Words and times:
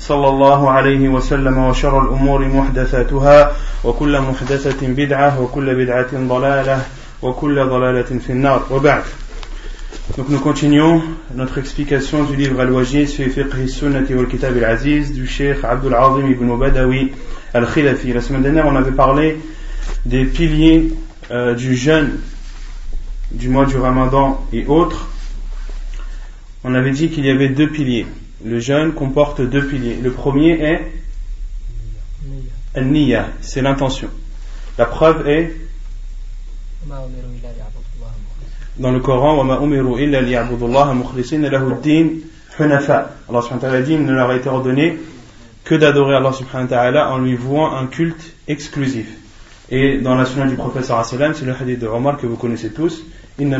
صلى 0.00 0.28
الله 0.28 0.70
عليه 0.70 1.08
وسلم 1.08 1.58
وشر 1.58 2.02
الأمور 2.02 2.48
محدثاتها 2.48 3.52
وكل 3.84 4.20
محدثة 4.20 4.86
بدعة 4.88 5.40
وكل 5.40 5.74
بدعة 5.74 6.10
ضلالة 6.14 6.82
وكل 7.22 7.66
ضلالة 7.68 8.18
في 8.18 8.30
النار 8.30 8.66
وبعد 8.70 9.02
Donc 10.16 10.28
nous 10.28 10.40
continuons 10.40 11.02
notre 11.34 11.58
explication 11.58 12.24
du 12.24 12.34
livre 12.34 12.60
Al-Wajiz 12.60 13.12
fi 13.14 13.28
fiqh 13.30 13.68
sunnati 13.68 14.14
wal 14.14 14.26
kitab 14.26 14.56
al-aziz 14.56 15.12
du 15.12 15.26
Cheikh 15.26 15.62
Abdul 15.64 15.94
Azim 15.94 16.28
ibn 16.28 16.56
Badawi 16.56 17.12
al-Khilafi. 17.54 18.12
La 18.12 18.20
semaine 18.20 18.42
dernière, 18.42 18.66
on 18.66 18.74
avait 18.74 18.90
parlé 18.90 19.38
des 20.06 20.24
piliers 20.24 20.92
euh, 21.30 21.54
du 21.54 21.76
jeûne 21.76 22.18
du 23.30 23.48
mois 23.48 23.66
du 23.66 23.76
Ramadan 23.76 24.44
et 24.52 24.66
autres. 24.66 25.08
On 26.64 26.74
avait 26.74 26.90
dit 26.90 27.10
qu'il 27.10 27.24
y 27.24 27.30
avait 27.30 27.48
deux 27.48 27.68
piliers. 27.68 28.06
Le 28.44 28.58
jeûne 28.58 28.92
comporte 28.92 29.40
deux 29.40 29.66
piliers. 29.66 29.96
Le 29.96 30.12
premier 30.12 30.52
est 30.52 30.92
Al-Niyya, 32.74 33.28
c'est 33.40 33.62
l'intention. 33.62 34.08
La 34.78 34.86
preuve 34.86 35.28
est 35.28 35.56
dans 38.78 38.92
le 38.92 39.00
Coran 39.00 39.44
Allah 43.28 43.42
subhanahu 43.42 43.62
wa 43.62 43.82
dit 43.82 43.96
ne 43.96 44.12
leur 44.12 44.30
a 44.30 44.36
été 44.36 44.48
ordonné 44.48 44.98
que 45.64 45.74
d'adorer 45.74 46.16
Allah 46.16 46.32
subhanahu 46.32 46.64
wa 46.64 46.76
ta'ala 46.76 47.12
en 47.12 47.18
lui 47.18 47.34
vouant 47.34 47.76
un 47.76 47.86
culte 47.86 48.32
exclusif. 48.48 49.06
Et 49.70 49.98
dans 49.98 50.14
la 50.14 50.24
sunna 50.24 50.46
du 50.46 50.56
professeur 50.56 51.04
c'est 51.04 51.44
le 51.44 51.52
hadith 51.52 51.78
de 51.78 51.86
Omar 51.86 52.16
que 52.16 52.26
vous 52.26 52.36
connaissez 52.36 52.72
tous. 52.72 53.04
Les 53.38 53.54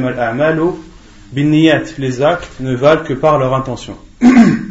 actes 2.23 2.61
ne 2.61 2.75
valent 2.75 3.05
que 3.05 3.15
par 3.15 3.39
leur 3.39 3.55
intention 3.55 3.97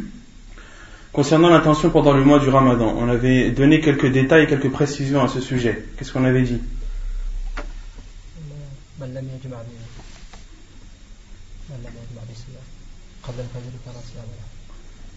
concernant 1.11 1.49
l'intention 1.49 1.89
pendant 1.89 2.13
le 2.13 2.23
mois 2.23 2.39
du 2.39 2.49
ramadan 2.49 2.95
on 2.97 3.09
avait 3.09 3.51
donné 3.51 3.81
quelques 3.81 4.11
détails 4.11 4.43
et 4.43 4.47
quelques 4.47 4.71
précisions 4.71 5.23
à 5.23 5.27
ce 5.27 5.41
sujet. 5.41 5.85
Qu'est-ce 5.97 6.11
qu'on 6.11 6.25
avait 6.25 6.43
dit? 6.43 6.61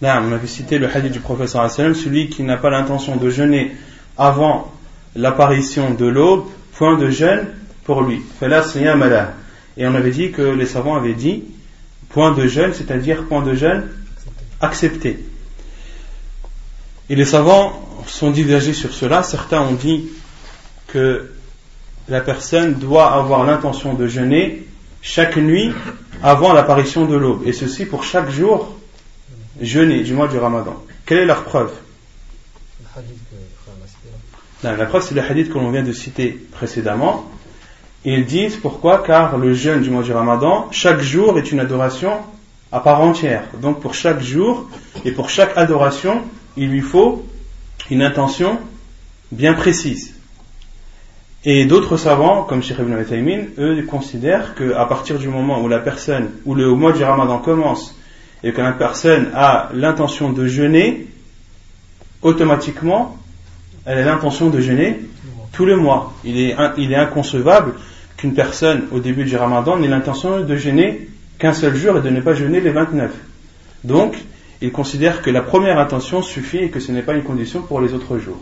Là, 0.01 0.21
on 0.25 0.31
avait 0.31 0.47
cité 0.47 0.79
le 0.79 0.87
hadith 0.93 1.11
du 1.11 1.19
professeur 1.19 1.69
celui 1.71 2.29
qui 2.29 2.43
n'a 2.43 2.57
pas 2.57 2.69
l'intention 2.69 3.15
de 3.15 3.29
jeûner 3.29 3.75
avant 4.17 4.71
l'apparition 5.15 5.93
de 5.93 6.05
l'aube, 6.05 6.45
point 6.73 6.97
de 6.97 7.09
jeûne 7.09 7.47
pour 7.83 8.01
lui. 8.01 8.21
Et 9.77 9.87
on 9.87 9.95
avait 9.95 10.11
dit 10.11 10.31
que 10.31 10.41
les 10.41 10.65
savants 10.65 10.95
avaient 10.95 11.13
dit 11.13 11.43
point 12.09 12.33
de 12.33 12.47
jeûne, 12.47 12.73
c'est-à-dire 12.73 13.23
point 13.25 13.41
de 13.41 13.53
jeûne 13.53 13.87
accepté. 14.61 15.23
Et 17.09 17.15
les 17.15 17.25
savants 17.25 17.79
sont 18.07 18.31
divergés 18.31 18.73
sur 18.73 18.93
cela. 18.93 19.23
Certains 19.23 19.61
ont 19.61 19.73
dit 19.73 20.09
que 20.87 21.31
la 22.07 22.21
personne 22.21 22.75
doit 22.75 23.13
avoir 23.13 23.45
l'intention 23.45 23.93
de 23.93 24.07
jeûner 24.07 24.65
chaque 25.01 25.37
nuit 25.37 25.71
avant 26.21 26.53
l'apparition 26.53 27.05
de 27.05 27.15
l'aube. 27.15 27.41
Et 27.45 27.53
ceci 27.53 27.85
pour 27.85 28.03
chaque 28.03 28.29
jour 28.29 28.75
jeûner 29.61 30.01
du 30.03 30.13
mois 30.13 30.27
du 30.27 30.37
ramadan. 30.37 30.81
Quelle 31.05 31.19
est 31.19 31.25
leur 31.25 31.43
preuve? 31.43 31.71
La 34.63 34.85
preuve, 34.85 35.03
c'est 35.03 35.15
le 35.15 35.21
hadith 35.21 35.49
que 35.49 35.57
l'on 35.57 35.71
vient 35.71 35.83
de 35.83 35.91
citer 35.91 36.29
précédemment. 36.51 37.29
Ils 38.05 38.25
disent 38.25 38.55
pourquoi? 38.55 39.03
Car 39.05 39.37
le 39.37 39.53
jeûne 39.53 39.81
du 39.81 39.89
mois 39.89 40.03
du 40.03 40.13
ramadan, 40.13 40.69
chaque 40.71 41.01
jour 41.01 41.37
est 41.37 41.51
une 41.51 41.59
adoration 41.59 42.19
à 42.71 42.79
part 42.79 43.01
entière. 43.01 43.43
Donc 43.61 43.81
pour 43.81 43.93
chaque 43.93 44.21
jour 44.21 44.69
et 45.03 45.11
pour 45.11 45.29
chaque 45.29 45.57
adoration, 45.57 46.21
il 46.57 46.69
lui 46.69 46.81
faut 46.81 47.25
une 47.89 48.01
intention 48.01 48.59
bien 49.31 49.53
précise. 49.53 50.13
Et 51.45 51.65
d'autres 51.65 51.97
savants, 51.97 52.43
comme 52.43 52.63
Sheikh 52.63 52.79
Ibn 52.79 53.03
Taymin, 53.03 53.45
eux 53.57 53.83
considèrent 53.83 54.55
qu'à 54.55 54.85
partir 54.85 55.19
du 55.19 55.27
moment 55.27 55.61
où 55.61 55.67
la 55.67 55.79
personne, 55.79 56.29
où 56.45 56.55
le 56.55 56.69
mois 56.69 56.93
du 56.93 57.03
ramadan 57.03 57.39
commence, 57.39 57.97
et 58.43 58.53
que 58.53 58.61
la 58.61 58.71
personne 58.71 59.29
a 59.33 59.69
l'intention 59.73 60.31
de 60.31 60.47
jeûner, 60.47 61.07
automatiquement, 62.21 63.17
elle 63.85 63.97
a 63.97 64.05
l'intention 64.05 64.49
de 64.49 64.61
jeûner 64.61 65.01
tous 65.51 65.65
les 65.65 65.75
mois. 65.75 66.13
Il 66.23 66.39
est, 66.39 66.55
il 66.77 66.93
est 66.93 66.95
inconcevable 66.95 67.73
qu'une 68.15 68.33
personne, 68.33 68.83
au 68.91 68.99
début 68.99 69.25
du 69.25 69.35
ramadan, 69.35 69.77
n'ait 69.77 69.89
l'intention 69.89 70.41
de 70.41 70.55
jeûner 70.55 71.09
qu'un 71.39 71.53
seul 71.53 71.75
jour 71.75 71.97
et 71.97 72.01
de 72.01 72.09
ne 72.09 72.21
pas 72.21 72.33
jeûner 72.33 72.61
les 72.61 72.69
29. 72.69 73.11
Donc, 73.83 74.15
il 74.63 74.71
considère 74.71 75.21
que 75.21 75.29
la 75.29 75.41
première 75.41 75.77
intention 75.77 76.21
suffit 76.21 76.59
et 76.59 76.69
que 76.69 76.79
ce 76.79 76.93
n'est 76.93 77.01
pas 77.01 77.13
une 77.13 77.23
condition 77.23 77.61
pour 77.61 77.81
les 77.81 77.93
autres 77.93 78.17
jours. 78.17 78.41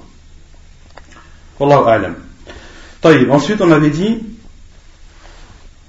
Wallahu 1.59 1.89
a'lam. 1.89 2.15
Ensuite, 3.31 3.59
on 3.59 3.71
avait 3.71 3.89
dit 3.89 4.19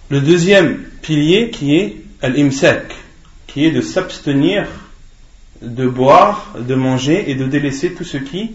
le 0.09 0.22
deuxième 0.22 0.78
pilier 1.03 1.50
qui 1.50 1.76
est 1.76 2.03
al-imsak, 2.22 2.94
qui 3.47 3.66
est 3.66 3.72
de 3.72 3.82
s'abstenir 3.82 4.66
de 5.60 5.87
boire, 5.87 6.54
de 6.59 6.75
manger 6.75 7.31
et 7.31 7.34
de 7.34 7.44
délaisser 7.44 7.93
tout 7.93 8.04
ce 8.04 8.16
qui 8.16 8.53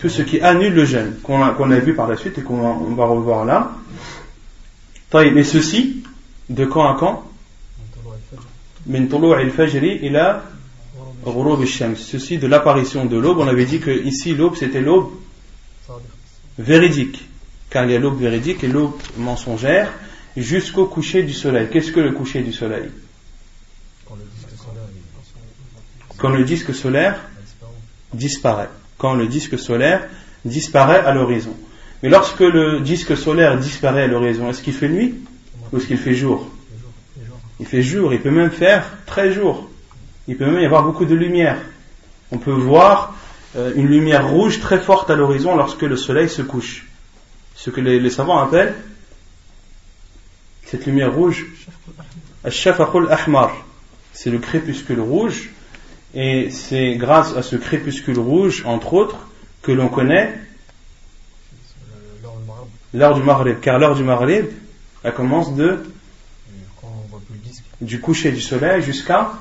tout 0.00 0.08
ce 0.08 0.20
qui 0.20 0.40
annule 0.40 0.74
le 0.74 0.84
jeûne, 0.84 1.14
qu'on 1.22 1.40
a, 1.42 1.78
vu 1.78 1.94
par 1.94 2.08
la 2.08 2.16
suite 2.16 2.36
et 2.38 2.42
qu'on 2.42 2.92
va 2.94 3.06
revoir 3.06 3.44
là. 3.44 3.72
Mais 5.14 5.44
ceci, 5.44 6.02
de 6.50 6.64
quand 6.66 6.86
à 6.86 6.96
quand? 6.98 7.24
Ceci 11.96 12.38
de 12.38 12.46
l'apparition 12.46 13.04
de 13.04 13.16
l'aube, 13.16 13.38
on 13.38 13.48
avait 13.48 13.64
dit 13.64 13.80
que 13.80 13.90
ici 13.90 14.34
l'aube 14.34 14.56
c'était 14.56 14.80
l'aube 14.80 15.10
véridique, 16.58 17.28
car 17.70 17.84
il 17.84 17.90
y 17.90 17.94
a 17.94 17.98
l'aube 17.98 18.20
véridique 18.20 18.62
et 18.64 18.68
l'aube 18.68 18.94
mensongère, 19.16 19.92
jusqu'au 20.36 20.86
coucher 20.86 21.22
du 21.22 21.32
soleil. 21.32 21.68
Qu'est-ce 21.72 21.92
que 21.92 22.00
le 22.00 22.12
coucher 22.12 22.42
du 22.42 22.52
soleil? 22.52 22.90
Quand 26.16 26.30
le 26.30 26.44
disque 26.44 26.74
solaire 26.74 27.20
disparaît. 28.14 28.68
Quand 28.98 29.14
le 29.14 29.26
disque 29.26 29.58
solaire 29.58 30.08
disparaît 30.44 31.04
à 31.04 31.12
l'horizon. 31.12 31.54
Mais 32.02 32.08
lorsque 32.08 32.40
le 32.40 32.80
disque 32.80 33.16
solaire 33.16 33.58
disparaît 33.58 34.04
à 34.04 34.06
l'horizon, 34.06 34.48
est-ce 34.48 34.62
qu'il 34.62 34.74
fait 34.74 34.88
nuit 34.88 35.14
ou 35.72 35.78
est-ce 35.78 35.86
qu'il 35.86 35.98
fait 35.98 36.14
jour? 36.14 36.50
Il 37.60 37.66
fait 37.66 37.82
jour, 37.82 38.12
il 38.12 38.20
peut 38.20 38.30
même 38.30 38.50
faire 38.50 38.84
très 39.06 39.32
jour. 39.32 39.68
Il 40.28 40.36
peut 40.36 40.46
même 40.46 40.60
y 40.60 40.66
avoir 40.66 40.82
beaucoup 40.82 41.04
de 41.04 41.14
lumière. 41.14 41.58
On 42.32 42.38
peut 42.38 42.52
voir 42.52 43.14
euh, 43.56 43.72
une 43.76 43.86
lumière 43.86 44.28
rouge 44.28 44.60
très 44.60 44.78
forte 44.78 45.10
à 45.10 45.14
l'horizon 45.14 45.56
lorsque 45.56 45.82
le 45.82 45.96
soleil 45.96 46.28
se 46.28 46.42
couche. 46.42 46.86
Ce 47.54 47.70
que 47.70 47.80
les, 47.80 48.10
savants 48.10 48.38
appellent 48.38 48.74
cette 50.64 50.84
lumière 50.84 51.14
rouge, 51.14 51.46
ahmar. 52.44 53.52
C'est 54.12 54.30
le 54.30 54.38
crépuscule 54.38 55.00
rouge. 55.00 55.50
Et 56.14 56.50
c'est 56.50 56.96
grâce 56.96 57.36
à 57.36 57.42
ce 57.42 57.56
crépuscule 57.56 58.18
rouge, 58.18 58.62
entre 58.66 58.94
autres, 58.94 59.18
que 59.62 59.72
l'on 59.72 59.88
connaît 59.88 60.38
l'heure 62.92 63.14
du 63.14 63.22
Maghrib. 63.22 63.60
Car 63.60 63.78
l'heure 63.78 63.94
du 63.94 64.02
Maghrib, 64.02 64.46
elle 65.02 65.14
commence 65.14 65.54
de 65.54 65.84
du 67.81 67.99
coucher 67.99 68.31
du 68.31 68.41
soleil 68.41 68.81
jusqu'à 68.81 69.31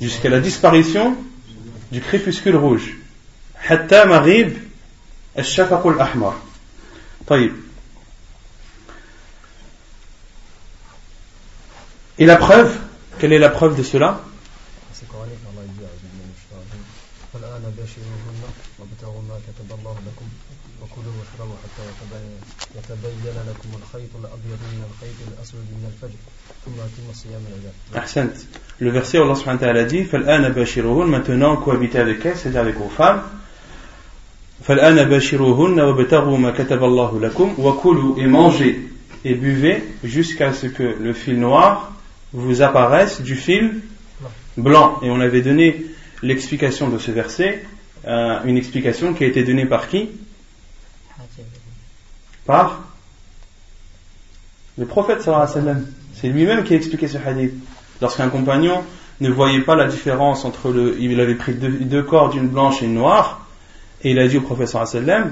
jusqu'à 0.00 0.28
la 0.28 0.40
disparition 0.40 1.16
du 1.92 2.00
crépuscule 2.00 2.56
rouge. 2.56 2.96
Hatta 3.68 4.06
marib 4.06 4.58
الشفق 5.38 5.86
الأحمر. 5.86 6.34
طيب. 7.26 7.52
Et 12.18 12.26
la 12.26 12.36
preuve, 12.36 12.78
quelle 13.18 13.32
est 13.32 13.38
la 13.38 13.48
preuve 13.48 13.76
de 13.76 13.82
cela 13.82 14.20
Le 28.79 28.89
verset 28.89 29.17
Allah 29.19 29.35
subhanahu 29.35 29.61
wa 29.61 29.67
ta'ala 29.67 29.83
dit 29.83 30.07
Maintenant 31.07 31.55
cohabitez 31.57 31.99
avec 31.99 32.25
elles, 32.25 32.37
c'est-à-dire 32.37 32.61
avec 32.61 32.77
vos 32.77 32.89
femmes. 32.89 33.21
Et 38.17 38.27
mangez 38.27 38.89
et 39.25 39.33
buvez 39.35 39.83
jusqu'à 40.03 40.53
ce 40.53 40.67
que 40.67 40.95
le 40.99 41.13
fil 41.13 41.39
noir 41.39 41.91
vous 42.33 42.61
apparaisse 42.61 43.21
du 43.21 43.35
fil 43.35 43.81
blanc. 44.57 44.99
Et 45.01 45.09
on 45.09 45.19
avait 45.19 45.41
donné 45.41 45.85
l'explication 46.21 46.89
de 46.89 46.97
ce 46.97 47.11
verset, 47.11 47.63
euh, 48.07 48.39
une 48.45 48.57
explication 48.57 49.13
qui 49.13 49.23
a 49.23 49.27
été 49.27 49.43
donnée 49.43 49.65
par 49.65 49.87
qui? 49.87 50.09
Par 52.49 52.81
le 54.75 54.87
prophète 54.87 55.21
sallallahu 55.21 55.51
alayhi 55.51 55.67
wa. 55.67 55.75
C'est 56.15 56.29
lui-même 56.29 56.63
qui 56.63 56.73
a 56.73 56.77
expliqué 56.77 57.07
ce 57.07 57.19
hadith. 57.19 57.53
Lorsqu'un 58.01 58.27
compagnon 58.29 58.81
ne 59.21 59.29
voyait 59.29 59.61
pas 59.61 59.75
la 59.75 59.85
différence 59.85 60.45
entre 60.45 60.71
le. 60.71 60.99
Il 60.99 61.19
avait 61.21 61.35
pris 61.35 61.53
deux, 61.53 62.01
cordes, 62.01 62.33
une 62.33 62.47
blanche 62.47 62.81
et 62.81 62.85
une 62.85 62.95
noire, 62.95 63.45
et 64.01 64.09
il 64.13 64.19
a 64.19 64.27
dit 64.27 64.37
au 64.37 64.41
prophète 64.41 64.67
sallallahu 64.67 64.97
alayhi 64.97 65.27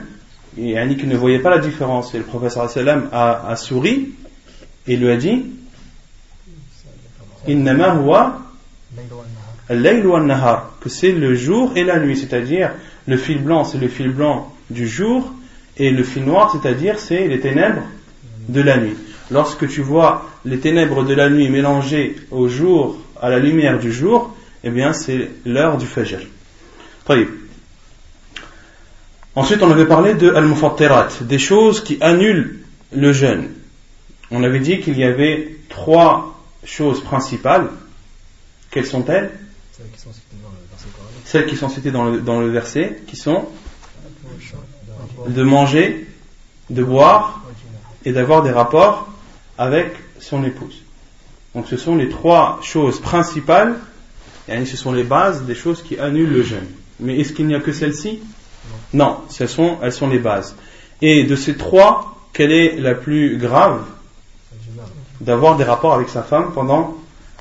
wa 0.76 0.86
sallam, 1.00 1.10
ne 1.10 1.18
voyait 1.18 1.40
pas 1.40 1.50
la 1.50 1.58
différence. 1.58 2.14
Et 2.14 2.20
le 2.20 2.24
prophète 2.24 2.52
sallallahu 2.52 2.78
alayhi 2.78 3.08
a, 3.12 3.56
souri 3.56 4.10
et 4.86 4.96
lui 4.96 5.10
a 5.10 5.18
dit 5.18 5.44
huwa 7.48 8.42
que 10.80 10.90
c'est 10.90 11.14
le 11.14 11.34
jour 11.34 11.72
et 11.76 11.84
la 11.84 12.00
nuit, 12.00 12.16
c'est-à-dire 12.16 12.74
le 13.08 13.18
fil 13.18 13.42
blanc, 13.42 13.64
c'est 13.64 13.80
le 13.80 13.88
fil 13.88 14.10
blanc 14.12 14.54
du 14.70 14.88
jour, 14.88 15.34
et 15.78 15.92
le 15.92 16.04
fil 16.04 16.26
noir, 16.26 16.52
c'est-à-dire 16.52 17.00
c'est 17.00 17.28
les 17.28 17.40
ténèbres 17.40 17.84
de 18.50 18.62
la 18.62 18.78
nuit. 18.78 18.96
Lorsque 19.32 19.68
tu 19.68 19.82
vois 19.82 20.30
les 20.46 20.60
ténèbres 20.60 21.04
de 21.04 21.14
la 21.14 21.30
nuit 21.30 21.50
mélangées 21.50 22.16
au 22.32 22.48
jour, 22.48 22.98
à 23.22 23.30
la 23.30 23.40
lumière 23.40 23.80
du 23.80 23.92
jour, 23.92 24.36
eh 24.64 24.70
bien 24.70 24.94
c'est 24.94 25.30
l'heure 25.46 25.78
du 25.78 25.86
Fajr. 25.86 26.20
Ensuite, 29.36 29.62
on 29.62 29.70
avait 29.70 29.86
parlé 29.86 30.16
de 30.16 30.32
al-mufattirat, 30.32 31.10
des 31.22 31.38
choses 31.38 31.84
qui 31.84 31.98
annulent 32.02 32.60
le 32.92 33.14
jeûne. 33.14 33.50
On 34.32 34.44
avait 34.44 34.60
dit 34.60 34.80
qu'il 34.80 34.98
y 34.98 35.04
avait 35.04 35.56
trois 35.70 36.42
choses 36.64 37.04
principales. 37.04 37.70
Quelles 38.72 38.86
sont-elles? 38.86 39.32
Celles 41.24 41.46
qui 41.46 41.56
sont 41.56 41.70
citées 41.70 41.92
dans 41.92 42.06
le, 42.06 42.20
dans 42.20 42.40
le 42.42 42.50
verset, 42.50 43.00
qui 43.08 43.16
sont 43.16 43.46
de 45.28 45.44
manger, 45.44 46.08
de 46.70 46.84
boire 46.84 47.42
et 48.06 48.12
d'avoir 48.12 48.44
des 48.44 48.52
rapports 48.52 49.08
avec 49.58 49.94
son 50.20 50.44
épouse. 50.44 50.84
Donc 51.56 51.66
ce 51.68 51.78
sont 51.78 51.96
les 51.96 52.10
trois 52.10 52.60
choses 52.62 53.00
principales, 53.00 53.76
et 54.48 54.66
ce 54.66 54.78
sont 54.78 54.92
les 54.92 55.04
bases 55.04 55.44
des 55.44 55.56
choses 55.56 55.82
qui 55.82 55.98
annulent 56.00 56.32
le 56.32 56.44
jeûne. 56.44 56.68
Mais 57.00 57.20
est-ce 57.20 57.34
qu'il 57.34 57.48
n'y 57.48 57.56
a 57.56 57.60
que 57.60 57.74
celles-ci? 57.74 58.20
Non, 58.94 59.18
ce 59.30 59.48
sont, 59.48 59.78
elles 59.82 59.92
sont 59.92 60.08
les 60.08 60.20
bases. 60.20 60.56
Et 61.02 61.24
de 61.24 61.36
ces 61.36 61.56
trois, 61.56 62.18
quelle 62.34 62.52
est 62.52 62.78
la 62.80 62.96
plus 62.96 63.38
grave? 63.38 63.82
D'avoir 65.20 65.58
des 65.58 65.64
rapports 65.64 65.96
avec 65.96 66.10
sa 66.10 66.22
femme 66.22 66.52
pendant 66.54 66.96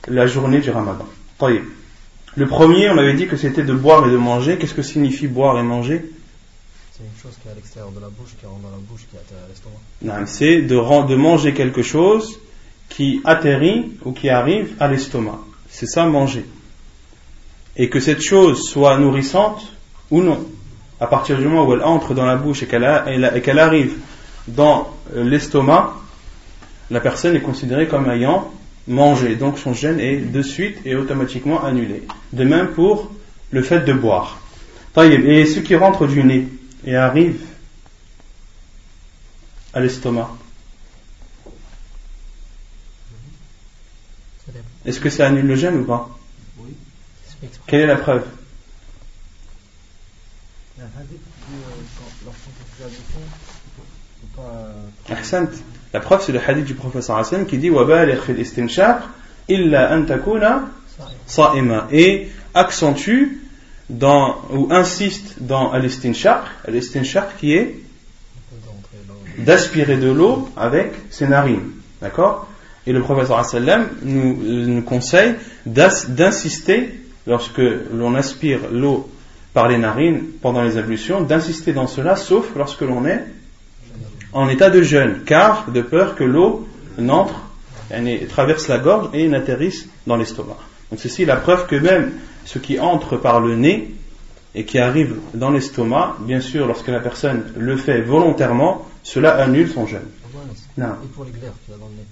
la 0.08 0.26
journée 0.26 0.60
du 0.60 0.70
ramadan. 0.70 1.06
Le 2.36 2.46
premier, 2.46 2.90
on 2.90 2.98
avait 2.98 3.14
dit 3.14 3.26
que 3.26 3.36
c'était 3.36 3.62
de 3.62 3.74
boire 3.74 4.06
et 4.06 4.10
de 4.10 4.16
manger. 4.16 4.56
Qu'est-ce 4.56 4.74
que 4.74 4.82
signifie 4.82 5.26
boire 5.26 5.58
et 5.58 5.62
manger? 5.62 6.04
C'est 6.96 7.04
une 7.04 7.22
chose 7.22 7.36
qui 7.42 7.48
est 7.48 7.50
à 7.50 7.54
l'extérieur 7.54 7.92
de 7.92 8.00
la 8.00 8.08
bouche, 8.08 8.30
qui 8.40 8.46
rentre 8.46 8.62
dans 8.62 8.70
la 8.70 8.78
bouche, 8.78 9.02
qui 9.10 9.18
atterrit 9.18 9.42
à 9.44 9.48
l'estomac. 9.48 10.26
C'est 10.26 10.62
de, 10.62 11.14
manger 11.14 11.52
quelque 11.52 11.82
chose 11.82 12.40
qui 12.88 13.20
atterrit 13.24 13.92
ou 14.06 14.12
qui 14.12 14.30
arrive 14.30 14.74
à 14.80 14.88
l'estomac. 14.88 15.38
C'est 15.68 15.84
ça 15.84 16.06
manger. 16.06 16.46
Et 17.76 17.90
que 17.90 18.00
cette 18.00 18.22
chose 18.22 18.62
soit 18.62 18.96
nourrissante 18.96 19.60
ou 20.10 20.22
non. 20.22 20.46
À 20.98 21.06
partir 21.06 21.36
du 21.36 21.44
moment 21.44 21.66
où 21.66 21.74
elle 21.74 21.82
entre 21.82 22.14
dans 22.14 22.24
la 22.24 22.36
bouche 22.36 22.62
et 22.62 22.66
qu'elle 22.66 23.58
arrive 23.58 23.98
dans 24.48 24.90
l'estomac, 25.14 25.92
la 26.90 27.00
personne 27.00 27.36
est 27.36 27.42
considérée 27.42 27.88
comme 27.88 28.08
ayant 28.08 28.50
manger. 28.88 29.34
Donc 29.34 29.58
son 29.58 29.74
jeûne 29.74 30.00
est 30.00 30.16
de 30.16 30.40
suite 30.40 30.78
et 30.86 30.96
automatiquement 30.96 31.62
annulé. 31.62 32.04
De 32.32 32.44
même 32.44 32.68
pour 32.68 33.10
le 33.50 33.62
fait 33.62 33.80
de 33.80 33.92
boire. 33.92 34.40
Et 34.96 35.44
ce 35.44 35.60
qui 35.60 35.76
rentre 35.76 36.06
du 36.06 36.24
nez 36.24 36.48
et 36.86 36.96
arrive 36.96 37.44
à 39.74 39.80
l'estomac. 39.80 40.30
Est-ce 44.86 45.00
que 45.00 45.10
ça 45.10 45.26
annule 45.26 45.46
le 45.46 45.56
jeûne 45.56 45.80
ou 45.80 45.84
pas? 45.84 46.08
Oui. 46.58 46.70
Quelle 47.66 47.80
est 47.80 47.86
la 47.86 47.96
preuve? 47.96 48.24
Ahsant. 55.08 55.48
La 55.92 56.00
preuve, 56.00 56.22
c'est 56.24 56.32
le 56.32 56.40
hadith 56.40 56.64
du 56.64 56.74
professeur 56.74 57.16
Hassan 57.16 57.46
qui 57.46 57.58
dit 57.58 57.70
et 61.90 62.28
accentue 62.54 63.45
dans, 63.88 64.36
ou 64.50 64.68
insiste 64.70 65.36
dans 65.40 65.72
al-istinshaq, 65.72 66.42
al 66.66 66.80
qui 67.38 67.54
est 67.54 67.76
d'aspirer 69.38 69.96
de 69.96 70.10
l'eau 70.10 70.48
avec 70.56 70.92
ses 71.10 71.28
narines. 71.28 71.70
D'accord? 72.00 72.48
Et 72.86 72.92
le 72.92 73.00
professeur 73.00 73.44
sallam 73.44 73.88
nous, 74.02 74.36
nous 74.66 74.82
conseille 74.82 75.34
d'insister, 75.66 77.00
lorsque 77.26 77.62
l'on 77.92 78.14
aspire 78.14 78.60
l'eau 78.72 79.10
par 79.52 79.68
les 79.68 79.78
narines 79.78 80.22
pendant 80.40 80.62
les 80.62 80.76
ablutions, 80.76 81.22
d'insister 81.22 81.72
dans 81.72 81.86
cela, 81.86 82.16
sauf 82.16 82.46
lorsque 82.54 82.82
l'on 82.82 83.04
est 83.06 83.24
en 84.32 84.48
état 84.48 84.70
de 84.70 84.82
jeûne, 84.82 85.22
car 85.24 85.70
de 85.70 85.80
peur 85.80 86.14
que 86.14 86.24
l'eau 86.24 86.68
n'entre, 86.98 87.40
traverse 88.28 88.68
la 88.68 88.78
gorge 88.78 89.08
et 89.14 89.26
n'atterrisse 89.28 89.88
dans 90.06 90.16
l'estomac. 90.16 90.58
Donc 90.90 91.00
ceci 91.00 91.22
est 91.22 91.26
la 91.26 91.36
preuve 91.36 91.66
que 91.66 91.76
même 91.76 92.12
ce 92.46 92.58
qui 92.58 92.80
entre 92.80 93.16
par 93.16 93.40
le 93.40 93.56
nez 93.56 93.94
et 94.54 94.64
qui 94.64 94.78
arrive 94.78 95.16
dans 95.34 95.50
l'estomac, 95.50 96.16
bien 96.20 96.40
sûr, 96.40 96.66
lorsque 96.66 96.88
la 96.88 97.00
personne 97.00 97.52
le 97.58 97.76
fait 97.76 98.00
volontairement, 98.00 98.86
cela 99.02 99.36
annule 99.36 99.68
son 99.68 99.86
jeûne. 99.86 100.08
Et 100.78 100.82
pour 101.14 101.24
l'éclair 101.24 101.52
qui 101.64 101.72
dans 101.72 101.86
le 101.88 101.92
nez, 101.92 102.06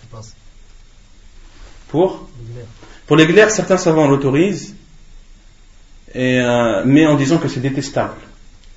qui 0.00 0.06
passe? 0.06 0.34
Pour? 1.88 2.26
Pour 3.06 3.16
l'éclair, 3.16 3.50
certains 3.50 3.76
savants 3.76 4.08
l'autorisent, 4.08 4.74
euh, 6.16 6.82
mais 6.86 7.04
en 7.06 7.16
disant 7.16 7.38
que 7.38 7.48
c'est 7.48 7.60
détestable. 7.60 8.14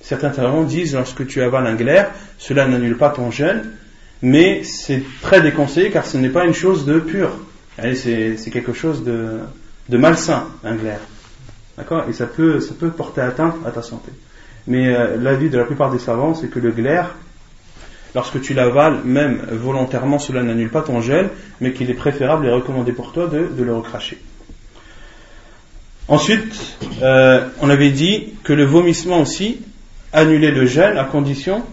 Certains 0.02 0.34
savants 0.34 0.64
disent 0.64 0.96
lorsque 0.96 1.26
tu 1.28 1.42
avales 1.42 1.68
un 1.68 1.76
glaire, 1.76 2.12
cela 2.38 2.68
n'annule 2.68 2.98
pas 2.98 3.12
ton 3.12 3.32
jeûne, 3.32 3.72
mais 4.22 4.64
c'est 4.64 5.04
très 5.22 5.42
déconseillé 5.42 5.92
car 5.92 6.06
ce 6.06 6.18
n'est 6.18 6.30
pas 6.30 6.46
une 6.46 6.54
chose 6.54 6.86
de 6.86 7.00
pure. 7.00 7.32
C'est 7.78 8.52
quelque 8.52 8.74
chose 8.74 9.04
de, 9.04 9.40
de 9.90 9.98
malsain, 9.98 10.48
un 10.64 10.76
glaire. 10.76 11.02
D'accord? 11.78 12.06
Et 12.10 12.14
ça 12.14 12.26
peut, 12.26 12.60
ça 12.60 12.74
peut 12.74 12.90
porter 12.90 13.22
atteinte 13.22 13.56
à 13.66 13.72
ta 13.72 13.82
santé. 13.82 14.12
Mais 14.68 14.88
euh, 14.88 15.18
l'avis 15.18 15.50
de 15.50 15.58
la 15.58 15.66
plupart 15.66 15.92
des 15.92 16.00
savants, 16.00 16.34
c'est 16.34 16.48
que 16.48 16.60
le 16.60 16.72
glaire, 16.72 17.16
lorsque 18.16 18.42
tu 18.42 18.54
l'avales, 18.54 19.02
même 19.04 19.42
volontairement, 19.52 20.20
cela 20.20 20.42
n'annule 20.42 20.70
pas 20.70 20.82
ton 20.82 21.02
gel, 21.02 21.30
mais 21.62 21.74
qu'il 21.74 21.90
est 21.90 21.96
préférable 21.96 22.48
et 22.48 22.52
recommandé 22.52 22.92
pour 22.92 23.12
toi 23.12 23.28
de, 23.28 23.48
de 23.48 23.64
le 23.64 23.76
recracher. 23.76 24.20
Ensuite, 26.08 26.78
euh, 27.02 27.48
on 27.62 27.70
avait 27.70 27.90
dit 27.90 28.34
que 28.44 28.54
le 28.54 28.64
vomissement 28.64 29.22
aussi 29.22 29.62
annulait 30.14 30.52
le 30.52 30.66
gel 30.66 30.98
à 30.98 31.04
condition 31.04 31.64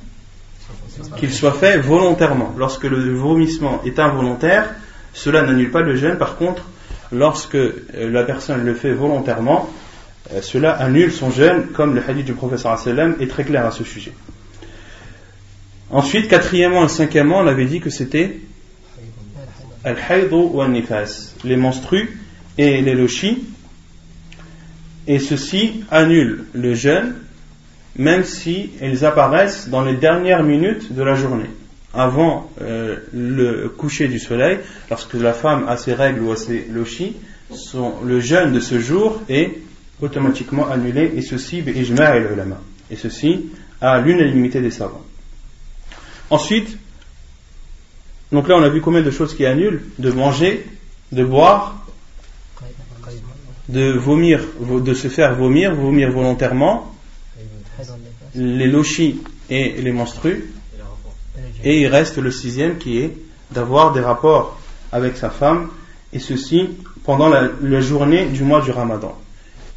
qu'il 1.18 1.32
soit 1.32 1.52
fait 1.52 1.78
volontairement. 1.78 2.54
Lorsque 2.58 2.84
le 2.84 3.14
vomissement 3.14 3.82
est 3.84 3.98
involontaire, 3.98 4.74
cela 5.12 5.42
n'annule 5.42 5.70
pas 5.70 5.80
le 5.80 5.96
jeûne. 5.96 6.16
Par 6.16 6.36
contre, 6.36 6.64
lorsque 7.12 7.54
euh, 7.54 7.78
la 7.94 8.24
personne 8.24 8.64
le 8.64 8.74
fait 8.74 8.92
volontairement, 8.92 9.70
euh, 10.32 10.40
cela 10.40 10.72
annule 10.72 11.12
son 11.12 11.30
jeûne, 11.30 11.68
comme 11.74 11.94
le 11.94 12.02
hadith 12.06 12.24
du 12.24 12.32
professeur 12.32 12.78
est 13.20 13.26
très 13.26 13.44
clair 13.44 13.66
à 13.66 13.70
ce 13.70 13.84
sujet. 13.84 14.12
Ensuite, 15.90 16.28
quatrièmement 16.28 16.86
et 16.86 16.88
cinquièmement, 16.88 17.40
on 17.40 17.46
avait 17.46 17.66
dit 17.66 17.80
que 17.80 17.90
c'était 17.90 18.40
al-hayd 19.84 20.32
ou 20.32 20.62
les 21.44 21.56
menstrues 21.56 22.18
et 22.56 22.80
les 22.80 22.94
lochis. 22.94 23.44
Et 25.06 25.18
ceci 25.18 25.84
annule 25.90 26.44
le 26.54 26.74
jeûne, 26.74 27.14
même 27.96 28.24
si 28.24 28.70
elles 28.80 29.04
apparaissent 29.04 29.68
dans 29.68 29.82
les 29.82 29.96
dernières 29.96 30.44
minutes 30.44 30.92
de 30.94 31.02
la 31.02 31.14
journée, 31.14 31.50
avant 31.94 32.50
euh, 32.60 32.98
le 33.12 33.68
coucher 33.68 34.08
du 34.08 34.18
soleil, 34.18 34.58
lorsque 34.90 35.14
la 35.14 35.32
femme 35.32 35.66
a 35.68 35.76
ses 35.76 35.94
règles 35.94 36.20
ou 36.20 36.32
a 36.32 36.36
ses 36.36 36.66
lochis, 36.70 37.16
le 38.04 38.20
jeûne 38.20 38.52
de 38.52 38.60
ce 38.60 38.80
jour 38.80 39.20
est 39.28 39.58
automatiquement 40.00 40.68
annulé, 40.70 41.12
et 41.16 41.22
ceci, 41.22 41.58
et 41.58 42.96
ceci 42.96 43.46
à 43.80 44.00
l'unanimité 44.00 44.60
des 44.60 44.70
savants. 44.70 45.04
Ensuite, 46.30 46.78
donc 48.30 48.48
là 48.48 48.56
on 48.56 48.62
a 48.62 48.68
vu 48.68 48.80
combien 48.80 49.02
de 49.02 49.10
choses 49.10 49.36
qui 49.36 49.44
annulent 49.44 49.82
de 49.98 50.10
manger, 50.10 50.64
de 51.12 51.24
boire, 51.24 51.84
de 53.68 53.92
vomir, 53.92 54.40
de 54.60 54.94
se 54.94 55.08
faire 55.08 55.34
vomir, 55.34 55.74
vomir 55.74 56.10
volontairement, 56.10 56.94
les 58.34 58.66
lochis 58.66 59.20
et 59.50 59.80
les 59.82 59.92
menstrues, 59.92 60.52
et 61.64 61.80
il 61.80 61.86
reste 61.86 62.18
le 62.18 62.30
sixième 62.30 62.78
qui 62.78 62.98
est 62.98 63.16
d'avoir 63.50 63.92
des 63.92 64.00
rapports 64.00 64.58
avec 64.90 65.16
sa 65.16 65.30
femme, 65.30 65.68
et 66.12 66.18
ceci 66.18 66.68
pendant 67.04 67.28
la, 67.28 67.80
journée 67.80 68.26
du 68.26 68.42
mois 68.42 68.60
du 68.60 68.70
ramadan. 68.70 69.16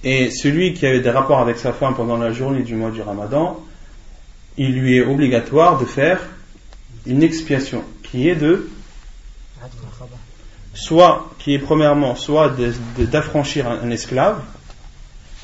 Et 0.04 0.30
celui 0.30 0.74
qui 0.74 0.86
avait 0.86 1.00
des 1.00 1.10
rapports 1.10 1.40
avec 1.40 1.58
sa 1.58 1.74
femme 1.74 1.96
pendant 1.96 2.18
la 2.18 2.32
journée 2.32 2.62
du 2.62 2.76
mois 2.76 2.92
du 2.92 3.02
ramadan, 3.02 3.60
il 4.58 4.74
lui 4.80 4.98
est 4.98 5.06
obligatoire 5.06 5.80
de 5.80 5.86
faire 5.86 6.22
une 7.06 7.24
expiation 7.24 7.84
qui 8.04 8.30
est 8.30 8.36
de 8.36 8.70
soit 10.74 11.30
qui 11.40 11.54
est 11.54 11.60
premièrement 11.60 12.16
soit 12.16 12.54
d'affranchir 12.98 13.68
un, 13.70 13.90
esclave 13.90 14.42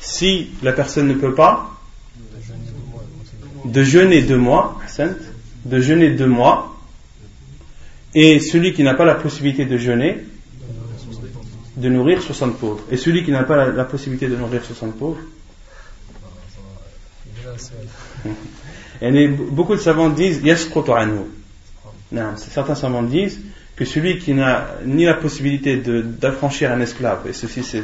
si 0.00 0.50
la 0.62 0.72
personne 0.72 1.08
ne 1.08 1.14
peut 1.14 1.34
pas 1.34 1.70
de 3.64 3.82
jeûner 3.82 4.22
deux 4.22 4.36
mois 4.36 4.78
de 5.64 5.80
jeûner 5.80 6.10
deux 6.10 6.26
mois 6.26 6.76
et 8.14 8.40
celui 8.40 8.72
qui 8.72 8.82
n'a 8.82 8.94
pas 8.94 9.04
la 9.04 9.14
possibilité 9.14 9.64
de 9.64 9.76
jeûner 9.76 10.18
de 11.76 11.88
nourrir 11.88 12.20
60 12.22 12.58
pauvres. 12.58 12.84
Et 12.90 12.96
celui 12.96 13.24
qui 13.24 13.30
n'a 13.30 13.44
pas 13.44 13.68
la, 13.68 13.84
possibilité 13.84 14.28
de 14.28 14.36
nourrir 14.36 14.64
60 14.64 14.98
pauvres 14.98 15.20
et 19.02 19.28
beaucoup 19.28 19.74
de 19.74 19.80
savants 19.80 20.10
disent 20.10 20.40
certains 22.36 22.74
savants 22.74 23.02
disent 23.02 23.40
que 23.74 23.84
celui 23.84 24.18
qui 24.18 24.34
n'a 24.34 24.68
ni 24.84 25.04
la 25.04 25.14
possibilité 25.14 25.76
d'affranchir 25.76 26.70
un 26.70 26.80
esclave, 26.80 27.26
et 27.28 27.32
ceci 27.32 27.64
c'est 27.64 27.82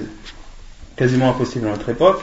quasiment 0.97 1.31
impossible 1.31 1.67
à 1.67 1.71
notre 1.71 1.89
époque, 1.89 2.21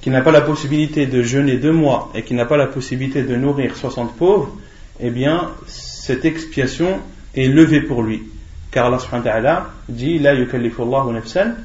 qui 0.00 0.10
n'a 0.10 0.20
pas 0.22 0.32
la 0.32 0.40
possibilité 0.40 1.06
de 1.06 1.22
jeûner 1.22 1.56
deux 1.56 1.72
mois 1.72 2.10
et 2.14 2.22
qui 2.22 2.34
n'a 2.34 2.44
pas 2.44 2.56
la 2.56 2.66
possibilité 2.66 3.22
de 3.22 3.36
nourrir 3.36 3.76
60 3.76 4.16
pauvres, 4.16 4.52
eh 5.00 5.10
bien, 5.10 5.52
cette 5.66 6.24
expiation 6.24 7.00
est 7.34 7.48
levée 7.48 7.80
pour 7.80 8.02
lui. 8.02 8.22
Car 8.70 8.86
Allah 8.86 8.98
subhanahu 8.98 9.24
wa 9.26 9.32
ta'ala 9.32 9.70
dit 9.88 10.18
La 10.18 10.34
yukallifullahu 10.34 11.12
nafsan 11.12 11.56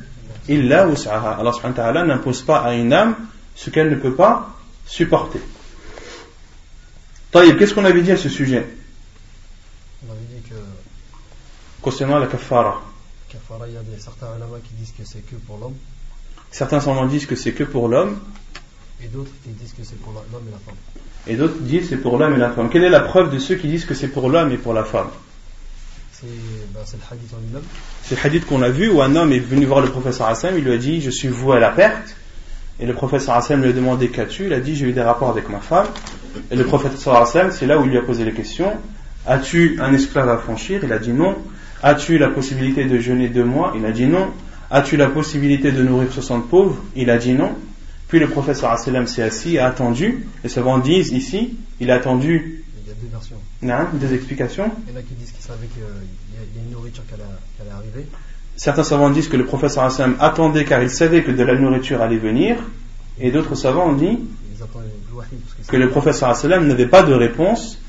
illa 0.48 0.88
wus'aha. 0.88 1.38
Allah 1.40 1.54
subhanahu 1.54 1.78
wa 1.78 1.84
ta'ala 1.84 2.06
n'impose 2.06 2.42
pas 2.42 2.60
à 2.60 2.74
une 2.74 2.94
âme 2.94 3.16
ce 3.56 3.70
qu'elle 3.70 3.90
ne 3.90 3.96
peut 3.96 4.16
pas 4.16 4.56
supporter. 4.86 5.40
Qu'est-ce 7.32 7.74
qu'on 7.74 7.86
avait 7.86 8.02
dit 8.02 8.12
à 8.12 8.18
ce 8.18 8.30
sujet? 8.30 8.66
Concernant 11.82 12.20
la 12.20 12.28
kafara. 12.28 12.82
Kafara, 13.30 13.68
il 13.68 13.74
y 13.74 13.78
a 13.78 13.82
des, 13.82 14.00
certains 14.00 14.36
ulama 14.36 14.58
qui 14.64 14.74
disent 14.74 14.94
que 14.98 15.04
c'est 15.06 15.26
que 15.26 15.36
pour 15.36 15.58
l'homme. 15.58 15.76
Certains 16.52 16.82
savants 16.82 17.06
disent 17.06 17.26
que 17.26 17.36
c'est 17.36 17.54
que 17.54 17.64
pour 17.64 17.88
l'homme. 17.88 18.20
Et 19.02 19.08
d'autres 19.08 19.32
qui 19.44 19.50
disent 19.50 19.74
que 19.74 19.84
c'est 19.84 20.00
pour 20.00 20.14
l'homme 20.14 20.44
et 20.48 20.52
la 20.52 20.60
femme. 20.60 20.76
Et 21.28 21.36
d'autres 21.36 21.60
disent 21.60 21.90
c'est 21.90 21.98
pour 21.98 22.18
l'homme 22.18 22.34
et 22.34 22.38
la 22.38 22.50
femme. 22.50 22.70
Quelle 22.70 22.84
est 22.84 22.90
la 22.90 23.01
preuve 23.01 23.32
de 23.32 23.40
ceux 23.40 23.56
qui 23.56 23.68
disent 23.68 23.86
que 23.86 23.94
c'est 23.94 24.08
pour 24.08 24.30
l'homme 24.30 24.51
et 24.51 24.58
pour 24.58 24.74
la 24.74 24.84
femme 24.84 25.10
C'est 26.12 26.25
ben, 26.74 26.80
le 26.80 27.16
hadith 27.16 27.34
en 27.34 27.40
lui-même. 27.40 27.63
C'est 28.04 28.16
le 28.16 28.25
hadith 28.25 28.46
qu'on 28.46 28.62
a 28.62 28.70
vu 28.70 28.90
où 28.90 29.01
un 29.01 29.16
homme 29.16 29.32
est 29.32 29.40
venu 29.40 29.66
voir 29.66 29.82
le 29.82 29.90
professeur 29.90 30.28
Hassan, 30.28 30.56
il 30.58 30.63
lui 30.63 30.74
a 30.74 30.78
dit 30.78 31.01
Je 31.01 31.12
suis 31.12 31.28
voué 31.28 31.58
à 31.58 31.60
la 31.60 31.70
perte. 31.70 32.16
Et 32.80 32.88
le 32.88 32.94
professeur 32.94 33.36
Hassan 33.36 33.62
lui 33.62 33.70
a 33.70 33.74
demandé 33.74 34.10
Qu'as-tu? 34.10 34.48
Il 34.48 34.54
a 34.54 34.60
dit 34.60 34.75
J'ai 34.75 34.88
eu 34.88 34.94
des 34.94 35.01
rapports 35.01 35.30
avec 35.30 35.50
ma 35.50 35.60
femme. 35.60 35.88
Et 36.50 36.56
le 36.56 36.63
professeur 36.63 37.16
Hassan, 37.16 37.51
c'est 37.51 37.68
là 37.68 37.78
où 37.78 37.86
il 37.86 37.92
lui 37.92 37.98
a 37.98 38.01
posé 38.01 38.25
les 38.25 38.34
questions 38.34 38.74
As-tu 39.28 39.78
un 39.80 39.94
esclave 39.94 40.30
à 40.30 40.38
franchir? 40.38 40.82
Il 40.84 40.92
a 40.92 40.98
dit 40.98 41.12
non. 41.12 41.36
As-tu 41.84 42.18
la 42.18 42.30
possibilité 42.30 42.86
de 42.86 42.98
jeûner 42.98 43.28
deux 43.28 43.44
mois? 43.44 43.74
Il 43.75 43.86
a 43.86 43.92
dit 43.92 44.08
non. 44.08 44.32
As-tu 44.72 44.98
la 44.98 45.08
possibilité 45.08 45.72
de 45.72 45.84
nourrir 45.84 46.12
60 46.12 46.50
pauvres? 46.50 46.78
Il 46.96 47.12
a 47.12 47.18
dit 47.18 47.34
non. 47.34 47.56
Puis 48.12 48.20
le 48.20 48.27
professeur 48.27 48.77
s'est 48.77 49.22
assis 49.22 49.56
et 49.56 49.60
a 49.60 49.68
attendu. 49.68 50.27
Les 50.44 50.50
savants 50.50 50.80
disent 50.80 51.13
ici, 51.13 51.56
il 51.80 51.89
a 51.89 51.96
attendu. 51.96 52.62
Il 52.84 52.89
y 52.89 52.91
a 52.91 52.94
deux 52.94 53.08
versions. 53.10 53.38
Non, 53.62 53.88
deux 53.94 54.13
explications. 54.13 54.70
Il 54.86 54.91
y 54.91 54.98
en 54.98 55.00
a 55.00 55.01
qui 55.01 55.13
disent 55.13 55.32
qu'il 55.32 55.41
savait 55.41 55.68
qu'il 55.68 55.82
y 55.82 56.60
a 56.60 56.62
une 56.62 56.74
nourriture 56.74 57.03
qui 57.08 57.13
allait, 57.13 57.72
arriver. 57.72 58.06
Certains 58.58 58.84
savants 58.84 59.12
disent 59.12 59.30
que 59.30 59.38
le 59.38 59.46
professeur 59.46 59.86
Hassan 59.86 60.15
attendait 60.20 60.65
car 60.65 60.84
il 60.84 60.89
savait 60.89 61.24
que 61.24 61.32
de 61.32 61.41
la 61.41 61.56
nourriture 61.56 62.01
allait 62.01 62.18
venir. 62.18 62.58
Et 63.18 63.32
d'autres 63.32 63.56
savants 63.56 63.91
ont 63.91 63.96
dit 63.96 64.20
que 65.70 65.77
le 65.77 65.89
professeur 65.89 66.27
Hassan 66.27 66.68
n'avait 66.68 66.88
pas 66.88 67.03
de 67.03 67.13
réponse 67.13 67.80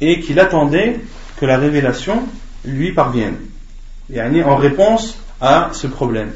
et 0.00 0.20
qu'il 0.20 0.38
attendait 0.38 1.00
que 1.36 1.46
la 1.46 1.58
révélation 1.58 2.22
lui 2.64 2.92
parviennent 2.92 3.38
en 4.46 4.54
réponse 4.54 5.18
à 5.40 5.70
ce 5.72 5.88
problème. 5.88 6.30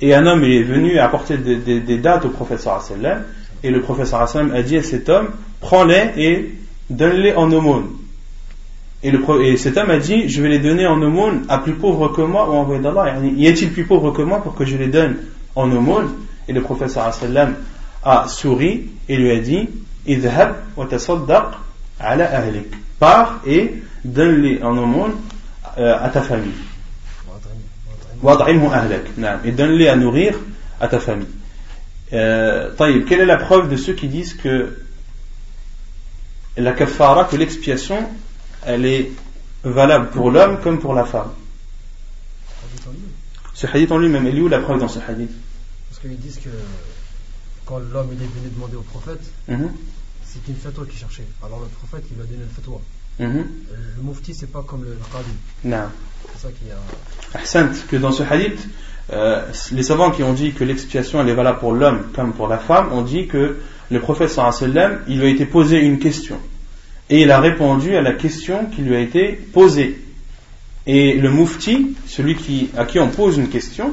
Et 0.00 0.14
un 0.14 0.26
homme 0.26 0.44
est 0.44 0.62
venu 0.62 0.98
apporter 0.98 1.38
des, 1.38 1.98
dates 1.98 2.26
au 2.26 2.28
professeur 2.28 2.82
sallam 2.82 3.22
et 3.62 3.70
le 3.70 3.80
professeur 3.80 4.28
sallam 4.28 4.54
a 4.54 4.62
dit 4.62 4.76
à 4.76 4.82
cet 4.82 5.08
homme 5.08 5.28
prends-les 5.60 6.12
et 6.16 6.54
donne-les 6.90 7.34
en 7.34 7.50
aumône. 7.50 7.86
Et, 9.02 9.12
et, 9.42 9.56
cet 9.56 9.76
homme 9.78 9.90
a 9.90 9.98
dit 9.98 10.28
je 10.28 10.42
vais 10.42 10.48
les 10.48 10.58
donner 10.58 10.86
en 10.86 11.00
aumône 11.00 11.44
à 11.48 11.58
plus 11.58 11.72
pauvre 11.72 12.08
que 12.08 12.20
moi 12.20 12.50
ou 12.50 12.54
envoyé 12.54 12.82
d'Allah. 12.82 13.16
Y 13.22 13.48
a-t-il 13.48 13.72
plus 13.72 13.84
pauvre 13.84 14.10
que 14.10 14.22
moi 14.22 14.42
pour 14.42 14.54
que 14.54 14.64
je 14.64 14.76
les 14.76 14.88
donne 14.88 15.16
en 15.54 15.70
aumône? 15.70 16.10
Et 16.48 16.52
le 16.52 16.60
professeur 16.60 17.12
sallam 17.14 17.54
a 18.04 18.28
souri 18.28 18.88
et 19.08 19.16
lui 19.16 19.30
a 19.30 19.40
dit 19.40 19.68
idhab 20.06 20.56
wa 20.76 20.86
tasaddaq 20.86 21.46
ala 21.98 22.26
ahlik. 22.36 22.66
Pars 22.98 23.40
et 23.46 23.74
donne-les 24.04 24.62
en 24.62 24.76
aumône 24.76 25.12
euh, 25.78 25.96
à 26.00 26.08
ta 26.10 26.22
famille. 26.22 26.52
Et 29.44 29.52
donne-les 29.52 29.88
à 29.88 29.96
nourrir 29.96 30.38
à 30.80 30.88
ta 30.88 31.00
famille. 31.00 31.28
Euh, 32.12 32.70
quelle 33.08 33.20
est 33.20 33.26
la 33.26 33.36
preuve 33.36 33.68
de 33.68 33.76
ceux 33.76 33.94
qui 33.94 34.08
disent 34.08 34.34
que 34.34 34.78
la 36.56 36.72
kafara, 36.72 37.24
que 37.24 37.36
l'expiation, 37.36 38.08
elle 38.64 38.86
est 38.86 39.10
valable 39.64 40.10
pour 40.10 40.30
l'homme 40.30 40.60
comme 40.60 40.78
pour 40.78 40.94
la 40.94 41.04
femme? 41.04 41.32
Ce 43.54 43.66
hadith 43.66 43.90
en 43.90 43.98
lui-même, 43.98 44.26
il 44.26 44.36
est 44.36 44.40
où 44.40 44.48
la 44.48 44.60
preuve 44.60 44.78
dans 44.78 44.88
ce 44.88 44.98
hadith? 44.98 45.30
Parce 45.88 46.00
qu'ils 46.00 46.18
disent 46.18 46.38
que 46.38 46.50
quand 47.64 47.78
l'homme 47.78 48.12
est 48.12 48.16
venu 48.16 48.50
demander 48.54 48.76
au 48.76 48.82
prophète, 48.82 49.22
mhm. 49.48 49.70
c'est 50.24 50.46
une 50.48 50.56
fatwa 50.56 50.84
qu'il 50.84 50.98
cherchait. 50.98 51.26
Alors 51.42 51.60
le 51.60 51.66
prophète, 51.66 52.04
il 52.10 52.16
lui 52.16 52.22
a 52.22 52.26
donné 52.26 52.42
une 52.44 52.50
fatwa. 52.50 52.80
Mhm. 53.18 53.46
Le 53.96 54.02
mufti, 54.02 54.34
c'est 54.34 54.52
pas 54.52 54.62
comme 54.62 54.84
le, 54.84 54.96
qadi. 55.12 55.74
C'est 56.38 57.46
ça 57.46 57.60
a. 57.60 57.68
que 57.88 57.96
dans 57.96 58.12
ce 58.12 58.22
hadith, 58.22 58.68
euh, 59.12 59.42
les 59.72 59.82
savants 59.82 60.10
qui 60.10 60.22
ont 60.22 60.32
dit 60.32 60.52
que 60.52 60.64
l'expiation 60.64 61.20
elle 61.20 61.28
est 61.28 61.34
valable 61.34 61.58
pour 61.58 61.72
l'homme 61.72 62.08
comme 62.14 62.32
pour 62.32 62.48
la 62.48 62.58
femme 62.58 62.92
ont 62.92 63.02
dit 63.02 63.26
que 63.26 63.58
le 63.90 64.00
prophète 64.00 64.30
sallam, 64.30 65.00
il 65.06 65.20
lui 65.20 65.26
a 65.26 65.30
été 65.30 65.46
posé 65.46 65.78
une 65.78 65.98
question 65.98 66.38
et 67.08 67.22
il 67.22 67.30
a 67.30 67.40
répondu 67.40 67.94
à 67.96 68.02
la 68.02 68.12
question 68.12 68.66
qui 68.66 68.82
lui 68.82 68.96
a 68.96 69.00
été 69.00 69.32
posée. 69.32 69.98
Et 70.88 71.14
le 71.14 71.30
mufti, 71.30 71.96
celui 72.06 72.34
qui, 72.34 72.70
à 72.76 72.84
qui 72.84 72.98
on 72.98 73.08
pose 73.08 73.38
une 73.38 73.48
question, 73.48 73.92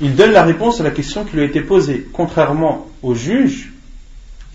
il 0.00 0.14
donne 0.14 0.32
la 0.32 0.44
réponse 0.44 0.80
à 0.80 0.84
la 0.84 0.90
question 0.90 1.24
qui 1.24 1.36
lui 1.36 1.42
a 1.42 1.44
été 1.44 1.60
posée. 1.60 2.06
Contrairement 2.12 2.86
au 3.02 3.14
juge, 3.14 3.72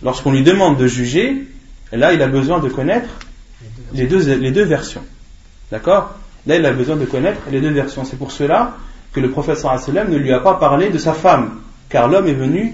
lorsqu'on 0.02 0.32
lui 0.32 0.44
demande 0.44 0.78
de 0.78 0.88
juger, 0.88 1.44
là 1.92 2.14
il 2.14 2.22
a 2.22 2.28
besoin 2.28 2.60
de 2.60 2.70
connaître 2.70 3.10
les 3.94 4.06
deux, 4.06 4.36
les 4.36 4.52
deux 4.52 4.64
versions. 4.64 5.04
D'accord? 5.72 6.16
Là, 6.46 6.58
il 6.58 6.66
a 6.66 6.72
besoin 6.74 6.96
de 6.96 7.06
connaître 7.06 7.40
les 7.52 7.62
deux 7.62 7.72
versions. 7.72 8.04
C'est 8.04 8.18
pour 8.18 8.32
cela 8.32 8.78
que 9.14 9.20
le 9.20 9.30
prophète 9.30 9.58
sallam 9.58 10.10
ne 10.10 10.18
lui 10.18 10.34
a 10.34 10.40
pas 10.40 10.56
parlé 10.56 10.90
de 10.90 10.98
sa 10.98 11.14
femme. 11.14 11.60
Car 11.90 12.08
l'homme 12.08 12.28
est 12.28 12.34
venu 12.34 12.74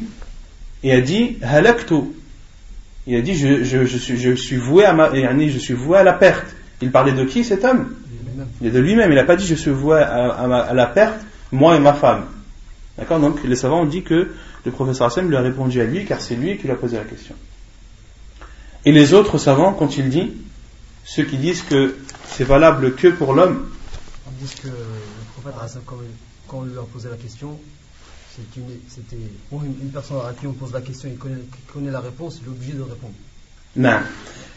et 0.84 0.94
a 0.94 1.02
dit 1.02 1.38
halaktu. 1.42 1.96
Il 3.06 3.16
a 3.16 3.22
dit 3.22 3.36
je, 3.36 3.64
je, 3.64 3.86
je, 3.86 3.98
suis, 3.98 4.18
je 4.18 4.34
suis 4.34 4.56
voué 4.56 4.86
à 4.86 4.94
ma, 4.94 5.10
je 5.14 5.58
suis 5.58 5.74
voué 5.74 5.98
à 5.98 6.04
la 6.04 6.14
perte. 6.14 6.56
Il 6.82 6.92
parlait 6.92 7.12
de 7.12 7.26
qui 7.26 7.44
cet 7.44 7.66
homme? 7.66 7.94
Il 8.62 8.68
est 8.68 8.72
de 8.72 8.80
lui-même. 8.80 9.12
Il 9.12 9.16
n'a 9.16 9.24
pas 9.24 9.36
dit 9.36 9.46
je 9.46 9.56
suis 9.56 9.72
voué 9.72 9.98
à, 9.98 10.74
la 10.74 10.86
perte, 10.86 11.20
moi 11.52 11.76
et 11.76 11.80
ma 11.80 11.94
femme. 11.94 12.26
D'accord? 12.98 13.20
Donc 13.20 13.44
les 13.44 13.56
savants 13.56 13.82
ont 13.82 13.86
dit 13.86 14.04
que 14.04 14.32
le 14.66 14.72
professeur 14.72 15.12
sallam 15.12 15.30
lui 15.30 15.38
a 15.38 15.42
répondu 15.42 15.82
à 15.82 15.86
lui 15.86 16.06
car 16.06 16.22
c'est 16.22 16.36
lui 16.36 16.58
qui 16.58 16.64
lui 16.64 16.72
a 16.72 16.76
posé 16.76 16.98
la 16.98 17.04
question. 17.04 17.36
Et 18.86 18.92
les 18.92 19.14
autres 19.14 19.38
savants, 19.38 19.74
quand 19.74 19.98
il 19.98 20.10
dit 20.10 20.32
ceux 21.04 21.24
qui 21.24 21.38
disent 21.38 21.64
que 21.64 21.96
c'est 22.36 22.44
valable 22.44 22.96
que 22.96 23.10
pour 23.10 23.34
l'homme. 23.34 23.70
On 24.28 24.44
dit 24.44 24.52
que 24.62 24.68
le 24.68 25.42
prophète, 25.42 25.80
quand 26.48 26.58
on 26.58 26.64
lui 26.64 26.78
a 26.78 26.82
posé 26.82 27.10
la 27.10 27.18
question, 27.18 27.58
c'était 28.88 29.18
une, 29.52 29.90
personne 29.92 30.18
à 30.18 30.34
qui 30.34 30.48
on 30.48 30.54
pose 30.54 30.74
la 30.74 30.82
question 30.82 31.10
et 31.10 31.18
connaît, 31.72 31.92
la 31.92 32.00
réponse, 32.00 32.40
il 32.42 32.48
est 32.48 32.52
obligé 32.52 32.74
de 32.74 32.82
répondre. 32.82 33.14
Non. 33.76 34.00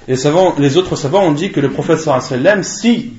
Les, 0.08 0.16
savants, 0.16 0.54
les 0.58 0.76
autres 0.76 0.96
savants 0.96 1.24
ont 1.24 1.32
dit 1.32 1.52
que 1.52 1.60
le 1.60 1.70
prophète 1.70 1.98
sallam, 1.98 2.62
si 2.62 3.14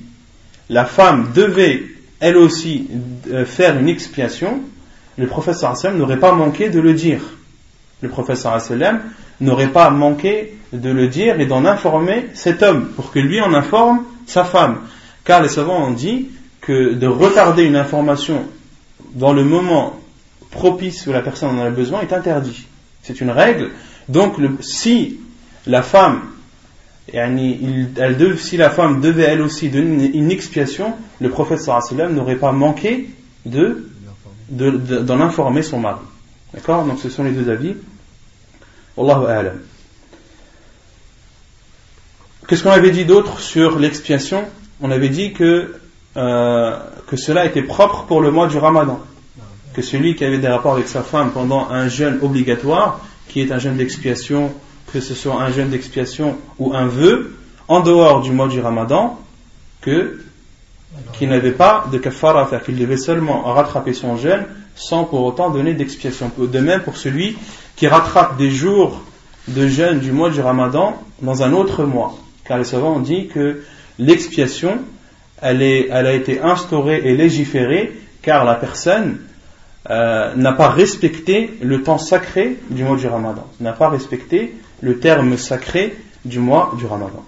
la 0.70 0.86
femme 0.86 1.32
devait 1.34 1.84
elle 2.20 2.38
aussi 2.38 2.88
euh, 3.32 3.46
faire 3.46 3.78
une 3.78 3.90
expiation, 3.90 4.62
le 5.18 5.28
prophète 5.28 5.56
sallam 5.56 5.98
n'aurait 5.98 6.20
pas 6.20 6.34
manqué 6.34 6.70
de 6.70 6.80
le 6.80 6.94
dire. 6.94 7.22
Le 8.02 8.10
prophète 8.10 8.38
sallam 8.38 9.02
n'aurait 9.42 9.72
pas 9.72 9.90
manqué 9.90 10.58
de 10.72 10.90
le 10.90 11.08
dire 11.08 11.40
et 11.40 11.46
d'en 11.46 11.66
informer 11.66 12.28
cet 12.34 12.64
homme 12.64 12.88
pour 12.96 13.12
que 13.12 13.20
lui 13.20 13.42
en 13.42 13.54
informe 13.54 14.04
sa 14.28 14.44
femme. 14.44 14.82
Car 15.24 15.42
les 15.42 15.50
savants 15.50 15.88
ont 15.88 15.92
dit 15.92 16.30
que 16.62 16.94
de 16.94 17.08
retarder 17.08 17.64
une 17.64 17.76
information 17.76 18.46
dans 19.16 19.34
le 19.34 19.44
moment 19.44 20.00
propice 20.52 21.08
où 21.08 21.12
la 21.12 21.22
personne 21.22 21.60
en 21.60 21.62
a 21.62 21.70
besoin 21.70 22.02
est 22.02 22.14
interdit. 22.14 22.66
C'est 23.02 23.20
une 23.22 23.32
règle. 23.32 23.72
Donc, 24.08 24.36
si 24.62 25.20
la 25.66 25.82
femme, 25.82 26.22
si 27.10 28.58
la 28.58 28.70
femme 28.70 29.02
devait 29.02 29.24
elle 29.24 29.42
aussi 29.42 29.70
donner 29.70 30.12
une, 30.14 30.32
expiation, 30.32 30.94
le 31.20 31.30
prophète 31.30 31.60
n'aurait 32.12 32.36
pas 32.36 32.52
manqué 32.52 33.10
de, 33.46 33.90
d'en 34.50 35.20
informer 35.20 35.64
son 35.64 35.80
mari. 35.80 36.00
D'accord? 36.54 36.86
Donc, 36.86 37.00
ce 37.00 37.10
sont 37.10 37.24
les 37.24 37.32
deux 37.32 37.50
avis. 37.50 37.76
Allahu 38.98 39.26
a'lam. 39.26 39.60
Qu'est-ce 42.48 42.64
qu'on 42.64 42.72
avait 42.72 42.92
dit 42.92 43.06
d'autre 43.06 43.40
sur 43.40 43.80
l'expiation? 43.80 44.44
On 44.82 44.92
avait 44.92 45.10
dit 45.10 45.34
que, 45.34 45.76
euh, 46.18 46.78
que 47.08 47.16
cela 47.16 47.46
était 47.46 47.62
propre 47.62 48.04
pour 48.04 48.22
le 48.22 48.32
mois 48.32 48.48
du 48.48 48.58
ramadan 48.58 49.00
que 49.74 49.82
celui 49.82 50.16
qui 50.16 50.24
avait 50.24 50.38
des 50.38 50.48
rapports 50.48 50.74
avec 50.74 50.88
sa 50.88 51.02
femme 51.02 51.32
pendant 51.32 51.70
un 51.70 51.88
jeûne 51.88 52.20
obligatoire, 52.22 53.02
qui 53.28 53.42
est 53.42 53.52
un 53.52 53.58
jeûne 53.58 53.78
d'expiation, 53.78 54.54
que 54.94 55.00
ce 55.00 55.16
soit 55.16 55.42
un 55.42 55.52
jeûne 55.52 55.70
d'expiation 55.70 56.38
ou 56.60 56.74
un 56.74 56.86
vœu, 56.86 57.36
en 57.68 57.80
dehors 57.80 58.22
du 58.22 58.32
mois 58.32 58.48
du 58.48 58.60
ramadan, 58.60 59.20
que 59.82 60.20
qu'il 61.14 61.30
n'avait 61.30 61.54
pas 61.54 61.88
de 61.92 61.98
kafara 61.98 62.44
à 62.44 62.46
faire, 62.46 62.62
qu'il 62.62 62.76
devait 62.76 62.98
seulement 62.98 63.42
rattraper 63.52 63.94
son 63.94 64.16
jeûne 64.16 64.46
sans 64.76 65.06
pour 65.06 65.24
autant 65.24 65.50
donner 65.50 65.74
d'expiation. 65.74 66.32
De 66.38 66.60
même 66.60 66.82
pour 66.82 66.98
celui 66.98 67.36
qui 67.76 67.88
rattrape 67.88 68.38
des 68.38 68.52
jours 68.52 69.02
de 69.48 69.68
jeûne 69.68 70.00
du 70.00 70.12
mois 70.12 70.30
du 70.30 70.40
ramadan 70.40 71.02
dans 71.24 71.42
un 71.42 71.52
autre 71.54 71.84
mois. 71.84 72.16
Car 72.46 72.58
les 72.58 72.64
savants 72.64 72.96
ont 72.96 73.00
dit 73.00 73.28
que 73.28 73.64
l'expiation, 74.00 74.80
elle, 75.42 75.62
a 75.62 76.14
été 76.14 76.40
instaurée 76.42 77.02
et 77.04 77.16
légiférée 77.16 77.92
car 78.22 78.46
la 78.46 78.56
personne 78.56 79.20
euh, 79.90 80.34
n'a 80.36 80.54
pas 80.54 80.70
respecté 80.70 81.58
le 81.62 81.84
temps 81.84 81.98
sacré 81.98 82.58
du 82.70 82.84
mois 82.84 82.96
du 82.96 83.08
Ramadan, 83.08 83.46
n'a 83.60 83.74
pas 83.74 83.90
respecté 83.90 84.56
le 84.82 85.00
terme 85.00 85.38
sacré 85.38 85.96
du 86.24 86.40
mois 86.40 86.74
du 86.78 86.86
Ramadan. 86.86 87.24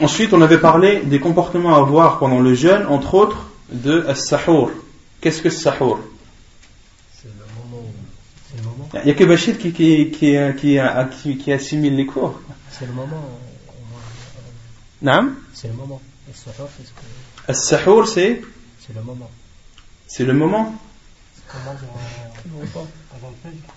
Ensuite, 0.00 0.32
on 0.32 0.42
avait 0.42 0.58
parlé 0.58 1.00
des 1.00 1.18
comportements 1.18 1.74
à 1.74 1.78
avoir 1.78 2.18
pendant 2.18 2.40
le 2.40 2.54
jeûne, 2.54 2.86
entre 2.88 3.14
autres 3.14 3.50
de 3.72 4.04
as-sahur. 4.06 4.70
Qu'est-ce 5.20 5.42
que 5.42 5.50
sahur. 5.50 5.98
Il 9.02 9.06
n'y 9.06 9.10
a 9.10 9.14
que 9.14 9.24
Bachid 9.24 9.58
qui, 9.58 9.72
qui, 9.72 10.10
qui, 10.10 11.36
qui, 11.38 11.52
assimile 11.52 11.96
les 11.96 12.06
cours. 12.06 12.40
C'est 12.70 12.86
le 12.86 12.92
moment. 12.92 13.28
Non 15.02 15.32
C'est 15.52 15.68
le 15.68 15.74
moment. 15.74 16.00
As-sahur, 17.46 18.06
c'est 18.06 18.42
C'est 18.80 18.94
le 18.94 19.02
moment. 19.02 19.30
C'est 20.06 20.24
le 20.24 20.34
moment 20.34 20.74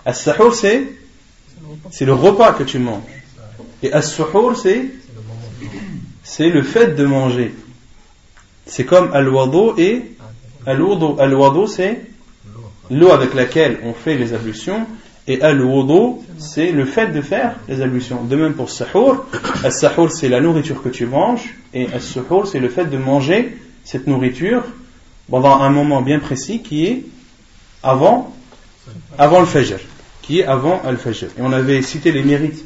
As-sahur, 0.04 0.54
c'est 0.54 0.84
C'est 1.90 2.04
le 2.04 2.14
repas 2.14 2.52
que 2.52 2.64
tu 2.64 2.78
manges. 2.78 3.02
Et 3.82 3.92
as-suhur, 3.92 4.56
c'est 4.56 4.90
C'est 6.22 6.48
le 6.48 6.62
fait 6.62 6.94
de 6.94 7.04
manger. 7.04 7.54
C'est 8.66 8.84
comme 8.84 9.12
al-wadu 9.12 9.80
et 9.80 10.16
al-wudu. 10.66 11.20
Al-wadu, 11.20 11.66
c'est 11.66 12.00
l'eau 12.90 13.10
avec 13.10 13.34
laquelle 13.34 13.80
on 13.84 13.92
fait 13.92 14.16
les 14.16 14.32
ablutions. 14.32 14.86
Et 15.28 15.40
al-wudu, 15.40 16.20
c'est 16.38 16.72
le 16.72 16.84
fait 16.84 17.08
de 17.08 17.20
faire 17.20 17.56
les 17.68 17.80
ablutions. 17.80 18.24
De 18.24 18.34
même 18.34 18.54
pour 18.54 18.70
sahur, 18.70 19.24
al-sahur 19.62 20.10
c'est 20.10 20.28
la 20.28 20.40
nourriture 20.40 20.82
que 20.82 20.88
tu 20.88 21.06
manges, 21.06 21.54
et 21.72 21.86
al-suhur 21.92 22.46
c'est 22.46 22.58
le 22.58 22.68
fait 22.68 22.86
de 22.86 22.98
manger 22.98 23.56
cette 23.84 24.06
nourriture 24.06 24.64
pendant 25.30 25.60
un 25.60 25.70
moment 25.70 26.02
bien 26.02 26.18
précis 26.18 26.60
qui 26.60 26.86
est 26.86 27.04
avant, 27.82 28.34
avant 29.16 29.40
le 29.40 29.46
fajr, 29.46 29.78
qui 30.22 30.40
est 30.40 30.44
avant 30.44 30.82
al-fajr. 30.84 31.28
Et 31.38 31.40
on 31.40 31.52
avait 31.52 31.82
cité 31.82 32.10
les 32.10 32.24
mérites 32.24 32.64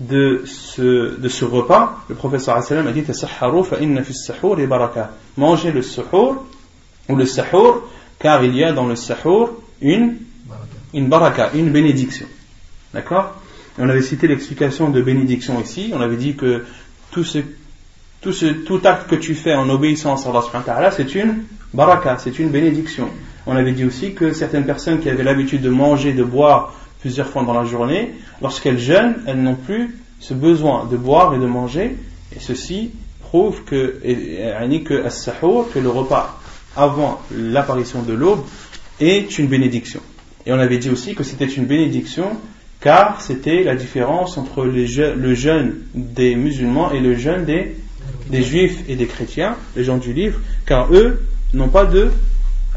de 0.00 0.42
ce, 0.44 1.16
de 1.16 1.28
ce 1.28 1.44
repas. 1.44 2.04
Le 2.08 2.16
professeur 2.16 2.56
a 2.56 2.92
dit 2.92 3.02
fa 3.02 3.76
inna 3.80 4.02
fi 4.02 4.12
sahur 4.12 4.56
baraka. 4.66 5.12
Mangez 5.36 5.70
le 5.70 5.82
suhur 5.82 6.44
ou 7.08 7.14
le 7.14 7.26
sahur, 7.26 7.84
car 8.18 8.42
il 8.42 8.56
y 8.56 8.64
a 8.64 8.72
dans 8.72 8.86
le 8.86 8.96
sahur 8.96 9.52
une 9.80 10.16
une 10.94 11.08
baraka, 11.08 11.50
une 11.54 11.70
bénédiction. 11.70 12.26
D'accord? 12.92 13.34
On 13.78 13.88
avait 13.88 14.02
cité 14.02 14.28
l'explication 14.28 14.90
de 14.90 15.00
bénédiction 15.00 15.60
ici. 15.60 15.92
On 15.94 16.00
avait 16.00 16.16
dit 16.16 16.36
que 16.36 16.64
tout, 17.10 17.24
acte 18.84 19.08
que 19.08 19.16
tu 19.16 19.34
fais 19.34 19.54
en 19.54 19.68
obéissance 19.68 20.26
à 20.26 20.30
Allah, 20.30 20.90
c'est 20.90 21.14
une 21.14 21.44
baraka, 21.72 22.18
c'est 22.18 22.38
une 22.38 22.50
bénédiction. 22.50 23.08
On 23.46 23.56
avait 23.56 23.72
dit 23.72 23.84
aussi 23.84 24.14
que 24.14 24.32
certaines 24.32 24.66
personnes 24.66 25.00
qui 25.00 25.08
avaient 25.08 25.24
l'habitude 25.24 25.62
de 25.62 25.70
manger, 25.70 26.12
de 26.12 26.22
boire 26.22 26.74
plusieurs 27.00 27.28
fois 27.28 27.42
dans 27.44 27.54
la 27.54 27.64
journée, 27.64 28.14
lorsqu'elles 28.40 28.78
jeûnent, 28.78 29.16
elles 29.26 29.42
n'ont 29.42 29.56
plus 29.56 29.98
ce 30.20 30.34
besoin 30.34 30.86
de 30.90 30.96
boire 30.96 31.34
et 31.34 31.38
de 31.38 31.46
manger. 31.46 31.96
Et 32.36 32.40
ceci 32.40 32.92
prouve 33.20 33.64
que, 33.64 34.00
que, 34.02 35.72
que 35.72 35.78
le 35.78 35.88
repas 35.88 36.38
avant 36.76 37.20
l'apparition 37.34 38.02
de 38.02 38.12
l'aube 38.12 38.44
est 39.00 39.38
une 39.38 39.48
bénédiction. 39.48 40.00
Et 40.46 40.52
on 40.52 40.58
avait 40.58 40.78
dit 40.78 40.90
aussi 40.90 41.14
que 41.14 41.22
c'était 41.22 41.46
une 41.46 41.66
bénédiction 41.66 42.36
car 42.82 43.20
c'était 43.20 43.62
la 43.62 43.76
différence 43.76 44.36
entre 44.36 44.64
le 44.64 45.34
jeûne 45.34 45.74
des 45.94 46.34
musulmans 46.34 46.90
et 46.90 46.98
le 46.98 47.14
jeûne 47.14 47.44
des, 47.44 48.42
juifs 48.42 48.82
et 48.88 48.96
des 48.96 49.06
chrétiens, 49.06 49.56
les 49.76 49.84
gens 49.84 49.98
du 49.98 50.12
livre, 50.12 50.40
car 50.66 50.92
eux 50.92 51.20
n'ont 51.54 51.68
pas 51.68 51.84
de 51.84 52.10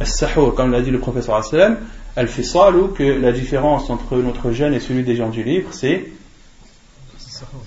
sahur, 0.03 0.53
comme 0.53 0.71
l'a 0.71 0.81
dit 0.81 0.91
le 0.91 0.99
professeur 0.99 1.35
Assalam, 1.35 1.77
al 2.15 2.27
ou 2.75 2.87
que 2.89 3.03
la 3.03 3.31
différence 3.31 3.89
entre 3.89 4.17
notre 4.17 4.51
jeûne 4.51 4.75
et 4.75 4.79
celui 4.79 5.03
des 5.03 5.15
gens 5.15 5.29
du 5.29 5.43
livre, 5.43 5.69
c'est 5.71 6.05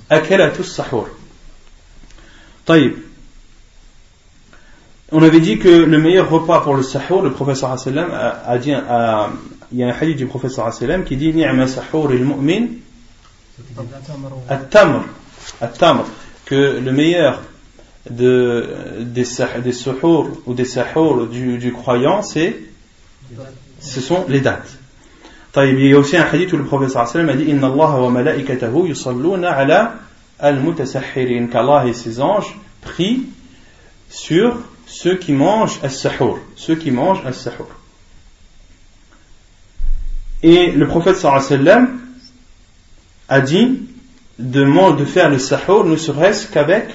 akalatus 0.09 0.73
sahur. 0.73 1.09
Taïb. 2.65 2.95
On 5.11 5.23
avait 5.23 5.41
dit 5.41 5.59
que 5.59 5.69
le 5.69 5.99
meilleur 5.99 6.31
repas 6.31 6.61
pour 6.61 6.77
le 6.77 6.83
sahur, 6.83 7.23
le 7.23 7.33
professeur 7.33 7.73
Assalam 7.73 8.11
a, 8.13 8.59
dit, 8.59 8.73
a, 8.73 9.31
il 9.73 9.79
y 9.79 9.85
a 9.85 9.89
un 9.89 9.93
hadith 9.93 10.17
du 10.17 10.27
professeur 10.27 10.73
sallam 10.73 11.05
qui 11.05 11.17
dit 11.17 11.33
Ni'ma 11.33 11.67
sahur 11.67 12.13
il 12.13 12.25
mu'min 12.25 12.67
at-tamr. 14.49 15.05
Que 16.47 16.81
le 16.81 16.93
meilleur 16.93 17.43
de, 18.09 18.67
des, 19.01 19.27
des 19.63 19.73
suhour 19.73 20.31
ou 20.47 20.55
des 20.55 20.65
sahur 20.65 21.27
du, 21.27 21.59
du 21.59 21.73
croyant, 21.73 22.23
c'est, 22.23 22.57
ce 23.81 24.01
sont 24.01 24.25
les 24.29 24.41
dates. 24.41 24.71
Il 25.57 25.81
y 25.85 25.93
a 25.93 25.99
aussi 25.99 26.17
un 26.17 26.25
hadith 26.25 26.53
où 26.53 26.57
le 26.57 26.65
professeur 26.65 27.07
sallam 27.09 27.29
a 27.29 27.35
dit 27.35 27.45
Inna 27.45 27.67
Allah 27.67 28.01
wa 28.01 28.11
malaikatahu 28.11 28.89
yusalluna 28.89 29.51
ala 29.51 29.95
al-mutasahhirin. 30.39 31.49
Qu'Allah 31.49 31.87
et 31.87 31.93
ses 31.93 32.21
anges 32.21 32.57
prient 32.81 33.25
sur 34.09 34.57
ceux 34.87 35.17
qui 35.17 35.33
mangent 35.33 35.81
as-sahur, 35.83 36.39
ceux 36.57 36.77
qui 36.77 36.91
mangent 36.91 37.23
as-sahur. 37.27 37.69
Et 40.43 40.71
le 40.71 40.87
prophète 40.87 41.17
sallam 41.17 41.99
a 43.29 43.41
dit 43.41 43.83
de, 44.39 44.97
de 44.97 45.05
faire 45.05 45.31
le 45.31 45.39
sahur 45.39 45.85
ne 45.85 45.97
serait-ce 45.97 46.47
qu'avec 46.49 46.89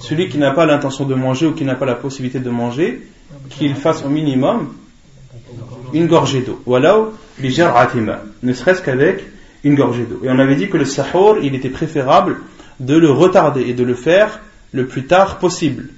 celui 0.00 0.28
qui 0.28 0.38
n'a 0.38 0.52
pas 0.52 0.66
l'intention 0.66 1.04
de 1.04 1.14
manger 1.14 1.46
ou 1.46 1.52
qui 1.52 1.64
n'a 1.64 1.74
pas 1.74 1.86
la 1.86 1.94
possibilité 1.94 2.40
de 2.40 2.50
manger, 2.50 3.02
qu'il 3.50 3.74
fasse 3.74 4.04
au 4.04 4.08
minimum 4.08 4.72
une 5.92 6.06
gorgée 6.06 6.42
d'eau. 6.42 6.60
Voilà, 6.66 7.06
ne 7.40 8.52
serait-ce 8.52 8.82
qu'avec 8.82 9.24
une 9.64 9.74
gorgée 9.74 10.04
d'eau. 10.04 10.20
Et 10.24 10.30
on 10.30 10.38
avait 10.38 10.56
dit 10.56 10.68
que 10.68 10.76
le 10.76 10.84
sahur, 10.84 11.38
il 11.42 11.54
était 11.54 11.70
préférable 11.70 12.36
de 12.80 12.96
le 12.96 13.10
retarder 13.10 13.62
et 13.62 13.74
de 13.74 13.82
le 13.82 13.94
faire 13.94 14.40
le 14.72 14.86
plus 14.86 15.06
tard 15.06 15.38
possible. 15.38 15.88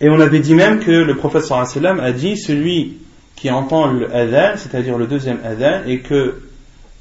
Et 0.00 0.08
on 0.08 0.20
avait 0.20 0.40
dit 0.40 0.54
même 0.54 0.80
que 0.80 0.90
le 0.90 1.14
prophète 1.16 1.44
sallam 1.44 2.00
a 2.00 2.12
dit 2.12 2.36
celui 2.36 2.98
qui 3.42 3.50
entend 3.50 3.88
le 3.88 4.08
c'est-à-dire 4.56 4.96
le 4.96 5.08
deuxième 5.08 5.40
adhan, 5.44 5.80
et 5.84 5.98
que 5.98 6.42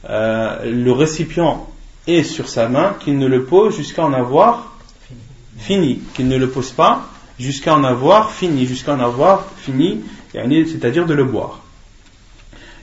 euh, 0.10 0.66
le 0.66 0.92
récipient 0.92 1.68
est 2.08 2.24
sur 2.24 2.50
sa 2.50 2.68
main, 2.68 2.96
qu'il 3.00 3.20
ne 3.20 3.28
le 3.28 3.44
pose 3.44 3.78
jusqu'à 3.78 4.04
en 4.04 4.12
avoir 4.12 4.74
fini, 5.60 6.02
qu'il 6.16 6.28
ne 6.28 6.38
le 6.38 6.50
pose 6.50 6.72
pas 6.72 7.08
jusqu'à 7.38 7.76
en 7.76 7.84
avoir 7.84 8.32
fini, 8.32 8.66
jusqu'à 8.66 8.96
en 8.96 9.00
avoir 9.00 9.52
fini, 9.58 10.04
c'est-à-dire 10.34 11.06
de 11.06 11.14
le 11.14 11.26
boire. 11.26 11.60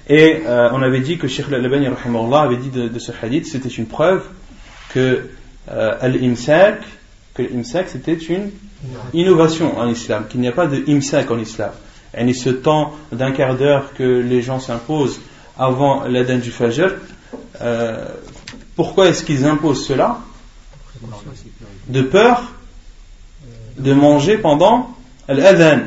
Et 0.09 0.43
euh, 0.47 0.71
on 0.73 0.81
avait 0.81 1.01
dit 1.01 1.19
que 1.19 1.27
Sheikh 1.27 1.47
Al-Albani 1.49 1.89
avait 1.89 2.57
dit 2.59 2.71
de, 2.71 2.99
ce 3.01 3.11
hadith, 3.21 3.47
c'était 3.47 3.69
une 3.69 3.87
preuve 3.87 4.23
que 4.91 5.31
euh, 5.69 5.99
al-imsak, 6.01 6.79
que 7.35 7.43
l'imsak 7.43 7.89
c'était 7.89 8.15
une 8.15 8.53
innovation 9.13 9.77
en 9.77 9.89
islam, 9.89 10.27
qu'il 10.29 10.39
n'y 10.39 10.47
a 10.47 10.53
pas 10.53 10.69
de 10.69 10.85
imsak 10.89 11.29
en 11.33 11.41
islam. 11.41 11.73
Et 12.17 12.33
ce 12.33 12.51
temps 12.51 12.95
d'un 13.13 13.33
quart 13.33 13.57
d'heure 13.57 13.93
que 13.95 14.21
les 14.21 14.43
gens 14.43 14.61
s'imposent 14.61 15.21
avant 15.59 16.05
l'adhan 16.05 16.39
du 16.39 16.51
fajr, 16.51 16.93
euh, 17.61 18.09
pourquoi 18.77 19.09
est-ce 19.09 19.25
qu'ils 19.25 19.45
imposent 19.45 19.85
cela? 19.85 20.19
De 21.89 22.03
peur 22.03 22.43
de 23.79 23.93
manger 23.93 24.39
pendant 24.39 24.95
l'adhan. 25.29 25.83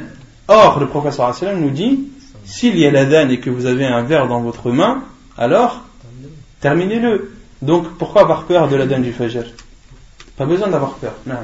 Or, 0.48 0.80
le 0.80 0.88
professeur 0.88 1.34
nous 1.56 1.70
dit, 1.70 2.08
s'il 2.46 2.78
y 2.78 2.86
a 2.86 2.92
l'adhan 2.92 3.30
et 3.30 3.40
que 3.40 3.50
vous 3.50 3.66
avez 3.66 3.86
un 3.86 4.04
verre 4.04 4.28
dans 4.28 4.42
votre 4.42 4.72
main, 4.72 5.04
alors 5.38 5.84
terminez-le. 6.60 7.34
Donc, 7.62 7.88
pourquoi 7.98 8.22
avoir 8.22 8.46
peur 8.46 8.68
de 8.70 8.76
l'adhan 8.76 9.00
du 9.00 9.14
fajr? 9.14 9.44
Pas 10.36 10.46
besoin 10.46 10.70
d'avoir 10.70 10.94
peur. 10.96 11.14
Non. 11.26 11.36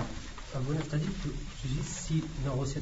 S'il 1.85 2.21
ne 2.45 2.49
ressent 2.49 2.79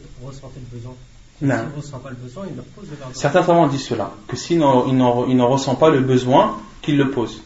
le 0.55 0.77
besoin, 0.77 0.93
non. 1.41 1.55
ressent 1.75 1.99
pas 1.99 2.09
le 2.09 2.15
besoin, 2.15 2.45
il 2.49 2.55
le 2.55 2.61
pose 2.61 2.85
Certains 3.13 3.43
savants 3.43 3.67
disent 3.67 3.87
cela, 3.87 4.11
que 4.27 4.37
s'il 4.37 4.59
n'en 4.59 5.47
ressent 5.47 5.75
pas 5.75 5.89
le 5.89 5.99
besoin, 5.99 6.57
qu'il 6.81 6.97
le 6.97 7.11
pose. 7.11 7.41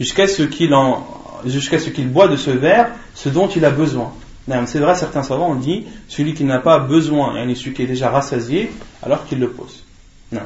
Jusqu'à 0.00 0.26
ce 0.26 0.42
qu'il 0.42 0.74
jusqu'à 1.46 1.78
ce 1.78 1.90
qu'il 1.90 2.08
boit 2.08 2.28
de 2.28 2.36
ce 2.36 2.50
verre 2.50 2.90
ce 3.14 3.28
dont 3.28 3.48
il 3.48 3.64
a 3.64 3.70
besoin. 3.70 4.12
C'est 4.66 4.78
vrai, 4.80 4.94
certains 4.94 5.22
savants 5.22 5.50
ont 5.50 5.56
dit 5.56 5.86
celui 6.08 6.34
qui 6.34 6.44
n'a 6.44 6.58
pas 6.58 6.78
besoin, 6.78 7.36
et 7.46 7.54
celui 7.54 7.74
qui 7.74 7.82
est 7.82 7.86
déjà 7.86 8.10
rassasié, 8.10 8.72
alors 9.02 9.24
qu'il 9.26 9.38
le 9.38 9.50
pose. 9.50 9.84
Non. 10.32 10.40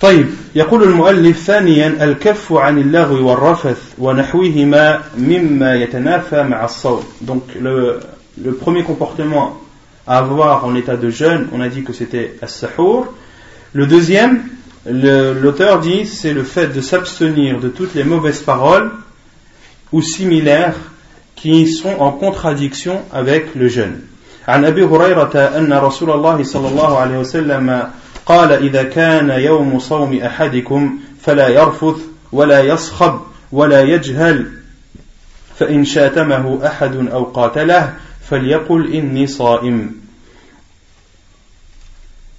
طيب 0.00 0.26
يقول 0.54 0.82
المؤلف 0.82 1.38
ثانيا 1.38 2.04
الكف 2.04 2.52
عن 2.52 2.78
اللغو 2.78 3.28
والرفث 3.30 3.78
ونحوهما 3.98 5.00
مما 5.18 5.74
يتنافى 5.74 6.42
مع 6.42 6.64
الصوم 6.64 7.04
donc 7.26 7.42
le, 7.60 8.00
le 8.44 8.52
premier 8.52 8.82
comportement 8.82 9.58
à 10.06 10.18
avoir 10.18 10.64
en 10.66 10.74
état 10.74 10.96
de 10.96 11.08
jeûne 11.10 11.48
on 11.52 11.60
a 11.60 11.68
dit 11.68 11.82
que 11.82 11.92
c'était 11.92 12.34
as-sahur 12.42 13.06
le 13.72 13.86
deuxième 13.86 14.42
l'auteur 14.86 15.80
dit 15.80 16.04
c'est 16.06 16.34
le 16.34 16.42
fait 16.44 16.68
de 16.68 16.80
s'abstenir 16.80 17.58
de 17.58 17.68
toutes 17.68 17.94
les 17.94 18.04
mauvaises 18.04 18.40
paroles 18.40 18.90
ou 19.92 20.02
similaires 20.02 20.76
qui 21.36 21.68
sont 21.68 21.96
en 21.98 22.12
contradiction 22.12 23.00
avec 23.12 23.54
le 23.54 23.68
jeûne 23.68 24.00
عن 24.48 24.64
أبي 24.64 24.84
هريرة 24.84 25.36
أن 25.58 25.72
رسول 25.72 26.10
الله 26.10 26.42
صلى 26.42 26.68
الله 26.68 26.98
عليه 26.98 27.18
وسلم 27.18 27.88
قال 28.25 28.51
إذا 28.51 28.83
كان 28.83 29.29
يوم 29.29 29.79
صوم 29.79 30.19
أحدكم 30.19 30.99
فلا 31.21 31.47
يرفث 31.47 31.95
ولا 32.31 32.61
يصخب 32.61 33.21
ولا 33.51 33.81
يجهل 33.81 34.51
فإن 35.55 35.85
شاتمه 35.85 36.67
أحد 36.67 36.95
أو 36.95 37.23
قاتله 37.23 37.97
فليقل 38.29 38.93
إني 38.93 39.27
صائم 39.27 40.01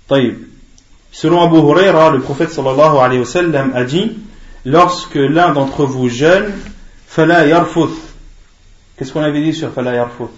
طيب 0.09 0.53
Selon 1.13 1.43
Abu 1.43 1.57
Huraira, 1.59 2.09
le 2.09 2.21
prophète 2.21 2.51
sallallahu 2.51 2.97
alayhi 2.97 3.21
wa 3.21 3.27
sallam 3.27 3.73
a 3.75 3.85
dit 3.85 4.17
Lorsque 4.65 5.17
l'un 5.17 5.53
d'entre 5.53 5.85
vous 5.85 6.09
jeûne, 6.09 6.53
fala 7.07 7.47
yarfuth. 7.47 7.91
Qu'est-ce 8.97 9.13
qu'on 9.13 9.21
avait 9.21 9.43
dit 9.43 9.53
sur 9.53 9.73
fala 9.73 9.95
yarfuth 9.95 10.31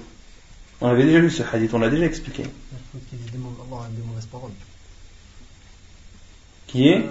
On 0.80 0.88
avait 0.88 1.04
déjà 1.04 1.20
lu 1.20 1.30
ce 1.30 1.42
hadith, 1.42 1.72
on 1.74 1.78
l'a 1.78 1.90
déjà 1.90 2.06
expliqué. 2.06 2.42
qui 2.42 3.16
est 6.74 7.04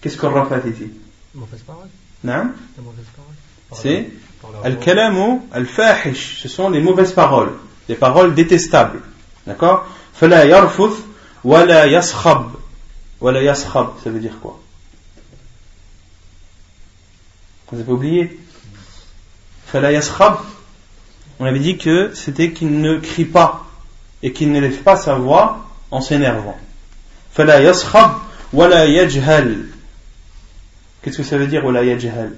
Qu'est-ce 0.00 0.16
que 0.16 0.26
Rafat 0.26 0.66
ici 0.68 0.90
Non 2.24 2.52
C'est 3.72 4.10
Al-Kalamu 4.64 5.40
Al-Fahish. 5.52 6.40
Ce 6.40 6.48
sont 6.48 6.70
les 6.70 6.80
mauvaises 6.80 7.12
paroles, 7.12 7.52
des 7.88 7.94
paroles 7.94 8.34
détestables. 8.34 9.00
D'accord 9.46 9.86
Fala 10.14 10.46
yarfuth 10.46 10.96
wala 11.44 11.86
yaskhab. 11.86 12.52
Wala 13.20 13.42
yaskhab, 13.42 13.88
ça 14.02 14.10
veut 14.10 14.20
dire 14.20 14.38
quoi 14.40 14.58
Vous 17.70 17.80
avez 17.80 17.92
oublié 17.92 18.40
Fala 19.66 19.92
yaskhab. 19.92 20.38
On 21.38 21.44
avait 21.44 21.58
dit 21.58 21.78
que 21.78 22.12
c'était 22.14 22.52
qu'il 22.52 22.80
ne 22.80 22.98
crie 22.98 23.24
pas 23.24 23.66
et 24.22 24.32
qu'il 24.32 24.52
ne 24.52 24.60
lève 24.60 24.82
pas 24.82 24.96
sa 24.96 25.14
voix 25.14 25.69
en 25.90 26.00
s'énervant. 26.00 26.58
Fala 27.32 27.60
yaskhab 27.60 28.12
wala 28.52 28.86
yajhal. 28.86 29.66
Qu'est-ce 31.02 31.18
que 31.18 31.22
ça 31.22 31.38
veut 31.38 31.46
dire 31.46 31.64
wala 31.64 31.84
yajhal? 31.84 32.36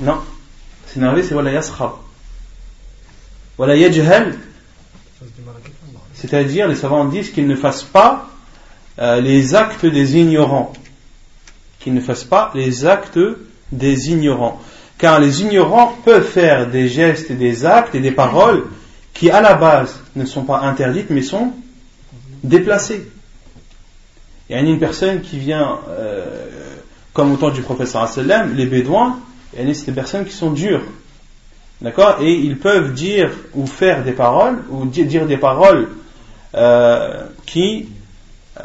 Non, 0.00 0.20
s'énerver 0.86 1.22
c'est 1.22 1.34
wala 1.34 1.52
yaskhab. 1.52 1.92
Wala 3.58 3.76
yajhal, 3.76 4.36
c'est-à-dire 6.14 6.68
les 6.68 6.76
savants 6.76 7.04
disent 7.06 7.30
qu'ils 7.30 7.46
ne 7.46 7.56
fassent 7.56 7.82
pas 7.82 8.28
euh, 8.98 9.20
les 9.20 9.54
actes 9.54 9.86
des 9.86 10.16
ignorants. 10.16 10.72
Qu'ils 11.78 11.94
ne 11.94 12.00
fassent 12.00 12.24
pas 12.24 12.50
les 12.54 12.84
actes 12.84 13.18
des 13.72 14.10
ignorants. 14.10 14.60
Car 14.98 15.18
les 15.18 15.40
ignorants 15.40 15.96
peuvent 16.04 16.28
faire 16.28 16.68
des 16.68 16.88
gestes 16.88 17.30
et 17.30 17.34
des 17.34 17.64
actes 17.64 17.94
et 17.94 18.00
des 18.00 18.10
paroles 18.10 18.66
qui 19.20 19.30
à 19.30 19.42
la 19.42 19.52
base 19.52 20.00
ne 20.16 20.24
sont 20.24 20.44
pas 20.44 20.60
interdites 20.60 21.10
mais 21.10 21.20
sont 21.20 21.52
déplacées. 22.42 23.06
Il 24.48 24.56
y 24.56 24.58
a 24.58 24.62
une 24.62 24.78
personne 24.78 25.20
qui 25.20 25.38
vient, 25.38 25.78
euh, 25.90 26.46
comme 27.12 27.30
au 27.30 27.36
temps 27.36 27.50
du 27.50 27.60
professeur 27.60 28.08
sallam, 28.08 28.56
les 28.56 28.64
bédouins, 28.64 29.20
c'est 29.54 29.84
des 29.84 29.92
personnes 29.92 30.24
qui 30.24 30.32
sont 30.32 30.52
dures. 30.52 30.80
D'accord? 31.82 32.16
Et 32.22 32.32
ils 32.32 32.56
peuvent 32.56 32.94
dire 32.94 33.30
ou 33.52 33.66
faire 33.66 34.02
des 34.04 34.12
paroles, 34.12 34.62
ou 34.70 34.86
dire 34.86 35.26
des 35.26 35.36
paroles 35.36 35.88
euh, 36.54 37.26
qui, 37.44 37.90
euh, 38.58 38.62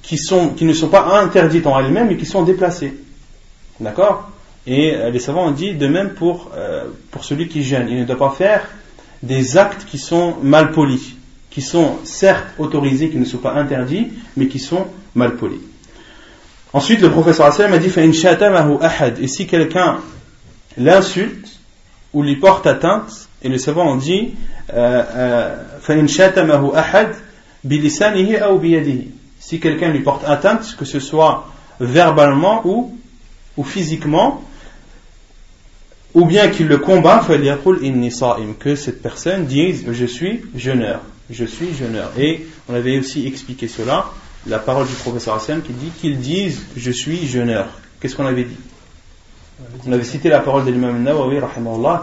qui, 0.00 0.16
ne 0.64 0.72
sont 0.72 0.88
pas 0.88 1.20
interdites 1.20 1.66
en 1.66 1.78
elles-mêmes, 1.78 2.08
mais 2.08 2.16
qui 2.16 2.26
sont 2.26 2.44
déplacées. 2.44 2.94
D'accord? 3.78 4.30
Et 4.66 4.96
les 5.10 5.18
savants 5.18 5.48
ont 5.48 5.50
dit 5.50 5.74
de 5.74 5.86
même 5.88 6.10
pour, 6.14 6.50
pour 7.10 7.24
celui 7.24 7.48
qui 7.48 7.64
gêne. 7.64 7.88
Il 7.90 7.98
ne 7.98 8.04
doit 8.04 8.16
pas 8.16 8.30
faire 8.30 8.62
des 9.22 9.56
actes 9.56 9.86
qui 9.86 9.98
sont 9.98 10.36
mal 10.42 10.72
polis, 10.72 11.14
qui 11.50 11.62
sont 11.62 11.98
certes 12.04 12.46
autorisés, 12.58 13.10
qui 13.10 13.18
ne 13.18 13.24
sont 13.24 13.38
pas 13.38 13.54
interdits, 13.54 14.08
mais 14.36 14.48
qui 14.48 14.58
sont 14.58 14.86
mal 15.14 15.36
polis. 15.36 15.60
Ensuite, 16.72 17.00
le 17.00 17.10
professeur 17.10 17.46
Hassan 17.46 17.72
a 17.72 17.78
dit 17.78 17.92
Et 19.20 19.28
si 19.28 19.46
quelqu'un 19.46 19.98
l'insulte 20.78 21.60
ou 22.14 22.22
lui 22.22 22.36
porte 22.36 22.66
atteinte, 22.66 23.28
et 23.42 23.48
les 23.48 23.58
savants 23.58 23.92
ont 23.92 23.96
dit 23.96 24.34
euh, 24.72 25.02
euh, 25.14 25.56
Si 29.40 29.60
quelqu'un 29.60 29.88
lui 29.90 30.00
porte 30.00 30.24
atteinte, 30.24 30.76
que 30.78 30.84
ce 30.84 31.00
soit 31.00 31.46
verbalement 31.78 32.62
ou, 32.64 32.96
ou 33.56 33.64
physiquement, 33.64 34.42
ou 36.14 36.24
bien 36.26 36.48
qu'il 36.48 36.68
le 36.68 36.78
combat, 36.78 37.24
que 38.58 38.74
cette 38.74 39.02
personne 39.02 39.46
dise 39.46 39.84
je 39.90 40.06
suis 40.06 40.42
jeûneur, 40.54 41.00
je 41.30 41.44
suis 41.44 41.74
jeûneur. 41.74 42.12
Et 42.18 42.46
on 42.68 42.74
avait 42.74 42.98
aussi 42.98 43.26
expliqué 43.26 43.68
cela, 43.68 44.06
la 44.46 44.58
parole 44.58 44.86
du 44.86 44.94
professeur 44.94 45.34
Hassan 45.36 45.62
qui 45.62 45.72
dit 45.72 45.90
qu'ils 46.00 46.18
disent 46.18 46.62
je 46.76 46.90
suis 46.90 47.26
jeûneur. 47.26 47.68
Qu'est-ce 48.00 48.16
qu'on 48.16 48.26
avait 48.26 48.44
dit? 48.44 48.56
On 49.86 49.92
avait 49.92 50.04
cité 50.04 50.28
la 50.28 50.40
parole 50.40 50.64
de 50.64 50.70
l'imam 50.70 51.02
Nawawi 51.02 51.38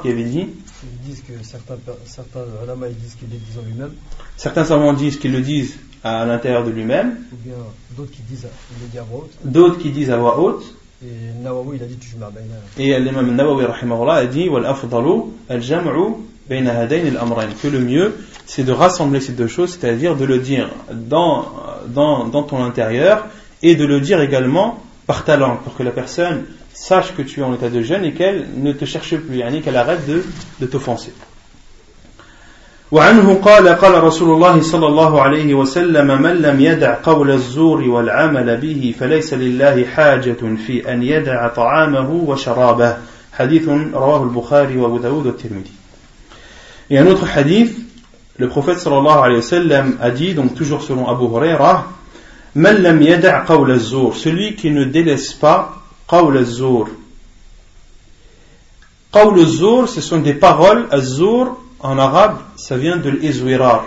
qui 0.02 0.10
avait 0.10 0.24
dit 0.24 0.48
ils 0.82 1.10
disent 1.10 1.22
que 1.22 1.34
certains, 1.43 1.78
certains 2.06 2.45
ils 2.89 2.95
disent 2.95 3.15
qu'il 3.15 3.30
le 3.30 3.38
disent 3.38 3.58
en 3.58 3.63
lui-même. 3.63 3.93
Certains 4.38 4.63
savants 4.63 4.93
disent 4.93 5.17
qu'ils 5.17 5.34
le 5.34 5.41
disent 5.41 5.76
à 6.04 6.26
l'intérieur 6.26 6.63
de 6.63 6.72
lui-même. 6.72 7.17
Ou 7.34 7.36
bien 7.36 7.56
d'autres 7.98 8.12
qui 8.12 8.22
disent 8.22 8.45
à 8.45 9.02
voix 9.04 9.19
haute. 9.19 9.32
D'autres 9.43 9.80
qui 9.80 9.89
disent 9.89 10.12
à 10.12 10.17
voix 10.17 10.39
haute. 10.39 10.74
Et 11.02 11.08
Nawawi, 11.42 11.80
a 11.82 11.86
dit 11.86 11.98
l'imam 12.78 13.34
Nawawi, 13.34 13.66
a 13.66 14.26
dit 14.26 14.50
que 17.62 17.68
le 17.68 17.80
mieux, 17.80 18.18
c'est 18.46 18.64
de 18.64 18.72
rassembler 18.74 19.22
ces 19.22 19.32
deux 19.32 19.48
choses, 19.48 19.78
c'est-à-dire 19.80 20.18
de 20.18 20.26
le 20.26 20.40
dire 20.40 20.70
dans, 20.92 21.46
ton 21.94 22.64
intérieur 22.64 23.28
et 23.64 23.76
de 23.76 23.86
le 23.86 24.02
dire 24.02 24.20
également 24.20 24.84
par 25.08 25.24
ta 25.24 25.38
langue, 25.38 25.60
pour 25.60 25.76
que 25.76 25.84
la 25.84 25.92
personne 25.92 26.44
sache 26.74 27.16
que 27.16 27.22
tu 27.22 27.40
es 27.40 27.44
en 27.44 27.54
état 27.54 27.70
de 27.70 27.82
jeûne 27.82 28.04
et 28.04 28.14
qu'elle 28.14 28.48
ne 28.58 28.74
te 28.74 28.84
cherche 28.84 29.16
plus, 29.16 29.42
qu'elle 29.64 29.78
arrête 29.78 30.06
de 30.06 30.66
t'offenser. 30.66 31.14
وعنه 32.91 33.34
قال 33.34 33.67
قال 33.67 34.04
رسول 34.04 34.34
الله 34.34 34.62
صلى 34.62 34.88
الله 34.88 35.21
عليه 35.21 35.54
وسلم 35.54 36.21
من 36.21 36.36
لم 36.36 36.60
يدع 36.62 36.97
قول 37.04 37.32
الزور 37.32 37.82
والعمل 37.82 38.58
به 38.58 38.95
فليس 38.99 39.34
لله 39.34 39.86
حاجة 39.86 40.38
في 40.67 40.93
أن 40.93 41.04
يدع 41.04 41.47
طعامه 41.47 42.10
وشرابه. 42.12 42.97
حديث 43.34 43.69
رواه 43.93 44.23
البخاري 44.23 44.78
وأبو 44.78 44.97
داود 44.97 45.25
والترمذي. 45.25 45.71
يعني 46.89 47.15
autre 47.15 47.25
حديث 47.25 47.71
le 48.39 48.47
prophète 48.47 48.78
صلى 48.78 48.97
الله 48.97 49.19
عليه 49.21 49.38
وسلم 49.38 49.97
a 50.02 50.10
dit 50.10 50.34
donc 50.34 50.56
toujours 50.56 50.82
selon 50.82 51.08
Abu 51.08 51.28
من 52.56 52.73
لم 52.73 53.02
يدع 53.02 53.45
قول 53.45 53.71
الزور 53.71 54.13
celui 54.15 54.56
qui 54.56 54.71
ne 54.71 54.86
délaisse 54.86 55.34
pas 55.34 55.69
قول 56.08 56.38
الزور 56.38 56.89
قول 59.12 59.39
الزور 59.39 59.88
ce 59.88 60.02
sont 60.02 60.17
des 60.17 60.34
paroles 60.34 60.88
الزور 60.93 61.68
en 61.80 61.98
arabe, 61.98 62.39
ça 62.56 62.78
vient 62.78 62.98
de 62.98 63.10
l'izwirar. 63.10 63.86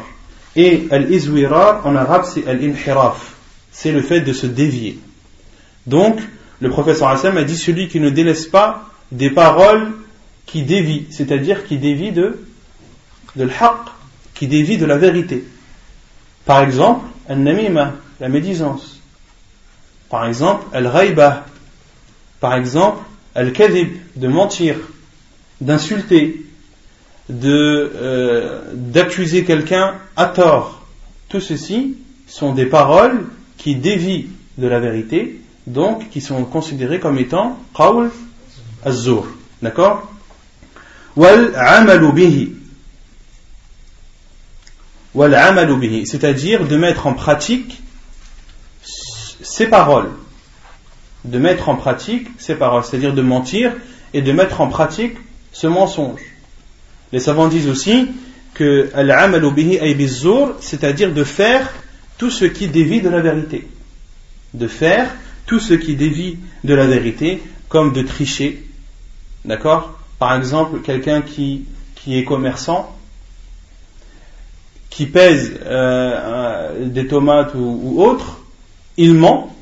Et 0.56 0.88
l'izwirar, 0.90 1.86
en 1.86 1.96
arabe, 1.96 2.24
c'est 2.24 2.44
l'inhiraf. 2.52 3.34
C'est 3.70 3.92
le 3.92 4.02
fait 4.02 4.20
de 4.20 4.32
se 4.32 4.46
dévier. 4.46 4.98
Donc, 5.86 6.20
le 6.60 6.70
professeur 6.70 7.08
Hassan 7.08 7.36
a 7.38 7.44
dit 7.44 7.56
celui 7.56 7.88
qui 7.88 8.00
ne 8.00 8.10
délaisse 8.10 8.46
pas 8.46 8.88
des 9.10 9.30
paroles 9.30 9.92
qui 10.46 10.62
dévient, 10.62 11.06
c'est-à-dire 11.10 11.66
qui 11.66 11.78
dévient 11.78 12.12
de, 12.12 12.44
de 13.36 13.48
qui 14.34 14.46
dévient 14.46 14.78
de 14.78 14.86
la 14.86 14.98
vérité. 14.98 15.44
Par 16.44 16.62
exemple, 16.62 17.06
al-namima, 17.28 17.94
la 18.20 18.28
médisance. 18.28 19.00
Par 20.08 20.26
exemple, 20.26 20.66
al-ghaiba. 20.72 21.46
Par 22.40 22.54
exemple, 22.54 23.02
al-kadhib, 23.34 23.96
de 24.16 24.28
mentir, 24.28 24.76
d'insulter, 25.60 26.44
euh, 27.30 28.60
d'accuser 28.74 29.44
quelqu'un 29.44 29.94
à 30.16 30.26
tort. 30.26 30.86
Tout 31.28 31.40
ceci 31.40 31.96
sont 32.26 32.52
des 32.52 32.66
paroles 32.66 33.26
qui 33.56 33.76
dévient 33.76 34.26
de 34.58 34.66
la 34.66 34.80
vérité, 34.80 35.40
donc 35.66 36.10
qui 36.10 36.20
sont 36.20 36.44
considérées 36.44 37.00
comme 37.00 37.18
étant 37.18 37.58
qawl 37.74 38.10
az-zur. 38.84 39.26
D'accord? 39.62 40.10
Wal 41.16 41.54
amalu 41.54 42.12
bihi. 42.12 42.52
Wal 45.14 45.36
c'est-à-dire 46.06 46.66
de 46.66 46.76
mettre 46.76 47.06
en 47.06 47.14
pratique 47.14 47.82
ces 49.42 49.66
paroles. 49.66 50.10
De 51.24 51.38
mettre 51.38 51.68
en 51.68 51.76
pratique 51.76 52.28
ces 52.38 52.56
paroles, 52.56 52.82
c'est-à-dire 52.84 53.14
de 53.14 53.22
mentir 53.22 53.72
et 54.14 54.22
de 54.22 54.32
mettre 54.32 54.60
en 54.60 54.68
pratique 54.68 55.16
ce 55.52 55.66
mensonge. 55.66 56.31
Les 57.12 57.20
savants 57.20 57.48
disent 57.48 57.68
aussi 57.68 58.08
que 58.54 58.90
al 58.94 59.54
bihi 59.54 59.78
c'est-à-dire 60.60 61.12
de 61.12 61.24
faire 61.24 61.72
tout 62.18 62.30
ce 62.30 62.44
qui 62.44 62.68
dévie 62.68 63.00
de 63.00 63.08
la 63.08 63.20
vérité. 63.20 63.68
De 64.54 64.66
faire 64.66 65.10
tout 65.46 65.58
ce 65.58 65.74
qui 65.74 65.96
dévie 65.96 66.38
de 66.64 66.74
la 66.74 66.86
vérité, 66.86 67.42
comme 67.68 67.92
de 67.92 68.02
tricher. 68.02 68.64
D'accord? 69.44 69.98
Par 70.18 70.36
exemple, 70.36 70.80
quelqu'un 70.80 71.22
qui, 71.22 71.66
est 72.06 72.24
commerçant, 72.24 72.96
qui 74.88 75.06
pèse 75.06 75.58
euh, 75.64 76.86
des 76.86 77.06
tomates 77.06 77.54
ou, 77.54 78.00
autre, 78.02 78.40
il 78.96 79.14
ment. 79.14 79.54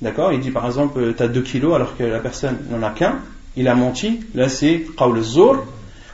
D'accord? 0.00 0.32
Il 0.32 0.40
dit 0.40 0.50
par 0.50 0.66
exemple, 0.66 1.14
tu 1.16 1.22
as 1.22 1.28
2 1.28 1.40
kilos 1.42 1.74
alors 1.74 1.96
que 1.96 2.04
la 2.04 2.20
personne 2.20 2.58
n'en 2.70 2.82
a 2.82 2.90
qu'un. 2.90 3.20
Il 3.56 3.66
a 3.66 3.74
menti. 3.74 4.20
Là, 4.34 4.48
c'est 4.48 4.86
qawl 4.96 5.20
zur 5.22 5.64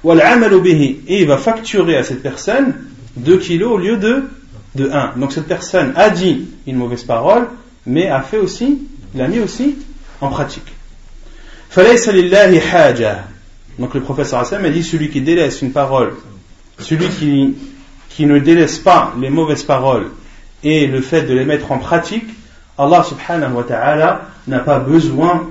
et 0.04 1.20
il 1.20 1.26
va 1.26 1.38
facturer 1.38 1.96
à 1.96 2.04
cette 2.04 2.22
personne 2.22 2.74
2 3.16 3.38
kilos 3.38 3.72
au 3.72 3.78
lieu 3.78 3.96
de, 3.96 4.24
de 4.74 4.90
1. 4.90 5.14
Donc 5.16 5.32
cette 5.32 5.46
personne 5.46 5.92
a 5.96 6.10
dit 6.10 6.48
une 6.66 6.76
mauvaise 6.76 7.04
parole, 7.04 7.48
mais 7.86 8.08
a 8.08 8.20
fait 8.20 8.38
aussi, 8.38 8.80
l'a 9.14 9.28
mis 9.28 9.40
aussi 9.40 9.76
en 10.20 10.28
pratique. 10.28 10.72
Donc 13.78 13.94
le 13.94 14.00
professeur 14.00 14.40
Hassan 14.40 14.64
a 14.64 14.70
dit 14.70 14.84
celui 14.84 15.10
qui 15.10 15.20
délaisse 15.20 15.62
une 15.62 15.72
parole, 15.72 16.14
celui 16.78 17.08
qui, 17.08 17.54
qui 18.10 18.26
ne 18.26 18.38
délaisse 18.38 18.78
pas 18.78 19.12
les 19.20 19.30
mauvaises 19.30 19.64
paroles 19.64 20.10
et 20.62 20.86
le 20.86 21.00
fait 21.00 21.22
de 21.22 21.34
les 21.34 21.44
mettre 21.44 21.72
en 21.72 21.78
pratique, 21.78 22.26
Allah 22.78 23.04
subhanahu 23.04 23.52
wa 23.54 23.64
ta'ala 23.64 24.22
n'a 24.46 24.58
pas 24.60 24.78
besoin 24.78 25.48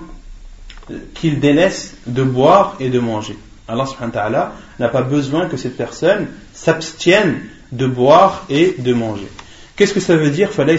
qu'il 1.14 1.40
délaisse 1.40 1.96
de 2.08 2.24
boire 2.24 2.76
et 2.80 2.90
de 2.90 3.00
manger. 3.00 3.38
Allah 3.68 3.86
subhanahu 3.86 4.14
wa 4.14 4.22
ta'ala 4.22 4.54
n'a 4.80 4.90
pas 4.90 5.04
besoin 5.04 5.48
que 5.48 5.58
cette 5.58 5.78
personne 5.78 6.28
s'abstienne 6.54 7.42
de 7.72 7.88
boire 7.88 8.46
et 8.50 8.76
de 8.78 8.94
manger. 8.94 9.30
Qu'est-ce 9.76 9.94
que 9.94 10.00
ça 10.00 10.16
veut 10.16 10.30
dire 10.30 10.50
qu'Allah 10.54 10.78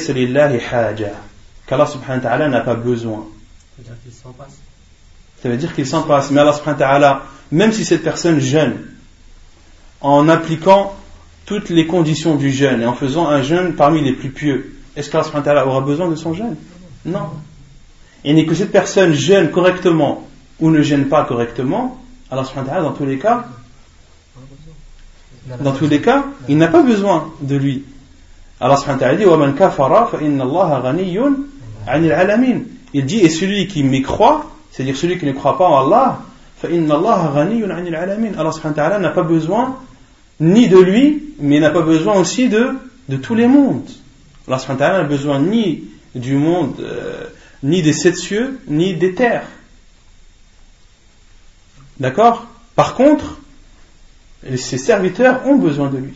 subhanahu 1.86 2.16
wa 2.16 2.20
ta'ala 2.20 2.48
n'a 2.48 2.60
pas 2.60 2.74
besoin. 2.74 3.26
Ça 5.42 5.48
veut 5.48 5.56
dire 5.56 5.74
qu'il 5.74 5.86
s'en 5.86 6.02
passe. 6.02 6.30
Mais 6.30 6.40
Allah 6.40 6.52
subhanahu 6.52 6.80
wa 6.80 6.86
ta'ala, 6.86 7.22
même 7.50 7.72
si 7.72 7.84
cette 7.84 8.02
personne 8.02 8.38
jeûne, 8.38 8.78
en 10.00 10.28
appliquant 10.28 10.94
toutes 11.46 11.70
les 11.70 11.86
conditions 11.86 12.36
du 12.36 12.50
jeûne 12.50 12.82
et 12.82 12.86
en 12.86 12.94
faisant 12.94 13.26
un 13.28 13.42
jeûne 13.42 13.74
parmi 13.74 14.02
les 14.02 14.12
plus 14.12 14.30
pieux, 14.30 14.76
est-ce 14.94 15.10
qu'Allah 15.10 15.24
subhanahu 15.24 15.46
wa 15.46 15.54
ta'ala 15.54 15.66
aura 15.66 15.80
besoin 15.80 16.08
de 16.08 16.16
son 16.16 16.34
jeûne? 16.34 16.56
Non. 17.06 17.30
Et 18.24 18.32
n'est 18.32 18.46
que 18.46 18.54
cette 18.54 18.72
personne 18.72 19.12
jeûne 19.12 19.50
correctement 19.50 20.28
ou 20.60 20.70
ne 20.70 20.82
jeûne 20.82 21.08
pas 21.08 21.24
correctement, 21.24 22.03
Allah 22.31 22.45
subhanahu 22.45 22.67
wa 22.67 22.73
ta'ala, 22.73 22.89
dans 22.89 22.93
tous 22.93 23.05
les 23.05 23.17
cas, 23.17 23.45
dans 25.61 25.71
tous 25.73 25.87
les 25.87 26.01
cas, 26.01 26.25
il 26.47 26.57
n'a 26.57 26.67
pas 26.67 26.83
besoin 26.83 27.31
de 27.41 27.55
lui. 27.55 27.83
Allah 28.59 28.77
subhanahu 28.77 29.01
wa 29.01 29.07
ta'ala 29.07 29.17
dit 29.17 29.25
وَمَنْ 29.25 29.55
كَفَرَ 29.55 30.09
فَإِنَّ 30.11 30.41
اللَّهَ 30.41 30.81
غَنِيٌّ 30.81 31.19
عَنِ 31.87 32.03
الْعَالَمِينَ 32.05 32.65
Il 32.93 33.05
dit, 33.05 33.19
et 33.19 33.29
celui 33.29 33.67
qui 33.67 33.83
m'y 33.83 34.01
croit, 34.01 34.45
c'est-à-dire 34.71 34.97
celui 34.97 35.17
qui 35.17 35.25
ne 35.25 35.31
croit 35.31 35.57
pas 35.57 35.65
en 35.65 35.87
Allah, 35.87 36.19
فَإِنَّ 36.61 36.91
اللَّهَ 36.91 37.29
غَنِيٌّ 37.33 37.63
عَنِ 37.63 37.87
الْعَالَمِينَ 37.87 38.37
Allah 38.37 38.51
subhanahu 38.51 38.77
wa 38.77 38.83
ta'ala 38.83 38.99
n'a 38.99 39.09
pas 39.09 39.23
besoin 39.23 39.77
ni 40.39 40.67
de 40.67 40.77
lui, 40.77 41.33
mais 41.39 41.59
n'a 41.59 41.71
pas 41.71 41.81
besoin 41.81 42.19
aussi 42.19 42.49
de, 42.49 42.75
de 43.07 43.17
tous 43.17 43.33
les 43.33 43.47
mondes. 43.47 43.89
Allah 44.47 44.59
subhanahu 44.59 44.81
wa 44.81 44.87
ta'ala 44.87 45.03
n'a 45.03 45.09
besoin 45.09 45.39
ni 45.39 45.85
du 46.15 46.35
monde, 46.35 46.75
euh, 46.79 47.25
ni 47.63 47.81
des 47.81 47.93
sept 47.93 48.15
cieux, 48.15 48.59
ni 48.67 48.93
des 48.93 49.13
terres. 49.13 49.47
D'accord? 52.00 52.46
Par 52.74 52.94
contre, 52.94 53.38
ses 54.56 54.78
serviteurs 54.78 55.46
ont 55.46 55.56
besoin 55.56 55.88
de 55.88 55.98
lui. 55.98 56.14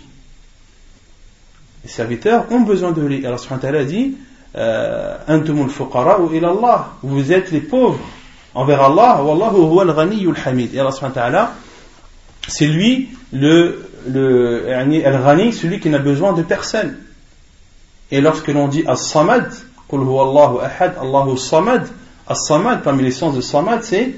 Les 1.85 1.91
serviteurs 1.91 2.51
ont 2.51 2.61
besoin 2.61 2.93
de 2.93 3.01
lui. 3.01 3.25
Alors, 3.25 3.39
subhanahu 3.39 3.77
wa 3.77 3.85
dit 3.85 4.17
euh, 4.57 5.17
Antumul 5.29 5.71
fuqara 5.71 6.21
ou 6.21 6.33
ilallah. 6.33 6.93
Vous 7.03 7.33
êtes 7.33 7.51
les 7.51 7.61
pauvres 7.61 8.01
envers 8.55 8.83
Allah. 8.83 9.23
Wallahu 9.23 9.57
huwa 9.57 9.83
al-ghani 9.85 10.27
hamid 10.45 10.75
Et 10.75 10.81
Allah, 10.81 10.93
subhanahu 10.93 11.47
c'est 12.49 12.67
lui 12.67 13.11
le, 13.33 13.87
le 14.09 14.73
al-ghani, 14.75 15.53
celui 15.53 15.81
qui 15.81 15.89
n'a 15.91 15.99
besoin 15.99 16.33
de 16.33 16.43
personne. 16.43 16.97
Et 18.11 18.21
lorsque 18.21 18.49
l'on 18.49 18.69
dit 18.69 18.85
as-samad, 18.87 19.53
Qul 19.89 20.01
huwa 20.01 20.29
Allahu 20.29 20.65
ahad, 20.65 20.97
Allahu 21.01 21.37
samad, 21.39 21.87
as-samad, 22.27 22.83
parmi 22.83 23.03
les 23.03 23.11
sens 23.11 23.35
de 23.35 23.41
samad, 23.41 23.83
c'est 23.85 24.15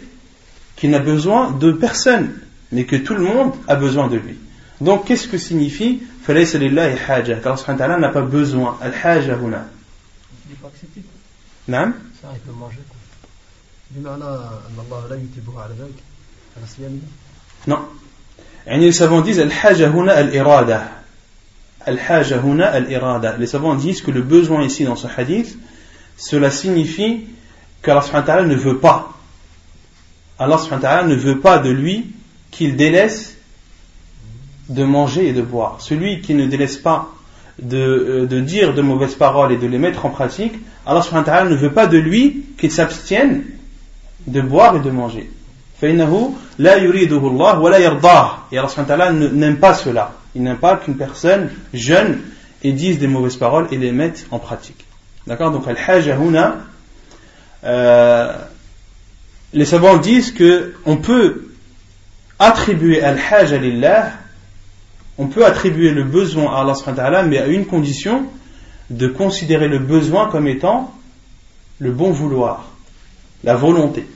qu'il 0.79 0.89
n'a 0.89 0.99
besoin 0.99 1.51
de 1.51 1.71
personne, 1.71 2.33
mais 2.71 2.85
que 2.85 2.95
tout 2.95 3.15
le 3.15 3.21
monde 3.21 3.53
a 3.67 3.75
besoin 3.75 4.07
de 4.07 4.17
lui. 4.17 4.37
Donc, 4.81 5.05
qu'est-ce 5.05 5.27
que 5.27 5.37
signifie 5.37 6.01
فَلَيْسَ 6.27 6.55
لِلَّهِ 6.55 6.95
حَاجَةً 6.95 7.41
Car 7.41 7.57
Allah 7.67 7.77
ta'ala 7.77 7.97
n'a 7.97 8.09
pas 8.09 8.21
besoin. 8.21 8.77
Al-haja 8.81 9.37
huna. 9.37 9.67
Il 10.45 10.51
n'est 10.51 10.55
pas 10.61 10.67
accepté. 10.67 11.01
Non 11.67 11.93
Ça, 12.21 12.29
il 12.33 12.39
peut 12.39 12.57
manger. 12.57 12.79
Non. 17.67 17.77
يعني 18.67 18.85
les 18.85 18.91
savants 18.91 19.21
disent 19.21 19.39
al-haja 19.39 19.89
huna 19.89 20.13
al-irada. 20.13 20.89
Al-haja 21.85 22.41
huna 22.43 22.65
al-irada. 22.65 23.37
Les 23.37 23.47
savants 23.47 23.75
disent 23.75 24.01
que 24.01 24.11
le 24.11 24.21
besoin 24.21 24.63
ici 24.63 24.83
dans 24.83 24.95
ce 24.95 25.07
hadith, 25.07 25.57
cela 26.17 26.49
signifie 26.49 27.27
qu'Allah 27.83 28.43
ne 28.43 28.55
veut 28.55 28.79
pas 28.79 29.13
Allah 30.40 30.58
ne 31.04 31.14
veut 31.14 31.38
pas 31.38 31.58
de 31.58 31.70
lui 31.70 32.06
qu'il 32.50 32.74
délaisse 32.74 33.36
de 34.70 34.84
manger 34.84 35.28
et 35.28 35.32
de 35.32 35.42
boire. 35.42 35.76
Celui 35.80 36.22
qui 36.22 36.34
ne 36.34 36.46
délaisse 36.46 36.78
pas 36.78 37.10
de, 37.60 37.76
euh, 37.76 38.26
de, 38.26 38.40
dire 38.40 38.72
de 38.72 38.80
mauvaises 38.80 39.14
paroles 39.14 39.52
et 39.52 39.58
de 39.58 39.66
les 39.66 39.78
mettre 39.78 40.06
en 40.06 40.10
pratique, 40.10 40.54
Allah 40.86 41.02
ne 41.44 41.54
veut 41.54 41.72
pas 41.72 41.86
de 41.86 41.98
lui 41.98 42.46
qu'il 42.58 42.72
s'abstienne 42.72 43.44
de 44.26 44.40
boire 44.40 44.76
et 44.76 44.80
de 44.80 44.90
manger. 44.90 45.30
Et 45.82 45.90
Allah 48.58 49.12
n'aime 49.12 49.56
pas 49.58 49.74
cela. 49.74 50.12
Il 50.34 50.42
n'aime 50.42 50.58
pas 50.58 50.76
qu'une 50.76 50.96
personne 50.96 51.50
jeune 51.74 52.20
et 52.62 52.72
dise 52.72 52.98
des 52.98 53.06
mauvaises 53.06 53.36
paroles 53.36 53.68
et 53.72 53.76
les 53.76 53.92
mette 53.92 54.26
en 54.30 54.38
pratique. 54.38 54.86
D'accord? 55.26 55.50
Donc, 55.50 55.66
al-hajahuna, 55.68 56.56
euh, 57.64 58.32
les 59.52 59.64
savants 59.64 59.96
disent 59.96 60.32
que 60.32 60.74
on 60.86 60.96
peut 60.96 61.48
attribuer 62.38 63.02
al-hajj 63.02 63.52
lillah, 63.54 64.12
on 65.18 65.26
peut 65.26 65.44
attribuer 65.44 65.90
le 65.90 66.04
besoin 66.04 66.54
à 66.54 66.60
Allah 66.60 67.22
mais 67.24 67.38
à 67.38 67.46
une 67.46 67.66
condition 67.66 68.24
de 68.90 69.06
considérer 69.06 69.68
le 69.68 69.78
besoin 69.78 70.28
comme 70.28 70.48
étant 70.48 70.94
le 71.78 71.92
bon 71.92 72.10
vouloir, 72.10 72.70
la 73.44 73.56
volonté, 73.56 74.06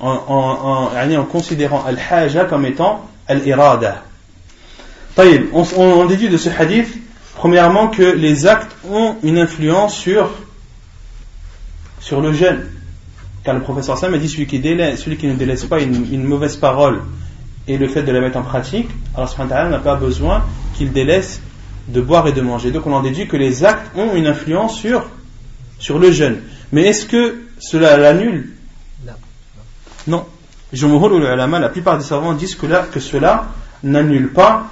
en, 0.00 0.90
considérant 1.30 1.84
al-haja 1.84 2.44
comme 2.44 2.66
étant 2.66 3.08
al-irada. 3.28 4.02
On, 5.16 5.64
on 5.76 6.04
déduit 6.06 6.28
de 6.28 6.36
ce 6.36 6.48
hadith, 6.48 6.92
premièrement, 7.36 7.88
que 7.88 8.02
les 8.02 8.46
actes 8.46 8.74
ont 8.90 9.16
une 9.22 9.38
influence 9.38 9.96
sur, 9.96 10.30
sur 12.00 12.20
le 12.20 12.32
jeûne. 12.32 12.68
Car 13.44 13.54
le 13.54 13.60
professeur 13.60 13.98
Sam 13.98 14.14
a 14.14 14.18
dit 14.18 14.28
celui 14.28 14.46
qui, 14.46 14.60
celui 14.96 15.16
qui 15.18 15.26
ne 15.26 15.34
délaisse 15.34 15.64
pas 15.64 15.80
une, 15.80 16.24
mauvaise 16.24 16.56
parole 16.56 17.02
et 17.68 17.76
le 17.76 17.88
fait 17.88 18.02
de 18.02 18.10
la 18.10 18.20
mettre 18.20 18.38
en 18.38 18.42
pratique, 18.42 18.88
Allah 19.14 19.68
n'a 19.68 19.78
pas 19.78 19.96
besoin 19.96 20.44
qu'il 20.74 20.92
délaisse 20.92 21.42
de 21.88 22.00
boire 22.00 22.26
et 22.26 22.32
de 22.32 22.40
manger. 22.40 22.70
Donc 22.70 22.86
on 22.86 22.92
en 22.94 23.02
déduit 23.02 23.28
que 23.28 23.36
les 23.36 23.64
actes 23.64 23.90
ont 23.96 24.14
une 24.14 24.26
influence 24.26 24.76
sur, 24.76 25.04
sur 25.78 25.98
le 25.98 26.10
jeûne. 26.10 26.40
Mais 26.72 26.84
est-ce 26.84 27.04
que 27.04 27.42
cela 27.58 27.98
l'annule? 27.98 28.54
Non. 29.06 29.12
Non. 30.06 30.26
La 30.72 31.68
plupart 31.68 31.98
des 31.98 32.04
savants 32.04 32.32
disent 32.32 32.54
que, 32.54 32.66
là, 32.66 32.86
que 32.90 32.98
cela 32.98 33.48
n'annule 33.82 34.32
pas 34.32 34.68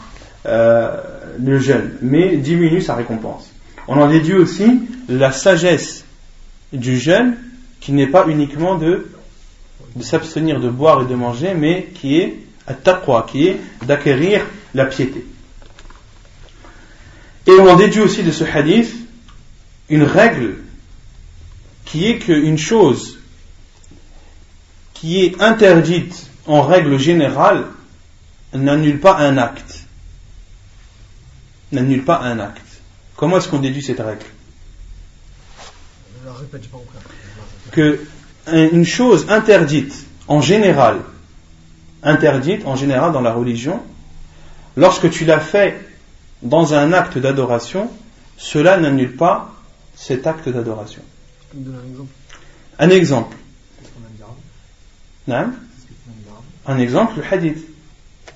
euh, 0.46 0.96
le 1.38 1.58
jeûne, 1.58 1.92
mais 2.00 2.38
diminue 2.38 2.80
sa 2.80 2.94
récompense. 2.94 3.50
On 3.86 4.00
en 4.00 4.08
déduit 4.08 4.34
aussi 4.34 4.80
la 5.08 5.30
sagesse 5.30 6.04
du 6.72 6.98
jeûne 6.98 7.36
qui 7.82 7.92
n'est 7.92 8.06
pas 8.06 8.28
uniquement 8.28 8.76
de, 8.76 9.08
de 9.96 10.02
s'abstenir 10.02 10.60
de 10.60 10.70
boire 10.70 11.02
et 11.02 11.06
de 11.06 11.14
manger, 11.14 11.52
mais 11.54 11.88
qui 11.94 12.16
est 12.16 12.38
à 12.66 12.74
taqwa, 12.74 13.26
qui 13.28 13.48
est 13.48 13.60
d'acquérir 13.84 14.46
la 14.72 14.86
piété. 14.86 15.26
Et 17.48 17.50
on 17.50 17.76
déduit 17.76 18.00
aussi 18.00 18.22
de 18.22 18.30
ce 18.30 18.44
hadith 18.44 18.94
une 19.88 20.04
règle 20.04 20.58
qui 21.84 22.06
est 22.06 22.18
qu'une 22.18 22.56
chose 22.56 23.18
qui 24.94 25.24
est 25.24 25.42
interdite 25.42 26.30
en 26.46 26.62
règle 26.62 26.96
générale 26.98 27.64
n'annule 28.54 29.00
pas 29.00 29.18
un 29.18 29.36
acte. 29.38 29.80
N'annule 31.72 32.04
pas 32.04 32.20
un 32.20 32.38
acte. 32.38 32.62
Comment 33.16 33.38
est-ce 33.38 33.48
qu'on 33.48 33.58
déduit 33.58 33.82
cette 33.82 33.98
règle? 33.98 34.24
Que 37.72 38.00
une 38.50 38.84
chose 38.84 39.26
interdite 39.28 40.06
en 40.28 40.40
général, 40.40 41.00
interdite 42.02 42.66
en 42.66 42.76
général 42.76 43.12
dans 43.12 43.20
la 43.20 43.32
religion, 43.32 43.80
lorsque 44.76 45.10
tu 45.10 45.24
l'as 45.24 45.40
fait 45.40 45.78
dans 46.42 46.74
un 46.74 46.92
acte 46.92 47.18
d'adoration, 47.18 47.90
cela 48.36 48.76
n'annule 48.78 49.16
pas 49.16 49.52
cet 49.94 50.26
acte 50.26 50.48
d'adoration. 50.48 51.02
Un 52.78 52.90
exemple. 52.90 53.36
Un 55.28 56.78
exemple, 56.78 57.14
le 57.18 57.24
hadith. 57.30 57.58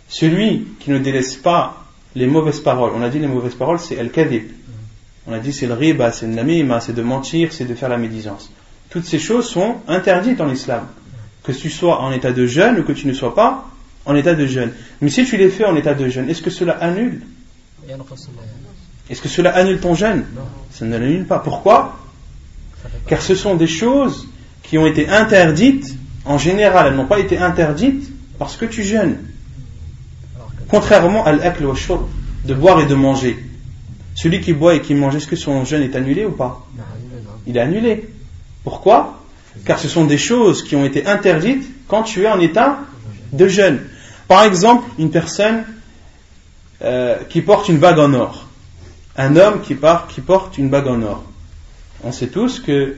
Celui 0.08 0.68
qui 0.78 0.90
ne 0.90 0.98
délaisse 0.98 1.36
pas 1.36 1.84
les 2.14 2.26
mauvaises 2.26 2.60
paroles, 2.60 2.92
on 2.94 3.02
a 3.02 3.08
dit 3.08 3.18
les 3.18 3.26
mauvaises 3.26 3.54
paroles, 3.54 3.80
c'est 3.80 3.98
al-kadhib. 3.98 4.50
On 5.26 5.32
a 5.32 5.40
dit 5.40 5.52
c'est 5.52 5.66
le 5.66 5.74
riba, 5.74 6.12
c'est 6.12 6.26
le 6.26 6.34
namima, 6.34 6.80
c'est 6.80 6.92
de 6.92 7.02
mentir, 7.02 7.52
c'est 7.52 7.64
de 7.64 7.74
faire 7.74 7.88
la 7.88 7.98
médisance. 7.98 8.50
Toutes 8.96 9.04
ces 9.04 9.18
choses 9.18 9.46
sont 9.46 9.74
interdites 9.88 10.40
en 10.40 10.50
islam. 10.50 10.86
Que 11.42 11.52
tu 11.52 11.68
sois 11.68 12.00
en 12.00 12.12
état 12.12 12.32
de 12.32 12.46
jeûne 12.46 12.78
ou 12.78 12.82
que 12.82 12.92
tu 12.92 13.06
ne 13.06 13.12
sois 13.12 13.34
pas 13.34 13.68
en 14.06 14.14
état 14.14 14.32
de 14.32 14.46
jeûne. 14.46 14.72
Mais 15.02 15.10
si 15.10 15.26
tu 15.26 15.36
les 15.36 15.50
fais 15.50 15.66
en 15.66 15.76
état 15.76 15.92
de 15.92 16.08
jeûne, 16.08 16.30
est-ce 16.30 16.40
que 16.40 16.48
cela 16.48 16.72
annule? 16.72 17.20
Est-ce 19.10 19.20
que 19.20 19.28
cela 19.28 19.54
annule 19.54 19.80
ton 19.80 19.94
jeûne? 19.94 20.24
Ça 20.70 20.86
ne 20.86 20.96
l'annule 20.96 21.26
pas. 21.26 21.40
Pourquoi? 21.40 21.98
Car 23.06 23.20
ce 23.20 23.34
sont 23.34 23.54
des 23.54 23.66
choses 23.66 24.28
qui 24.62 24.78
ont 24.78 24.86
été 24.86 25.10
interdites 25.10 25.94
en 26.24 26.38
général. 26.38 26.86
Elles 26.86 26.96
n'ont 26.96 27.04
pas 27.04 27.18
été 27.18 27.36
interdites 27.36 28.10
parce 28.38 28.56
que 28.56 28.64
tu 28.64 28.82
jeûnes. 28.82 29.18
Contrairement 30.68 31.26
à 31.26 31.32
l'akl 31.32 31.66
wa 31.66 31.74
de 32.46 32.54
boire 32.54 32.80
et 32.80 32.86
de 32.86 32.94
manger. 32.94 33.44
Celui 34.14 34.40
qui 34.40 34.54
boit 34.54 34.74
et 34.74 34.80
qui 34.80 34.94
mange, 34.94 35.16
est-ce 35.16 35.26
que 35.26 35.36
son 35.36 35.66
jeûne 35.66 35.82
est 35.82 35.94
annulé 35.94 36.24
ou 36.24 36.32
pas? 36.32 36.66
Il 37.46 37.58
est 37.58 37.60
annulé. 37.60 38.08
Pourquoi? 38.66 39.22
Car 39.64 39.78
ce 39.78 39.86
sont 39.86 40.06
des 40.06 40.18
choses 40.18 40.64
qui 40.64 40.74
ont 40.74 40.84
été 40.84 41.06
interdites 41.06 41.64
quand 41.86 42.02
tu 42.02 42.24
es 42.24 42.28
en 42.28 42.40
état 42.40 42.80
de 43.32 43.46
jeûne. 43.46 43.78
Par 44.26 44.42
exemple, 44.42 44.84
une 44.98 45.12
personne 45.12 45.62
euh, 46.82 47.14
qui 47.28 47.42
porte 47.42 47.68
une 47.68 47.78
bague 47.78 48.00
en 48.00 48.12
or. 48.12 48.48
Un 49.16 49.36
homme 49.36 49.60
qui, 49.60 49.76
porte 49.76 50.58
une 50.58 50.68
bague 50.68 50.88
en 50.88 51.00
or. 51.02 51.22
On 52.02 52.10
sait 52.10 52.26
tous 52.26 52.58
que 52.58 52.96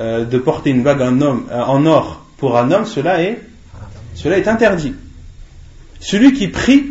euh, 0.00 0.24
de 0.24 0.38
porter 0.38 0.70
une 0.70 0.82
bague 0.82 1.00
euh, 1.00 1.36
en 1.48 1.86
or 1.86 2.26
pour 2.36 2.58
un 2.58 2.72
homme, 2.72 2.84
cela 2.84 3.22
est, 3.22 3.40
cela 4.16 4.36
est 4.36 4.48
interdit. 4.48 4.94
Celui 6.00 6.32
qui 6.32 6.48
prie 6.48 6.86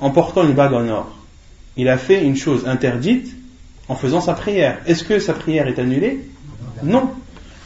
en 0.00 0.10
portant 0.10 0.42
une 0.42 0.54
bague 0.54 0.74
en 0.74 0.88
or, 0.88 1.16
il 1.76 1.88
a 1.88 1.96
fait 1.96 2.24
une 2.24 2.34
chose 2.34 2.66
interdite 2.66 3.36
en 3.86 3.94
faisant 3.94 4.20
sa 4.20 4.34
prière. 4.34 4.78
Est-ce 4.86 5.04
que 5.04 5.20
sa 5.20 5.32
prière 5.32 5.68
est 5.68 5.78
annulée? 5.78 6.24
Non. 6.82 7.10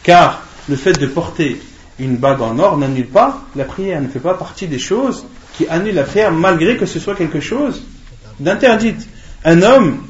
Car 0.02 0.42
le 0.68 0.76
fait 0.76 0.98
de 0.98 1.06
porter 1.06 1.60
une 1.98 2.16
bague 2.16 2.42
en 2.42 2.58
or 2.58 2.76
n'annule 2.76 3.06
pas 3.06 3.42
la 3.54 3.64
prière, 3.64 4.00
ne 4.00 4.08
fait 4.08 4.20
pas 4.20 4.34
partie 4.34 4.66
des 4.66 4.78
choses 4.78 5.24
qui 5.56 5.66
annulent 5.68 5.94
la 5.94 6.02
prière 6.02 6.32
malgré 6.32 6.76
que 6.76 6.86
ce 6.86 6.98
soit 6.98 7.14
quelque 7.14 7.40
chose 7.40 7.84
d'interdite. 8.40 9.08
Un 9.44 9.62
homme 9.62 10.04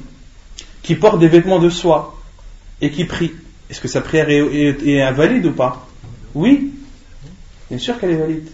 qui 0.82 0.94
porte 0.94 1.18
des 1.18 1.28
vêtements 1.28 1.58
de 1.58 1.68
soie 1.68 2.16
et 2.80 2.90
qui 2.90 3.04
prie, 3.04 3.32
est-ce 3.68 3.80
que 3.80 3.88
sa 3.88 4.00
prière 4.00 4.28
est, 4.30 5.02
invalide 5.02 5.46
ou 5.46 5.52
pas? 5.52 5.86
Oui, 6.34 6.72
bien 7.68 7.78
sûr 7.78 7.98
qu'elle 7.98 8.10
est 8.10 8.16
valide. 8.16 8.48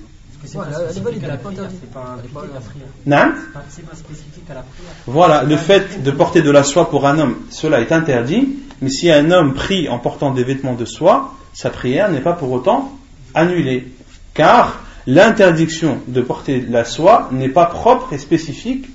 Voilà, 5.06 5.42
le 5.42 5.56
fait 5.56 6.02
de 6.02 6.10
porter 6.10 6.42
de 6.42 6.50
la 6.50 6.64
soie 6.64 6.88
pour 6.88 7.06
un 7.06 7.18
homme, 7.18 7.36
cela 7.50 7.80
est 7.80 7.92
interdit, 7.92 8.48
mais 8.81 8.89
si 8.89 9.11
un 9.11 9.31
homme 9.31 9.53
prie 9.53 9.89
en 9.89 9.99
portant 9.99 10.31
des 10.31 10.43
vêtements 10.43 10.73
de 10.73 10.85
soie, 10.85 11.33
sa 11.53 11.69
prière 11.69 12.11
n'est 12.11 12.21
pas 12.21 12.33
pour 12.33 12.51
autant 12.51 12.97
annulée. 13.33 13.87
Car 14.33 14.79
l'interdiction 15.07 15.99
de 16.07 16.21
porter 16.21 16.59
de 16.59 16.71
la 16.71 16.83
soie 16.83 17.29
n'est 17.31 17.49
pas 17.49 17.65
propre 17.65 18.13
et 18.13 18.17
spécifique 18.17 18.87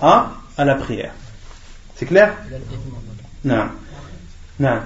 à, 0.00 0.32
à 0.56 0.64
la 0.64 0.74
prière. 0.74 1.12
C'est 1.96 2.06
clair 2.06 2.34
Non. 3.44 3.66
Non. 4.60 4.80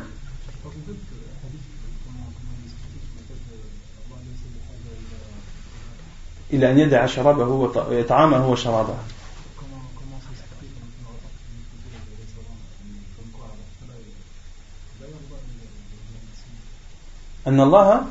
إلى 6.53 6.71
أن 6.71 6.79
يدع 6.79 7.07
شرابه 7.07 7.49
وطعامه 7.91 8.51
وشرابه 8.51 8.95
Allah, 17.46 18.06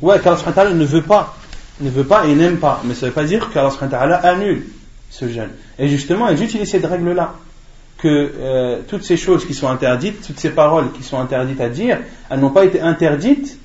ouais, 0.00 0.18
qu'Allah 0.20 0.72
ne 0.72 0.84
veut 0.84 1.02
pas, 1.02 1.36
ne 1.80 1.90
veut 1.90 2.04
pas 2.04 2.26
et 2.26 2.34
n'aime 2.34 2.58
pas. 2.58 2.80
Mais 2.84 2.94
ça 2.94 3.06
ne 3.06 3.10
veut 3.10 3.14
pas 3.14 3.24
dire 3.24 3.50
qu'Allah 3.50 4.16
annule 4.22 4.66
ce 5.10 5.28
jeûne. 5.28 5.50
Et 5.78 5.88
justement, 5.88 6.28
il 6.28 6.42
utilise 6.42 6.70
cette 6.70 6.86
règle-là. 6.86 7.34
Que 7.98 8.08
euh, 8.08 8.80
toutes 8.88 9.04
ces 9.04 9.18
choses 9.18 9.46
qui 9.46 9.52
sont 9.52 9.68
interdites, 9.68 10.26
toutes 10.26 10.40
ces 10.40 10.48
paroles 10.48 10.90
qui 10.92 11.02
sont 11.02 11.18
interdites 11.20 11.60
à 11.60 11.68
dire, 11.68 11.98
elles 12.30 12.40
n'ont 12.40 12.48
pas 12.48 12.64
été 12.64 12.80
interdites 12.80 13.58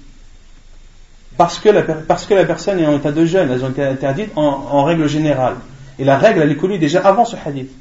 parce 1.38 1.60
que 1.60 1.70
la, 1.70 1.84
parce 1.84 2.26
que 2.26 2.34
la 2.34 2.44
personne 2.44 2.80
est 2.80 2.86
en 2.86 2.98
état 2.98 3.14
de 3.14 3.26
jeûne. 3.26 3.50
Elles 3.50 3.64
ont 3.64 3.70
été 3.70 3.84
interdites 3.84 4.32
en, 4.36 4.42
en 4.42 4.84
règle 4.84 5.08
générale. 5.08 5.56
Et 6.00 6.04
la 6.04 6.18
règle, 6.18 6.42
elle 6.42 6.52
est 6.52 6.58
connue 6.58 6.78
déjà 6.78 7.00
avant 7.00 7.24
ce 7.24 7.38
hadith. 7.46 7.72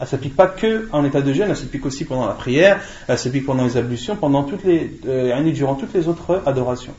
Elle 0.00 0.06
ne 0.06 0.10
s'applique 0.10 0.34
pas 0.34 0.48
que 0.48 0.88
en 0.92 1.04
état 1.04 1.22
de 1.22 1.32
jeûne, 1.32 1.50
elle 1.50 1.56
s'applique 1.56 1.86
aussi 1.86 2.04
pendant 2.04 2.26
la 2.26 2.34
prière, 2.34 2.80
elle 3.06 3.16
s'applique 3.16 3.46
pendant 3.46 3.64
les 3.64 3.76
ablutions, 3.76 4.16
pendant 4.16 4.42
toutes 4.42 4.64
les, 4.64 4.90
euh, 5.06 5.52
durant 5.52 5.76
toutes 5.76 5.94
les 5.94 6.08
autres 6.08 6.42
adorations. 6.46 6.94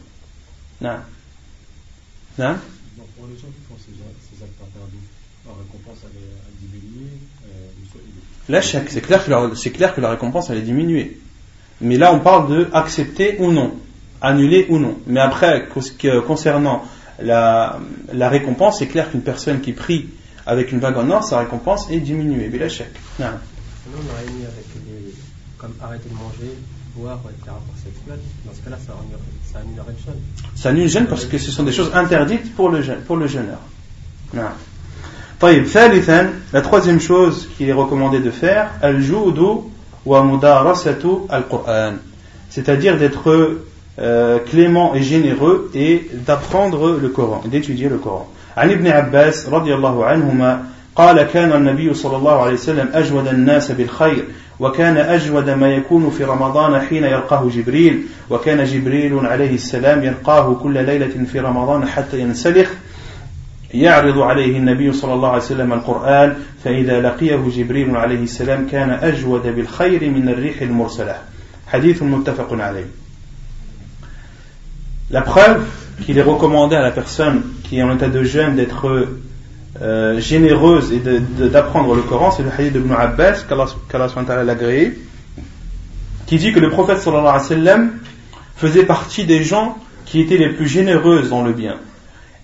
Non. 0.79 0.95
Non 2.39 2.55
Pour 3.17 3.27
les 3.27 3.35
gens 3.35 3.47
qui 3.47 3.61
font 3.67 3.75
ces, 3.77 4.43
actes 4.43 4.61
interdits, 4.61 5.03
la 5.45 5.51
récompense 5.51 5.97
elle 6.03 6.21
est 6.21 6.69
diminuée 6.69 7.11
euh, 7.47 8.49
Là, 8.49 8.61
c'est 8.61 9.01
clair, 9.01 9.25
que 9.25 9.29
la, 9.29 9.49
c'est 9.55 9.71
clair 9.71 9.93
que 9.93 9.99
la 9.99 10.11
récompense 10.11 10.49
elle 10.49 10.59
est 10.59 10.61
diminuée. 10.61 11.19
Mais 11.81 11.97
là, 11.97 12.13
on 12.13 12.19
parle 12.19 12.49
de 12.49 12.69
accepter 12.71 13.37
ou 13.39 13.51
non 13.51 13.73
annulé 14.21 14.67
ou 14.69 14.79
non. 14.79 14.97
Mais 15.07 15.19
après, 15.19 15.67
concernant 16.25 16.83
la, 17.21 17.79
la 18.13 18.29
récompense, 18.29 18.79
c'est 18.79 18.87
clair 18.87 19.11
qu'une 19.11 19.21
personne 19.21 19.61
qui 19.61 19.73
prie 19.73 20.09
avec 20.45 20.71
une 20.71 20.79
bague 20.79 20.97
en 20.97 21.09
or, 21.09 21.23
sa 21.23 21.39
récompense 21.39 21.89
est 21.89 21.99
diminuée, 21.99 22.49
mais 22.51 22.57
la 22.57 22.69
chèque. 22.69 22.95
Non. 23.19 23.27
Comme 25.57 25.73
arrêter 25.81 26.09
de 26.09 26.15
manger, 26.15 26.53
boire, 26.95 27.19
etc. 27.29 27.55
pour. 27.75 28.17
Dans 28.45 28.53
ce 28.53 28.61
cas-là, 28.61 28.77
ça 28.85 29.59
annulerait 29.59 29.91
le 29.91 30.05
jeûne. 30.05 30.21
Ça 30.55 30.69
annule 30.69 30.83
le 30.83 30.89
jeûne 30.89 31.07
parce 31.07 31.25
que 31.25 31.37
ce 31.37 31.51
sont 31.51 31.63
des 31.63 31.71
choses 31.71 31.91
interdites 31.93 32.55
pour 32.55 32.69
le, 32.69 32.81
jeûne, 32.81 33.01
pour 33.07 33.17
le 33.17 33.27
jeûneur. 33.27 33.59
Non. 34.33 34.43
La 35.41 36.61
troisième 36.61 36.99
chose 36.99 37.49
qu'il 37.57 37.69
est 37.69 37.73
recommandé 37.73 38.19
de 38.19 38.31
faire, 38.31 38.71
c'est-à-dire 42.49 42.97
d'être 42.97 43.59
euh, 43.99 44.39
clément 44.39 44.95
et 44.95 45.03
généreux 45.03 45.69
et 45.73 46.09
d'apprendre 46.13 46.97
le 46.99 47.09
Coran, 47.09 47.43
d'étudier 47.45 47.89
le 47.89 47.97
Coran. 47.97 48.29
عن 48.57 48.71
ابن 48.71 48.87
عباس 48.87 49.49
رضي 49.49 49.75
الله 49.75 50.05
عنهما 50.05 50.63
قال 50.95 51.23
كان 51.23 51.53
النبي 51.53 51.93
صلى 51.93 52.17
الله 52.17 52.41
عليه 52.41 52.53
وسلم 52.53 52.89
أجود 52.93 53.27
الناس 53.27 53.71
بالخير 53.71 54.25
وكان 54.59 54.97
أجود 54.97 55.49
ما 55.49 55.67
يكون 55.67 56.09
في 56.09 56.23
رمضان 56.23 56.81
حين 56.81 57.03
يلقاه 57.03 57.49
جبريل 57.49 58.05
وكان 58.29 58.63
جبريل 58.63 59.19
عليه 59.25 59.55
السلام 59.55 60.03
يلقاه 60.03 60.53
كل 60.53 60.85
ليلة 60.85 61.25
في 61.31 61.39
رمضان 61.39 61.87
حتى 61.87 62.19
ينسلخ 62.19 62.69
يعرض 63.73 64.19
عليه 64.19 64.57
النبي 64.57 64.93
صلى 64.93 65.13
الله 65.13 65.29
عليه 65.29 65.43
وسلم 65.43 65.73
القرآن 65.73 66.35
فإذا 66.63 67.01
لقيه 67.01 67.49
جبريل 67.55 67.97
عليه 67.97 68.23
السلام 68.23 68.67
كان 68.71 68.89
أجود 68.89 69.41
بالخير 69.41 70.09
من 70.09 70.29
الريح 70.29 70.61
المرسلة. 70.61 71.15
حديث 71.67 72.03
متفق 72.03 72.53
عليه. 72.53 72.85
La 75.11 75.21
preuve 75.21 75.65
qu'il 76.05 76.17
est 76.17 76.23
recommandé 76.23 76.75
à 76.75 76.81
la 76.81 76.91
personne 76.91 77.43
qui 77.67 77.79
est 77.79 77.83
en 77.83 77.93
état 77.95 78.07
de 78.07 78.23
jeûne 78.23 78.55
d'être 78.55 79.07
euh, 79.81 80.19
généreuse 80.19 80.93
et 80.93 81.01
d'apprendre 81.49 81.95
le 81.95 82.01
Coran, 82.01 82.31
c'est 82.31 82.43
le 82.43 82.49
hadith 82.49 82.73
de 82.73 82.79
Ibn 82.79 82.93
Abbas, 82.93 83.45
qu'Allah 83.49 84.07
l'a 84.43 84.51
agréé, 84.51 84.97
qui 86.25 86.37
dit 86.37 86.53
que 86.53 86.59
le 86.59 86.69
prophète 86.69 86.99
sallallahu 86.99 87.27
alayhi 87.27 87.41
wa 87.41 87.47
sallam 87.47 87.91
faisait 88.55 88.85
partie 88.85 89.25
des 89.25 89.43
gens 89.43 89.77
qui 90.05 90.21
étaient 90.21 90.37
les 90.37 90.49
plus 90.49 90.67
généreuses 90.67 91.29
dans 91.29 91.43
le 91.43 91.51
bien. 91.51 91.75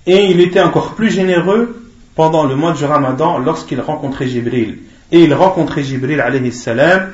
Et 0.06 0.26
il 0.26 0.42
était 0.42 0.62
encore 0.62 0.96
plus 0.96 1.12
généreux 1.12 1.88
pendant 2.16 2.46
le 2.46 2.56
mois 2.56 2.74
de 2.74 2.84
Ramadan 2.84 3.38
lorsqu'il 3.38 3.80
rencontrait 3.80 4.28
Jibril. 4.28 4.80
Et 5.12 5.24
il 5.24 5.34
rencontrait 5.34 5.84
Jibril 5.84 6.20
alayhi 6.20 6.52
salam 6.52 7.12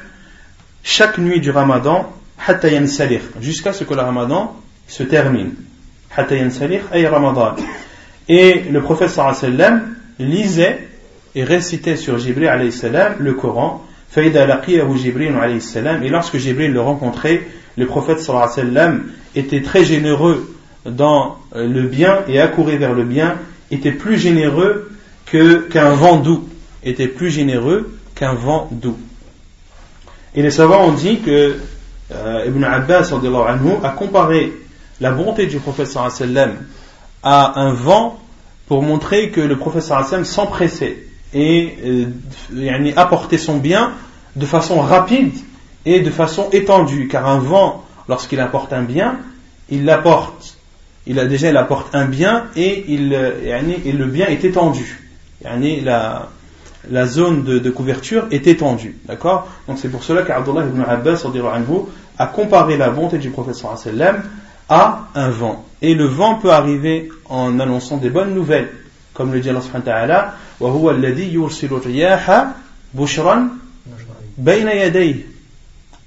chaque 0.84 1.18
nuit 1.18 1.41
du 1.41 1.51
Ramadan 1.51 2.12
jusqu'à 3.41 3.74
ce 3.74 3.84
que 3.84 3.93
le 3.93 4.01
Ramadan 4.01 4.55
se 4.88 5.03
termine. 5.03 5.51
Et 8.30 8.63
le 8.71 8.82
prophète 8.82 9.09
sallam 9.09 9.95
lisait 10.19 10.88
et 11.36 11.43
récitait 11.43 11.95
sur 11.95 12.17
Jibril 12.17 12.47
alayhi 12.47 12.71
salam 12.71 13.15
le 13.19 13.34
Coran. 13.34 13.84
Et 14.15 14.30
lorsque 16.09 16.38
Jibril 16.38 16.71
le 16.71 16.82
rencontrait, 16.82 17.47
le 17.78 17.86
prophète 17.86 18.19
sallam 18.19 19.05
était 19.36 19.61
très 19.61 19.84
généreux 19.84 20.55
dans 20.86 21.38
le 21.55 21.84
bien 21.84 22.19
et 22.28 22.39
accourait 22.39 22.78
vers 22.78 22.93
le 22.93 23.03
bien, 23.03 23.36
était 23.71 23.91
plus 23.91 24.17
généreux 24.17 24.89
qu'un 25.25 25.91
vent 25.91 26.17
doux, 26.17 26.47
était 26.84 27.07
plus 27.07 27.30
généreux 27.30 27.93
qu'un 28.15 28.34
vent 28.34 28.69
doux. 28.71 28.97
Et 30.36 30.41
les 30.41 30.51
savants 30.51 30.86
ont 30.86 30.93
dit 30.93 31.19
que 31.19 31.55
euh, 32.13 32.45
Ibn 32.47 32.63
Abbas 32.63 33.13
a 33.84 33.89
comparé 33.89 34.53
la 35.01 35.11
bonté 35.11 35.47
du 35.47 35.57
prophète 35.57 35.88
sallam 35.88 36.53
à 37.30 37.59
un 37.59 37.73
vent 37.73 38.17
pour 38.67 38.82
montrer 38.84 39.32
que 39.32 39.41
le 39.41 39.57
professeur 39.57 39.97
Hassan 39.97 40.23
s'empressait 40.23 41.03
et 41.34 41.78
euh, 41.86 42.93
apportait 42.95 43.38
son 43.38 43.57
bien 43.57 43.91
de 44.38 44.45
façon 44.45 44.80
rapide 44.80 45.34
et 45.86 45.99
de 45.99 46.09
façon 46.09 46.47
étendue. 46.53 47.09
Car 47.09 47.28
un 47.28 47.39
vent, 47.39 47.84
lorsqu'il 48.07 48.39
apporte 48.39 48.71
un 48.71 48.84
bien, 48.84 49.19
il 49.69 49.84
l'apporte, 49.84 50.57
il 51.05 51.19
a 51.19 51.25
déjà 51.25 51.49
il 51.49 51.57
apporte 51.57 51.93
un 51.93 52.05
bien 52.05 52.45
et, 52.55 52.86
il, 52.88 53.13
euh, 53.13 53.61
et 53.84 53.91
le 53.91 54.05
bien 54.05 54.28
est 54.28 54.45
étendu. 54.45 55.03
La, 55.43 56.30
la 56.89 57.05
zone 57.07 57.43
de, 57.43 57.69
couverture 57.69 58.28
est 58.32 58.47
étendue. 58.47 58.95
D'accord? 59.03 59.49
Donc 59.67 59.80
c'est 59.80 59.89
pour 59.89 60.03
cela 60.05 60.21
qu'Abdullah 60.21 60.65
ibn 60.65 60.82
Abbas 60.82 61.25
a 62.17 62.25
comparé 62.28 62.78
la 62.78 62.89
bonté 62.89 63.17
du 63.17 63.32
professeur 63.32 63.75
à 64.69 65.07
un 65.13 65.30
vent 65.30 65.66
Et 65.80 65.95
le 65.95 66.05
vent 66.05 66.36
peut 66.36 66.53
arriver 66.53 67.11
en 67.28 67.59
annonçant 67.59 67.97
des 67.97 68.11
bonnes 68.11 68.34
nouvelles, 68.34 68.70
comme 69.14 69.32
le 69.32 69.40
dit 69.40 69.51
Allah 69.51 69.61
subhanahu 69.61 69.86
wa 69.86 69.93
ta'ala, 69.93 70.34
وَهُوَ 70.61 70.90
الَّذِي 70.90 71.32
يُرْسِلُ 71.32 71.72
الرِّيَاحَ 71.72 72.47
بُشْرًا 72.95 73.49
بَيْنَ 74.38 74.68
يَدَيْهِ 74.68 75.26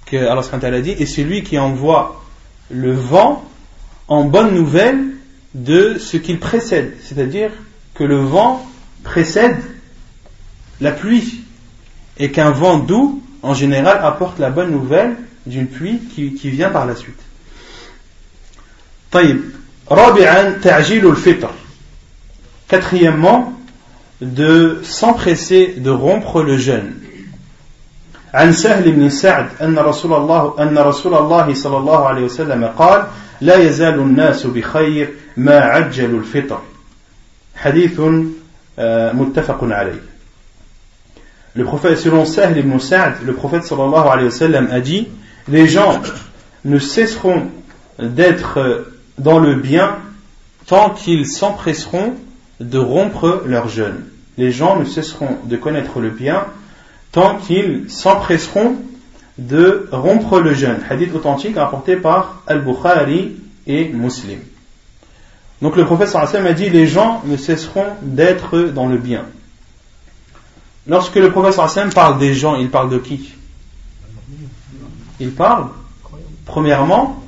que 0.06 0.18
Allah 0.18 0.44
subhanahu 0.44 0.54
wa 0.54 0.60
ta'ala 0.60 0.82
dit, 0.82 0.92
et 0.92 1.06
c'est 1.06 1.24
lui 1.24 1.44
qui 1.44 1.58
envoie 1.58 2.24
le 2.70 2.94
vent 2.94 3.44
en 4.08 4.26
bonne 4.26 4.54
nouvelle 4.54 5.16
de 5.56 5.98
ce 5.98 6.18
qu'il 6.18 6.40
précède, 6.40 6.96
c'est-à-dire 7.04 7.52
que 7.96 8.04
le 8.04 8.18
vent 8.18 8.66
précède 9.04 9.58
la 10.80 10.92
pluie, 10.92 11.42
et 12.18 12.32
qu'un 12.32 12.52
vent 12.52 12.78
doux, 12.78 13.22
en 13.42 13.54
général, 13.54 14.00
apporte 14.04 14.40
la 14.40 14.50
bonne 14.50 14.72
nouvelle 14.72 15.16
d'une 15.46 15.68
pluie 15.68 16.00
qui, 16.00 16.34
qui 16.34 16.50
vient 16.50 16.70
par 16.70 16.86
la 16.86 16.96
suite. 16.96 17.22
طيب 19.12 19.42
رابعا 19.42 19.46
تعجيل 19.46 19.46
الفطر 19.46 19.59
quatrièmement 22.68 23.54
de 24.22 24.80
s'empresser 24.84 25.76
de 25.78 25.90
rompre 25.90 26.42
le 26.42 26.58
jeûne 26.58 26.94
عن 28.36 28.52
سهل 28.52 28.92
بن 28.92 29.10
سعد 29.10 29.48
أن 29.62 29.80
رسول 29.80 30.14
الله 30.14 30.56
أن 30.60 30.78
رسول 30.78 31.14
الله 31.14 31.54
صلى 31.54 31.78
الله 31.78 32.08
عليه 32.08 32.24
وسلم 32.24 32.66
قال 32.66 33.08
لا 33.42 33.56
يزال 33.56 33.94
الناس 34.00 34.46
بخير 34.46 35.10
ما 35.38 35.60
عجلوا 35.60 36.20
الفطر 36.20 36.62
حديث 37.56 38.02
متفق 39.14 39.60
عليه 39.64 40.02
Le 41.58 41.64
prophète, 41.64 41.98
selon 41.98 42.26
Sahl 42.26 42.58
ibn 42.58 42.78
Sa'd, 42.80 43.14
le 43.26 43.32
prophète 43.32 43.64
sallallahu 43.64 44.10
alayhi 44.10 44.26
wa 44.26 44.32
sallam 44.32 44.68
a 44.72 44.82
dit 44.82 45.08
Les 45.48 45.68
gens 45.68 46.02
ne 46.66 46.78
cesseront 46.80 47.48
d'être 47.98 48.88
dans 49.21 49.39
le 49.39 49.55
bien 49.55 49.97
tant 50.67 50.91
qu'ils 50.91 51.27
s'empresseront 51.27 52.15
de 52.61 52.79
rompre 52.79 53.43
leur 53.47 53.69
jeûne. 53.69 54.05
Les 54.39 54.51
gens 54.51 54.79
ne 54.79 54.85
cesseront 54.85 55.37
de 55.45 55.57
connaître 55.57 56.01
le 56.01 56.11
bien 56.11 56.47
tant 57.13 57.37
qu'ils 57.37 57.91
s'empresseront 57.91 58.77
de 59.39 59.89
rompre 59.93 60.41
le 60.41 60.55
jeûne. 60.55 60.79
Hadith 60.89 61.15
authentique 61.15 61.57
rapporté 61.57 61.97
par 61.97 62.43
Al-Bukhari 62.47 63.37
et 63.67 63.89
Muslim. 63.89 64.39
Donc 65.61 65.77
le 65.77 65.85
prophète 65.85 66.09
sallam 66.09 66.47
a 66.47 66.53
dit 66.53 66.71
les 66.71 66.87
gens 66.87 67.23
ne 67.27 67.37
cesseront 67.37 67.87
d'être 68.03 68.59
dans 68.59 68.87
le 68.87 68.97
bien. 68.97 69.25
Lorsque 70.87 71.17
le 71.17 71.31
prophète 71.31 71.55
sallam 71.55 71.93
parle 71.93 72.19
des 72.19 72.33
gens, 72.33 72.57
il 72.57 72.71
parle 72.71 72.91
de 72.91 72.99
qui? 72.99 73.35
Il 75.19 75.33
parle 75.33 75.67
premièrement 76.47 77.23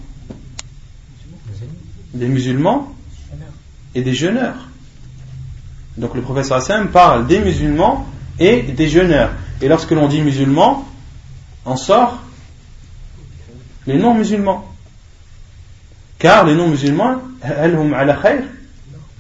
des 2.15 2.29
musulmans 2.29 2.95
et 3.95 4.03
des 4.03 4.15
jeûneurs. 4.15 4.69
Donc 5.97 6.15
le 6.15 6.23
professeur 6.23 6.59
Hassan 6.59 6.89
parle 6.89 7.27
des 7.27 7.39
musulmans 7.41 8.07
et 8.39 8.63
des 8.63 8.89
jeûneurs. 8.89 9.31
Et 9.61 9.69
lorsque 9.69 9.91
l'on 9.91 10.09
dit 10.09 10.21
musulmans, 10.21 10.89
on 11.65 11.77
sort 11.77 12.23
les 13.87 13.97
non-musulmans. 13.97 14.69
Car 16.19 16.45
les 16.45 16.55
non-musulmans, 16.55 17.21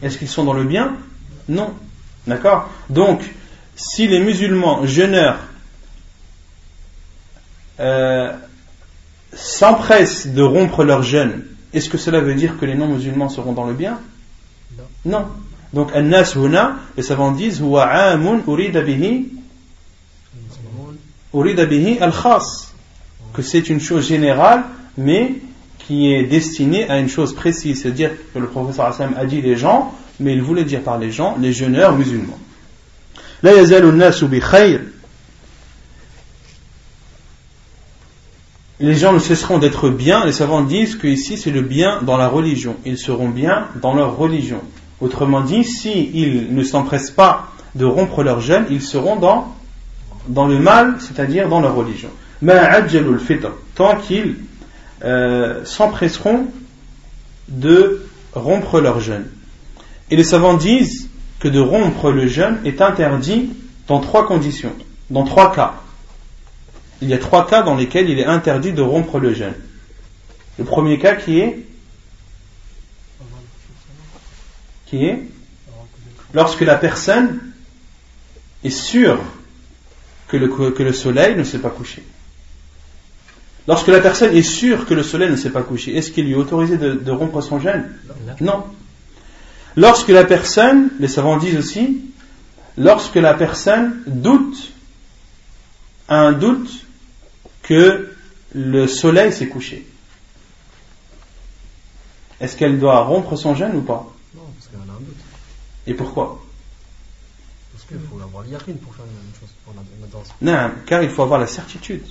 est-ce 0.03 0.19
qu'ils 0.19 0.29
sont 0.29 0.45
dans 0.45 0.53
le 0.53 0.65
bien? 0.65 0.97
Non. 1.49 1.75
D'accord? 2.27 2.71
Donc, 2.89 3.23
si 3.75 4.07
les 4.07 4.21
musulmans 4.21 4.87
jeûneurs 4.87 5.39
euh, 7.81 8.33
s'empressent 9.33 10.29
de 10.29 10.43
rompre 10.43 10.85
leur 10.85 11.03
jeûne 11.03 11.45
est-ce 11.73 11.89
que 11.89 11.99
cela 11.99 12.21
veut 12.21 12.35
dire 12.35 12.59
que 12.59 12.65
les 12.65 12.75
non-musulmans 12.75 13.29
seront 13.29 13.53
dans 13.53 13.67
le 13.67 13.75
bien? 13.75 13.99
Non. 14.77 15.19
non. 15.19 15.27
Donc, 15.73 15.91
An-Nas 15.95 16.35
huna, 16.37 16.77
les 16.97 17.03
savants 17.03 17.33
disent, 17.33 17.61
Huwa 17.61 17.85
amun 17.85 18.43
urida 18.47 18.83
bihi 18.83 19.31
al-khas. 22.01 22.73
Que 23.33 23.43
c'est 23.43 23.71
une 23.71 23.81
chose 23.81 24.07
générale, 24.07 24.65
mais 24.99 25.37
qui 25.79 26.13
est 26.13 26.25
destinée 26.25 26.89
à 26.91 26.99
une 26.99 27.09
chose 27.09 27.35
précise. 27.35 27.83
C'est-à-dire 27.83 28.11
que 28.35 28.39
le 28.39 28.47
professeur 28.47 28.87
Hassan 28.87 29.15
a 29.17 29.25
dit 29.25 29.41
les 29.41 29.57
gens, 29.57 29.95
mais 30.21 30.35
il 30.35 30.43
voulait 30.43 30.65
dire 30.65 30.83
par 30.83 30.99
les 30.99 31.11
gens, 31.11 31.37
les 31.41 31.55
jeûneurs 31.55 31.97
musulmans. 31.97 32.39
La 33.43 33.55
yazalu 33.55 33.91
bi 34.29 34.41
khayr 34.41 34.81
les 38.83 38.97
gens 38.97 39.13
ne 39.13 39.21
cesseront 39.21 39.59
d'être 39.59 39.89
bien. 39.91 40.25
Les 40.25 40.33
savants 40.33 40.63
disent 40.63 40.97
que 40.97 41.07
ici 41.07 41.39
c'est 41.39 41.53
le 41.53 41.63
bien 41.63 42.01
dans 42.03 42.17
la 42.17 42.27
religion. 42.27 42.77
Ils 42.85 42.99
seront 42.99 43.29
bien 43.29 43.69
dans 43.81 43.95
leur 43.95 44.17
religion. 44.17 44.61
Autrement 45.01 45.41
dit, 45.41 45.65
s'ils 45.65 46.53
ne 46.53 46.63
s'empressent 46.65 47.13
pas 47.13 47.47
de 47.77 47.85
rompre 47.85 48.25
leur 48.25 48.41
jeûne, 48.41 48.67
ils 48.71 48.83
seront 48.83 49.17
dans, 49.17 49.55
le 50.47 50.59
mal, 50.59 50.97
c'est-à-dire 50.99 51.49
dans 51.49 51.61
leur 51.61 51.77
religion. 51.77 52.11
Tant 53.75 53.97
qu'ils 53.97 54.37
euh, 55.05 55.65
s'empresseront 55.65 56.47
de 57.49 58.07
rompre 58.35 58.81
leur 58.81 59.01
jeûne. 59.01 59.27
Et 60.11 60.17
les 60.17 60.25
savants 60.25 60.55
disent 60.55 61.09
que 61.39 61.49
de 61.49 61.61
rompre 61.61 62.11
le 62.11 62.27
jeûne 62.27 62.59
est 62.65 62.81
interdit 62.81 63.51
dans 63.87 64.01
trois 64.01 64.27
conditions, 64.27 64.73
dans 65.11 65.25
trois 65.25 65.53
cas. 65.53 65.82
Il 67.03 67.09
y 67.09 67.15
a 67.15 67.19
trois 67.19 67.49
cas 67.49 67.63
dans 67.63 67.75
lesquels 67.75 68.09
il 68.09 68.21
est 68.21 68.25
interdit 68.25 68.73
de 68.73 68.81
rompre 68.81 69.19
le 69.19 69.35
jeûne. 69.35 69.55
Le 70.57 70.65
premier 70.65 71.01
cas 71.01 71.17
qui 71.17 71.41
est 71.41 71.67
qui 74.87 75.05
est 75.05 75.23
lorsque 76.33 76.61
la 76.61 76.77
personne 76.77 77.41
est 78.63 78.71
sûre 78.71 79.19
que 80.29 80.37
le, 80.37 80.49
que 80.49 80.83
le 80.83 80.93
soleil 80.93 81.35
ne 81.35 81.43
s'est 81.43 81.59
pas 81.59 81.71
couché. 81.71 82.05
Lorsque 83.67 83.89
la 83.89 84.01
personne 84.01 84.37
est 84.37 84.43
sûre 84.43 84.87
que 84.87 84.95
le 84.95 85.03
soleil 85.03 85.31
ne 85.31 85.37
s'est 85.37 85.51
pas 85.51 85.63
couché, 85.63 85.97
est-ce 85.97 86.13
qu'il 86.13 86.27
lui 86.27 86.33
est 86.33 86.37
autorisé 86.37 86.77
de, 86.77 87.11
rompre 87.11 87.41
son 87.41 87.59
jeûne? 87.59 87.93
Non. 88.41 88.65
Lorsque 89.77 90.09
la 90.09 90.25
personne, 90.25 90.91
les 91.01 91.09
savants 91.09 91.37
disent 91.37 91.57
aussi, 91.57 92.01
lorsque 92.77 93.17
la 93.17 93.35
personne 93.35 94.03
doute, 94.07 94.73
a 96.09 96.17
un 96.17 96.33
doute 96.33 96.82
que 97.63 98.15
le 98.55 98.87
soleil 98.87 99.33
s'est 99.33 99.49
couché, 99.49 99.87
est-ce 102.41 102.57
qu'elle 102.57 102.79
doit 102.79 103.03
rompre 103.05 103.37
son 103.37 103.55
jeûne 103.55 103.77
ou 103.77 103.83
pas? 103.83 104.13
Non, 104.35 104.43
parce 104.59 104.69
qu'elle 104.69 104.81
a 104.81 104.93
un 104.93 104.99
doute. 104.99 105.17
Et 105.87 105.95
pourquoi? 105.95 106.43
Parce 107.73 107.85
qu'il 107.85 107.99
faut 108.09 108.21
avoir 108.21 108.45
l'yaqin 108.45 108.73
pour 108.83 108.95
faire 108.95 109.05
une 109.05 109.41
chose, 109.41 109.51
pour 109.65 109.75
Non, 110.41 110.71
car 110.87 111.03
il 111.03 111.11
faut 111.11 111.23
avoir 111.23 111.39
la 111.39 111.47
certitude. 111.47 112.05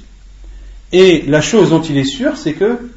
Et 0.94 1.24
la 1.24 1.42
chose 1.42 1.70
dont 1.70 1.82
il 1.82 1.98
est 1.98 2.06
sûr, 2.06 2.38
c'est 2.38 2.54
que 2.54 2.92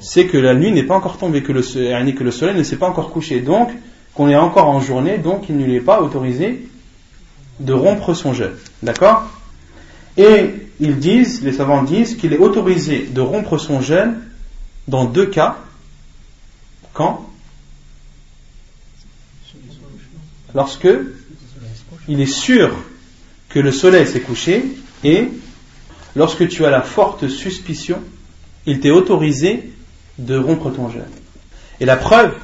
c'est 0.00 0.26
que 0.26 0.36
la 0.36 0.54
nuit 0.54 0.72
n'est 0.72 0.82
pas 0.82 0.96
encore 0.96 1.18
tombée, 1.18 1.42
que 1.42 1.52
le, 1.52 1.62
que 1.62 2.24
le 2.24 2.30
soleil 2.30 2.56
ne 2.56 2.62
s'est 2.62 2.76
pas 2.76 2.88
encore 2.88 3.10
couché. 3.10 3.40
Donc, 3.40 3.70
qu'on 4.14 4.28
est 4.28 4.36
encore 4.36 4.68
en 4.68 4.80
journée, 4.80 5.18
donc 5.18 5.48
il 5.48 5.56
ne 5.56 5.64
lui 5.64 5.76
est 5.76 5.80
pas 5.80 6.00
autorisé 6.00 6.68
de 7.60 7.72
rompre 7.72 8.14
son 8.14 8.34
jeûne. 8.34 8.54
D'accord? 8.82 9.24
Et 10.16 10.50
ils 10.80 10.98
disent, 10.98 11.42
les 11.42 11.52
savants 11.52 11.82
disent 11.82 12.16
qu'il 12.16 12.32
est 12.32 12.38
autorisé 12.38 13.06
de 13.10 13.20
rompre 13.20 13.58
son 13.58 13.80
jeûne 13.80 14.20
dans 14.88 15.04
deux 15.04 15.26
cas. 15.26 15.58
Quand? 16.92 17.28
Lorsque 20.54 20.88
il 22.08 22.20
est 22.20 22.26
sûr 22.26 22.74
que 23.48 23.58
le 23.58 23.72
soleil 23.72 24.06
s'est 24.06 24.20
couché 24.20 24.64
et 25.04 25.28
lorsque 26.16 26.48
tu 26.48 26.64
as 26.64 26.70
la 26.70 26.82
forte 26.82 27.28
suspicion, 27.28 28.02
il 28.66 28.80
t'est 28.80 28.90
autorisé 28.90 29.72
de 30.18 30.36
rompre 30.36 30.70
ton 30.70 30.90
jeûne. 30.90 31.02
Et 31.80 31.84
la 31.84 31.96
preuve, 31.96 32.34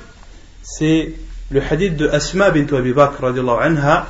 c'est 0.62 1.14
le 1.50 1.62
hadith 1.62 1.96
de 1.96 2.08
Asma 2.08 2.50
bint 2.50 2.66
Abi 2.76 2.92
Bakr 2.92 3.24
anha, 3.24 4.06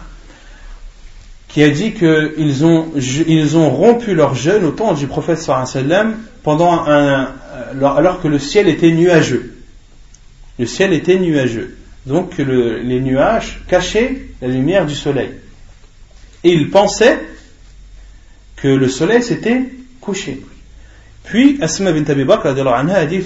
qui 1.48 1.62
a 1.62 1.70
dit 1.70 1.94
qu'ils 1.94 2.64
ont, 2.64 2.92
ils 2.94 3.56
ont 3.56 3.70
rompu 3.70 4.14
leur 4.14 4.34
jeûne 4.34 4.64
au 4.64 4.70
temps 4.70 4.92
du 4.92 5.06
prophète 5.06 5.38
sallam 5.38 6.16
pendant 6.42 6.86
un, 6.86 7.32
alors 7.82 8.20
que 8.20 8.28
le 8.28 8.38
ciel 8.38 8.68
était 8.68 8.90
nuageux. 8.92 9.54
Le 10.58 10.66
ciel 10.66 10.92
était 10.92 11.18
nuageux. 11.18 11.76
Donc 12.06 12.38
les 12.38 13.00
nuages 13.00 13.60
cachaient 13.66 14.26
la 14.40 14.48
lumière 14.48 14.86
du 14.86 14.94
soleil. 14.94 15.30
Et 16.44 16.52
ils 16.52 16.70
pensaient 16.70 17.18
que 18.56 18.68
le 18.68 18.88
soleil 18.88 19.22
s'était 19.22 19.62
couché. 20.00 20.42
Puis 21.24 21.58
Asma 21.60 21.92
bint 21.92 22.10
Abi 22.10 22.24
Bakr 22.24 22.46
a 22.46 23.06
dit 23.06 23.22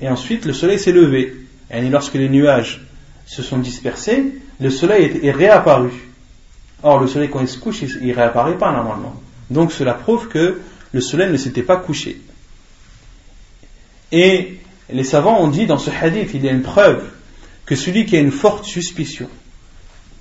Et 0.00 0.08
ensuite 0.08 0.44
le 0.44 0.52
soleil 0.52 0.78
s'est 0.78 0.92
levé. 0.92 1.34
Et 1.70 1.80
lorsque 1.82 2.14
les 2.14 2.28
nuages 2.28 2.86
se 3.26 3.42
sont 3.42 3.58
dispersés, 3.58 4.24
le 4.60 4.70
soleil 4.70 5.20
est 5.22 5.30
réapparu. 5.30 5.90
Or 6.82 7.00
le 7.00 7.06
soleil 7.06 7.30
quand 7.30 7.40
il 7.40 7.48
se 7.48 7.58
couche, 7.58 7.82
il 7.82 8.06
ne 8.06 8.14
réapparaît 8.14 8.58
pas 8.58 8.72
normalement. 8.72 9.20
Donc 9.50 9.72
cela 9.72 9.94
prouve 9.94 10.28
que 10.28 10.60
le 10.92 11.00
soleil 11.00 11.30
ne 11.30 11.36
s'était 11.36 11.62
pas 11.62 11.76
couché. 11.76 12.20
Et 14.12 14.60
les 14.90 15.04
savants 15.04 15.40
ont 15.40 15.48
dit 15.48 15.66
dans 15.66 15.78
ce 15.78 15.90
hadith, 15.90 16.30
il 16.34 16.44
y 16.44 16.48
a 16.48 16.52
une 16.52 16.62
preuve 16.62 17.02
que 17.64 17.74
celui 17.74 18.06
qui 18.06 18.16
a 18.16 18.20
une 18.20 18.30
forte 18.30 18.64
suspicion 18.64 19.28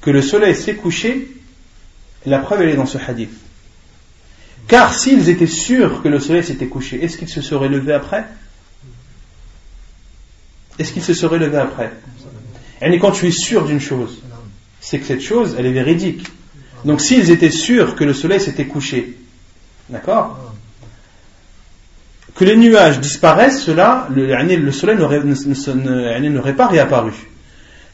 que 0.05 0.11
le 0.11 0.21
soleil 0.21 0.55
s'est 0.55 0.75
couché, 0.75 1.27
la 2.27 2.38
preuve 2.38 2.61
elle 2.61 2.69
est 2.69 2.75
dans 2.75 2.86
ce 2.86 2.99
hadith. 2.99 3.31
Car 4.67 4.93
s'ils 4.93 5.29
étaient 5.29 5.47
sûrs 5.47 6.03
que 6.03 6.07
le 6.07 6.19
soleil 6.19 6.43
s'était 6.43 6.67
couché, 6.67 7.03
est-ce 7.03 7.17
qu'ils 7.17 7.29
se 7.29 7.41
seraient 7.41 7.69
levés 7.69 7.93
après? 7.93 8.25
Est-ce 10.77 10.93
qu'ils 10.93 11.03
se 11.03 11.15
seraient 11.15 11.39
levés 11.39 11.57
après? 11.57 11.91
Et 12.81 12.99
quand 12.99 13.11
tu 13.11 13.27
es 13.27 13.31
sûr 13.31 13.65
d'une 13.65 13.79
chose, 13.79 14.21
c'est 14.86 14.99
que 14.99 15.05
cette 15.07 15.21
chose, 15.21 15.55
elle 15.57 15.65
est 15.65 15.71
véridique. 15.71 16.27
Donc 16.86 17.01
s'ils 17.01 17.31
étaient 17.31 17.49
sûrs 17.49 17.95
que 17.95 18.03
le 18.03 18.13
soleil 18.13 18.39
s'était 18.39 18.67
couché, 18.67 19.17
d'accord 19.89 20.53
Que 22.36 22.45
les 22.45 22.55
nuages 22.55 22.99
disparaissent, 22.99 23.63
cela, 23.63 24.07
le, 24.11 24.71
soleil 24.71 24.97
n'aurait 26.29 26.55
pas 26.55 26.67
réapparu. 26.67 27.13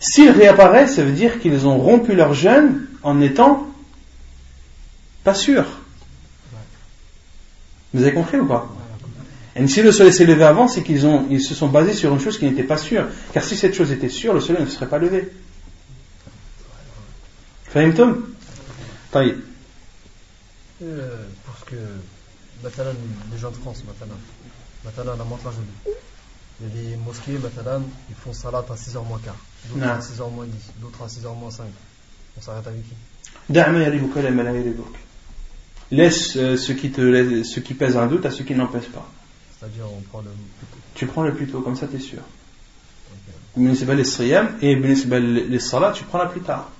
S'ils 0.01 0.31
réapparaissent, 0.31 0.95
ça 0.95 1.03
veut 1.03 1.13
dire 1.13 1.39
qu'ils 1.39 1.65
ont 1.65 1.77
rompu 1.77 2.13
leur 2.13 2.33
jeûne 2.33 2.85
en 3.03 3.15
n'étant 3.15 3.67
pas 5.23 5.33
sûrs. 5.33 5.79
Vous 7.93 8.03
avez 8.03 8.13
compris 8.13 8.37
ou 8.37 8.45
pas? 8.45 8.67
Et 9.55 9.65
si 9.67 9.81
le 9.81 9.93
soleil 9.93 10.11
s'est 10.11 10.25
levé 10.25 10.43
avant, 10.43 10.67
c'est 10.67 10.83
qu'ils 10.83 10.99
se 10.99 11.55
sont 11.55 11.67
basés 11.69 11.93
sur 11.93 12.11
une 12.11 12.19
chose 12.19 12.37
qui 12.37 12.43
n'était 12.43 12.63
pas 12.63 12.77
sûre. 12.77 13.05
Car 13.33 13.45
si 13.45 13.55
cette 13.55 13.75
chose 13.75 13.93
était 13.93 14.09
sûre, 14.09 14.33
le 14.33 14.41
soleil 14.41 14.63
ne 14.63 14.69
serait 14.69 14.89
pas 14.89 14.97
levé. 14.97 15.29
فهمتم؟ 17.74 18.22
طيب. 19.12 19.40
Euh, 20.82 21.24
parce 21.46 21.64
que, 21.64 21.76
maintenant, 22.62 22.92
les 23.32 23.38
gens 23.38 23.50
de 23.50 23.56
France, 23.56 23.82
maintenant, 23.86 24.20
maintenant, 24.84 25.16
la 25.16 25.24
montre 25.24 25.50
jolie. 25.52 25.96
Il 26.60 26.66
y 26.66 26.70
a 26.70 26.82
des 26.82 26.96
mosquées, 26.96 27.38
maintenant, 27.38 27.82
ils 28.10 28.14
font 28.14 28.32
salat 28.32 28.64
à 28.68 28.74
6h 28.74 29.06
moins 29.06 29.20
quart, 29.24 29.36
d'autres 29.70 29.86
à 29.86 29.98
6h 29.98 30.30
moins 30.32 30.46
10, 30.46 30.52
d'autres 30.80 31.02
à 31.02 31.06
6h 31.06 31.38
moins 31.38 31.50
5. 31.50 31.66
On 32.36 32.40
s'arrête 32.40 32.66
avec 32.66 32.82
qui 32.82 32.94
Laisse 35.90 36.36
euh, 36.36 36.56
ce, 36.56 36.72
qui 36.72 36.90
te, 36.90 37.42
ce 37.44 37.60
qui 37.60 37.74
pèse 37.74 37.96
un 37.96 38.06
doute 38.06 38.26
à 38.26 38.30
ce 38.30 38.42
qui 38.42 38.54
n'en 38.54 38.66
pèse 38.66 38.86
pas. 38.86 39.08
C'est-à-dire, 39.58 39.84
on 39.90 40.00
prend 40.02 40.20
le 40.20 40.30
Tu 40.94 41.06
prends 41.06 41.22
le 41.22 41.34
plus 41.34 41.46
tôt, 41.46 41.60
comme 41.60 41.76
ça 41.76 41.86
tu 41.86 41.96
es 41.96 42.00
sûr. 42.00 42.18
Okay. 43.56 43.94
les 43.94 44.04
siyam 44.04 44.56
et 44.60 44.74
les 44.74 45.60
salat, 45.60 45.92
tu 45.92 46.04
prends 46.04 46.18
la 46.18 46.26
plus 46.26 46.40
tard. 46.40 46.70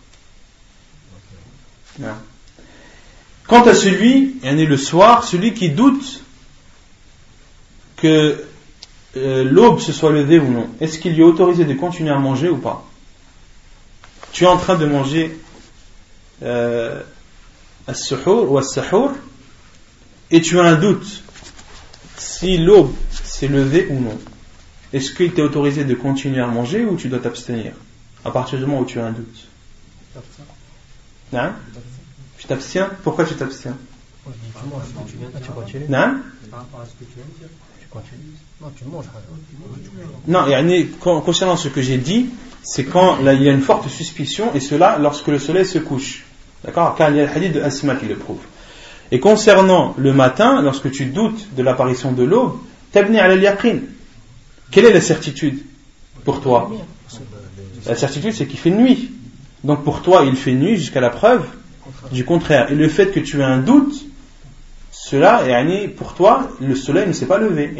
Quant 3.47 3.63
à 3.63 3.73
celui, 3.73 4.35
il 4.43 4.59
y 4.59 4.65
le 4.65 4.77
soir, 4.77 5.23
celui 5.23 5.53
qui 5.53 5.69
doute 5.69 6.21
que 7.97 8.43
euh, 9.17 9.43
l'aube 9.43 9.79
se 9.79 9.91
soit 9.91 10.11
levée 10.11 10.39
ou 10.39 10.49
non, 10.49 10.69
est-ce 10.79 10.99
qu'il 10.99 11.13
lui 11.13 11.21
est 11.21 11.25
autorisé 11.25 11.65
de 11.65 11.73
continuer 11.73 12.11
à 12.11 12.17
manger 12.17 12.49
ou 12.49 12.57
pas? 12.57 12.85
Tu 14.31 14.45
es 14.45 14.47
en 14.47 14.57
train 14.57 14.75
de 14.75 14.85
manger 14.85 15.37
euh, 16.43 17.01
ou 17.87 18.57
as 18.57 18.63
et 20.31 20.41
tu 20.41 20.59
as 20.59 20.63
un 20.63 20.75
doute 20.75 21.23
si 22.17 22.57
l'aube 22.57 22.93
s'est 23.11 23.49
levée 23.49 23.87
ou 23.89 23.99
non. 23.99 24.17
Est-ce 24.93 25.11
qu'il 25.11 25.33
t'est 25.33 25.41
autorisé 25.41 25.83
de 25.83 25.93
continuer 25.93 26.41
à 26.41 26.47
manger 26.47 26.85
ou 26.85 26.95
tu 26.95 27.09
dois 27.09 27.19
t'abstenir? 27.19 27.73
À 28.23 28.31
partir 28.31 28.59
du 28.59 28.65
moment 28.65 28.81
où 28.81 28.85
tu 28.85 28.99
as 28.99 29.05
un 29.05 29.11
doute 29.11 29.47
hein 31.33 31.53
Tu 32.37 32.47
t'abstiens? 32.47 32.89
Pourquoi 33.03 33.25
tu 33.25 33.35
t'abstiens? 33.35 33.77
Non? 35.89 36.19
Non, 40.27 40.45
concernant 41.01 41.57
ce 41.57 41.67
que 41.67 41.81
j'ai 41.81 41.97
dit, 41.97 42.29
c'est 42.63 42.85
quand 42.85 43.17
il 43.19 43.41
y 43.41 43.49
a 43.49 43.51
une 43.51 43.61
forte 43.61 43.87
suspicion, 43.89 44.53
et 44.53 44.59
cela 44.59 44.97
lorsque 44.99 45.27
le 45.27 45.39
soleil 45.39 45.65
se 45.65 45.79
couche. 45.79 46.23
D'accord? 46.63 46.95
Car 46.95 47.09
il 47.09 47.17
y 47.17 47.19
a 47.19 47.25
le 47.25 47.31
hadith 47.31 47.53
de 47.53 47.99
qui 47.99 48.05
le 48.05 48.15
prouve. 48.15 48.41
Et 49.11 49.19
concernant 49.19 49.93
le 49.97 50.13
matin, 50.13 50.61
lorsque 50.61 50.91
tu 50.91 51.05
doutes 51.05 51.53
de 51.55 51.63
l'apparition 51.63 52.11
de 52.11 52.23
l'aube, 52.23 52.59
tabni 52.91 53.19
al 53.19 53.41
yaqin. 53.41 53.79
Quelle 54.69 54.85
est 54.85 54.93
la 54.93 55.01
certitude 55.01 55.63
pour 56.23 56.39
toi? 56.41 56.71
La 57.85 57.95
certitude, 57.95 58.33
c'est 58.33 58.45
qu'il 58.45 58.59
fait 58.59 58.69
nuit. 58.69 59.11
Donc 59.63 59.83
pour 59.83 60.01
toi, 60.01 60.23
il 60.25 60.35
fait 60.35 60.53
nuit 60.53 60.77
jusqu'à 60.77 61.01
la 61.01 61.09
preuve 61.09 61.45
du 62.11 62.25
contraire. 62.25 62.71
Et 62.71 62.75
le 62.75 62.87
fait 62.87 63.11
que 63.11 63.19
tu 63.19 63.39
aies 63.39 63.43
un 63.43 63.59
doute, 63.59 64.05
cela, 64.91 65.43
pour 65.97 66.13
toi, 66.13 66.49
le 66.59 66.75
soleil 66.75 67.07
ne 67.07 67.13
s'est 67.13 67.25
pas 67.25 67.37
levé. 67.37 67.73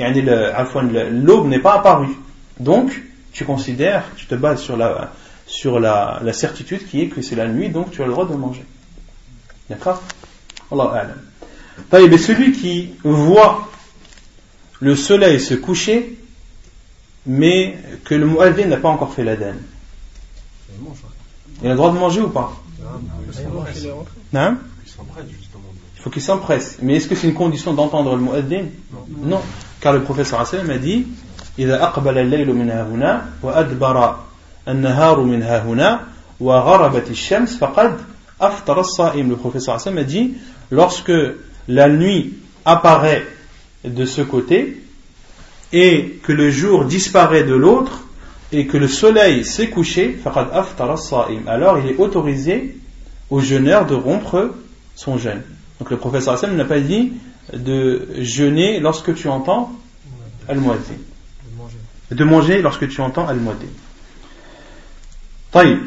L'aube 1.12 1.48
n'est 1.48 1.60
pas 1.60 1.76
apparue. 1.76 2.16
Donc, 2.60 3.02
tu 3.32 3.46
considères, 3.46 4.04
tu 4.16 4.26
te 4.26 4.36
bases 4.36 4.62
sur 4.62 5.80
la, 5.80 6.34
certitude 6.34 6.88
qui 6.88 7.02
est 7.02 7.08
que 7.08 7.22
c'est 7.22 7.36
la 7.36 7.48
nuit, 7.48 7.70
donc 7.70 7.92
tu 7.92 8.02
as 8.02 8.06
le 8.06 8.12
droit 8.12 8.28
de 8.28 8.36
manger. 8.36 8.64
D'accord? 9.70 10.02
Allah 10.72 11.08
Mais 11.92 12.18
celui 12.18 12.52
qui 12.52 12.94
voit 13.04 13.70
le 14.80 14.96
soleil 14.96 15.40
se 15.40 15.54
coucher, 15.54 16.18
mais 17.26 17.78
que 18.04 18.16
le 18.16 18.26
muaddin 18.26 18.66
n'a 18.66 18.78
pas 18.78 18.90
encore 18.90 19.14
fait 19.14 19.24
l'adhan. 19.24 19.56
Il 21.63 21.69
a 21.69 21.71
le 21.71 21.77
droit 21.77 21.93
de 21.93 21.99
manger 21.99 22.21
ou 22.21 22.29
pas 22.29 22.53
Non 24.33 24.57
Il 25.97 26.03
faut 26.03 26.11
qu'il 26.11 26.23
s'empresse. 26.23 26.79
Mais 26.83 26.97
est-ce 26.97 27.09
que 27.09 27.15
c'est 27.15 27.27
une 27.27 27.35
condition 27.35 27.73
d'entendre 27.75 28.15
le 28.15 28.21
muaddin 28.23 28.67
Non. 29.23 29.41
Car 29.81 29.93
le 29.93 30.03
professeur 30.03 30.47
sallam 30.47 30.71
a 30.71 30.79
dit 30.79 31.07
إذا 31.59 31.83
أقبل 31.83 32.19
الليل 32.19 32.53
من 32.53 32.71
هنا 32.71 33.27
وأدبر 33.43 34.17
النهار 34.69 35.21
من 35.21 35.43
هنا 35.43 36.01
وغربت 36.41 37.11
الشمس 37.11 37.57
فقد 37.57 37.97
أفطر 38.41 38.81
الصائم 38.81 39.31
le 39.31 39.37
professeur 39.37 39.81
sallam 39.81 39.99
a 39.99 40.05
dit 40.05 40.35
lorsque 40.71 41.13
la 41.69 41.89
nuit 41.89 42.35
apparaît 42.65 43.27
de 43.85 44.05
ce 44.05 44.21
côté 44.21 44.83
et 45.73 46.21
que 46.23 46.33
le 46.33 46.51
jour 46.51 46.85
disparaît 46.85 47.45
de 47.45 47.55
l'autre 47.55 48.05
et 48.53 48.67
que 48.67 48.77
le 48.77 48.89
soleil 48.89 49.45
s'est 49.45 49.69
couché, 49.69 50.19
alors 51.47 51.79
il 51.79 51.91
est 51.91 51.99
autorisé 51.99 52.77
au 53.31 53.41
jeûneur 53.41 53.87
de 53.87 53.95
rompre 53.95 54.55
son 54.95 55.19
jeûne. 55.19 55.43
Donc 55.79 55.91
le 55.91 55.97
professeur 55.97 56.35
Hassan 56.35 56.57
n'a 56.57 56.65
pas 56.65 56.81
dit 56.81 57.13
de 57.53 58.09
jeûner 58.19 58.81
lorsque 58.81 59.15
tu 59.15 59.29
entends 59.29 59.73
al-muaddin. 60.49 60.95
De 62.11 62.25
manger 62.25 62.63
lorsque 62.63 62.89
tu 62.89 63.01
entends 63.01 63.27
al-muaddin. 63.27 63.69
طيب 65.53 65.79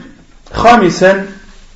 خامسا 0.53 1.27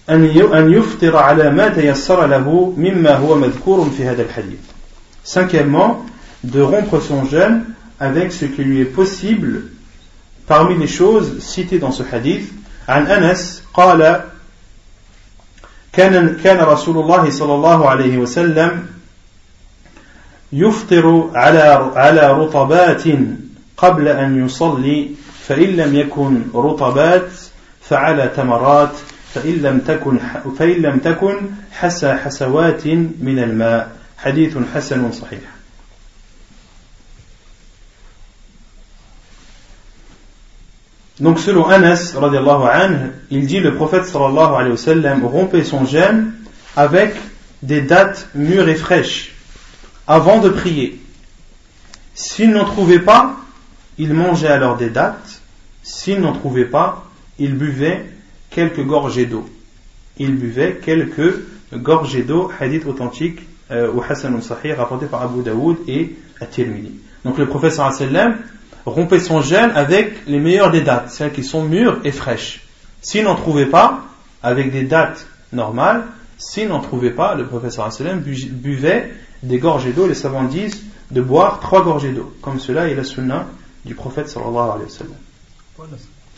أن 0.10 0.72
يفطر 0.72 1.18
على 1.18 1.52
ما 1.52 1.70
تيسر 1.70 2.28
له 2.28 2.74
مما 2.78 3.16
هو 3.16 3.36
مذكور 3.36 3.90
في 3.98 4.06
هذا 4.06 4.22
الحديث. 4.22 4.60
Cinquièmement, 5.24 6.06
de 6.44 6.62
rompre 6.62 7.00
son 7.00 7.26
jeûne 7.26 7.66
avec 8.00 8.32
ce 8.32 8.46
qui 8.46 8.64
lui 8.64 8.82
est 8.82 8.86
possible 8.86 9.70
parmi 10.49 10.77
les 10.79 10.87
choses 10.87 11.39
citées 11.41 11.79
dans 11.79 11.93
ce 11.93 12.03
hadith. 12.03 12.53
عن 12.89 13.07
أنس 13.07 13.63
قال 13.75 14.21
كان 15.93 16.37
كان 16.45 16.61
رسول 16.61 16.99
الله 16.99 17.31
صلى 17.31 17.55
الله 17.55 17.89
عليه 17.89 18.19
وسلم 18.19 18.87
يفطر 20.53 21.31
على 21.35 21.91
على 21.97 22.33
رطبات 22.33 23.05
قبل 23.77 24.09
أن 24.09 24.45
يصلي 24.47 25.11
فإن 25.49 25.77
لم 25.77 25.95
يكن 25.95 26.43
رطبات 26.55 27.31
فعلى 27.83 28.31
تمرات 28.37 28.93
فإن 29.35 29.53
لم 29.53 29.79
تكن 29.79 30.19
فإن 30.59 30.83
لم 30.83 30.99
تكن 30.99 31.37
حسى 31.73 32.15
حسوات 32.15 32.87
من 33.21 33.39
الماء 33.39 33.93
حديث 34.19 34.59
حسن 34.75 35.13
صحيح 35.13 35.58
Donc 41.21 41.41
selon 41.41 41.67
Anas, 41.67 42.15
il 43.31 43.47
dit 43.47 43.61
le 43.61 43.75
prophète 43.75 44.05
sallallahu 44.05 44.55
alayhi 44.55 44.71
wa 44.71 44.77
sallam 44.77 45.25
rompait 45.25 45.65
son 45.65 45.85
jeûne 45.85 46.33
avec 46.77 47.15
des 47.63 47.81
dates 47.81 48.29
mûres 48.35 48.69
et 48.69 48.77
fraîches 48.77 49.35
avant 50.07 50.39
de 50.41 50.49
prier. 50.49 51.01
S'il 52.15 52.51
n'en 52.51 52.65
trouvait 52.65 53.01
pas, 53.01 53.37
il 53.99 54.15
mangeait 54.15 54.49
alors 54.49 54.77
des 54.77 54.91
dates. 54.91 55.43
S'il 55.83 56.21
n'en 56.21 56.33
trouvait 56.33 56.65
pas, 56.65 57.05
il 57.39 57.55
buvait 57.55 58.07
quelques 58.51 58.85
gorgées 58.85 59.27
d'eau. 59.27 59.49
Il 60.19 60.37
buvait 60.37 60.81
quelques 60.85 61.35
gorgées 61.73 62.23
d'eau, 62.23 62.51
hadith 62.61 62.87
authentique 62.87 63.41
euh, 63.71 63.91
ou 63.93 64.03
Hassan 64.03 64.41
Sahih 64.41 64.73
rapporté 64.73 65.07
par 65.07 65.23
Abu 65.23 65.43
Daoud 65.43 65.79
et 65.89 66.17
At-Tirmidhi. 66.41 66.93
Donc 67.25 67.39
le 67.39 67.47
prophète 67.47 67.73
sallallahu 67.73 67.97
alayhi 67.97 68.15
wa 68.15 68.21
sallam 68.21 68.39
rompez 68.87 69.21
son 69.21 69.41
jeûne 69.41 69.71
avec 69.75 70.27
les 70.27 70.39
meilleures 70.39 70.71
des 70.71 70.81
dates, 70.81 71.11
celles 71.11 71.33
qui 71.33 71.45
sont 71.45 71.65
mûres 71.65 72.01
et 72.05 72.13
fraîches. 72.13 72.63
S'il 73.01 73.25
n'en 73.25 73.35
trouvait 73.35 73.67
pas, 73.67 74.05
avec 74.43 74.71
des 74.71 74.85
dates 74.85 75.27
normales, 75.53 76.05
s'il 76.39 76.69
n'en 76.69 76.81
trouvait 76.81 77.11
pas, 77.11 77.35
le 77.35 77.47
professeur 77.47 77.93
sallam 77.93 78.21
buvait 78.21 79.13
des 79.43 79.59
gorgées 79.59 79.93
d'eau, 79.93 80.07
les 80.07 80.15
savants 80.15 80.45
disent 80.45 80.83
de 81.11 81.21
boire 81.21 81.61
trois 81.61 81.83
gorgées 81.83 82.13
d'eau. 82.13 82.35
Comme 82.41 82.61
cela 82.61 82.89
est 82.89 82.95
la 82.95 83.05
sunna 83.05 83.47
du 83.85 83.95
prophète 83.95 84.29
sallallahu 84.29 84.71
alayhi 84.71 84.85
wa 84.85 84.89
sallam. 84.89 85.15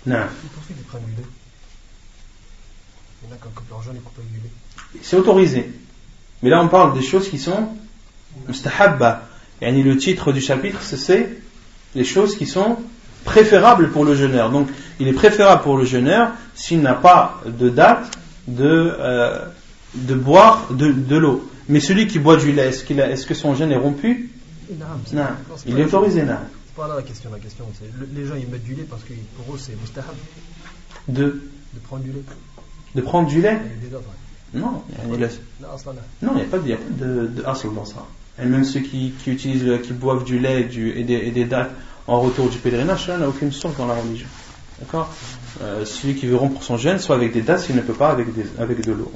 Non. 0.07 0.17
C'est 5.03 5.17
autorisé. 5.17 5.71
Mais 6.43 6.49
là 6.49 6.63
on 6.63 6.69
parle 6.69 6.95
des 6.95 7.03
choses 7.03 7.29
qui 7.29 7.39
sont 7.39 7.69
mustahabba. 8.49 9.29
Et 9.61 9.71
le 9.71 9.97
titre 9.99 10.33
du 10.33 10.41
chapitre 10.41 10.81
c'est 10.83 11.29
les 11.95 12.05
choses 12.05 12.37
qui 12.37 12.47
sont 12.47 12.77
préférables 13.25 13.91
pour 13.91 14.05
le 14.05 14.15
jeûneur. 14.15 14.51
Donc, 14.51 14.69
il 14.99 15.09
est 15.09 15.13
préférable 15.13 15.63
pour 15.63 15.77
le 15.77 15.85
jeûneur, 15.85 16.31
s'il 16.55 16.81
n'a 16.81 16.95
pas 16.95 17.41
de 17.47 17.69
date, 17.69 18.11
de, 18.49 18.65
euh, 18.99 19.45
de 19.95 20.15
boire 20.15 20.69
de, 20.71 20.93
de 20.93 21.17
l'eau. 21.17 21.49
Mais 21.69 21.81
celui 21.81 22.07
qui 22.07 22.19
boit 22.19 22.37
du 22.37 22.53
lait, 22.53 22.69
est-ce, 22.69 22.85
qu'il 22.85 22.99
est-ce 22.99 23.27
que 23.27 23.35
son 23.35 23.55
jeûne 23.55 23.73
est 23.73 23.77
rompu? 23.77 24.31
Non. 25.13 25.23
Il 25.67 25.79
est 25.79 25.85
autorisé, 25.85 26.23
non. 26.23 26.37
C'est 26.67 26.77
pas 26.77 26.89
là 26.89 26.97
la 26.97 27.03
question. 27.03 27.31
La 27.33 27.39
question, 27.39 27.67
c'est 27.79 27.91
les 28.15 28.27
gens 28.27 28.35
ils 28.37 28.49
mettent 28.49 28.65
du 28.65 28.75
lait 28.75 28.87
parce 28.89 29.03
que 29.03 29.13
pour 29.37 29.55
eux 29.55 29.59
c'est 29.59 29.79
mustahab. 29.81 30.15
De? 31.09 31.25
De 31.75 31.81
prendre 31.85 32.03
du 32.03 32.13
lait. 32.13 32.23
De 32.95 33.01
prendre 33.01 33.29
du 33.29 33.41
lait? 33.41 33.61
Non, 34.53 34.83
il 35.05 35.19
n'y 35.19 35.25
a, 35.25 35.29
non, 36.23 36.33
il 36.37 36.41
a 36.41 36.45
pas, 36.45 36.59
de, 36.59 36.77
de, 36.99 37.27
de 37.29 37.43
dans 37.43 37.85
ça. 37.85 38.05
Et 38.43 38.47
même 38.47 38.65
ceux 38.65 38.81
qui, 38.81 39.13
qui 39.23 39.31
utilisent, 39.31 39.81
qui 39.83 39.93
boivent 39.93 40.25
du 40.25 40.39
lait 40.39 40.65
du, 40.65 40.91
et, 40.91 41.03
des, 41.05 41.15
et, 41.15 41.31
des, 41.31 41.45
dates 41.45 41.73
en 42.07 42.21
retour 42.21 42.49
du 42.49 42.59
pèlerinage, 42.59 43.07
cela 43.07 43.19
n'a 43.19 43.29
aucune 43.29 43.53
source 43.53 43.77
dans 43.77 43.87
la 43.87 43.95
religion. 43.95 44.29
D'accord? 44.81 45.11
Euh, 45.63 45.85
Celui 45.85 46.15
qui 46.15 46.27
veut 46.27 46.37
rompre 46.37 46.63
son 46.63 46.77
jeûne, 46.77 46.99
soit 46.99 47.17
avec 47.17 47.33
des 47.33 47.43
dates, 47.43 47.61
s'il 47.61 47.77
ne 47.77 47.83
peut 47.83 47.93
pas 47.93 48.11
avec, 48.11 48.33
des, 48.35 48.45
avec 48.59 48.85
de 48.85 48.93
l'eau. 48.93 49.13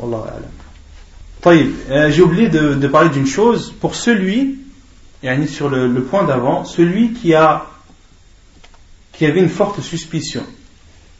Euh, 1.46 2.10
J'ai 2.10 2.22
oublié 2.22 2.48
de, 2.48 2.74
de 2.74 2.88
parler 2.88 3.10
d'une 3.10 3.26
chose. 3.26 3.72
Pour 3.80 3.94
celui, 3.94 4.58
et 5.22 5.46
sur 5.46 5.70
le, 5.70 5.88
le 5.88 6.02
point 6.02 6.24
d'avant, 6.24 6.64
celui 6.64 7.12
qui 7.12 7.34
a 7.34 7.66
qui 9.12 9.26
avait 9.26 9.40
une 9.40 9.48
forte 9.48 9.80
suspicion, 9.80 10.42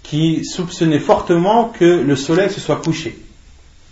qui 0.03 0.45
soupçonnait 0.45 0.99
fortement 0.99 1.69
que 1.69 1.85
le 1.85 2.17
soleil 2.17 2.51
se 2.51 2.61
soit 2.61 2.77
couché 2.77 3.17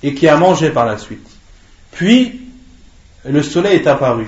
et 0.03 0.15
qui 0.15 0.29
a 0.29 0.37
mangé 0.37 0.71
par 0.71 0.87
la 0.87 0.99
suite. 0.99 1.27
Puis 1.93 2.42
le 3.25 3.43
soleil 3.43 3.77
est 3.77 3.87
apparu. 3.87 4.27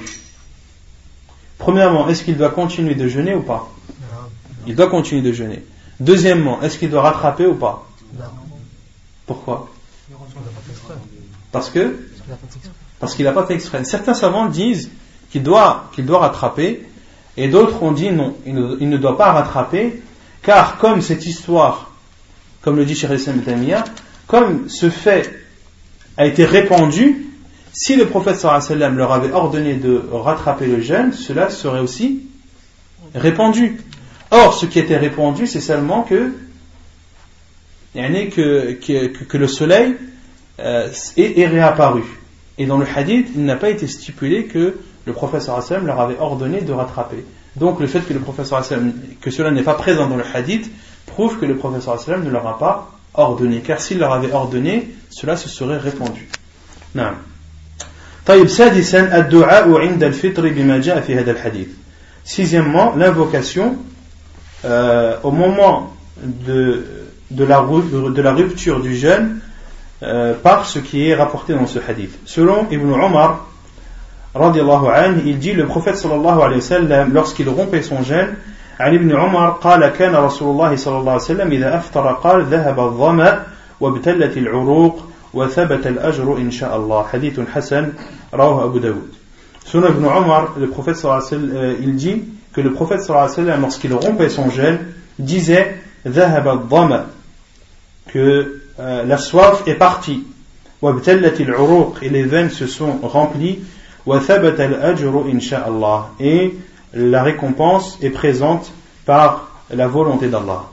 Premièrement, 1.59 2.09
est-ce 2.09 2.25
qu'il 2.25 2.37
doit 2.37 2.51
continuer 2.51 2.95
de 2.95 3.09
jeûner 3.09 3.35
ou 3.35 3.43
pas? 3.43 3.71
Il 4.67 4.77
doit 4.77 4.89
continuer 4.89 5.23
de 5.23 5.33
jeûner. 5.33 5.65
Deuxièmement, 6.01 6.61
est-ce 6.63 6.79
qu'il 6.79 6.91
doit 6.91 7.03
rattraper 7.03 7.47
ou 7.47 7.55
pas? 7.55 7.87
Pourquoi? 9.27 9.71
Parce 11.53 11.71
que? 11.71 12.09
Parce 12.99 13.15
qu'il 13.15 13.25
n'a 13.25 13.33
pas 13.33 13.47
fait 13.47 13.55
exprès. 13.55 13.85
Certains 13.85 14.15
savants 14.15 14.47
disent 14.47 14.91
qu'il 15.31 15.43
doit, 15.43 15.91
qu'il 15.95 16.07
doit 16.07 16.21
rattraper, 16.21 16.87
et 17.37 17.49
d'autres 17.49 17.83
ont 17.83 17.93
dit 17.93 18.11
non, 18.11 18.37
il 18.47 18.55
ne, 18.55 18.97
doit 18.97 19.17
pas 19.17 19.33
rattraper, 19.33 20.03
car 20.43 20.79
comme 20.79 21.03
cette 21.03 21.27
histoire, 21.27 21.91
comme 22.63 22.77
le 22.77 22.85
dit 22.85 22.95
Cheikh 22.95 23.11
comme 24.27 24.69
ce 24.69 24.91
fait 24.91 25.35
a 26.17 26.27
été 26.27 26.45
répandu, 26.45 27.24
si 27.75 27.97
le 27.97 28.07
prophète 28.07 28.37
sallam 28.37 28.97
leur 28.97 29.13
avait 29.13 29.33
ordonné 29.33 29.75
de 29.75 30.01
rattraper 30.13 30.67
le 30.67 30.81
jeûne, 30.81 31.13
cela 31.13 31.51
serait 31.51 31.81
aussi 31.81 32.23
répandu. 33.15 33.79
Or, 34.31 34.55
ce 34.55 34.65
qui 34.67 34.79
était 34.79 34.97
répandu, 34.97 35.49
c'est 35.49 35.61
seulement 35.61 36.03
que, 36.03 36.33
que, 37.95 38.73
que, 38.75 39.25
que 39.25 39.37
le 39.37 39.49
soleil 39.49 39.97
euh, 40.61 40.89
est, 41.17 41.47
réapparu. 41.47 42.05
Et 42.59 42.67
dans 42.67 42.79
le 42.79 42.87
hadith, 42.87 43.31
il 43.35 43.45
n'a 43.45 43.57
pas 43.57 43.71
été 43.71 43.89
stipulé 43.89 44.45
que 44.45 44.79
le 45.05 45.13
prophète 45.13 45.43
sallam 45.43 45.85
leur 45.85 46.01
avait 46.01 46.19
ordonné 46.19 46.61
de 46.61 46.73
rattraper. 46.73 47.25
Donc 47.57 47.81
le 47.81 47.89
fait 47.89 48.01
que 48.01 48.13
le 48.13 48.21
prophète 48.21 48.47
que 49.21 49.31
cela 49.33 49.51
n'est 49.51 49.63
pas 49.63 49.75
présent 49.75 50.09
dans 50.09 50.17
le 50.17 50.25
hadith, 50.33 50.71
prouve 51.07 51.41
que 51.41 51.45
le 51.45 51.57
prophète 51.57 51.83
sallam 51.83 52.23
ne 52.23 52.31
leur 52.31 52.47
a 52.47 52.57
pas 52.57 52.93
ordonné. 53.15 53.63
Car 53.63 53.81
s'il 53.81 53.99
leur 53.99 54.13
avait 54.13 54.31
ordonné, 54.31 54.91
cela 55.11 55.37
se 55.37 55.49
serait 55.49 55.79
répandu. 55.79 56.29
Non. 56.95 57.11
طيب 58.27 58.49
سادسا 58.49 59.19
الدعاء 59.19 59.79
عند 59.79 60.05
الفطر 60.05 60.49
بما 60.49 60.79
جاء 60.79 61.01
في 61.01 61.19
هذا 61.19 61.31
الحديث 61.31 61.69
sixièmement 62.25 62.95
l'invocation 62.97 63.77
euh, 64.65 65.17
au 65.23 65.31
moment 65.31 65.93
de, 66.23 66.85
de, 67.31 67.45
la, 67.45 67.63
de 67.63 68.23
la 68.23 68.33
rupture 68.33 68.81
du 68.81 68.97
jeûne 68.97 69.41
euh, 70.03 70.33
par 70.43 70.65
ce 70.65 70.79
qui 70.79 71.09
est 71.09 71.15
rapporté 71.15 71.53
dans 71.53 71.67
ce 71.67 71.79
hadith 71.87 72.19
selon 72.25 72.67
Ibn 72.71 72.91
Omar 72.93 73.47
anhu, 74.35 75.23
il 75.27 75.39
dit 75.39 75.53
le 75.53 75.67
prophète 75.67 75.97
sallallahu 75.97 76.41
alayhi 76.41 76.61
wa 76.61 76.61
sallam 76.61 77.13
lorsqu'il 77.13 77.49
rompait 77.49 77.83
son 77.83 78.03
jeûne 78.03 78.37
عن 78.81 78.95
ابن 78.95 79.17
عمر 79.17 79.51
قال 79.51 79.89
كان 79.89 80.15
رسول 80.15 80.51
الله 80.51 80.77
صلى 80.77 80.99
الله 80.99 81.13
عليه 81.13 81.23
وسلم 81.23 81.51
إذا 81.53 81.77
أفطر 81.77 82.13
قال 82.13 82.45
ذهب 82.45 82.81
الظمأ 82.81 83.43
وابتلت 83.81 84.37
العروق 84.37 85.05
وثبت 85.34 85.88
الأجر 85.88 86.38
إن 86.38 86.52
شاء 86.52 86.78
الله 86.78 87.08
حديث 87.08 87.40
حسن 87.40 87.94
رواه 88.34 88.66
أبو 88.66 88.78
داود 88.78 89.14
Selon 89.66 89.90
Ibn 89.90 90.06
Omar, 90.06 90.56
le 90.58 90.68
prophète 90.68 90.96
sallallahu 90.96 91.28
alayhi 91.28 91.46
wa 91.46 91.52
sallam, 91.52 91.76
il 91.82 91.96
dit 91.96 92.24
que 92.54 92.62
le 92.62 92.74
prophète 92.74 93.08
lorsqu'il 93.62 93.94
rompait 93.94 94.30
son 94.30 94.50
jeûne, 94.50 94.80
disait 95.20 95.76
que 98.08 98.62
euh, 98.80 99.04
la 99.04 99.18
soif 99.18 99.62
est 99.68 99.76
partie 99.76 100.24
et 100.82 102.10
les 102.10 102.24
veines 102.24 102.50
se 102.50 102.66
sont 102.66 103.00
remplies 103.04 103.60
et 106.20 106.54
la 106.94 107.24
récompense 107.24 108.00
est 108.02 108.10
présente 108.10 108.72
par 109.06 109.52
la 109.70 109.88
volonté 109.88 110.30
d'Allah. 110.30 110.64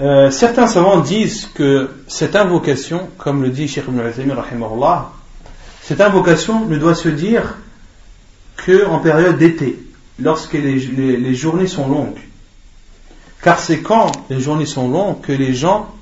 Euh, 0.00 0.30
certains 0.30 0.66
savants 0.66 1.00
disent 1.00 1.48
que 1.54 1.90
cette 2.08 2.36
invocation, 2.36 3.08
comme 3.18 3.42
le 3.42 3.50
dit 3.50 3.68
Sheikh 3.68 3.84
Ibn 3.88 4.00
al 4.00 4.12
cette 5.82 6.00
invocation 6.00 6.64
ne 6.64 6.78
doit 6.78 6.94
se 6.94 7.08
dire 7.08 7.58
que 8.56 8.86
en 8.86 8.98
période 8.98 9.36
d'été, 9.36 9.78
lorsque 10.18 10.54
les, 10.54 11.34
journées 11.34 11.66
sont 11.66 11.88
longues. 11.88 12.20
Car 13.42 13.58
c'est 13.58 13.80
quand 13.80 14.10
les 14.30 14.40
journées 14.40 14.66
sont 14.66 14.88
longues 14.88 15.20
que 15.20 15.32
les 15.32 15.52
gens 15.54 15.94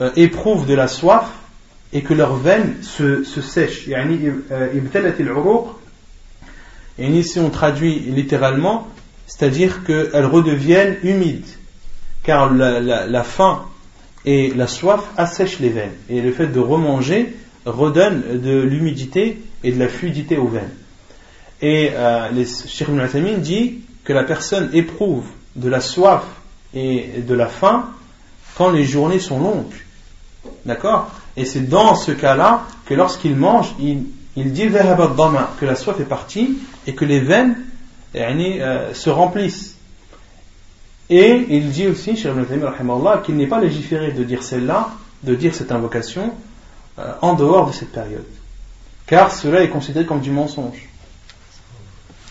euh, 0.00 0.10
éprouvent 0.16 0.66
de 0.66 0.74
la 0.74 0.88
soif 0.88 1.26
et 1.92 2.02
que 2.02 2.14
leurs 2.14 2.36
veines 2.36 2.76
se, 2.82 3.24
se 3.24 3.42
sèchent. 3.42 3.88
Euh, 3.88 4.68
et 6.98 7.06
ici 7.06 7.38
on 7.38 7.50
traduit 7.50 7.98
littéralement, 7.98 8.88
c'est-à-dire 9.28 9.84
qu'elles 9.84 10.24
redeviennent 10.24 10.96
humides 11.04 11.46
car 12.24 12.52
la, 12.52 13.22
faim 13.22 13.62
et 14.24 14.52
la 14.54 14.66
soif 14.66 15.02
assèchent 15.16 15.60
les 15.60 15.68
veines. 15.68 15.94
Et 16.10 16.20
le 16.20 16.32
fait 16.32 16.48
de 16.48 16.58
remanger 16.58 17.34
redonne 17.64 18.40
de 18.40 18.60
l'humidité 18.60 19.40
et 19.62 19.70
de 19.70 19.78
la 19.78 19.88
fluidité 19.88 20.36
aux 20.38 20.48
veines. 20.48 20.74
Et 21.60 21.90
euh, 21.92 22.30
les 22.30 22.46
Cheikh 22.46 22.88
dit 23.38 23.78
que 24.04 24.12
la 24.12 24.24
personne 24.24 24.70
éprouve 24.72 25.26
de 25.56 25.68
la 25.68 25.80
soif 25.80 26.22
et 26.74 27.22
de 27.26 27.34
la 27.34 27.46
faim 27.46 27.90
quand 28.56 28.70
les 28.70 28.84
journées 28.84 29.20
sont 29.20 29.40
longues. 29.40 29.74
D'accord? 30.64 31.10
Et 31.36 31.44
c'est 31.44 31.68
dans 31.68 31.94
ce 31.94 32.12
cas-là 32.12 32.64
que 32.86 32.94
lorsqu'il 32.94 33.36
mange, 33.36 33.74
il, 33.78 34.04
il 34.36 34.52
dit 34.52 34.68
que 34.68 35.64
la 35.64 35.74
soif 35.74 36.00
est 36.00 36.04
partie 36.04 36.58
et 36.86 36.94
que 36.94 37.04
les 37.04 37.20
veines 37.20 37.56
se 38.14 39.10
remplissent. 39.10 39.76
Et 41.10 41.46
il 41.48 41.70
dit 41.70 41.86
aussi, 41.86 42.14
qu'il 42.14 43.36
n'est 43.36 43.46
pas 43.46 43.60
légiféré 43.60 44.12
de 44.12 44.24
dire 44.24 44.42
celle-là, 44.42 44.90
de 45.22 45.34
dire 45.34 45.54
cette 45.54 45.72
invocation, 45.72 46.32
euh, 46.98 47.12
en 47.22 47.34
dehors 47.34 47.66
de 47.66 47.72
cette 47.72 47.92
période. 47.92 48.26
Car 49.06 49.32
cela 49.32 49.62
est 49.62 49.68
considéré 49.68 50.04
comme 50.04 50.20
du 50.20 50.30
mensonge. 50.30 50.88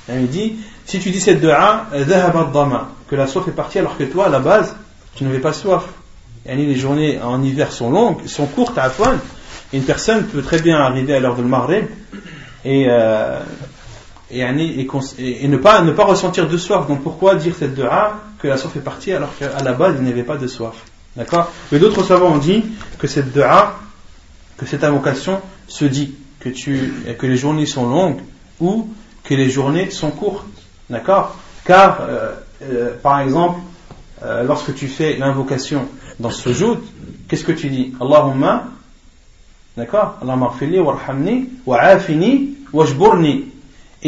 Il 0.09 0.27
dit, 0.27 0.57
si 0.85 0.99
tu 0.99 1.09
dis 1.09 1.19
cette 1.19 1.41
dua, 1.41 1.87
que 1.91 3.15
la 3.15 3.27
soif 3.27 3.47
est 3.47 3.51
partie 3.51 3.79
alors 3.79 3.97
que 3.97 4.03
toi, 4.03 4.27
à 4.27 4.29
la 4.29 4.39
base, 4.39 4.75
tu 5.15 5.23
n'avais 5.23 5.39
pas 5.39 5.53
soif. 5.53 5.85
Et 6.45 6.55
les 6.55 6.75
journées 6.75 7.19
en 7.21 7.43
hiver 7.43 7.71
sont 7.73 7.89
longues, 7.89 8.25
sont 8.27 8.45
courtes 8.45 8.77
à 8.77 8.89
poil. 8.89 9.19
Une 9.73 9.83
personne 9.83 10.25
peut 10.27 10.41
très 10.41 10.61
bien 10.61 10.77
arriver 10.77 11.13
à 11.15 11.19
l'heure 11.19 11.35
de 11.35 11.41
le 11.41 11.47
et 12.63 12.87
euh, 12.89 13.39
et, 14.29 14.41
et, 14.41 15.47
ne, 15.47 15.57
pas, 15.57 15.81
ne 15.81 15.91
pas 15.91 16.05
ressentir 16.05 16.47
de 16.47 16.57
soif. 16.57 16.87
Donc 16.87 17.01
pourquoi 17.03 17.35
dire 17.35 17.55
cette 17.57 17.75
dua 17.75 18.19
que 18.39 18.47
la 18.47 18.57
soif 18.57 18.75
est 18.75 18.81
partie 18.81 19.11
alors 19.13 19.35
qu'à 19.37 19.63
la 19.63 19.73
base 19.73 19.95
il 19.97 20.03
n'y 20.03 20.11
avait 20.11 20.23
pas 20.23 20.37
de 20.37 20.47
soif? 20.47 20.75
D'accord? 21.15 21.51
Mais 21.71 21.79
d'autres 21.79 22.03
savants 22.03 22.33
ont 22.33 22.37
dit 22.37 22.63
que 22.99 23.07
cette 23.07 23.31
dua, 23.31 23.79
que 24.57 24.65
cette 24.65 24.83
invocation 24.83 25.41
se 25.67 25.85
dit 25.85 26.13
que, 26.39 26.49
tu, 26.49 26.93
que 27.17 27.25
les 27.25 27.37
journées 27.37 27.65
sont 27.65 27.89
longues 27.89 28.21
ou 28.59 28.89
que 29.23 29.33
les 29.33 29.49
journées 29.49 29.89
sont 29.89 30.11
courtes. 30.11 30.45
D'accord? 30.89 31.35
Car, 31.65 31.99
euh, 32.01 32.33
euh, 32.63 32.93
par 33.01 33.21
exemple, 33.21 33.59
euh, 34.23 34.43
lorsque 34.43 34.73
tu 34.75 34.87
fais 34.87 35.17
l'invocation 35.17 35.87
dans 36.19 36.31
ce 36.31 36.53
jour, 36.53 36.77
qu'est-ce 37.27 37.43
que 37.43 37.51
tu 37.51 37.69
dis? 37.69 37.93
Allahumma, 37.99 38.65
d'accord? 39.75 40.17
Allahumma 40.21 40.53
warhamni 40.59 41.49
wa'afini 41.65 42.55
wajburni 42.73 43.45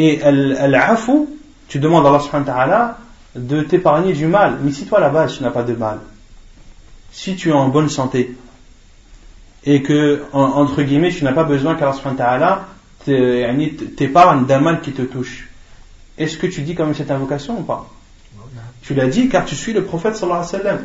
et 0.00 0.22
al-afu, 0.22 1.26
tu 1.68 1.78
demandes 1.78 2.06
à 2.06 2.54
Allah 2.54 2.98
de 3.34 3.62
t'épargner 3.62 4.14
du 4.14 4.26
mal. 4.26 4.58
Mais 4.62 4.72
si 4.72 4.86
toi 4.86 5.06
base 5.10 5.36
tu 5.36 5.42
n'as 5.42 5.50
pas 5.50 5.62
de 5.62 5.74
mal, 5.74 5.98
si 7.12 7.36
tu 7.36 7.50
es 7.50 7.52
en 7.52 7.68
bonne 7.68 7.90
santé, 7.90 8.34
et 9.64 9.82
que, 9.82 10.22
entre 10.32 10.82
guillemets, 10.82 11.10
tu 11.10 11.22
n'as 11.22 11.34
pas 11.34 11.44
besoin 11.44 11.74
qu'Allah 11.74 12.64
t'épargne 13.04 14.46
d'un 14.46 14.60
mal 14.60 14.80
qui 14.80 14.92
te 14.92 15.02
touche, 15.02 15.48
est-ce 16.16 16.38
que 16.38 16.46
tu 16.46 16.62
dis 16.62 16.74
comme 16.74 16.94
cette 16.94 17.10
invocation 17.10 17.58
ou 17.58 17.62
pas? 17.62 17.86
Tu 18.82 18.94
l'as 18.94 19.06
dit 19.06 19.28
car 19.28 19.44
tu 19.44 19.54
suis 19.54 19.74
le 19.74 19.84
prophète 19.84 20.16
sallallahu 20.16 20.44
alayhi 20.48 20.52
wa 20.54 20.58
sallam. 20.58 20.84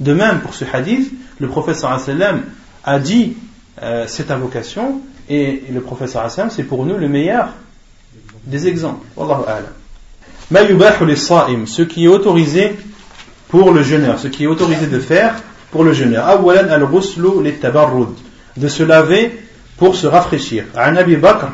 De 0.00 0.14
même, 0.14 0.40
pour 0.40 0.54
ce 0.54 0.64
hadith, 0.72 1.12
le 1.38 1.48
prophète 1.48 1.76
sallallahu 1.76 2.10
alayhi 2.10 2.42
a 2.82 2.98
dit 2.98 3.36
euh, 3.82 4.06
cette 4.06 4.30
invocation 4.30 5.02
et 5.28 5.64
le 5.70 5.80
prophète 5.82 6.08
sallallahu 6.08 6.32
alayhi 6.38 6.50
c'est 6.50 6.64
pour 6.64 6.86
nous 6.86 6.96
le 6.96 7.08
meilleur 7.08 7.50
des 8.45 8.67
exemples. 8.67 9.05
Ce 11.65 11.81
qui 11.81 12.05
est 12.05 12.07
autorisé 12.07 12.75
pour 13.49 13.71
le 13.71 13.83
jeûneur, 13.83 14.19
ce 14.19 14.27
qui 14.27 14.43
est 14.43 14.47
autorisé 14.47 14.87
de 14.87 14.99
faire 14.99 15.35
pour 15.71 15.83
le 15.83 15.93
jeûneur. 15.93 16.39
De 18.57 18.67
se 18.67 18.83
laver 18.83 19.39
pour 19.77 19.95
se 19.95 20.07
rafraîchir. 20.07 20.63
عن 20.75 20.97
أبي 20.97 21.15
بكر 21.15 21.49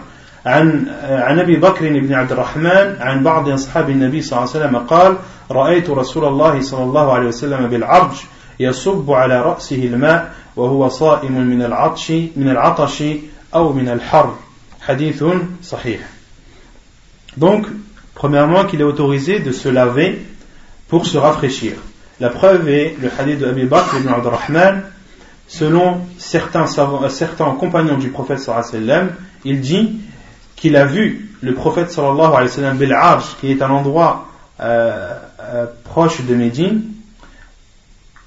عن 0.45 0.85
عن 1.03 1.39
أبي 1.39 1.55
بكر 1.55 1.99
بن 1.99 2.13
عبد 2.13 2.31
الرحمن 2.31 2.95
عن 2.99 3.23
بعض 3.23 3.49
أصحاب 3.49 3.89
النبي 3.89 4.21
صلى 4.21 4.39
الله 4.39 4.49
عليه 4.55 4.65
وسلم 4.65 4.77
قال 4.77 5.17
رأيت 5.51 5.89
رسول 5.89 6.25
الله 6.25 6.61
صلى 6.61 6.83
الله 6.83 7.13
عليه 7.13 7.27
وسلم 7.27 7.67
بالعرج 7.67 8.15
يصب 8.59 9.11
على 9.11 9.41
رأسه 9.41 9.83
الماء 9.83 10.33
وهو 10.55 10.89
صائم 10.89 11.31
من 11.31 11.61
العطش 11.61 12.11
من 12.11 12.49
العطش 12.49 13.03
أو 13.55 13.73
من 13.73 13.89
الحر 13.89 14.35
حديث 14.81 15.23
صحيح 15.63 15.99
donc, 17.36 17.66
premièrement, 18.14 18.64
qu'il 18.64 18.80
est 18.80 18.84
autorisé 18.84 19.40
de 19.40 19.52
se 19.52 19.68
laver 19.68 20.20
pour 20.88 21.06
se 21.06 21.16
rafraîchir. 21.16 21.74
La 22.20 22.28
preuve 22.28 22.68
est 22.68 22.96
le 23.00 23.08
hadith 23.18 23.38
de 23.38 23.46
Abi 23.46 23.64
Bakr 23.64 23.98
ibn 23.98 24.08
Abdurrahman. 24.08 24.82
Selon 25.48 26.02
certains, 26.18 26.66
euh, 26.78 27.08
certains 27.08 27.50
compagnons 27.52 27.96
du 27.96 28.10
prophète 28.10 28.38
sallallahu 28.38 28.68
alayhi 28.68 28.86
wa 28.86 28.94
sallam, 28.94 29.10
il 29.44 29.60
dit 29.60 30.00
qu'il 30.54 30.76
a 30.76 30.84
vu 30.84 31.30
le 31.40 31.54
prophète 31.54 31.90
sallallahu 31.90 32.34
alayhi 32.34 32.50
wa 32.60 32.76
sallam 32.76 33.22
qui 33.40 33.50
est 33.50 33.62
un 33.62 33.70
endroit 33.70 34.28
euh, 34.60 35.16
euh, 35.40 35.66
proche 35.84 36.20
de 36.22 36.34
Médine, 36.34 36.82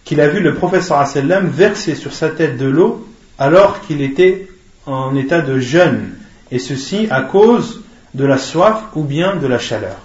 qu'il 0.03 0.19
a 0.19 0.27
vu 0.27 0.41
le 0.41 0.55
prophète 0.55 0.81
sallallahu 0.81 1.11
alayhi 1.11 1.27
wa 1.27 1.35
sallam 1.35 1.47
verser 1.49 1.95
sur 1.95 2.13
sa 2.13 2.29
tête 2.29 2.57
de 2.57 2.65
l'eau 2.65 3.07
alors 3.37 3.81
qu'il 3.81 4.01
était 4.01 4.47
en 4.85 5.15
état 5.15 5.41
de 5.41 5.59
jeûne. 5.59 6.15
Et 6.51 6.59
ceci 6.59 7.07
à 7.09 7.21
cause 7.21 7.82
de 8.13 8.25
la 8.25 8.37
soif 8.37 8.83
ou 8.95 9.03
bien 9.03 9.35
de 9.35 9.47
la 9.47 9.59
chaleur. 9.59 9.97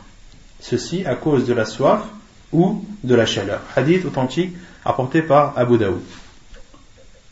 Ceci 0.61 1.05
à 1.05 1.15
cause 1.15 1.47
de 1.47 1.53
la 1.53 1.65
soif 1.65 2.03
ou 2.53 2.85
de 3.05 3.15
la 3.15 3.27
chaleur. 3.27 3.61
Hadith 3.77 4.05
authentique 4.05 4.57
apporté 4.85 5.23
par 5.23 5.53
Abu 5.57 5.79
Daoud. 5.79 6.01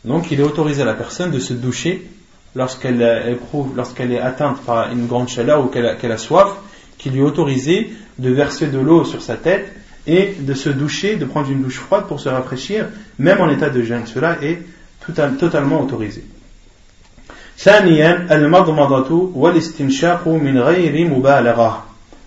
Donc 0.05 0.31
il 0.31 0.39
est 0.39 0.43
autorisé 0.43 0.83
à 0.83 0.85
la 0.85 0.93
personne 0.93 1.31
de 1.31 1.39
se 1.39 1.53
doucher 1.53 2.07
lorsqu'elle 2.55 3.01
éprouve, 3.27 3.75
lorsqu'elle 3.75 4.11
est 4.11 4.19
atteinte 4.19 4.61
par 4.61 4.91
une 4.91 5.07
grande 5.07 5.29
chaleur 5.29 5.63
ou 5.63 5.67
qu'elle 5.67 6.11
a, 6.11 6.17
soif, 6.17 6.49
qu'il 6.97 7.13
lui 7.13 7.19
est 7.19 7.23
autorisé 7.23 7.91
de 8.17 8.31
verser 8.31 8.67
de 8.67 8.79
l'eau 8.79 9.03
sur 9.03 9.21
sa 9.21 9.35
tête 9.35 9.73
et 10.05 10.35
de 10.39 10.53
se 10.53 10.69
doucher, 10.69 11.17
de 11.17 11.25
prendre 11.25 11.51
une 11.51 11.61
douche 11.61 11.79
froide 11.79 12.05
pour 12.07 12.19
se 12.19 12.29
rafraîchir, 12.29 12.87
même 13.19 13.41
en 13.41 13.49
état 13.49 13.69
de 13.69 13.81
jeûne. 13.81 14.05
Cela 14.05 14.37
est 14.41 14.61
totalement 15.37 15.81
autorisé. 15.81 16.23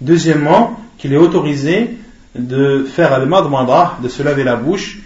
Deuxièmement, 0.01 0.79
qu'il 0.97 1.13
est 1.13 1.17
autorisé 1.17 1.97
de 2.35 2.83
faire 2.83 3.13
al-madmada, 3.13 3.97
de 4.01 4.07
se 4.09 4.23
laver 4.23 4.43
la 4.43 4.55
bouche, 4.55 4.99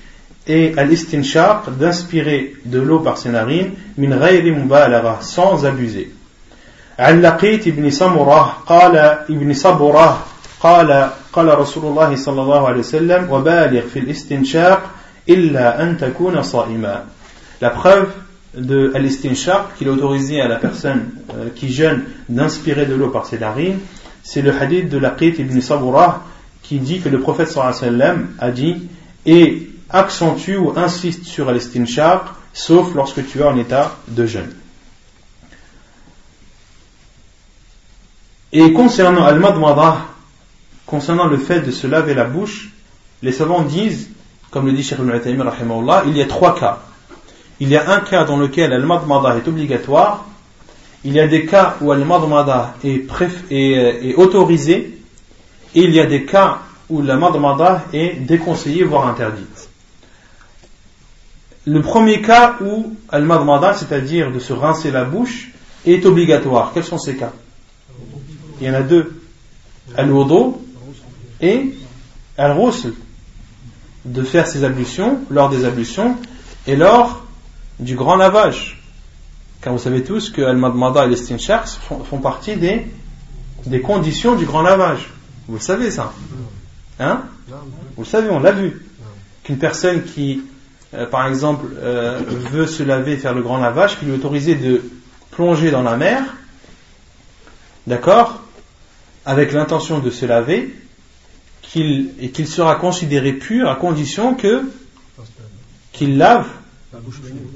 et 0.48 0.74
al-istinshaq, 0.78 1.78
d'inspirer 1.78 2.54
de 2.66 2.80
l'eau 2.80 3.00
par 3.00 3.18
ses 3.18 3.30
narines, 3.30 3.72
min 3.98 4.18
ghayri 4.18 4.52
mubalagha, 4.52 5.20
sans 5.22 5.66
abuser. 5.66 6.12
عن 7.00 7.22
لقيت 7.22 7.68
ابن 7.68 7.90
سمرة 7.90 8.64
قال 8.68 8.96
ابن 9.30 9.54
صبرة 9.54 10.26
قال 10.60 11.10
قال 11.34 11.60
رسول 11.60 11.86
الله 11.86 12.16
صلى 12.16 12.42
الله 12.42 12.68
عليه 12.68 12.80
وسلم 12.80 13.32
وبالغ 13.32 13.82
في 13.94 14.00
الاستنشاق 14.00 14.82
إلا 15.30 15.84
أن 15.84 15.98
تكون 15.98 16.44
صائما 16.44 17.04
La 17.62 17.70
preuve 17.70 18.08
de 18.57 18.93
al 18.95 19.09
qu'il 19.77 19.89
a 19.89 19.93
autorisé 19.93 20.41
à 20.41 20.49
la 20.49 20.57
personne 20.57 21.11
euh, 21.35 21.49
qui 21.55 21.73
jeûne 21.73 22.05
d'inspirer 22.29 22.87
de 22.87 22.95
l'eau 22.95 23.09
par 23.09 23.27
ses 23.27 23.39
narines, 23.39 23.79
c'est 24.23 24.43
le 24.43 24.55
hadith 24.55 24.89
de 24.89 24.99
Laqit 24.99 25.35
ibn 25.39 25.61
Saburah 25.61 26.25
qui 26.63 26.79
dit 26.79 27.01
que 27.01 27.09
le 27.09 27.21
prophète 27.21 27.49
sallam 27.49 28.29
a 28.39 28.51
dit 28.51 28.89
et 29.27 29.71
accentue 29.91 30.57
ou 30.57 30.73
insiste 30.77 31.25
sur 31.25 31.49
al 31.49 31.61
sauf 32.53 32.95
lorsque 32.95 33.27
tu 33.27 33.41
es 33.41 33.45
en 33.45 33.57
état 33.59 33.97
de 34.09 34.27
jeûne. 34.27 34.53
Et 38.53 38.73
concernant 38.73 39.25
al-madmada, 39.25 40.07
concernant 40.87 41.27
le 41.27 41.39
fait 41.39 41.61
de 41.61 41.73
se 41.73 41.89
laver 41.89 42.15
la 42.15 42.25
bouche, 42.25 42.71
les 43.23 43.33
savants 43.33 43.63
disent, 43.63 44.11
comme 44.51 44.67
le 44.67 44.73
dit 44.73 44.85
Cheikh 44.85 44.99
Ibn 45.01 45.51
il 46.07 46.17
y 46.17 46.23
a 46.23 46.27
trois 46.27 46.55
cas. 46.59 46.79
Il 47.61 47.69
y 47.69 47.77
a 47.77 47.91
un 47.91 48.01
cas 48.01 48.25
dans 48.25 48.37
lequel 48.37 48.73
al-madmada 48.73 49.37
est 49.37 49.47
obligatoire, 49.49 50.27
il 51.05 51.13
y 51.13 51.21
a 51.21 51.27
des 51.27 51.45
cas 51.47 51.77
où 51.81 51.93
al-madmada 51.93 52.75
est, 52.83 53.07
est, 53.51 54.15
autorisé, 54.15 54.99
et 55.75 55.83
il 55.83 55.95
y 55.95 56.01
a 56.01 56.07
des 56.07 56.25
cas 56.25 56.61
où 56.89 57.03
la 57.03 57.17
madmada 57.17 57.85
est 57.93 58.15
déconseillée, 58.21 58.85
voire 58.85 59.07
interdite. 59.07 59.69
Le 61.67 61.81
premier 61.81 62.21
cas 62.21 62.57
où 62.61 62.95
al-madmada, 63.09 63.75
c'est-à-dire 63.75 64.33
de 64.33 64.39
se 64.39 64.53
rincer 64.53 64.91
la 64.91 65.05
bouche, 65.05 65.51
est 65.87 66.05
obligatoire. 66.07 66.73
Quels 66.75 66.85
sont 66.85 66.99
ces 66.99 67.17
cas? 67.17 67.33
Il 68.61 68.67
y 68.67 68.71
en 68.71 68.75
a 68.75 68.83
deux. 68.83 69.21
Al-wudu 69.97 70.57
et 71.41 71.75
al-ghusl. 72.37 72.93
De 74.05 74.23
faire 74.23 74.47
ses 74.47 74.65
ablutions, 74.65 75.21
lors 75.31 75.49
des 75.49 75.65
ablutions, 75.65 76.17
et 76.67 76.77
lors 76.77 77.24
du 77.79 77.97
grand 77.97 78.17
lavage. 78.17 78.83
Car 79.61 79.73
vous 79.73 79.79
savez 79.79 80.05
tous 80.05 80.31
que 80.31 80.43
al-madmada 80.43 81.07
et 81.07 81.09
l'estinshaq 81.09 81.67
font, 81.67 82.19
partie 82.19 82.57
des, 82.57 82.87
des 83.67 83.81
conditions 83.81 84.35
du 84.35 84.45
grand 84.45 84.63
lavage. 84.63 85.11
Vous 85.49 85.55
le 85.55 85.61
savez 85.61 85.91
ça 85.91 86.13
Hein? 87.01 87.23
Vous 87.97 88.03
le 88.03 88.05
savez, 88.05 88.31
on 88.31 88.41
l'a 88.41 88.53
vu. 88.53 88.87
Qu'une 89.43 89.59
personne 89.59 90.05
qui, 90.05 90.43
euh, 90.95 91.07
par 91.07 91.27
exemple, 91.27 91.67
euh, 91.77 92.21
veut 92.29 92.67
se 92.67 92.83
laver, 92.83 93.17
faire 93.17 93.35
le 93.35 93.43
grand 93.43 93.59
lavage, 93.59 93.99
qui 93.99 94.05
lui 94.05 94.13
est 94.13 94.17
autorisé 94.17 94.55
de 94.55 94.83
plonger 95.33 95.71
dans 95.71 95.83
la 95.83 95.97
mer, 95.97 96.23
d'accord, 97.87 98.41
avec 99.27 99.53
l'intention 99.53 99.99
de 99.99 100.11
se 100.11 100.25
laver, 100.25 100.75
qu'il, 101.63 102.13
et 102.21 102.31
qu'il 102.31 102.47
sera 102.47 102.77
considéré 102.77 103.33
pur 103.33 103.69
à 103.69 103.77
condition 103.77 104.35
que 104.35 104.63
qu'il 105.93 106.19
lave 106.19 106.47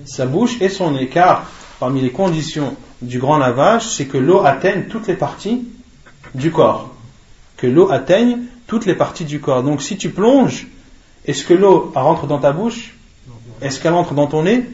sa 0.05 0.27
bouche 0.27 0.57
et 0.61 0.69
son 0.69 0.97
écart. 0.97 1.47
Parmi 1.81 2.01
les 2.01 2.11
conditions 2.11 2.77
du 3.03 3.19
grand 3.19 3.39
lavage, 3.39 3.89
c'est 3.89 4.07
que 4.07 4.19
l'eau 4.19 4.41
atteigne 4.45 4.85
toutes 4.91 5.07
les 5.07 5.15
parties 5.15 5.69
du 6.35 6.51
corps. 6.51 6.93
Que 7.57 7.67
l'eau 7.67 7.91
atteigne 7.91 8.39
toutes 8.67 8.87
les 8.87 8.95
parties 8.95 9.25
du 9.25 9.41
corps. 9.41 9.63
Donc 9.63 9.83
si 9.83 9.97
tu 9.97 10.11
plonges, 10.11 10.67
est-ce 11.25 11.45
que 11.45 11.55
l'eau 11.55 11.93
rentre 11.95 12.27
dans 12.27 12.39
ta 12.39 12.53
bouche? 12.53 12.95
Est-ce 13.61 13.81
qu'elle 13.81 13.95
entre 13.95 14.15
dans 14.15 14.27
ton 14.27 14.43
nez? 14.43 14.65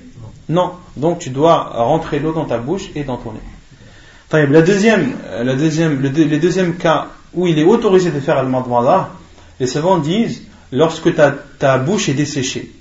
Non. 0.48 0.72
Donc 0.96 1.18
tu 1.18 1.30
dois 1.30 1.56
rentrer 1.74 2.18
l'eau 2.18 2.32
dans 2.32 2.44
ta 2.44 2.58
bouche 2.58 2.90
et 2.94 3.04
dans 3.04 3.16
ton 3.16 3.32
nez. 3.32 3.40
La 4.32 4.62
deuxième, 4.62 5.16
la 5.42 5.54
deuxième, 5.54 6.00
le, 6.00 6.08
les 6.08 6.38
deuxièmes 6.38 6.76
cas 6.76 7.08
où 7.34 7.46
il 7.46 7.58
est 7.58 7.64
autorisé 7.64 8.10
de 8.10 8.18
faire 8.18 8.38
al-madmada, 8.38 9.10
les 9.60 9.66
savants 9.66 9.98
disent 9.98 10.42
lorsque 10.72 11.14
ta, 11.14 11.30
ta 11.30 11.78
bouche 11.78 12.08
est 12.08 12.14
desséchée. 12.14 12.72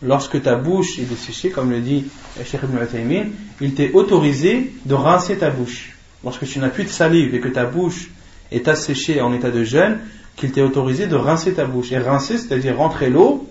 Lorsque 0.00 0.40
ta 0.42 0.54
bouche 0.54 0.98
est 0.98 1.08
desséchée, 1.08 1.50
comme 1.50 1.70
le 1.70 1.80
dit 1.80 2.04
Cheikh 2.44 2.60
Ibn 2.62 2.82
Uthaymin, 2.82 3.24
il 3.60 3.74
t'est 3.74 3.92
autorisé 3.92 4.72
de 4.84 4.94
rincer 4.94 5.38
ta 5.38 5.50
bouche. 5.50 5.96
Lorsque 6.22 6.46
tu 6.46 6.60
n'as 6.60 6.68
plus 6.68 6.84
de 6.84 6.88
salive 6.88 7.34
et 7.34 7.40
que 7.40 7.48
ta 7.48 7.64
bouche 7.64 8.10
est 8.52 8.68
asséchée 8.68 9.20
en 9.20 9.32
état 9.32 9.50
de 9.50 9.64
jeûne, 9.64 9.98
qu'il 10.36 10.52
t'est 10.52 10.62
autorisé 10.62 11.08
de 11.08 11.16
rincer 11.16 11.52
ta 11.54 11.64
bouche. 11.64 11.90
Et 11.90 11.98
rincer, 11.98 12.38
c'est-à-dire 12.38 12.76
rentrer 12.76 13.10
l'eau 13.10 13.48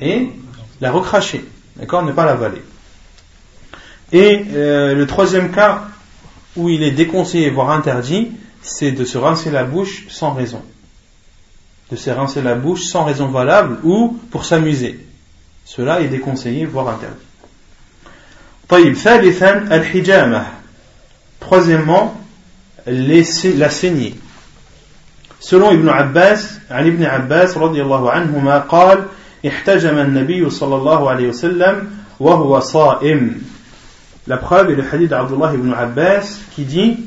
et 0.00 0.30
la 0.80 0.90
recracher. 0.90 1.44
D'accord 1.76 2.02
Ne 2.02 2.12
pas 2.12 2.24
l'avaler. 2.24 2.62
Et 4.12 4.42
euh, 4.54 4.94
le 4.94 5.06
troisième 5.06 5.50
cas 5.50 5.84
où 6.56 6.70
il 6.70 6.82
est 6.82 6.90
déconseillé, 6.92 7.50
voire 7.50 7.70
interdit, 7.70 8.32
c'est 8.62 8.92
de 8.92 9.04
se 9.04 9.18
rincer 9.18 9.50
la 9.50 9.64
bouche 9.64 10.06
sans 10.08 10.32
raison. 10.32 10.62
De 11.90 11.96
se 11.96 12.08
rincer 12.08 12.40
la 12.40 12.54
bouche 12.54 12.84
sans 12.84 13.04
raison 13.04 13.28
valable 13.28 13.78
ou 13.84 14.18
pour 14.30 14.46
s'amuser. 14.46 14.98
Cela 15.69 16.01
est 16.01 16.07
déconseillé, 16.07 16.65
voire 16.65 16.89
interdit. 16.89 17.15
Troisièmement, 21.39 22.21
la 22.87 23.69
saignée. 23.69 24.15
Selon 25.39 25.71
Ibn 25.71 25.89
Abbas, 25.89 26.55
عن 26.71 26.87
ابن 26.87 27.03
عباس 27.03 27.57
رضي 27.57 27.81
الله 27.81 28.11
عنهما 28.11 28.59
قال 28.59 29.05
احتجم 29.47 29.97
النبي 29.97 30.49
صلى 30.49 30.75
الله 30.75 31.09
عليه 31.09 31.27
وسلم 31.29 31.89
وهو 32.19 32.59
صائم 32.59 33.41
La 34.27 34.37
preuve 34.37 34.71
est 34.71 34.75
le 34.75 34.83
hadith 34.91 35.09
d'Abdullah 35.09 35.53
ibn 35.53 35.71
Abbas 35.71 36.39
qui 36.55 36.63
dit 36.63 36.97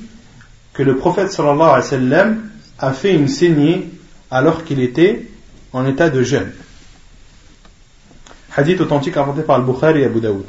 que 0.72 0.84
le 0.84 0.96
prophète 0.96 1.32
sallallahu 1.32 1.68
alayhi 1.68 1.82
wa 1.82 1.82
sallam 1.82 2.50
a 2.78 2.92
fait 2.92 3.12
une 3.12 3.26
saignée 3.26 3.90
alors 4.30 4.62
qu'il 4.62 4.78
était 4.78 5.26
en 5.72 5.84
état 5.84 6.10
de 6.10 6.22
jeûne. 6.22 6.52
Hadith 8.55 8.81
authentique 8.81 9.15
rapporté 9.15 9.41
par 9.41 9.55
Al-Bukhari 9.57 10.01
et 10.01 10.05
Abu 10.05 10.19
Daoud. 10.19 10.45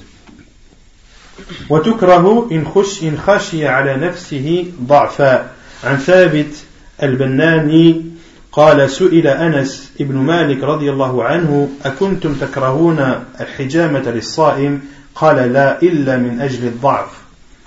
وتكره 1.71 2.49
إن 2.53 2.65
خش 2.65 3.03
إن 3.03 3.19
خشي 3.19 3.67
على 3.67 3.97
نفسه 3.97 4.67
ضعفا 4.83 5.51
عن 5.85 5.97
ثابت 5.97 6.55
البناني 7.03 8.05
قال 8.53 8.91
سئل 8.91 9.27
أنس 9.27 9.93
ابن 10.01 10.17
مالك 10.17 10.63
رضي 10.63 10.91
الله 10.91 11.25
عنه 11.25 11.69
أكنتم 11.85 12.35
تكرهون 12.35 13.25
الحجامة 13.41 14.11
للصائم؟ 14.11 14.81
قال 15.15 15.53
لا 15.53 15.83
إلا 15.83 16.17
من 16.17 16.41
أجل 16.41 16.67
الضعف. 16.67 17.11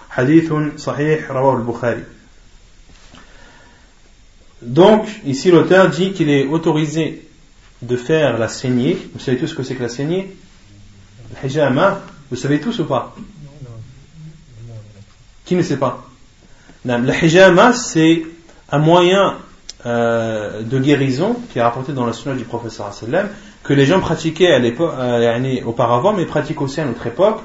حديث 0.09 0.53
صحيح 0.77 1.31
رواه 1.31 1.57
البخاري. 1.57 2.03
Donc, 4.61 5.07
ici 5.25 5.51
l'auteur 5.51 5.89
dit 5.89 6.13
qu'il 6.13 6.29
est 6.29 6.45
autorisé 6.45 7.26
de 7.82 7.95
faire 7.95 8.38
la 8.38 8.47
saignée. 8.47 8.97
Vous 9.13 9.19
savez 9.19 9.38
tous 9.38 9.47
ce 9.47 9.55
que 9.55 9.63
c'est 9.63 9.75
que 9.75 9.84
la 9.84 9.89
saignée? 9.89 10.36
Le 11.32 11.47
hijama, 11.47 12.01
vous 12.30 12.38
savez 12.38 12.59
tous 12.59 12.80
ou 12.80 12.86
pas? 12.86 13.15
Qui 15.45 15.55
ne 15.55 15.61
sait 15.61 15.78
pas? 15.78 16.05
Le 16.86 17.25
hijama, 17.25 17.73
c'est 17.73 18.23
un 18.69 18.80
moyen 18.80 19.38
euh, 19.86 20.63
de 20.63 20.80
guérison 20.80 21.36
qui 21.51 21.59
est 21.59 21.61
rapporté 21.61 21.93
dans 21.93 22.05
la 22.05 22.13
sunna 22.13 22.36
du 22.36 22.45
professeur 22.45 22.91
que 23.63 23.73
les 23.73 23.86
gens 23.86 23.99
pratiquaient 23.99 24.51
à 24.51 24.59
l'époque, 24.59 24.93
euh, 24.97 25.61
auparavant, 25.65 26.13
mais 26.13 26.25
pratiquent 26.25 26.61
aussi 26.61 26.82
à 26.82 26.86
notre 26.86 27.05
époque, 27.05 27.41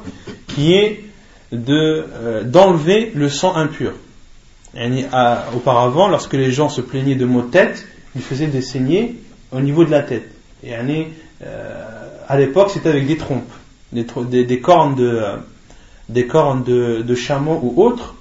qui 0.48 0.72
est 0.72 1.04
de 1.52 2.06
euh, 2.14 2.42
d'enlever 2.42 3.12
le 3.14 3.28
sang 3.28 3.54
impur. 3.54 3.92
auparavant, 5.54 6.08
lorsque 6.08 6.32
les 6.32 6.50
gens 6.52 6.68
se 6.68 6.80
plaignaient 6.80 7.16
de 7.16 7.26
maux 7.26 7.42
de 7.42 7.50
tête, 7.50 7.86
ils 8.16 8.22
faisaient 8.22 8.46
des 8.46 8.62
saignées 8.62 9.16
au 9.52 9.60
niveau 9.60 9.84
de 9.84 9.90
la 9.90 10.02
tête. 10.02 10.30
Et 10.64 10.74
à 10.74 12.36
l'époque, 12.36 12.70
c'était 12.70 12.88
avec 12.88 13.06
des 13.06 13.16
trompes, 13.16 13.50
des, 13.92 14.44
des, 14.44 14.60
cornes 14.60 14.94
de 14.94 15.22
des 16.08 16.26
cornes 16.26 16.62
de, 16.62 17.14
chameau 17.14 17.58
ou 17.62 17.82
autres 17.82 18.14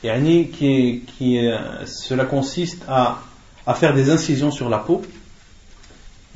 qui, 0.00 1.02
qui, 1.06 1.38
euh, 1.38 1.58
cela 1.86 2.24
consiste 2.24 2.82
à, 2.88 3.20
à, 3.66 3.74
faire 3.74 3.94
des 3.94 4.10
incisions 4.10 4.50
sur 4.50 4.68
la 4.68 4.78
peau. 4.78 5.02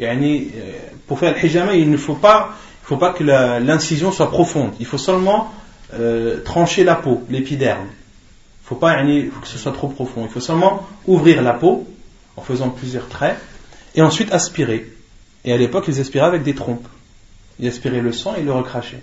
Euh, 0.01 0.73
pour 1.07 1.19
faire 1.19 1.35
le 1.35 1.45
hijama, 1.45 1.75
il 1.75 1.91
ne 1.91 1.97
faut 1.97 2.15
pas, 2.15 2.51
il 2.83 2.87
faut 2.87 2.97
pas 2.97 3.13
que 3.13 3.23
l'incision 3.23 4.11
soit 4.11 4.31
profonde. 4.31 4.73
Il 4.81 4.87
faut 4.87 4.99
seulement 4.99 5.53
euh, 5.95 6.43
trancher 6.43 6.83
la 6.85 6.97
peau, 6.97 7.23
l'épiderme. 7.31 7.87
Il 7.87 8.69
faut 8.69 8.75
pas 8.75 8.97
faut 9.03 9.41
que 9.41 9.49
ce 9.49 9.59
soit 9.59 9.73
trop 9.73 9.89
profond. 9.89 10.25
Il 10.25 10.31
faut 10.31 10.41
seulement 10.41 10.87
ouvrir 11.07 11.43
la 11.43 11.53
peau 11.53 11.87
en 12.37 12.43
faisant 12.43 12.71
plusieurs 12.71 13.09
traits 13.09 13.39
et 13.95 14.03
ensuite 14.03 14.33
aspirer. 14.33 14.91
Et 15.45 15.53
à 15.53 15.57
l'époque, 15.57 15.85
ils 15.89 16.01
aspiraient 16.01 16.27
avec 16.27 16.43
des 16.43 16.55
trompes. 16.55 16.87
Ils 17.59 17.69
aspiraient 17.69 18.01
le 18.01 18.13
sang 18.13 18.35
et 18.37 18.43
le 18.43 18.53
recrachaient. 18.53 19.03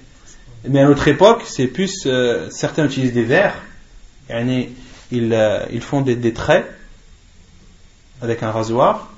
Mais 0.68 0.82
à 0.82 0.86
notre 0.86 1.08
époque, 1.08 1.44
c'est 1.46 1.68
plus 1.68 2.08
certains 2.50 2.86
utilisent 2.86 3.14
des 3.14 3.24
verres 3.24 3.56
ils, 5.12 5.34
euh, 5.34 5.66
ils 5.72 5.82
font 5.82 6.02
des, 6.02 6.34
traits 6.34 6.66
avec 8.22 8.44
un 8.44 8.52
rasoir, 8.52 9.12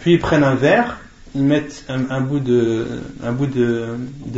puis 0.00 0.14
ils 0.14 0.18
prennent 0.18 0.44
un 0.44 0.54
verre, 0.54 1.00
ils 1.34 1.42
mettent 1.42 1.84
un, 1.88 2.20
bout, 2.20 2.40
de, 2.40 2.90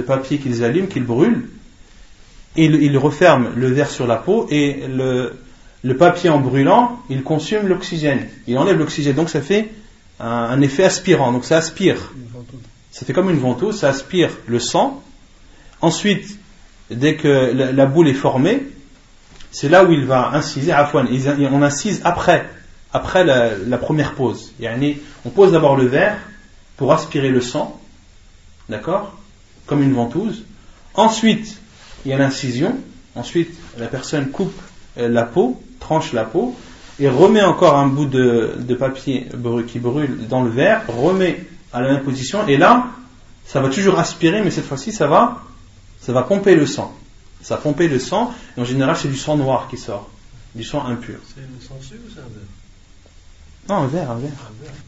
papier 0.07 0.39
qu'ils 0.39 0.65
allument, 0.65 0.87
qu'ils 0.87 1.05
brûlent, 1.05 1.49
et 2.57 2.65
ils, 2.65 2.97
referment 2.97 3.51
le 3.55 3.69
verre 3.69 3.91
sur 3.91 4.07
la 4.07 4.17
peau, 4.17 4.47
et 4.51 4.87
le, 4.89 5.39
le 5.83 5.97
papier 5.97 6.31
en 6.31 6.41
brûlant, 6.41 7.01
il 7.11 7.23
consomme 7.23 7.69
l'oxygène. 7.69 8.29
Il 8.47 8.57
enlève 8.57 8.79
l'oxygène, 8.79 9.15
donc 9.15 9.29
ça 9.29 9.43
fait 9.43 9.71
un, 10.21 10.61
effet 10.61 10.85
aspirant, 10.85 11.33
donc 11.33 11.45
ça 11.45 11.59
aspire. 11.59 12.13
Ça 12.91 13.05
fait 13.05 13.13
comme 13.13 13.31
une 13.31 13.39
ventouse, 13.39 13.81
ça 13.81 13.91
aspire 13.91 14.31
le 14.47 14.59
sang. 14.59 15.03
Ensuite, 15.81 16.39
dès 16.91 17.17
que 17.17 17.53
la 17.73 17.87
boule 17.87 18.09
est 18.09 18.15
formée, 18.15 18.63
c'est 19.51 19.69
là 19.69 19.85
où 19.85 19.93
il 19.93 20.05
va 20.05 20.31
inciser, 20.33 20.73
on 20.75 21.63
incise 21.63 22.01
après, 22.05 22.49
après 22.93 23.25
la, 23.25 23.79
première 23.79 24.15
pause. 24.15 24.53
On 25.25 25.31
pose 25.31 25.53
d'abord 25.53 25.77
le 25.77 25.87
verre 25.87 26.19
pour 26.77 26.93
aspirer 26.93 27.31
le 27.31 27.41
sang, 27.41 27.81
d'accord 28.69 29.17
Comme 29.67 29.83
une 29.83 29.95
ventouse. 29.95 30.45
Ensuite, 30.95 31.59
il 32.05 32.11
y 32.11 32.15
a 32.15 32.19
l'incision. 32.19 32.77
Ensuite, 33.15 33.55
la 33.79 33.87
personne 33.87 34.31
coupe 34.31 34.55
euh, 34.99 35.09
la 35.09 35.25
peau, 35.25 35.61
tranche 35.81 36.13
la 36.13 36.25
peau. 36.25 36.57
Et 36.99 37.09
remet 37.09 37.43
encore 37.43 37.77
un 37.77 37.87
bout 37.87 38.07
de, 38.07 38.55
de 38.59 38.75
papier 38.75 39.29
qui 39.67 39.79
brûle 39.79 40.27
dans 40.29 40.43
le 40.43 40.51
verre, 40.51 40.83
remet 40.89 41.45
à 41.73 41.81
la 41.81 41.93
même 41.93 42.03
position, 42.03 42.47
et 42.47 42.57
là, 42.57 42.87
ça 43.45 43.61
va 43.61 43.69
toujours 43.69 43.99
aspirer, 43.99 44.43
mais 44.43 44.51
cette 44.51 44.65
fois-ci, 44.65 44.93
ça 44.93 45.07
va, 45.07 45.43
ça 46.01 46.13
va 46.13 46.23
pomper 46.23 46.55
le 46.55 46.67
sang. 46.67 46.95
Ça 47.43 47.57
va 47.57 47.61
pomper 47.61 47.89
le 47.89 47.99
sang, 47.99 48.33
et 48.57 48.61
en 48.61 48.65
général, 48.65 48.97
c'est 48.97 49.09
du 49.09 49.17
sang 49.17 49.37
noir 49.37 49.69
qui 49.69 49.77
sort, 49.77 50.09
du 50.55 50.65
sang 50.65 50.85
impur. 50.87 51.19
C'est 51.35 51.41
le 51.43 51.47
sang 51.61 51.75
ou 51.79 51.85
c'est 51.85 52.21
un 52.21 52.23
verre? 52.23 52.43
Non, 53.69 53.85
un 53.85 53.87
verre, 53.89 54.11
un 54.11 54.19
verre. 54.19 54.31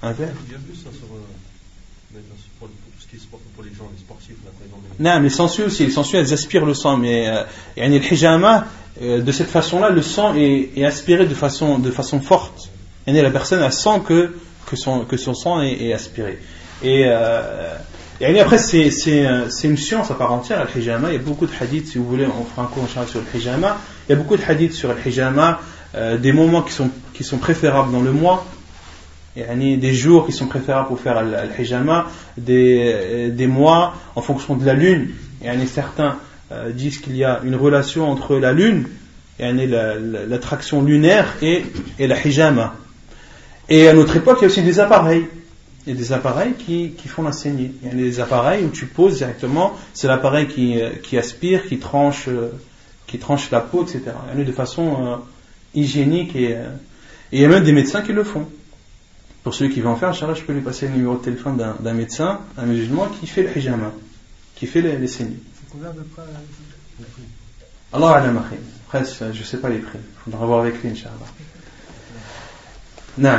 Un 0.03 0.13
verre. 0.13 0.35
Il 0.47 0.53
y 0.53 0.55
a 0.55 0.59
plus 0.59 0.77
ça 0.77 0.91
sur, 0.93 1.07
euh, 1.13 2.21
pour, 2.59 2.69
tout 2.69 2.75
ce 3.01 3.07
qui 3.07 3.17
est 3.17 3.19
sport, 3.19 3.41
pour 3.55 3.65
les 3.65 3.75
gens, 3.75 3.89
les 3.93 3.99
sportifs. 3.99 4.37
Là, 4.99 5.19
non, 5.19 5.23
les 5.23 5.31
sangsues 5.31 5.65
aussi, 5.65 5.85
les 5.85 5.91
sangsues, 5.91 6.17
elles 6.17 6.33
aspirent 6.33 6.67
le 6.67 6.75
sang, 6.75 6.97
mais 6.97 7.29
euh, 7.29 7.45
le 7.77 8.13
hijama, 8.13 8.67
euh, 9.01 9.21
de 9.21 9.33
cette 9.33 9.49
façon-là, 9.49 9.91
le 9.91 10.03
sang 10.03 10.35
est, 10.35 10.85
aspiré 10.85 11.27
de 11.27 11.35
façon, 11.35 11.81
forte. 12.21 12.71
Et 13.07 13.13
la 13.13 13.31
personne 13.31 13.63
elle 13.63 13.73
sent 13.73 14.03
que, 14.07 14.35
que, 14.67 14.77
son, 14.77 15.35
sang 15.35 15.63
est, 15.63 15.93
aspiré. 15.93 16.39
Et, 16.83 17.05
euh, 17.07 17.75
après, 18.21 18.57
euh, 18.75 19.47
c'est 19.49 19.69
une 19.69 19.77
science 19.77 20.11
à 20.11 20.15
part 20.15 20.33
entière, 20.33 20.67
le 20.75 20.81
hijama. 20.81 21.09
Il 21.11 21.15
y 21.15 21.17
a 21.17 21.23
beaucoup 21.23 21.47
de 21.47 21.53
hadiths, 21.59 21.89
si 21.89 21.99
vous 21.99 22.05
voulez, 22.05 22.27
on 22.27 22.45
fera 22.45 22.63
un 22.63 22.67
cours 22.67 22.89
sur 22.89 23.21
le 23.21 23.39
hijama. 23.39 23.79
Il 24.09 24.13
y 24.13 24.15
a 24.15 24.17
beaucoup 24.17 24.37
de 24.37 24.43
hadiths 24.43 24.75
sur 24.75 24.89
le 24.89 24.97
hijama, 25.07 25.61
des 26.19 26.33
moments 26.33 26.63
qui 26.63 26.73
sont, 27.25 27.39
préférables 27.39 27.93
dans 27.93 28.03
le 28.03 28.13
mois, 28.13 28.45
des 29.37 29.95
jours 29.95 30.27
qui 30.27 30.33
sont 30.33 30.47
préférables 30.47 30.89
pour 30.89 31.01
faire 31.01 31.23
le 31.23 31.37
hijama, 31.59 32.09
des, 32.37 33.31
des 33.31 33.47
mois 33.47 33.95
en 34.17 34.21
fonction 34.23 34.57
de 34.57 34.67
la 34.67 34.75
lune. 34.75 35.11
Et 35.43 35.67
certains 35.67 36.19
euh, 36.51 36.71
disent 36.73 36.99
qu'il 36.99 37.15
y 37.15 37.25
a 37.25 37.41
une 37.45 37.57
relation 37.57 38.11
entre 38.11 38.37
la 38.37 38.55
lune, 38.55 38.89
l'attraction 39.39 40.83
lunaire 40.83 41.37
et, 41.43 41.63
la 41.99 42.17
hijama. 42.19 42.75
Et 43.69 43.87
à 43.87 43.93
notre 43.93 44.17
époque, 44.17 44.39
il 44.41 44.43
y 44.43 44.45
a 44.45 44.49
aussi 44.49 44.63
des 44.63 44.81
appareils. 44.81 45.27
Il 45.87 45.93
y 45.93 45.97
a 45.97 45.99
des 45.99 46.13
appareils 46.13 46.55
qui, 46.55 46.95
font 47.07 47.23
la 47.23 47.33
saignée. 47.33 47.73
Il 47.83 47.89
y 47.89 47.91
a 47.91 47.95
des 47.95 48.21
appareils 48.21 48.65
où 48.65 48.71
tu 48.71 48.87
poses 48.87 49.19
directement, 49.19 49.77
c'est 49.93 50.09
l'appareil 50.09 50.49
qui, 50.49 50.81
euh, 50.81 51.19
aspire, 51.19 51.67
qui 51.67 51.79
tranche, 51.79 52.29
euh, 52.29 52.49
qui 53.07 53.19
tranche 53.19 53.51
la 53.51 53.61
peau, 53.61 53.83
etc. 53.83 54.05
Il 54.33 54.39
y 54.39 54.43
a 54.43 54.47
de 54.47 54.53
façon 54.53 55.21
hygiénique 55.75 56.35
et, 56.35 56.57
il 57.31 57.41
y 57.41 57.45
a 57.45 57.49
même 57.49 57.65
des 57.65 57.73
médecins 57.73 58.01
qui 58.01 58.15
le 58.15 58.25
font. 58.25 58.49
Pour 59.45 59.53
celui 59.53 59.71
qui 59.71 59.83
veut 59.83 59.89
en 59.89 59.97
faire, 59.97 60.15
je 60.15 60.43
peux 60.43 60.55
lui 60.55 60.63
passer 60.63 60.89
le 60.89 60.95
numéro 60.95 61.17
de 61.17 61.23
téléphone 61.23 61.59
d'un 61.59 61.93
médecin, 61.93 62.41
un 62.57 62.65
musulman 62.65 63.09
qui 63.21 63.27
fait 63.27 63.43
le 63.43 63.57
hijama, 63.57 63.93
qui 64.57 64.67
fait 64.67 64.81
les, 64.81 64.97
les 64.97 65.09
saignées. 65.09 65.37
Combien 65.79 65.95
de 65.95 66.03
prix 66.03 66.23
Allah 67.93 68.23
Après, 68.87 69.05
je 69.33 69.39
ne 69.39 69.45
sais 69.45 69.59
pas 69.59 69.69
les 69.69 69.79
prix. 69.79 69.99
Il 70.03 70.25
faudra 70.25 70.47
voir 70.47 70.61
avec 70.61 70.83
lui, 70.83 70.91
Inch'Allah. 70.91 71.13
Non. 73.17 73.39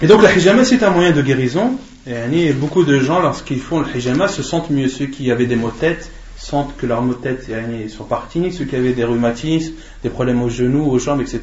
Et 0.00 0.06
donc, 0.06 0.22
le 0.22 0.28
hijama, 0.28 0.64
c'est 0.64 0.82
un 0.84 0.90
moyen 0.90 1.10
de 1.10 1.22
guérison. 1.22 1.72
Et 2.06 2.52
beaucoup 2.52 2.84
de 2.84 3.00
gens, 3.00 3.20
lorsqu'ils 3.20 3.60
font 3.60 3.80
le 3.80 3.96
hijama, 3.96 4.28
se 4.28 4.44
sentent 4.44 4.70
mieux. 4.70 4.88
Ceux 4.88 5.06
qui 5.06 5.32
avaient 5.32 5.46
des 5.46 5.56
maux 5.56 5.70
de 5.70 5.76
tête 5.76 6.08
sentent 6.36 6.76
que 6.76 6.86
leurs 6.86 7.02
maux 7.02 7.14
de 7.14 7.20
tête 7.20 7.50
sont 7.90 8.04
partis. 8.04 8.52
Ceux 8.52 8.66
qui 8.66 8.76
avaient 8.76 8.92
des 8.92 9.04
rhumatismes, 9.04 9.74
des 10.04 10.10
problèmes 10.10 10.40
aux 10.42 10.50
genoux, 10.50 10.88
aux 10.88 11.00
jambes, 11.00 11.20
etc. 11.20 11.40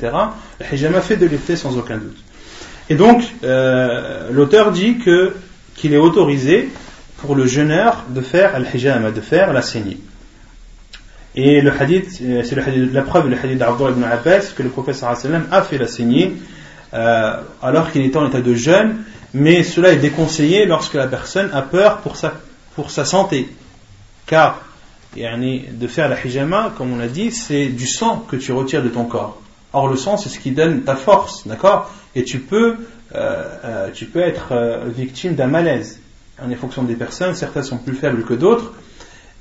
Le 0.60 0.74
hijama 0.74 1.02
fait 1.02 1.18
de 1.18 1.26
l'effet 1.26 1.58
sans 1.58 1.78
aucun 1.78 1.98
doute. 1.98 2.18
Et 2.90 2.96
donc, 2.96 3.24
euh, 3.44 4.32
l'auteur 4.32 4.72
dit 4.72 5.00
que 5.00 5.34
qu'il 5.76 5.94
est 5.94 5.98
autorisé 5.98 6.70
pour 7.26 7.36
le 7.36 7.48
jeûneur 7.48 8.06
de 8.10 8.22
faire 8.22 8.56
al-hijama, 8.56 9.12
de 9.12 9.22
faire 9.22 9.52
la 9.54 9.62
saignée. 9.62 9.98
Et 11.36 11.62
le 11.62 11.72
hadith, 11.72 12.20
euh, 12.22 12.44
c'est 12.44 12.56
la 12.56 13.02
preuve, 13.02 13.28
le 13.30 13.38
hadith 13.38 13.58
d'Abdullah 13.58 13.92
ibn 13.92 14.04
Abbas, 14.04 14.54
que 14.56 14.64
le 14.64 14.70
prophète 14.70 15.04
a 15.04 15.62
fait 15.62 15.78
la 15.78 15.88
saignée 15.88 16.36
euh, 16.94 17.34
alors 17.62 17.92
qu'il 17.92 18.04
était 18.04 18.18
en 18.18 18.28
état 18.28 18.40
de 18.40 18.54
jeûne, 18.54 19.04
mais 19.34 19.64
cela 19.64 19.92
est 19.92 19.98
déconseillé 19.98 20.66
lorsque 20.66 20.94
la 20.94 21.08
personne 21.08 21.50
a 21.54 21.62
peur 21.62 21.98
pour 21.98 22.16
sa, 22.16 23.06
santé. 23.06 23.50
Car, 24.26 24.62
de 25.16 25.88
faire 25.88 26.08
la 26.08 26.16
hijama, 26.24 26.74
comme 26.78 26.94
on 26.94 26.98
l'a 26.98 27.08
dit, 27.08 27.32
c'est 27.32 27.68
du 27.68 27.88
sang 27.88 28.26
que 28.30 28.38
tu 28.38 28.54
retires 28.54 28.82
de 28.82 28.90
ton 28.90 29.04
corps. 29.04 29.42
Or, 29.74 29.90
le 29.90 29.98
sang, 29.98 30.16
c'est 30.16 30.30
ce 30.30 30.40
qui 30.40 30.52
donne 30.52 30.84
ta 30.84 30.96
force, 30.96 31.46
d'accord? 31.46 31.92
Et 32.16 32.24
tu 32.24 32.40
peux, 32.40 32.78
euh, 33.14 33.90
tu 33.94 34.06
peux 34.06 34.22
être 34.22 34.54
victime 34.96 35.36
d'un 35.36 35.48
malaise. 35.48 36.00
En 36.42 36.54
fonction 36.56 36.84
des 36.84 36.96
personnes, 36.96 37.34
certaines 37.34 37.64
sont 37.64 37.78
plus 37.78 37.96
faibles 37.96 38.24
que 38.24 38.34
d'autres. 38.34 38.74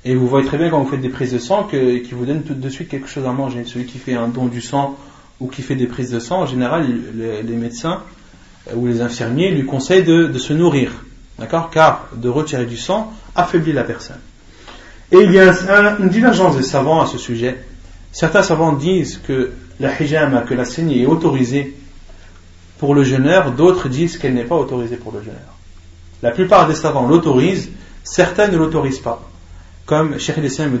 Et 0.05 0.15
vous 0.15 0.27
voyez 0.27 0.45
très 0.45 0.57
bien 0.57 0.69
quand 0.69 0.81
vous 0.81 0.89
faites 0.89 1.01
des 1.01 1.09
prises 1.09 1.33
de 1.33 1.39
sang 1.39 1.63
que, 1.63 1.97
qui 1.97 2.13
vous 2.13 2.25
donnent 2.25 2.43
tout 2.43 2.53
de 2.53 2.69
suite 2.69 2.89
quelque 2.89 3.07
chose 3.07 3.25
à 3.25 3.31
manger. 3.31 3.63
Celui 3.65 3.85
qui 3.85 3.97
fait 3.97 4.13
un 4.13 4.27
don 4.27 4.45
du 4.45 4.61
sang 4.61 4.95
ou 5.39 5.47
qui 5.47 5.61
fait 5.61 5.75
des 5.75 5.87
prises 5.87 6.11
de 6.11 6.19
sang, 6.19 6.41
en 6.41 6.45
général, 6.45 6.87
les, 7.15 7.55
médecins 7.55 8.01
ou 8.73 8.87
les 8.87 9.01
infirmiers 9.01 9.51
lui 9.51 9.65
conseillent 9.65 10.03
de, 10.03 10.31
se 10.37 10.53
nourrir. 10.53 10.91
D'accord? 11.39 11.69
Car 11.69 12.07
de 12.15 12.29
retirer 12.29 12.65
du 12.65 12.77
sang 12.77 13.11
affaiblit 13.35 13.73
la 13.73 13.83
personne. 13.83 14.19
Et 15.11 15.17
il 15.17 15.31
y 15.31 15.39
a 15.39 15.51
une 15.99 16.09
divergence 16.09 16.55
des 16.55 16.63
savants 16.63 17.01
à 17.01 17.07
ce 17.07 17.17
sujet. 17.17 17.63
Certains 18.11 18.43
savants 18.43 18.73
disent 18.73 19.19
que 19.27 19.51
la 19.79 19.91
hijama, 19.99 20.41
que 20.41 20.53
la 20.53 20.65
saignée 20.65 21.01
est 21.01 21.05
autorisée 21.05 21.75
pour 22.77 22.95
le 22.95 23.03
jeûneur, 23.03 23.51
d'autres 23.51 23.89
disent 23.89 24.17
qu'elle 24.17 24.33
n'est 24.33 24.45
pas 24.45 24.55
autorisée 24.55 24.97
pour 24.97 25.11
le 25.11 25.19
jeûneur. 25.19 25.54
La 26.21 26.31
plupart 26.31 26.67
des 26.67 26.75
savants 26.75 27.07
l'autorisent, 27.07 27.69
certains 28.03 28.47
ne 28.47 28.57
l'autorisent 28.57 28.99
pas. 28.99 29.21
Comme 29.85 30.17
Sheikh 30.17 30.37
al-Islam 30.37 30.79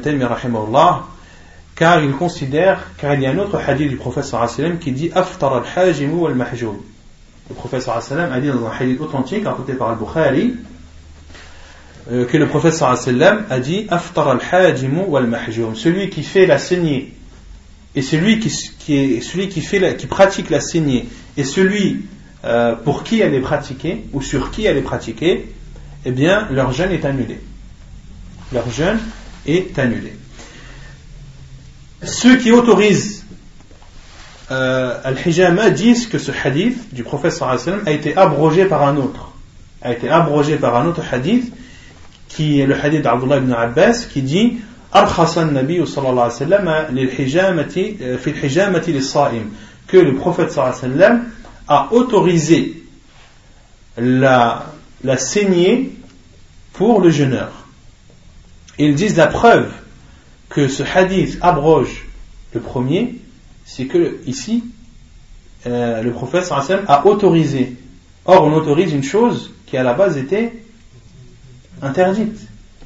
car 1.75 2.01
il 2.03 2.13
considère, 2.13 2.91
car 2.97 3.13
il 3.15 3.21
y 3.21 3.25
a 3.25 3.31
un 3.31 3.37
autre 3.37 3.57
hadith 3.57 3.89
du 3.89 3.97
prophète 3.97 4.25
qui 4.79 4.91
dit 4.91 5.11
Aftar 5.13 5.55
al-hajim 5.55 6.25
al 6.25 6.35
mahjoum. 6.35 6.77
Le 7.49 7.55
prophète 7.55 7.87
a 7.87 8.39
dit 8.39 8.47
dans 8.47 8.65
un 8.65 8.71
hadith 8.79 9.01
authentique 9.01 9.45
rapporté 9.45 9.73
par 9.73 9.89
Al-Bukhari 9.89 10.55
euh, 12.11 12.25
que 12.25 12.37
le 12.37 12.47
prophète 12.47 12.81
a 12.81 13.59
dit 13.59 13.87
Aftar 13.89 14.29
al-hajim 14.29 15.15
al 15.15 15.27
mahjoum. 15.27 15.75
Celui 15.75 16.09
qui 16.09 16.23
fait 16.23 16.45
la 16.45 16.57
saignée 16.57 17.13
et 17.93 18.01
celui 18.01 18.39
qui 18.39 20.07
pratique 20.07 20.49
la 20.49 20.61
saignée 20.61 21.07
et 21.35 21.43
celui 21.43 22.05
euh, 22.44 22.74
pour 22.74 23.04
qui 23.04 23.20
elle 23.20 23.34
est 23.34 23.40
pratiquée 23.40 24.04
ou 24.12 24.22
sur 24.22 24.50
qui 24.50 24.64
elle 24.64 24.76
est 24.76 24.82
pratiquée, 24.82 25.52
eh 26.04 26.10
bien 26.10 26.48
leur 26.50 26.72
jeûne 26.72 26.92
est 26.92 27.04
annulé. 27.04 27.38
Leur 28.52 28.70
jeûne 28.70 28.98
est 29.46 29.78
annulé. 29.78 30.16
Ceux 32.02 32.36
qui 32.38 32.50
autorisent 32.50 33.26
euh, 34.50 34.98
al-hijama 35.04 35.70
disent 35.70 36.06
que 36.06 36.18
ce 36.18 36.32
hadith 36.32 36.94
du 36.94 37.02
prophète 37.04 37.32
sallam 37.32 37.82
a 37.86 37.92
été 37.92 38.16
abrogé 38.16 38.64
par 38.64 38.84
un 38.84 38.96
autre. 38.96 39.32
A 39.82 39.92
été 39.92 40.08
abrogé 40.08 40.56
par 40.56 40.76
un 40.76 40.86
autre 40.86 41.02
hadith 41.12 41.52
qui 42.28 42.60
est 42.60 42.66
le 42.66 42.74
hadith 42.74 43.02
d'Abdullah 43.02 43.38
ibn 43.38 43.52
Abbas 43.52 44.06
qui 44.10 44.22
dit 44.22 44.58
أرخص 44.94 45.38
النبي 45.38 45.86
صلى 45.86 46.10
الله 46.10 46.22
عليه 46.22 46.34
وسلم 46.34 46.86
للحجامة 46.90 47.94
في 48.18 48.26
الحجامة 48.26 48.84
للصائم 48.88 49.50
que 49.86 49.96
le 49.96 50.14
prophète 50.16 50.50
صلى 50.50 50.64
الله 50.64 50.74
عليه 50.82 50.94
وسلم 50.94 51.24
a 51.67 51.91
autorisé 51.91 52.83
la, 53.97 54.65
la 55.03 55.17
saignée 55.17 55.91
pour 56.73 57.01
le 57.01 57.09
jeûneur. 57.09 57.51
Ils 58.77 58.95
disent 58.95 59.15
la 59.15 59.27
preuve 59.27 59.71
que 60.49 60.67
ce 60.67 60.83
hadith 60.83 61.37
abroge 61.41 62.05
le 62.53 62.59
premier, 62.59 63.15
c'est 63.65 63.85
que 63.85 64.19
ici, 64.25 64.63
euh, 65.65 66.01
le 66.01 66.11
prophète 66.11 66.51
a 66.51 67.05
autorisé. 67.05 67.75
Or, 68.25 68.43
on 68.43 68.53
autorise 68.53 68.93
une 68.93 69.03
chose 69.03 69.51
qui 69.65 69.77
à 69.77 69.83
la 69.83 69.93
base 69.93 70.17
était 70.17 70.53
interdite. 71.81 72.39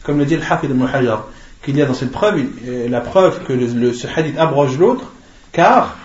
Comme 0.04 0.18
le 0.18 0.26
dit 0.26 0.36
le 0.36 0.44
Hafid 0.44 0.70
ibn 0.70 0.86
Hajar 0.86 1.28
qu'il 1.64 1.78
y 1.78 1.82
a 1.82 1.86
dans 1.86 1.94
cette 1.94 2.12
preuve 2.12 2.42
euh, 2.66 2.88
la 2.88 3.02
preuve 3.02 3.44
que 3.44 3.54
le, 3.54 3.94
ce 3.94 4.08
hadith 4.08 4.38
abroge 4.38 4.78
l'autre, 4.78 5.12
car 5.52 5.98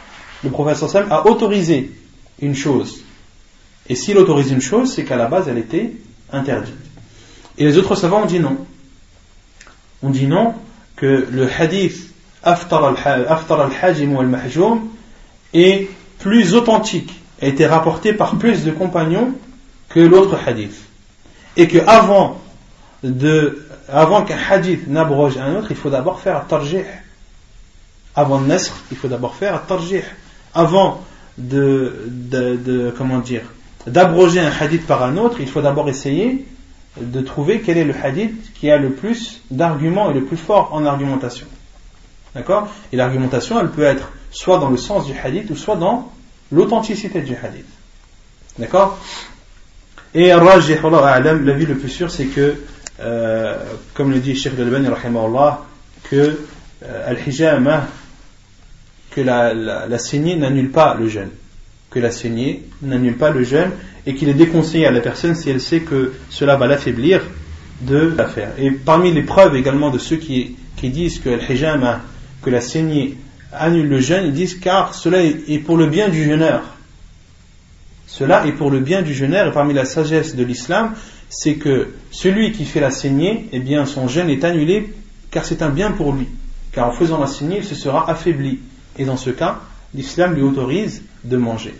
le 0.42 0.50
prophète 0.50 0.82
a 1.10 1.26
autorisé 1.26 1.92
une 2.40 2.54
chose. 2.54 3.04
Et 3.88 3.94
s'il 3.94 4.16
autorise 4.18 4.50
une 4.50 4.60
chose, 4.60 4.92
c'est 4.94 5.04
qu'à 5.04 5.16
la 5.16 5.26
base 5.26 5.48
elle 5.48 5.58
était 5.58 5.92
interdite. 6.32 6.74
Et 7.58 7.64
les 7.64 7.78
autres 7.78 7.94
savants 7.94 8.22
ont 8.22 8.26
dit 8.26 8.40
non. 8.40 8.56
On 10.02 10.10
dit 10.10 10.26
non 10.26 10.54
que 10.96 11.26
le 11.30 11.48
hadith 11.50 12.10
Aftar 12.42 12.84
al-Hajim 12.84 14.16
al-Mahjoum 14.18 14.88
est 15.54 15.88
plus 16.18 16.54
authentique, 16.54 17.12
a 17.40 17.46
été 17.46 17.66
rapporté 17.66 18.12
par 18.12 18.36
plus 18.36 18.64
de 18.64 18.70
compagnons 18.70 19.32
que 19.88 20.00
l'autre 20.00 20.38
hadith. 20.46 20.76
Et 21.56 21.68
que 21.68 21.78
avant 21.86 22.40
avant 23.88 24.24
qu'un 24.24 24.38
hadith 24.50 24.86
n'abroge 24.88 25.36
un 25.36 25.56
autre, 25.56 25.68
il 25.70 25.76
faut 25.76 25.90
d'abord 25.90 26.20
faire 26.20 26.36
un 26.36 26.40
tarjih. 26.40 26.84
Avant 28.14 28.40
le 28.40 28.46
nasr, 28.46 28.72
il 28.90 28.96
faut 28.96 29.08
d'abord 29.08 29.34
faire 29.34 29.54
un 29.54 29.58
tarjih. 29.58 30.02
Avant 30.54 31.02
de, 31.38 32.94
comment 32.96 33.18
dire, 33.18 33.42
d'abroger 33.86 34.40
un 34.40 34.50
hadith 34.58 34.86
par 34.86 35.02
un 35.02 35.16
autre, 35.16 35.38
il 35.40 35.48
faut 35.48 35.60
d'abord 35.60 35.88
essayer 35.88 36.46
de 37.00 37.20
trouver 37.20 37.60
quel 37.60 37.76
est 37.76 37.84
le 37.84 37.94
hadith 37.94 38.52
qui 38.54 38.70
a 38.70 38.78
le 38.78 38.90
plus 38.90 39.40
d'arguments 39.50 40.10
et 40.10 40.14
le 40.14 40.24
plus 40.24 40.36
fort 40.36 40.70
en 40.72 40.84
argumentation. 40.86 41.46
D'accord? 42.34 42.68
Et 42.92 42.96
l'argumentation, 42.96 43.60
elle 43.60 43.70
peut 43.70 43.82
être 43.82 44.10
soit 44.30 44.58
dans 44.58 44.70
le 44.70 44.76
sens 44.76 45.06
du 45.06 45.12
hadith 45.12 45.50
ou 45.50 45.56
soit 45.56 45.76
dans 45.76 46.12
l'authenticité 46.50 47.20
du 47.20 47.34
hadith. 47.36 47.66
D'accord? 48.58 48.98
Et 50.14 50.32
Rajih, 50.32 50.76
l'avis 50.82 51.66
le 51.66 51.76
plus 51.76 51.88
sûr, 51.88 52.10
c'est 52.10 52.26
que, 52.26 52.54
euh, 53.00 53.56
comme 53.94 54.12
le 54.12 54.20
dit 54.20 54.36
Sheikh 54.36 54.58
Al-Bani, 54.58 54.88
que 56.04 56.38
euh, 56.84 57.10
al-hijama, 57.10 57.86
que 59.14 59.20
la, 59.20 59.98
saignée 59.98 60.36
n'annule 60.36 60.70
pas 60.70 60.96
le 60.98 61.08
jeûne. 61.08 61.30
Que 61.90 62.00
la 62.00 62.10
saignée 62.10 62.62
n'annule 62.82 63.16
pas 63.16 63.30
le 63.30 63.44
jeûne 63.44 63.70
et 64.06 64.14
qu'il 64.14 64.28
est 64.28 64.34
déconseillé 64.34 64.86
à 64.86 64.90
la 64.90 65.00
personne 65.00 65.34
si 65.36 65.48
elle 65.50 65.60
sait 65.60 65.80
que 65.80 66.12
cela 66.30 66.56
va 66.56 66.66
l'affaiblir 66.66 67.22
de 67.82 68.12
la 68.16 68.26
faire. 68.26 68.50
Et 68.58 68.70
parmi 68.72 69.12
les 69.12 69.22
preuves 69.22 69.54
également 69.54 69.90
de 69.90 69.98
ceux 69.98 70.16
qui, 70.16 70.56
disent 70.82 71.18
que 71.20 72.50
la 72.50 72.60
saignée 72.60 73.16
annule 73.52 73.88
le 73.88 74.00
jeûne, 74.00 74.26
ils 74.26 74.32
disent 74.32 74.56
car 74.56 74.94
cela 74.94 75.22
est 75.22 75.58
pour 75.64 75.78
le 75.78 75.86
bien 75.86 76.08
du 76.08 76.24
jeûneur. 76.24 76.62
Cela 78.06 78.46
est 78.46 78.52
pour 78.52 78.70
le 78.70 78.80
bien 78.80 79.00
du 79.00 79.14
jeûneur 79.14 79.48
et 79.48 79.52
parmi 79.52 79.72
la 79.72 79.86
sagesse 79.86 80.36
de 80.36 80.44
l'islam, 80.44 80.92
c'est 81.30 81.54
que 81.54 81.94
celui 82.10 82.52
qui 82.52 82.64
fait 82.64 82.80
la 82.80 82.90
saignée, 82.90 83.48
eh 83.52 83.60
bien 83.60 83.86
son 83.86 84.08
jeûne 84.08 84.28
est 84.28 84.44
annulé 84.44 84.92
car 85.30 85.44
c'est 85.44 85.62
un 85.62 85.70
bien 85.70 85.92
pour 85.92 86.12
lui. 86.12 86.28
Car 86.72 86.88
en 86.88 86.92
faisant 86.92 87.18
la 87.18 87.26
saignée, 87.26 87.58
il 87.58 87.64
se 87.64 87.74
sera 87.74 88.10
affaibli. 88.10 88.58
Et 88.98 89.04
dans 89.04 89.16
ce 89.16 89.30
cas, 89.30 89.60
l'islam 89.94 90.34
lui 90.34 90.42
autorise 90.42 91.02
de 91.24 91.36
manger. 91.36 91.74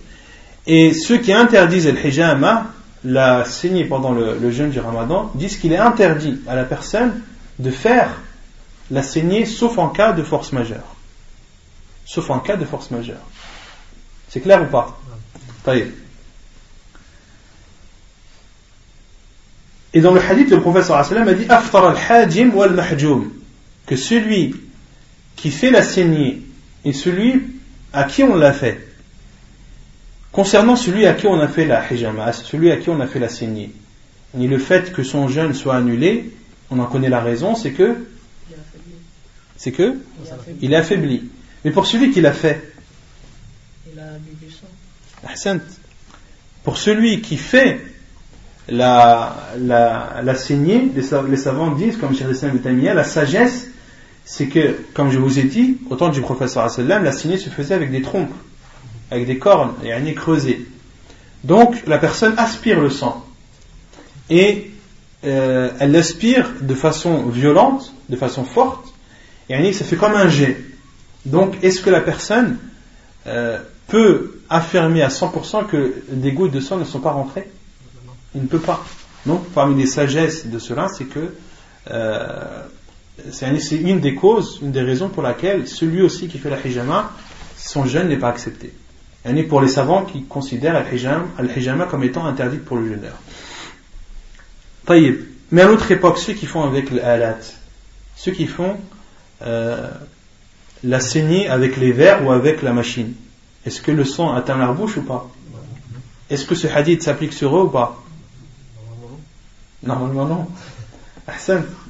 Et 0.67 0.95
ceux 0.95 1.19
qui 1.19 1.33
interdisent 1.33 1.89
le 1.89 2.07
hijama, 2.07 2.69
la 3.05 3.45
saignée 3.45 3.85
pendant 3.85 4.13
le, 4.13 4.51
jeûne 4.51 4.71
du 4.71 4.81
ramadan, 4.81 5.31
disent 5.35 5.59
qu'il 5.59 5.73
est 5.73 5.79
interdit 5.79 6.41
à 6.47 6.55
la 6.55 6.65
personne 6.65 7.21
de 7.59 7.71
faire 7.71 8.09
la 8.91 9.03
saignée 9.03 9.47
sauf 9.47 9.79
en 9.79 9.89
cas 9.89 10.13
de 10.13 10.23
force 10.23 10.53
majeure 10.53 10.95
sauf 12.05 12.31
en 12.31 12.39
cas 12.39 12.57
de 12.57 12.65
force 12.65 12.91
majeure. 12.91 13.23
C'est 14.29 14.41
clair 14.41 14.63
ou 14.63 14.67
pas? 14.67 14.99
Et 19.95 20.01
dans 20.01 20.13
le 20.13 20.21
hadith, 20.21 20.51
le 20.51 20.61
professeur 20.61 20.97
a 20.97 21.35
dit 21.35 21.47
Aftar 21.49 21.87
al-hajim 21.87 22.51
wal 22.55 22.75
mahjum 22.75 23.31
que 23.87 23.97
celui 23.97 24.55
qui 25.37 25.51
fait 25.51 25.71
la 25.71 25.83
saignée 25.83 26.43
et 26.85 26.93
celui 26.93 27.43
à 27.93 28.05
qui 28.05 28.23
on 28.23 28.35
l'a 28.35 28.53
fait. 28.53 28.87
Concernant 30.33 30.77
celui 30.77 31.07
à 31.07 31.15
qui 31.15 31.27
on 31.27 31.41
a 31.41 31.49
fait 31.49 31.65
la 31.65 31.83
hijama, 31.91 32.33
celui 32.33 32.71
à 32.73 32.77
qui 32.77 32.91
on 32.91 33.01
a 33.01 33.07
fait 33.07 33.21
la 33.21 33.29
saignée, 33.29 33.73
ni 34.35 34.49
le 34.49 34.59
fait 34.59 34.93
que 34.93 35.03
son 35.03 35.29
jeûne 35.29 35.55
soit 35.55 35.77
annulé, 35.77 36.33
on 36.71 36.79
en 36.81 36.87
connaît 36.87 37.09
la 37.09 37.21
raison, 37.21 37.55
c'est 37.55 37.71
que 37.71 37.97
c'est 39.57 39.73
que 39.73 39.97
il 40.61 40.73
est 40.73 40.77
affaibli. 40.77 41.31
Mais 41.65 41.71
pour 41.71 41.87
celui 41.87 42.11
qui 42.11 42.21
l'a 42.21 42.33
fait, 42.33 42.73
il 43.91 43.99
a 44.01 44.19
du 44.19 45.61
Pour 46.65 46.77
celui 46.77 47.23
qui 47.23 47.37
fait 47.37 47.81
la, 48.69 49.37
la, 49.59 50.21
la 50.23 50.35
saignée, 50.35 50.91
les, 50.95 51.37
savants 51.37 51.71
disent, 51.71 51.97
comme 51.97 52.15
Cheikh 52.15 52.27
Islam 52.31 52.61
la 52.63 53.05
sagesse, 53.05 53.69
c'est 54.25 54.47
que, 54.47 54.79
comme 54.95 55.11
je 55.11 55.19
vous 55.19 55.39
ai 55.39 55.45
dit, 55.45 55.79
au 55.91 55.97
temps 55.97 56.09
du 56.09 56.21
professeur 56.21 56.69
la 56.79 57.13
saignée 57.13 57.39
se 57.39 57.51
faisait 57.51 57.75
avec 57.75 57.91
des 57.91 58.03
trompes, 58.03 58.33
avec 59.11 59.27
des 59.27 59.39
cornes 59.39 59.75
et 59.85 59.93
un 59.93 60.01
nez 60.01 60.15
creusé. 60.15 60.67
Donc, 61.45 61.87
la 61.87 61.99
personne 61.99 62.35
aspire 62.39 62.81
le 62.81 62.89
sang. 62.89 63.25
Et 64.31 64.71
euh, 65.25 65.71
elle 65.79 65.93
l'aspire 65.93 66.51
de 66.61 66.75
façon 66.75 67.27
violente, 67.27 67.93
de 68.09 68.17
façon 68.17 68.45
forte, 68.45 68.95
et 69.51 69.73
ça 69.73 69.85
fait 69.85 69.97
comme 69.97 70.15
un 70.15 70.29
jet. 70.29 70.59
Donc, 71.27 71.63
est-ce 71.63 71.83
que 71.83 71.91
la 71.91 72.01
personne 72.01 72.59
euh, 73.27 73.59
peut 73.89 74.41
affirmer 74.49 75.03
à 75.03 75.09
100% 75.09 75.67
que 75.67 75.95
des 76.11 76.33
gouttes 76.33 76.53
de 76.53 76.61
sang 76.61 76.77
ne 76.77 76.85
sont 76.85 77.01
pas 77.01 77.11
rentrées? 77.11 77.49
Il 78.35 78.43
ne 78.43 78.47
peut 78.47 78.59
pas. 78.59 78.85
Donc, 79.27 79.45
parmi 79.51 79.81
les 79.81 79.87
sagesses 79.87 80.47
de 80.47 80.59
cela, 80.59 80.89
c'est 80.89 81.05
que 81.05 81.35
euh, 81.91 82.67
c'est 83.31 83.77
une 83.77 84.01
des 84.01 84.15
causes, 84.15 84.59
une 84.63 84.73
des 84.73 84.83
raisons 84.83 85.09
pour 85.09 85.23
laquelle 85.23 85.69
celui 85.69 86.03
aussi 86.03 86.29
qui 86.29 86.39
fait 86.39 86.51
la 86.51 86.59
hijama, 86.65 87.13
son 87.57 87.87
jeûne 87.87 88.09
n'est 88.09 88.19
pas 88.19 88.29
accepté. 88.29 88.73
Et 89.25 89.43
pour 89.45 89.61
les 89.61 89.69
savants 89.69 90.05
qui 90.05 90.25
considèrent 90.25 90.75
la 90.75 91.57
hijama 91.57 91.87
comme 91.87 92.05
étant 92.05 92.27
interdite 92.27 92.65
pour 92.65 92.77
le 92.77 92.89
jeûneur. 92.89 93.17
Mais 95.51 95.63
à 95.63 95.67
l'autre 95.67 95.91
époque, 95.91 96.19
ceux 96.19 96.33
qui 96.33 96.47
font 96.47 96.65
avec 96.65 96.91
l'alat, 96.91 97.39
ceux 98.17 98.33
qui 98.33 98.47
font 98.47 98.77
euh, 99.43 99.91
la 100.83 101.01
saignée 101.01 101.49
avec 101.49 101.77
les 101.77 101.93
verres 101.93 102.25
ou 102.25 102.33
avec 102.33 102.63
la 102.63 102.73
machine 102.73 103.15
Est-ce 103.65 103.81
que 103.81 103.91
le 103.91 104.05
sang 104.05 104.35
atteint 104.35 104.59
la 104.59 104.73
bouche 104.73 104.97
ou 104.97 105.03
pas? 105.03 105.31
Est-ce 106.31 106.45
que 106.45 106.55
ce 106.55 106.67
hadith 106.67 107.03
s'applique 107.03 107.33
sur 107.33 107.57
eux 107.57 107.63
ou 107.63 107.69
pas? 107.69 108.03
Normalement 109.83 110.27
non. 110.27 110.47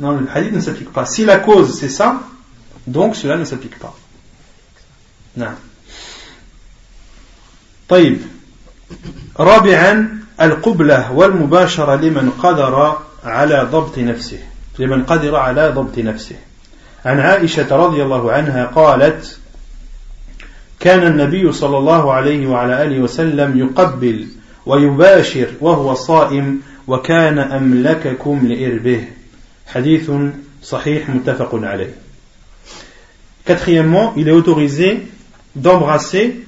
Non, 0.00 0.12
le 0.12 0.28
hadith 0.32 0.52
ne 0.52 0.60
s'applique 0.60 0.92
pas. 0.92 1.06
Si 1.06 1.24
la 1.24 1.38
cause 1.38 1.78
c'est 1.78 1.88
ça, 1.88 2.20
donc 2.86 3.16
cela 3.16 3.36
ne 3.36 3.44
s'applique 3.44 3.78
pas. 3.78 3.94
Non. 5.36 5.54
طيب 7.88 8.18
رابعا 9.40 10.18
القبلة 10.40 11.12
والمباشرة 11.12 11.96
لمن 11.96 12.30
قدر 12.30 12.98
على 13.24 13.68
ضبط 13.72 13.98
نفسه 13.98 14.38
لمن 14.78 15.02
قدر 15.02 15.36
على 15.36 15.68
ضبط 15.68 15.98
نفسه 15.98 16.36
عن 17.04 17.20
عائشة 17.20 17.76
رضي 17.76 18.02
الله 18.02 18.32
عنها 18.32 18.66
قالت 18.66 19.38
كان 20.80 21.06
النبي 21.06 21.52
صلى 21.52 21.78
الله 21.78 22.12
عليه 22.12 22.46
وعلى 22.46 22.82
آله 22.82 23.00
وسلم 23.00 23.58
يقبل 23.58 24.26
ويباشر 24.66 25.48
وهو 25.60 25.94
صائم 25.94 26.60
وكان 26.86 27.38
أملككم 27.38 28.46
لإربه 28.48 29.04
Sahih. 29.66 31.02
Quatrièmement, 33.44 34.14
il 34.16 34.28
est 34.28 34.32
autorisé 34.32 35.06
d'embrasser 35.54 36.46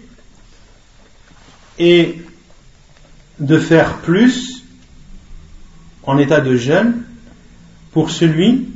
et 1.78 2.22
de 3.38 3.58
faire 3.58 3.98
plus 3.98 4.64
en 6.04 6.18
état 6.18 6.40
de 6.40 6.56
jeûne 6.56 7.02
pour 7.92 8.10
celui 8.10 8.68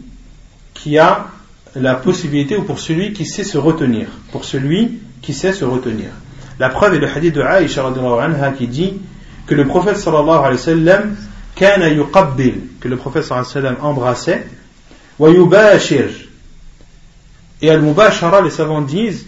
qui 0.74 0.99
a 0.99 1.28
la 1.74 1.95
possibilité 1.95 2.57
ou 2.57 2.62
pour 2.64 2.80
celui 2.80 3.12
qui 3.12 3.24
sait 3.24 3.45
se 3.45 3.57
retenir. 3.57 4.09
Pour 4.32 4.45
celui 4.45 4.99
qui 5.22 5.32
sait 5.32 5.53
se 5.53 5.64
retenir. 5.64 6.11
La 6.59 6.68
preuve 6.68 6.95
est 6.95 6.99
le 6.99 7.09
hadith 7.09 7.34
de 7.34 7.41
Aïcha 7.41 7.91
qui 8.57 8.66
dit 8.66 8.95
que 9.47 9.55
le 9.55 9.66
prophète 9.66 9.97
sallallahu 9.97 10.38
alayhi 10.38 10.53
wa 10.53 10.59
sallam 10.59 11.16
que 11.61 12.88
le 12.88 12.96
wa 12.96 13.45
sallam 13.45 13.76
embrassait. 13.82 14.46
Et 17.62 17.70
al-mubashara, 17.70 18.41
les 18.41 18.50
savants 18.50 18.80
disent. 18.80 19.26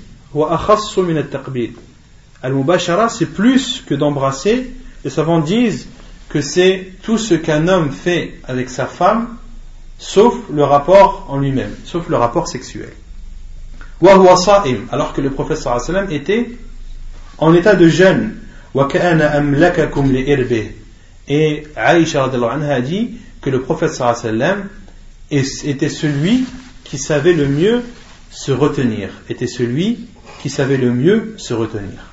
Al-mubashara, 2.43 3.09
c'est 3.11 3.27
plus 3.27 3.85
que 3.87 3.95
d'embrasser. 3.95 4.73
Les 5.05 5.11
savants 5.11 5.41
disent 5.41 5.89
que 6.31 6.41
c'est 6.41 6.93
tout 7.03 7.19
ce 7.19 7.35
qu'un 7.35 7.69
homme 7.69 7.93
fait 7.93 8.41
avec 8.45 8.71
sa 8.71 8.87
femme 8.87 9.37
sauf 9.99 10.35
le 10.51 10.65
rapport 10.65 11.27
en 11.29 11.39
lui-même, 11.39 11.75
sauf 11.85 12.09
le 12.09 12.17
rapport 12.17 12.49
sexuel. 12.49 12.93
Alors 14.91 15.13
que 15.13 15.21
le 15.21 15.31
prophète 15.31 15.59
sallam 15.59 16.11
était 16.11 16.51
en 17.37 17.53
état 17.53 17.75
de 17.75 17.89
jeûne. 17.89 18.37
Et 21.29 21.65
Aïcha 21.77 22.25
a 22.25 22.81
dit 22.81 23.13
que 23.41 23.51
le 23.51 23.61
prophète 23.61 23.93
sallam 23.93 24.69
était 25.31 25.89
celui 25.89 26.45
qui 26.85 26.99
savait 26.99 27.33
le 27.33 27.49
mieux 27.49 27.83
se 28.31 28.53
retenir, 28.53 29.11
était 29.29 29.47
celui 29.47 30.09
qui 30.41 30.51
savait 30.51 30.77
le 30.77 30.93
mieux 30.93 31.35
se 31.39 31.55
retenir. 31.55 32.13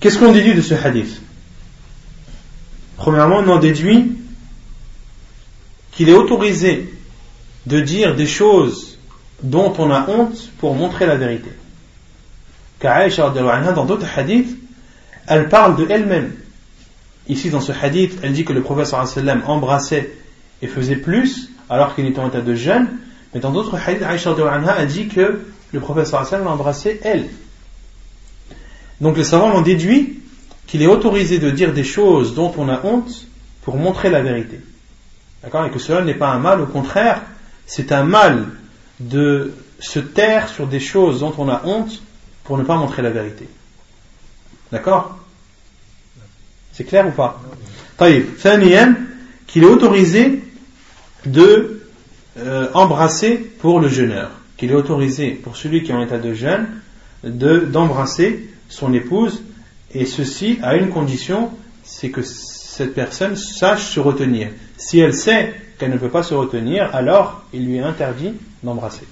Qu'est-ce 0.00 0.18
qu'on 0.18 0.32
déduit 0.32 0.54
de 0.54 0.62
ce 0.62 0.74
hadith? 0.74 1.20
Premièrement, 2.96 3.38
on 3.38 3.48
en 3.48 3.58
déduit 3.58 4.12
qu'il 5.92 6.08
est 6.08 6.14
autorisé 6.14 6.94
de 7.66 7.80
dire 7.80 8.14
des 8.14 8.26
choses 8.26 8.98
dont 9.42 9.72
on 9.78 9.90
a 9.90 10.08
honte 10.08 10.50
pour 10.58 10.74
montrer 10.74 11.06
la 11.06 11.16
vérité. 11.16 11.50
Car 12.80 12.96
Aïcha, 12.96 13.30
dans 13.30 13.84
d'autres 13.84 14.06
hadiths, 14.16 14.56
elle 15.26 15.48
parle 15.48 15.76
de 15.76 15.86
elle-même. 15.90 16.32
Ici, 17.28 17.50
dans 17.50 17.60
ce 17.60 17.72
hadith, 17.72 18.18
elle 18.22 18.32
dit 18.32 18.44
que 18.44 18.52
le 18.52 18.62
prophète 18.62 18.86
sallam 18.86 19.42
embrassait 19.46 20.12
et 20.62 20.66
faisait 20.66 20.96
plus 20.96 21.50
alors 21.68 21.94
qu'il 21.94 22.06
était 22.06 22.20
en 22.20 22.28
état 22.28 22.40
de 22.40 22.54
jeûne. 22.54 22.88
Mais 23.34 23.40
dans 23.40 23.50
d'autres 23.50 23.76
hadiths, 23.76 24.02
Aïcha 24.02 24.30
a 24.32 24.86
dit 24.86 25.08
que 25.08 25.40
le 25.72 25.80
prophète 25.80 26.06
sallam 26.06 26.44
l'embrassait 26.44 27.00
elle. 27.02 27.28
Donc 29.00 29.16
les 29.16 29.24
savants 29.24 29.50
l'ont 29.50 29.62
déduit 29.62 30.20
qu'il 30.66 30.82
est 30.82 30.86
autorisé 30.86 31.38
de 31.38 31.50
dire 31.50 31.72
des 31.72 31.84
choses 31.84 32.34
dont 32.34 32.52
on 32.56 32.68
a 32.68 32.84
honte 32.84 33.26
pour 33.62 33.76
montrer 33.76 34.10
la 34.10 34.22
vérité. 34.22 34.60
D'accord? 35.42 35.64
Et 35.66 35.70
que 35.70 35.78
cela 35.78 36.02
n'est 36.02 36.14
pas 36.14 36.30
un 36.30 36.38
mal, 36.38 36.60
au 36.60 36.66
contraire, 36.66 37.22
c'est 37.66 37.92
un 37.92 38.04
mal 38.04 38.46
de 39.00 39.52
se 39.78 39.98
taire 39.98 40.48
sur 40.48 40.66
des 40.66 40.80
choses 40.80 41.20
dont 41.20 41.34
on 41.38 41.48
a 41.48 41.62
honte 41.64 42.02
pour 42.48 42.56
ne 42.56 42.64
pas 42.64 42.76
montrer 42.76 43.02
la 43.02 43.10
vérité. 43.10 43.46
D'accord? 44.72 45.18
C'est 46.72 46.84
clair 46.84 47.06
ou 47.06 47.10
pas? 47.10 47.38
Qu'il 49.46 49.62
est 49.64 49.66
autorisé 49.66 50.42
de 51.26 51.82
euh, 52.38 52.68
embrasser 52.72 53.36
pour 53.36 53.80
le 53.80 53.88
jeûneur, 53.88 54.30
qu'il 54.56 54.70
est 54.70 54.74
autorisé 54.74 55.32
pour 55.32 55.56
celui 55.56 55.82
qui 55.82 55.90
est 55.90 55.94
en 55.94 56.00
état 56.02 56.18
de 56.18 56.32
jeûne 56.32 56.68
de 57.22 57.58
d'embrasser 57.58 58.48
son 58.70 58.94
épouse 58.94 59.42
et 59.92 60.06
ceci 60.06 60.58
à 60.62 60.76
une 60.76 60.88
condition, 60.88 61.50
c'est 61.84 62.10
que 62.10 62.22
cette 62.22 62.94
personne 62.94 63.36
sache 63.36 63.84
se 63.90 64.00
retenir. 64.00 64.48
Si 64.78 65.00
elle 65.00 65.14
sait 65.14 65.52
qu'elle 65.78 65.90
ne 65.90 65.98
peut 65.98 66.08
pas 66.08 66.22
se 66.22 66.32
retenir, 66.32 66.94
alors 66.94 67.42
il 67.52 67.66
lui 67.66 67.76
est 67.76 67.82
interdit 67.82 68.32
d'embrasser. 68.62 69.06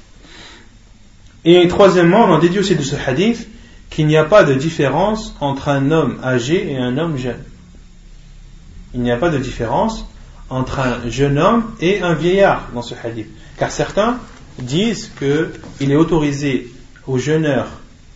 Et 1.49 1.69
troisièmement, 1.69 2.25
on 2.25 2.33
en 2.33 2.39
déduit 2.41 2.59
aussi 2.59 2.75
de 2.75 2.83
ce 2.83 2.97
hadith 2.97 3.49
qu'il 3.89 4.09
n'y 4.09 4.17
a 4.17 4.25
pas 4.25 4.43
de 4.43 4.53
différence 4.53 5.33
entre 5.41 5.69
un 5.69 5.93
homme 5.93 6.19
âgé 6.25 6.73
et 6.73 6.77
un 6.77 6.99
homme 6.99 7.17
jeune. 7.17 7.43
Il 8.95 9.01
n'y 9.01 9.13
a 9.13 9.17
pas 9.17 9.31
de 9.31 9.39
différence 9.39 10.05
entre 10.51 10.81
un 10.81 11.09
jeune 11.09 11.39
homme 11.39 11.73
et 11.81 12.03
un 12.03 12.15
vieillard 12.15 12.69
dans 12.75 12.83
ce 12.83 12.95
hadith. 13.01 13.29
Car 13.59 13.71
certains 13.71 14.19
disent 14.59 15.13
qu'il 15.17 15.93
est 15.93 15.97
autorisé 15.97 16.69
au 17.07 17.17
jeuneur 17.17 17.69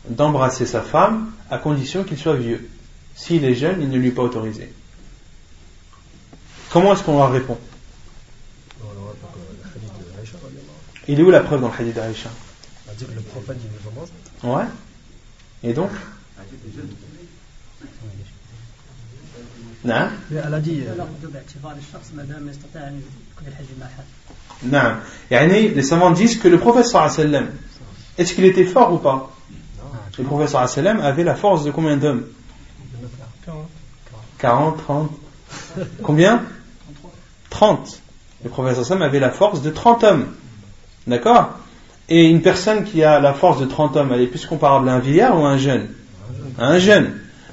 d'embrasser 0.08 0.66
sa 0.66 0.80
femme 0.80 1.30
à 1.50 1.58
condition 1.58 2.02
qu'il 2.02 2.18
soit 2.18 2.34
vieux. 2.34 2.68
S'il 3.14 3.44
est 3.44 3.54
jeune, 3.54 3.80
il 3.80 3.90
ne 3.90 3.96
lui 3.96 4.08
est 4.08 4.12
pas 4.12 4.22
autorisé. 4.22 4.72
Comment 6.72 6.94
est-ce 6.94 7.04
qu'on 7.04 7.16
leur 7.16 7.30
répond? 7.30 7.58
Il 11.06 11.20
est 11.20 11.22
où 11.22 11.30
la 11.30 11.40
preuve 11.40 11.60
dans 11.60 11.68
le 11.68 11.74
hadith 11.80 11.94
d'Aïcha? 11.94 12.30
Le 12.99 13.21
prophète 13.21 13.57
Ouais. 14.43 14.63
Et 15.63 15.73
donc 15.73 15.89
نعم 19.85 20.09
elle 20.31 20.53
a 20.53 20.59
dit 20.59 20.83
نعم 24.63 24.99
يعني 25.31 25.67
les 25.75 25.83
savants 25.83 26.11
disent 26.11 26.37
que 26.37 26.47
le 26.47 26.57
prophète 26.57 26.85
sallam 26.85 27.49
est-ce 28.17 28.33
qu'il 28.33 28.45
était 28.45 28.65
fort 28.65 28.93
ou 28.93 28.97
pas 28.97 29.31
le 30.17 30.23
prophète 30.23 30.49
sallam 30.67 30.99
avait 31.01 31.23
la 31.23 31.35
force 31.35 31.63
de 31.63 31.71
combien 31.71 31.97
d'hommes 31.97 32.25
40 34.39 34.77
30 34.77 35.11
combien 36.03 36.43
30 37.49 38.01
le 38.43 38.49
prophète 38.49 38.83
sallam 38.83 39.03
avait 39.03 39.19
la 39.19 39.31
force 39.31 39.61
de 39.61 39.69
30 39.69 40.03
hommes 40.03 40.27
d'accord 41.05 41.58
Et 42.10 42.28
une 42.28 42.42
personne 42.42 42.84
qui 42.84 43.02
a 43.02 43.20
la 43.20 43.32
force 43.32 43.60
de 43.60 43.66
30 43.66 43.96
hommes 43.96 44.12
elle 44.12 44.22
est 44.22 44.26
plus 44.26 44.44
comparable 44.44 44.88
à 44.88 44.94
un 44.94 44.98
vieillard 44.98 45.40
ou 45.40 45.44
à 45.44 45.50
un 45.50 45.56
jeune 45.56 45.88
à 46.58 46.66
un 46.66 46.78
jeune 46.78 47.12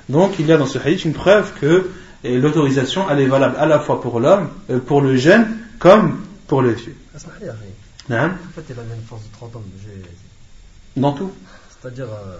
donc 0.09 0.39
il 0.39 0.47
y 0.47 0.51
a 0.51 0.57
dans 0.57 0.65
ce 0.65 0.79
hadith 0.79 1.05
une 1.05 1.13
preuve 1.13 1.53
que 1.59 1.89
l'autorisation, 2.23 3.05
elle 3.09 3.21
est 3.21 3.27
valable 3.27 3.55
à 3.57 3.65
la 3.65 3.79
fois 3.79 4.01
pour 4.01 4.19
l'homme, 4.19 4.49
euh, 4.69 4.79
pour 4.79 5.01
le 5.01 5.15
jeune, 5.15 5.57
comme 5.79 6.19
pour 6.47 6.61
le 6.61 6.71
vieux. 6.71 6.95
En 7.15 7.19
fait, 7.19 8.63
il 8.69 8.79
a 8.79 8.83
une 8.95 9.03
force 9.07 9.23
de 9.23 9.31
30 9.33 9.55
ans. 9.55 9.63
Dans 10.95 11.13
tout 11.13 11.31
C'est-à-dire. 11.69 12.05
Euh, 12.05 12.37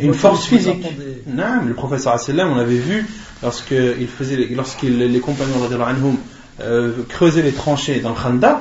une, 0.00 0.14
force 0.14 0.46
physique. 0.46 0.86
Non, 1.26 1.64
le 1.66 1.74
professeur 1.74 2.12
Asselam, 2.12 2.52
on 2.52 2.58
avait 2.58 2.78
vu 2.78 3.04
lorsqu'il 3.42 4.06
faisait, 4.06 4.36
lorsqu'il 4.54 4.98
les 4.98 5.18
compagnons 5.18 5.68
de 5.68 5.76
euh, 6.60 6.92
creusaient 7.08 7.42
les 7.42 7.50
tranchées 7.50 7.98
dans 7.98 8.10
le 8.10 8.14
Khandaq, 8.14 8.58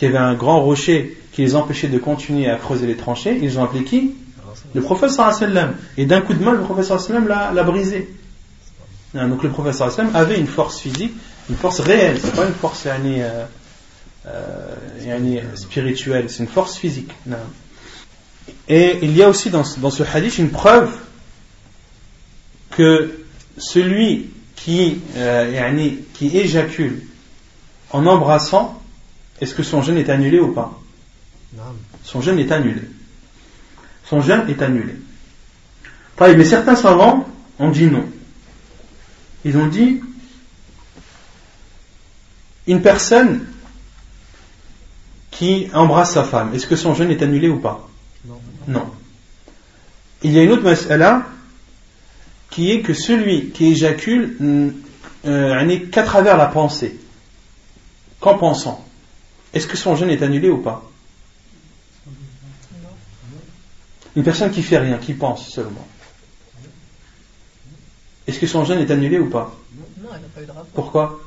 qu'il 0.00 0.10
y 0.10 0.16
avait 0.16 0.24
un 0.24 0.32
grand 0.32 0.62
rocher 0.62 1.14
qui 1.30 1.42
les 1.42 1.54
empêchait 1.54 1.88
de 1.88 1.98
continuer 1.98 2.48
à 2.48 2.56
creuser 2.56 2.86
les 2.86 2.96
tranchées, 2.96 3.38
ils 3.42 3.58
ont 3.58 3.64
appelé 3.64 3.84
qui 3.84 4.14
Le 4.74 4.80
professeur 4.80 5.26
Asselam. 5.26 5.74
Et 5.98 6.06
d'un 6.06 6.22
coup 6.22 6.32
de 6.32 6.42
main, 6.42 6.52
le 6.52 6.62
professeur 6.62 6.96
Asselam 6.96 7.28
l'a 7.28 7.62
brisé. 7.64 8.08
Hein, 9.14 9.28
donc 9.28 9.42
le 9.42 9.50
professeur 9.50 9.92
avait 10.14 10.38
une 10.38 10.46
force 10.46 10.80
physique, 10.80 11.12
une 11.50 11.56
force 11.56 11.80
réelle, 11.80 12.18
c'est 12.18 12.34
pas 12.34 12.46
une 12.46 12.54
force 12.54 12.84
euh, 12.86 13.44
euh, 14.26 15.40
spirituelle, 15.54 16.30
c'est 16.30 16.44
une 16.44 16.48
force 16.48 16.78
physique. 16.78 17.12
Et 18.68 19.00
il 19.02 19.14
y 19.14 19.22
a 19.22 19.28
aussi 19.28 19.50
dans, 19.50 19.64
ce 19.64 20.02
hadith 20.02 20.38
une 20.38 20.50
preuve 20.50 20.96
que 22.70 23.20
celui 23.58 24.30
qui, 24.56 25.02
euh, 25.16 25.92
qui 26.14 26.38
éjacule 26.38 27.02
en 27.90 28.06
embrassant, 28.06 28.79
est-ce 29.40 29.54
que 29.54 29.62
son 29.62 29.82
jeûne 29.82 29.98
est 29.98 30.10
annulé 30.10 30.38
ou 30.38 30.52
pas? 30.52 30.78
Son 32.04 32.20
jeûne 32.20 32.38
est 32.38 32.52
annulé. 32.52 32.82
Son 34.04 34.20
jeûne 34.20 34.44
est 34.48 34.62
annulé. 34.62 34.94
Mais 36.20 36.44
certains 36.44 36.76
savants 36.76 37.26
ont 37.58 37.70
dit 37.70 37.86
non. 37.86 38.04
Ils 39.44 39.56
ont 39.56 39.66
dit 39.66 40.00
une 42.66 42.82
personne 42.82 43.46
qui 45.30 45.68
embrasse 45.72 46.12
sa 46.12 46.24
femme, 46.24 46.54
est-ce 46.54 46.66
que 46.66 46.76
son 46.76 46.94
jeûne 46.94 47.10
est 47.10 47.22
annulé 47.22 47.48
ou 47.48 47.58
pas? 47.58 47.88
Non. 48.68 48.90
Il 50.22 50.32
y 50.32 50.38
a 50.38 50.42
une 50.42 50.50
autre 50.50 50.62
mas'ala 50.62 51.26
qui 52.50 52.72
est 52.72 52.82
que 52.82 52.92
celui 52.92 53.50
qui 53.50 53.68
éjacule 53.68 54.36
euh, 55.24 55.64
n'est 55.64 55.82
qu'à 55.82 56.02
travers 56.02 56.36
la 56.36 56.46
pensée, 56.46 56.98
qu'en 58.20 58.36
pensant. 58.36 58.84
Est-ce 59.52 59.66
que 59.66 59.76
son 59.76 59.96
jeûne 59.96 60.10
est 60.10 60.22
annulé 60.22 60.48
ou 60.48 60.58
pas? 60.58 60.82
Une 64.16 64.22
personne 64.22 64.50
qui 64.50 64.62
fait 64.62 64.78
rien, 64.78 64.98
qui 64.98 65.14
pense 65.14 65.48
seulement. 65.48 65.86
Est-ce 68.26 68.38
que 68.38 68.46
son 68.46 68.64
jeûne 68.64 68.78
est 68.80 68.90
annulé 68.90 69.18
ou 69.18 69.28
pas? 69.28 69.54
Non, 70.00 70.08
il 70.14 70.22
n'a 70.22 70.28
pas 70.28 70.42
eu 70.42 70.46
de 70.46 70.50
rapport. 70.50 70.72
Pourquoi? 70.74 71.20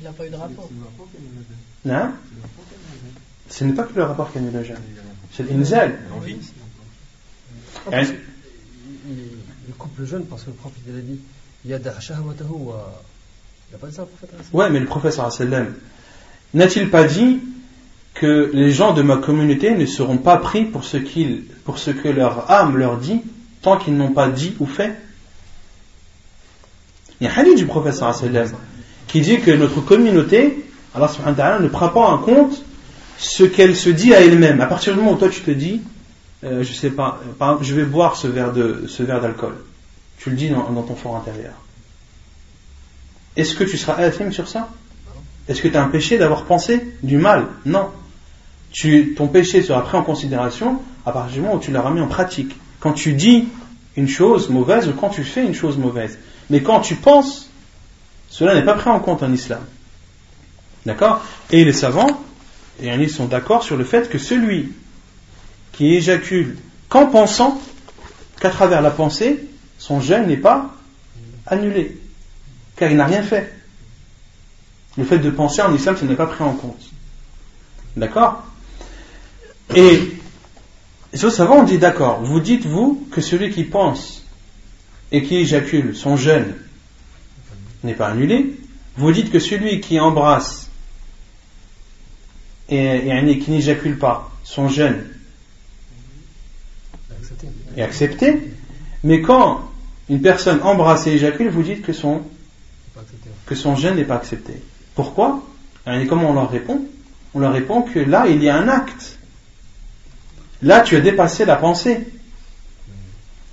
Il 0.00 0.04
n'a 0.04 0.12
pas 0.12 0.26
eu 0.26 0.30
de 0.30 0.36
rapport. 0.36 0.70
Non 1.84 2.12
Ce 3.48 3.64
n'est 3.64 3.72
pas 3.72 3.84
que 3.84 3.94
le 3.94 4.04
rapport 4.04 4.30
qui 4.32 4.38
annule 4.38 4.52
le 4.52 4.64
jeûne. 4.64 4.76
C'est 5.32 5.42
l'inzal. 5.50 5.98
Il 7.92 9.74
coupe 9.78 9.98
le 9.98 10.06
jeûne 10.06 10.24
parce 10.26 10.42
que 10.42 10.50
le 10.50 10.56
prophète 10.56 10.82
il 10.88 10.96
a 10.96 11.00
dit 11.00 11.20
il 11.64 11.70
y 11.70 11.74
a 11.74 11.78
Il 11.78 11.82
n'a 11.82 13.78
pas 13.78 13.86
dit 13.88 13.94
ça 13.94 14.02
le 14.02 14.08
prophète 14.08 14.30
Ouais, 14.52 14.70
mais 14.70 14.80
le 14.80 14.86
prophète 14.86 15.18
n'a-t-il 16.54 16.90
pas 16.90 17.04
dit 17.04 17.40
que 18.16 18.50
les 18.52 18.70
gens 18.72 18.94
de 18.94 19.02
ma 19.02 19.18
communauté 19.18 19.72
ne 19.72 19.86
seront 19.86 20.16
pas 20.16 20.38
pris 20.38 20.64
pour 20.64 20.84
ce, 20.84 20.96
que 20.96 22.08
leur 22.08 22.50
âme 22.50 22.76
leur 22.76 22.96
dit 22.96 23.22
tant 23.62 23.76
qu'ils 23.76 23.96
n'ont 23.96 24.12
pas 24.12 24.28
dit 24.28 24.54
ou 24.58 24.66
fait 24.66 24.96
il 27.20 27.26
y 27.26 27.30
a 27.30 27.32
un 27.32 27.36
hadith 27.36 27.56
du 27.56 27.66
professeur 27.66 28.14
qui 29.06 29.20
dit 29.20 29.40
que 29.40 29.50
notre 29.50 29.80
communauté, 29.80 30.66
Allah 30.94 31.58
ne 31.60 31.68
prend 31.68 31.88
pas 31.88 32.00
en 32.00 32.18
compte 32.18 32.62
ce 33.18 33.44
qu'elle 33.44 33.74
se 33.74 33.88
dit 33.88 34.12
à 34.14 34.20
elle-même. 34.20 34.60
À 34.60 34.66
partir 34.66 34.92
du 34.92 34.98
moment 34.98 35.12
où 35.12 35.16
toi 35.16 35.30
tu 35.30 35.40
te 35.40 35.50
dis, 35.50 35.80
euh, 36.44 36.62
je 36.62 36.72
sais 36.74 36.90
pas, 36.90 37.20
je 37.62 37.74
vais 37.74 37.84
boire 37.84 38.16
ce 38.16 38.26
verre 38.26 38.52
d'alcool, 38.52 39.54
tu 40.18 40.30
le 40.30 40.36
dis 40.36 40.50
dans, 40.50 40.82
ton 40.82 40.94
fort 40.94 41.16
intérieur. 41.16 41.54
Est-ce 43.36 43.54
que 43.54 43.64
tu 43.64 43.78
seras 43.78 43.94
affirmé 43.94 44.32
sur 44.32 44.48
ça? 44.48 44.68
Est-ce 45.48 45.62
que 45.62 45.68
tu 45.68 45.76
as 45.76 45.82
un 45.82 45.88
péché 45.88 46.18
d'avoir 46.18 46.44
pensé 46.44 46.84
du 47.02 47.16
mal? 47.16 47.46
Non. 47.64 47.88
Ton 49.16 49.28
péché 49.28 49.62
sera 49.62 49.82
pris 49.82 49.96
en 49.96 50.02
considération 50.02 50.80
à 51.04 51.12
partir 51.12 51.34
du 51.34 51.40
moment 51.40 51.54
où 51.54 51.60
tu 51.60 51.70
l'auras 51.70 51.90
mis 51.90 52.00
en 52.00 52.08
pratique. 52.08 52.54
Quand 52.80 52.92
tu 52.92 53.14
dis 53.14 53.48
une 53.96 54.08
chose 54.08 54.50
mauvaise 54.50 54.88
ou 54.88 54.92
quand 54.92 55.08
tu 55.08 55.24
fais 55.24 55.44
une 55.44 55.54
chose 55.54 55.78
mauvaise. 55.78 56.18
Mais 56.50 56.62
quand 56.62 56.80
tu 56.80 56.96
penses, 56.96 57.48
cela 58.28 58.54
n'est 58.54 58.64
pas 58.64 58.74
pris 58.74 58.90
en 58.90 59.00
compte 59.00 59.22
en 59.22 59.32
islam. 59.32 59.62
D'accord? 60.84 61.24
Et 61.50 61.64
les 61.64 61.72
savants, 61.72 62.22
et 62.80 62.88
ils 62.88 63.10
sont 63.10 63.26
d'accord 63.26 63.62
sur 63.62 63.76
le 63.76 63.84
fait 63.84 64.10
que 64.10 64.18
celui 64.18 64.72
qui 65.72 65.94
éjacule 65.94 66.58
qu'en 66.88 67.06
pensant, 67.06 67.60
qu'à 68.40 68.50
travers 68.50 68.82
la 68.82 68.90
pensée, 68.90 69.48
son 69.78 70.00
jeûne 70.00 70.26
n'est 70.26 70.36
pas 70.36 70.74
annulé, 71.46 71.98
car 72.76 72.90
il 72.90 72.96
n'a 72.96 73.06
rien 73.06 73.22
fait. 73.22 73.52
Le 74.96 75.04
fait 75.04 75.18
de 75.18 75.30
penser 75.30 75.62
en 75.62 75.74
islam, 75.74 75.96
ce 75.98 76.04
n'est 76.04 76.14
pas 76.14 76.26
pris 76.26 76.44
en 76.44 76.52
compte. 76.52 76.80
D'accord? 77.96 78.44
Et 79.76 80.10
les 81.12 81.18
savants 81.18 81.58
ont 81.58 81.64
dit 81.64 81.76
d'accord, 81.76 82.22
vous 82.22 82.40
dites 82.40 82.64
vous 82.64 83.06
que 83.12 83.20
celui 83.20 83.50
qui 83.50 83.62
pense 83.62 84.24
et 85.12 85.22
qui 85.22 85.36
éjacule, 85.36 85.94
son 85.94 86.16
jeûne 86.16 86.54
n'est 87.84 87.94
pas 87.94 88.08
annulé. 88.08 88.58
Vous 88.96 89.12
dites 89.12 89.30
que 89.30 89.38
celui 89.38 89.82
qui 89.82 90.00
embrasse 90.00 90.70
et, 92.70 93.38
qui 93.44 93.50
n'éjacule 93.50 93.98
pas, 93.98 94.32
son 94.44 94.70
jeûne 94.70 95.04
est 97.76 97.82
accepté. 97.82 98.40
Mais 99.04 99.20
quand 99.20 99.70
une 100.08 100.22
personne 100.22 100.62
embrasse 100.62 101.06
et 101.06 101.10
éjacule, 101.10 101.50
vous 101.50 101.62
dites 101.62 101.82
que 101.82 101.92
son, 101.92 102.22
que 103.44 103.54
son 103.54 103.76
jeûne 103.76 103.96
n'est 103.96 104.04
pas 104.04 104.16
accepté. 104.16 104.54
Pourquoi? 104.94 105.46
Et 105.86 106.06
comment 106.06 106.30
on 106.30 106.34
leur 106.34 106.50
répond? 106.50 106.80
On 107.34 107.40
leur 107.40 107.52
répond 107.52 107.82
que 107.82 107.98
là, 107.98 108.26
il 108.26 108.42
y 108.42 108.48
a 108.48 108.56
un 108.56 108.68
acte 108.68 109.15
Là, 110.62 110.80
tu 110.80 110.96
as 110.96 111.00
dépassé 111.00 111.44
la 111.44 111.56
pensée. 111.56 112.06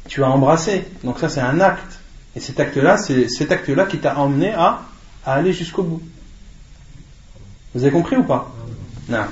Tu 0.08 0.24
as 0.24 0.30
embrassé. 0.30 0.86
Donc 1.04 1.20
ça, 1.20 1.30
c'est 1.30 1.42
un 1.42 1.60
acte. 1.60 2.00
Et 2.36 2.40
cet 2.40 2.60
acte-là, 2.60 2.98
c'est 2.98 3.28
cet 3.30 3.52
acte-là 3.52 3.86
qui 3.86 4.00
t'a 4.00 4.18
emmené 4.18 4.54
à, 4.54 4.82
aller 5.26 5.54
jusqu'au 5.54 5.84
bout. 5.84 6.02
Vous 7.74 7.84
avez 7.84 7.92
compris 7.92 8.16
ou 8.18 8.24
pas? 8.24 8.52
Non. 9.10 9.18
non. 9.18 9.26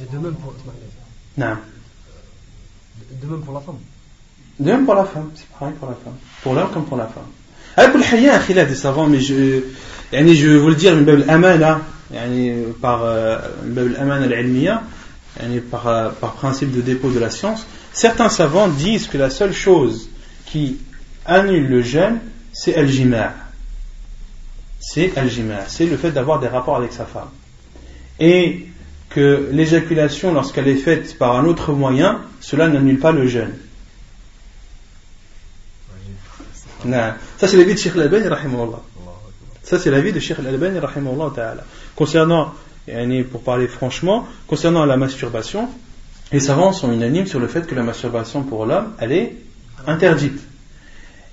Et 0.00 0.12
de 0.12 0.18
même 0.18 0.34
pour 0.34 0.54
Non. 1.36 1.56
De 3.10 3.26
même 3.26 3.40
pour 3.42 3.54
la 3.54 3.60
femme. 3.60 3.78
De 4.58 4.70
même 4.70 4.84
pour 4.84 4.94
la 4.94 5.04
femme, 5.04 5.30
c'est 5.34 5.48
pareil 5.48 5.74
pour 5.78 5.88
la 5.88 5.94
femme. 5.94 6.16
Pour 6.42 6.54
l'homme 6.54 6.70
comme 6.70 6.84
pour 6.86 6.96
la 6.96 7.06
femme. 7.06 7.24
Ah, 7.76 7.86
il 8.14 8.22
y 8.22 8.58
a 8.58 8.64
des 8.64 8.74
savants, 8.74 9.06
mais 9.06 9.20
je, 9.20 9.62
je 10.12 10.16
vais 10.48 10.58
vous 10.58 10.68
le 10.68 10.74
dire, 10.74 10.96
mais 10.96 11.58
là, 11.58 11.80
par 12.80 13.02
euh, 13.02 13.38
par, 15.70 15.88
euh, 15.88 16.10
par 16.20 16.32
principe 16.34 16.72
de 16.72 16.80
dépôt 16.80 17.10
de 17.10 17.18
la 17.18 17.30
science, 17.30 17.66
certains 17.92 18.28
savants 18.28 18.68
disent 18.68 19.06
que 19.08 19.18
la 19.18 19.30
seule 19.30 19.52
chose 19.52 20.08
qui 20.46 20.78
annule 21.24 21.68
le 21.68 21.82
jeûne, 21.82 22.20
c'est 22.52 22.74
al 22.74 22.88
C'est 24.80 25.18
al 25.18 25.30
c'est 25.68 25.86
le 25.86 25.96
fait 25.96 26.10
d'avoir 26.10 26.40
des 26.40 26.48
rapports 26.48 26.76
avec 26.76 26.92
sa 26.92 27.04
femme. 27.04 27.30
Et 28.18 28.66
que 29.10 29.48
l'éjaculation, 29.52 30.32
lorsqu'elle 30.32 30.68
est 30.68 30.76
faite 30.76 31.18
par 31.18 31.36
un 31.36 31.44
autre 31.44 31.72
moyen, 31.72 32.22
cela 32.40 32.68
n'annule 32.68 32.98
pas 32.98 33.12
le 33.12 33.26
jeûne. 33.26 33.52
Ça, 36.84 37.48
c'est 37.48 37.56
les 37.56 37.64
de 37.64 37.78
Sheikh 37.78 37.94
ça, 39.66 39.80
c'est 39.80 39.90
l'avis 39.90 40.12
de 40.12 40.20
Sheikh 40.20 40.38
Al-Albani, 40.38 40.78
Concernant, 41.96 42.54
pour 43.32 43.42
parler 43.42 43.66
franchement, 43.66 44.28
concernant 44.46 44.84
la 44.84 44.96
masturbation, 44.96 45.68
les 46.30 46.38
savants 46.38 46.72
sont 46.72 46.92
unanimes 46.92 47.26
sur 47.26 47.40
le 47.40 47.48
fait 47.48 47.66
que 47.66 47.74
la 47.74 47.82
masturbation 47.82 48.44
pour 48.44 48.64
l'homme, 48.64 48.92
elle 49.00 49.10
est 49.10 49.34
interdite. 49.88 50.40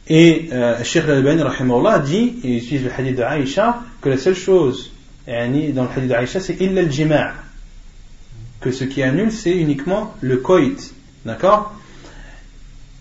Et 0.07 0.49
euh, 0.51 0.83
Sheikh 0.83 1.03
Al-Albani, 1.03 1.43
a 1.43 1.99
dit, 1.99 2.39
il 2.43 2.57
utilise 2.57 2.83
le 2.83 2.91
hadith 2.91 3.17
de 3.17 3.21
Aïcha, 3.21 3.83
que 4.01 4.09
la 4.09 4.17
seule 4.17 4.35
chose, 4.35 4.91
dans 5.27 5.33
le 5.83 5.89
hadith 5.95 6.09
de 6.09 6.13
Aïcha, 6.15 6.39
c'est 6.39 6.59
illa 6.59 6.81
al 6.81 7.33
Que 8.61 8.71
ce 8.71 8.83
qui 8.83 9.03
annule, 9.03 9.31
c'est 9.31 9.55
uniquement 9.55 10.15
le 10.21 10.37
coït. 10.37 10.91
D'accord? 11.23 11.75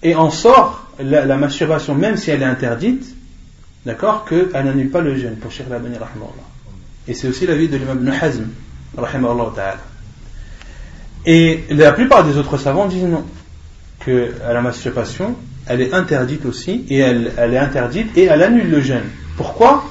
Et 0.02 0.14
en 0.14 0.28
sort 0.28 0.90
la, 1.00 1.36
masturbation, 1.38 1.94
même 1.94 2.18
si 2.18 2.30
elle 2.30 2.42
est 2.42 2.44
interdite, 2.44 3.16
d'accord, 3.85 4.25
qu'elle 4.25 4.65
n'annule 4.65 4.89
pas 4.89 5.01
le 5.01 5.17
jeûne 5.17 5.35
pour 5.35 5.51
Sheikh 5.51 5.69
Labani, 5.69 5.97
Et 7.07 7.13
c'est 7.13 7.27
aussi 7.27 7.47
l'avis 7.47 7.67
de 7.67 7.77
l'imam 7.77 7.99
Ibn 7.99 8.11
Hazm, 8.11 8.47
ta'ala. 8.95 9.77
Et 11.25 11.63
la 11.69 11.91
plupart 11.91 12.23
des 12.23 12.37
autres 12.37 12.57
savants 12.57 12.87
disent 12.87 13.03
non, 13.03 13.25
que 13.99 14.31
la 14.41 14.61
masturbation, 14.61 15.35
elle 15.67 15.81
est 15.81 15.93
interdite 15.93 16.45
aussi, 16.45 16.85
et 16.89 16.99
elle, 16.99 17.33
elle 17.37 17.53
est 17.53 17.57
interdite, 17.57 18.17
et 18.17 18.23
elle 18.23 18.41
annule 18.41 18.69
le 18.69 18.81
jeûne. 18.81 19.03
Pourquoi 19.35 19.83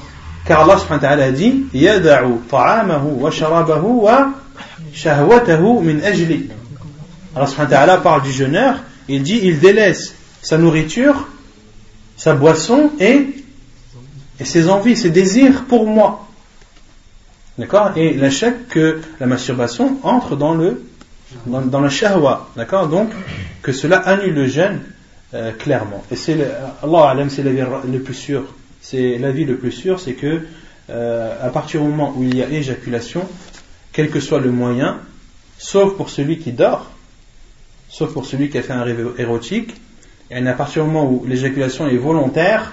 Car 0.45 0.61
Allah 0.61 0.77
subhanahu 0.79 1.03
wa 1.03 1.09
ta'ala 1.09 1.25
a 1.25 1.31
dit 1.31 1.65
يَدَعُ 1.73 2.27
طَعَامَهُ 2.49 3.03
وَشَرَابَهُ 3.21 3.81
وَشَهْوَتَهُ 4.93 5.81
min 5.81 5.99
ajli. 6.01 6.49
Allah 7.35 7.47
subhanahu 7.47 7.71
wa 7.71 7.77
ta'ala 7.77 7.97
parle 7.97 8.23
du 8.23 8.31
jeûneur, 8.31 8.75
il 9.07 9.23
dit 9.23 9.39
il 9.43 9.59
délaisse 9.59 10.15
sa 10.41 10.57
nourriture, 10.57 11.27
sa 12.15 12.33
boisson 12.33 12.91
et, 12.99 13.27
et 14.42 14.44
ses 14.44 14.68
envies, 14.68 14.96
ses 14.96 15.10
désirs 15.10 15.66
pour 15.66 15.86
moi. 15.86 16.26
D'accord? 17.58 17.92
Et 17.96 18.14
la 18.14 18.28
que 18.68 19.00
la 19.20 19.26
masturbation 19.26 19.98
entre 20.02 20.34
dans 20.34 20.54
le 20.54 20.82
dans, 21.46 21.62
dans 21.62 21.80
la 21.80 21.90
shahwa. 21.90 22.50
D'accord? 22.56 22.88
Donc, 22.88 23.10
que 23.62 23.70
cela 23.70 23.98
annule 23.98 24.34
le 24.34 24.46
jeûne 24.48 24.80
euh, 25.32 25.52
clairement. 25.52 26.02
Et 26.10 26.16
c'est 26.16 26.36
Allah 26.82 27.16
c'est 27.28 27.44
l'avis 27.44 27.62
le 27.88 28.00
plus 28.00 28.14
sûr. 28.14 28.42
C'est 28.80 29.16
l'avis 29.18 29.44
le 29.44 29.56
plus 29.56 29.70
sûr, 29.70 30.00
c'est 30.00 30.14
que 30.14 30.40
euh, 30.90 31.34
à 31.40 31.50
partir 31.50 31.80
du 31.80 31.86
moment 31.86 32.12
où 32.16 32.24
il 32.24 32.36
y 32.36 32.42
a 32.42 32.48
éjaculation, 32.48 33.22
quel 33.92 34.10
que 34.10 34.18
soit 34.18 34.40
le 34.40 34.50
moyen, 34.50 34.98
sauf 35.56 35.96
pour 35.96 36.10
celui 36.10 36.38
qui 36.38 36.50
dort, 36.50 36.90
sauf 37.88 38.12
pour 38.12 38.26
celui 38.26 38.50
qui 38.50 38.58
a 38.58 38.62
fait 38.62 38.72
un 38.72 38.82
rêve 38.82 39.12
érotique, 39.18 39.72
et 40.32 40.44
à 40.44 40.52
partir 40.54 40.82
du 40.82 40.90
moment 40.90 41.08
où 41.08 41.24
l'éjaculation 41.28 41.86
est 41.86 41.96
volontaire, 41.96 42.72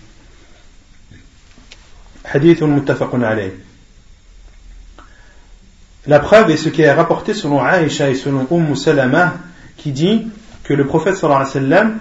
Hadith 2.23 2.61
muttafaqun 2.61 3.21
alayh. 3.21 3.53
La 6.07 6.19
preuve 6.19 6.49
est 6.49 6.57
ce 6.57 6.69
qui 6.69 6.81
est 6.81 6.91
rapporté 6.91 7.33
selon 7.33 7.61
Aïcha 7.61 8.09
et 8.09 8.15
selon 8.15 8.47
Umm 8.49 8.75
Salama 8.75 9.35
qui 9.77 9.91
dit 9.91 10.27
que 10.63 10.73
le 10.73 10.85
prophète 10.85 11.15
sallallahu 11.15 11.47
alayhi 11.55 11.93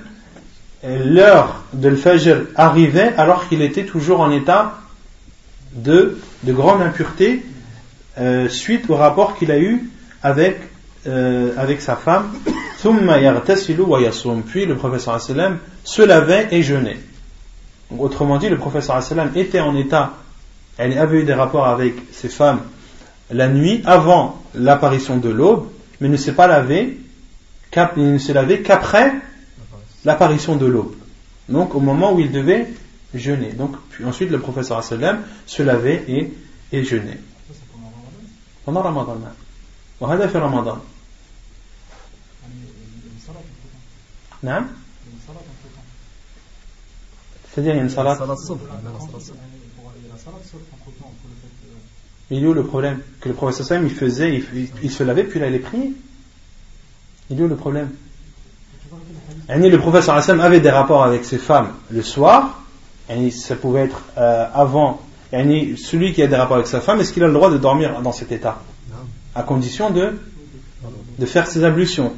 wa 0.83 1.05
l'heure 1.05 1.65
de 1.75 1.89
l'fajr 1.89 2.47
arrivait 2.57 3.13
alors 3.17 3.49
qu'il 3.49 3.61
était 3.61 3.85
toujours 3.85 4.21
en 4.21 4.31
état 4.31 4.79
de, 5.73 6.19
de 6.43 6.53
grande 6.53 6.81
impureté 6.81 7.45
euh, 8.19 8.49
suite 8.49 8.89
au 8.89 8.97
rapport 8.97 9.37
qu'il 9.37 9.51
a 9.51 9.59
eu 9.59 9.91
avec, 10.23 10.59
euh, 11.07 11.53
avec 11.59 11.81
sa 11.83 11.97
femme. 11.97 12.33
Puis 12.83 14.67
le 14.67 14.75
prophète 14.77 15.01
sallallahu 15.01 15.59
se 15.85 16.03
lavait 16.03 16.49
et 16.51 16.63
jeûnait. 16.63 16.99
Autrement 17.99 18.39
dit, 18.39 18.49
le 18.49 18.57
professeur 18.57 19.03
sallam 19.03 19.33
était 19.35 19.61
en 19.61 19.75
état, 19.77 20.15
elle 20.79 20.97
avait 20.97 21.21
eu 21.21 21.25
des 21.25 21.35
rapports 21.35 21.67
avec 21.67 21.95
ses 22.13 22.29
femmes 22.29 22.61
la 23.31 23.49
nuit 23.49 23.83
avant 23.85 24.43
l'apparition 24.55 25.17
de 25.17 25.29
l'aube, 25.29 25.69
mais 26.01 26.09
ne 26.09 26.17
s'est 26.17 26.35
pas 26.35 26.47
lavé, 26.47 26.99
il 27.97 28.13
ne 28.13 28.19
s'est 28.19 28.33
lavé 28.33 28.63
qu'après 28.63 29.13
l'apparition 30.05 30.57
de 30.57 30.67
l'aube. 30.67 30.95
Donc 31.49 31.75
au 31.75 31.81
moment 31.81 32.13
où 32.13 32.21
il 32.21 32.31
devait 32.33 32.69
jeûner. 33.15 33.53
Donc 33.53 33.77
ensuite 34.05 34.31
le 34.31 34.39
professeur 34.39 34.83
sallam 34.83 35.23
se 35.47 35.63
lavait 35.63 36.05
et, 36.73 36.85
jeûnait. 36.85 37.21
Pendant 38.65 38.83
Ramadan. 38.83 39.19
Hein. 39.25 39.33
Pendant 39.99 40.41
Ramadan? 40.41 40.79
C'est-à-dire 47.53 47.75
il 47.75 47.77
y 47.77 47.81
a 47.81 47.83
une 47.83 47.91
salat. 47.91 48.19
Il 52.31 52.45
est 52.45 52.47
où 52.47 52.55
le 52.55 52.65
problème 52.65 53.01
que 53.21 53.29
le 53.29 53.35
professeur 53.35 53.67
Sam 53.67 53.85
il 53.85 53.93
faisait 53.93 54.37
il, 54.55 54.69
il, 54.83 54.91
se 54.91 55.03
lavait 55.03 55.25
puis 55.25 55.41
il 55.41 55.43
allait 55.43 55.59
prier 55.59 55.95
il 57.29 57.41
est 57.41 57.43
où 57.43 57.49
le 57.49 57.57
problème 57.57 57.91
et 59.49 59.69
le 59.69 59.79
professeur 59.79 60.15
Hassan 60.15 60.41
avait 60.41 60.61
des 60.61 60.71
rapports 60.71 61.03
avec 61.03 61.25
ses 61.25 61.39
femmes 61.39 61.73
le 61.91 62.03
soir. 62.03 62.63
Et 63.09 63.31
ça 63.31 63.57
pouvait 63.57 63.81
être 63.81 64.03
euh, 64.19 64.47
avant. 64.55 65.01
Celui 65.33 66.13
qui 66.13 66.23
a 66.23 66.27
des 66.27 66.37
rapports 66.37 66.57
avec 66.57 66.67
sa 66.67 66.81
femme, 66.81 67.01
est-ce 67.01 67.13
qu'il 67.13 67.23
a 67.23 67.27
le 67.27 67.33
droit 67.33 67.51
de 67.51 67.59
dormir 67.59 68.01
dans 68.03 68.13
cet 68.13 68.33
état 68.33 68.63
À 69.35 69.43
condition 69.43 69.91
de, 69.91 70.19
de 71.19 71.27
faire 71.27 71.47
ses 71.47 71.65
ablutions. 71.65 72.13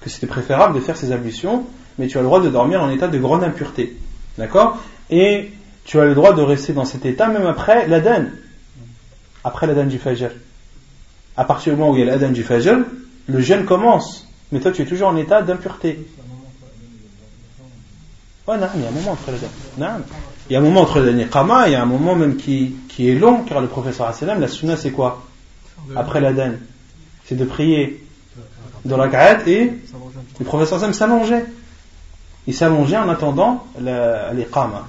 Que 0.00 0.10
c'était 0.10 0.26
préférable 0.26 0.74
de 0.74 0.80
faire 0.80 0.96
ses 0.96 1.12
ablutions, 1.12 1.64
mais 1.98 2.06
tu 2.06 2.18
as 2.18 2.20
le 2.20 2.26
droit 2.26 2.40
de 2.40 2.48
dormir 2.48 2.82
en 2.82 2.90
état 2.90 3.08
de 3.08 3.18
grande 3.18 3.44
impureté. 3.44 3.96
D'accord? 4.38 4.78
Et 5.10 5.50
tu 5.84 6.00
as 6.00 6.04
le 6.04 6.14
droit 6.14 6.32
de 6.32 6.42
rester 6.42 6.72
dans 6.72 6.84
cet 6.84 7.06
état 7.06 7.28
même 7.28 7.46
après 7.46 7.86
l'Aden. 7.86 8.32
Après 9.44 9.66
l'Aden 9.66 9.88
du 9.88 9.98
Fajr. 9.98 10.30
À 11.36 11.44
partir 11.44 11.74
du 11.74 11.78
moment 11.78 11.92
où 11.92 11.96
il 11.96 12.00
y 12.00 12.02
a 12.02 12.06
l'Aden 12.06 12.32
du 12.32 12.42
Fajr, 12.42 12.78
le 13.26 13.40
jeûne 13.40 13.64
commence. 13.64 14.26
Mais 14.52 14.60
toi, 14.60 14.72
tu 14.72 14.82
es 14.82 14.86
toujours 14.86 15.08
en 15.08 15.16
état 15.16 15.42
d'impureté. 15.42 16.06
Ouais, 18.46 18.58
non, 18.58 18.68
il 18.76 18.82
y 18.82 18.84
a 18.84 18.88
un 18.88 18.92
moment 18.92 19.12
entre 19.12 19.30
l'Aden. 19.30 20.02
Il 20.48 20.52
y 20.52 20.56
a 20.56 20.60
un 20.60 20.62
moment 20.62 20.82
entre 20.82 21.00
le 21.00 21.12
niqama, 21.12 21.68
il 21.68 21.72
y 21.72 21.74
a 21.74 21.82
un 21.82 21.86
moment 21.86 22.14
même 22.14 22.36
qui, 22.36 22.76
qui 22.88 23.10
est 23.10 23.16
long, 23.16 23.42
car 23.42 23.60
le 23.60 23.66
professeur 23.66 24.14
sallam, 24.14 24.40
la 24.40 24.46
sunna 24.46 24.76
c'est 24.76 24.92
quoi? 24.92 25.24
Après 25.96 26.20
l'adhan 26.20 26.52
C'est 27.24 27.34
de 27.34 27.44
prier 27.44 28.04
dans 28.84 28.96
la 28.96 29.08
ka'at 29.08 29.48
et 29.48 29.72
le 30.38 30.44
professeur 30.44 30.78
sallam 30.78 30.94
s'allongeait 30.94 31.44
Il 32.47 32.53
s'allongeait 32.53 32.97
en 32.97 33.09
attendant 33.09 33.65
l'iqama. 33.79 34.87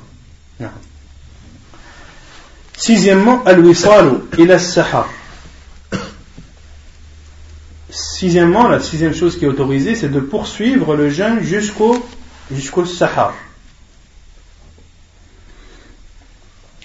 Sixièmement, 2.77 3.43
al-wisalu 3.45 4.25
ila 4.39 4.59
sahar. 4.59 5.09
Sixièmement, 7.91 8.69
la 8.69 8.81
sixième 8.81 9.15
chose 9.15 9.39
qui 9.39 9.45
est 9.45 9.49
autorisée, 9.49 9.95
c'est 9.95 10.09
de 10.09 10.21
poursuivre 10.21 10.97
le 10.97 11.11
jeûne 11.11 11.41
jusqu'au 11.43 12.05
jusqu'au 12.51 12.85
sahar. 12.85 13.35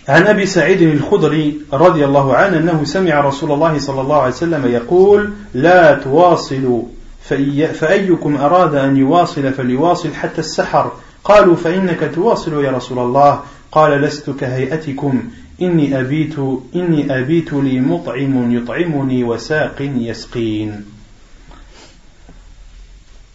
عن 0.08 0.28
ابي 0.28 0.46
سعيد 0.46 0.82
الخدري 0.82 1.62
رضي 1.74 2.06
الله 2.06 2.36
عنه 2.36 2.58
انه 2.58 2.84
سمع 2.84 3.22
رسول 3.22 3.52
الله 3.52 3.80
صلى 3.80 4.02
الله 4.02 4.22
عليه 4.22 4.34
وسلم 4.34 4.66
يقول 4.72 5.34
لا 5.54 5.94
تواصلوا 5.94 6.84
فأيكم 7.25 8.37
أراد 8.37 8.75
أن 8.75 8.97
يواصل 8.97 9.53
فليواصل 9.53 10.15
حتى 10.15 10.39
السحر. 10.39 10.93
قالوا 11.25 11.57
فإنك 11.57 12.11
تواصل 12.15 12.65
يا 12.65 12.71
رسول 12.71 12.99
الله. 12.99 13.43
قال 13.73 14.01
لست 14.01 14.31
كهيئتكم. 14.31 15.23
إني 15.63 16.01
ابيت 16.01 16.39
إني 16.75 17.19
أبيت 17.19 17.53
لي 17.53 17.81
مطعم 17.81 18.57
يطعمني 18.57 19.25
وساق 19.25 19.77
يسقين. 19.81 20.85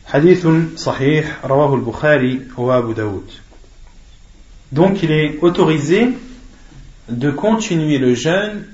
حديث 0.05 0.47
صحيح 0.75 1.45
رواه 1.45 1.75
البخاري 1.75 2.41
وأبو 2.57 2.91
داود. 2.91 3.29
Donc 4.71 5.01
il 5.03 5.11
est 5.11 5.39
autorisé 5.41 6.09
de 7.09 7.31
continuer 7.31 7.97
le 7.97 8.15
jeûne 8.15 8.65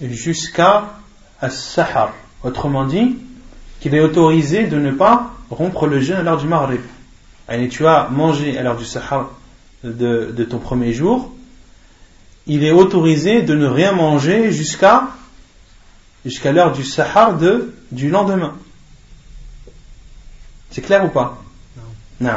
jusqu'à 0.00 0.94
As-Sahar. 1.40 2.14
Autrement 2.42 2.86
dit, 2.86 3.16
qu'il 3.84 3.94
est 3.94 4.00
autorisé 4.00 4.66
de 4.66 4.78
ne 4.78 4.92
pas 4.92 5.34
rompre 5.50 5.86
le 5.86 6.00
jeûne 6.00 6.16
à 6.16 6.22
l'heure 6.22 6.38
du 6.38 6.46
Maghrib. 6.46 6.80
Et 7.52 7.68
tu 7.68 7.86
as 7.86 8.08
mangé 8.08 8.56
à 8.56 8.62
l'heure 8.62 8.78
du 8.78 8.84
Sahar 8.86 9.28
de, 9.82 10.46
ton 10.48 10.56
premier 10.56 10.94
jour, 10.94 11.30
il 12.46 12.64
est 12.64 12.70
autorisé 12.70 13.42
de 13.42 13.54
ne 13.54 13.66
rien 13.66 13.92
manger 13.92 14.50
jusqu'à 14.52 15.08
jusqu'à 16.24 16.50
l'heure 16.50 16.72
du 16.72 16.82
Sahar 16.82 17.36
de, 17.36 17.74
du 17.92 18.08
lendemain. 18.08 18.54
C'est 20.70 20.80
clair 20.80 21.04
ou 21.04 21.08
pas? 21.08 21.42
Non. 22.22 22.30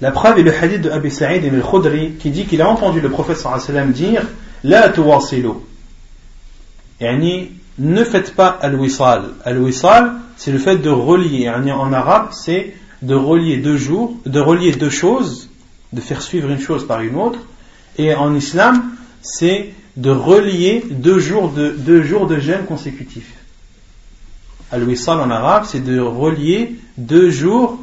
La 0.00 0.10
preuve 0.10 0.38
est 0.38 0.42
le 0.42 0.56
hadith 0.56 0.80
de 0.80 0.90
Abi 0.90 1.10
Sa'id 1.10 1.44
al-Khudri 1.44 2.14
qui 2.14 2.30
dit 2.30 2.46
qu'il 2.46 2.62
a 2.62 2.68
entendu 2.70 3.02
le 3.02 3.10
prophète 3.10 3.36
sallam 3.36 3.92
dire 3.92 4.22
La 4.62 4.88
tuwasilu. 4.88 5.50
Yani, 6.98 7.50
ne 7.78 8.04
faites 8.04 8.34
pas 8.34 8.48
al-wisal. 8.48 9.30
Al-wisal, 9.44 10.12
c'est 10.36 10.52
le 10.52 10.58
fait 10.58 10.78
de 10.78 10.90
relier. 10.90 11.48
En 11.48 11.92
arabe, 11.92 12.28
c'est 12.32 12.74
de 13.02 13.14
relier 13.14 13.58
deux 13.58 13.76
jours, 13.76 14.16
de 14.24 14.40
relier 14.40 14.72
deux 14.72 14.90
choses, 14.90 15.50
de 15.92 16.00
faire 16.00 16.22
suivre 16.22 16.50
une 16.50 16.60
chose 16.60 16.86
par 16.86 17.00
une 17.00 17.16
autre. 17.16 17.38
Et 17.98 18.14
en 18.14 18.34
islam, 18.34 18.82
c'est 19.22 19.70
de 19.96 20.10
relier 20.10 20.84
deux 20.90 21.18
jours 21.18 21.50
de, 21.50 21.70
deux 21.70 22.02
jours 22.02 22.26
de 22.26 22.38
jeûne 22.38 22.64
consécutifs. 22.66 23.32
Al-wisal 24.72 25.20
en 25.20 25.30
arabe, 25.30 25.64
c'est 25.66 25.84
de 25.84 26.00
relier 26.00 26.76
deux 26.96 27.30
jours 27.30 27.78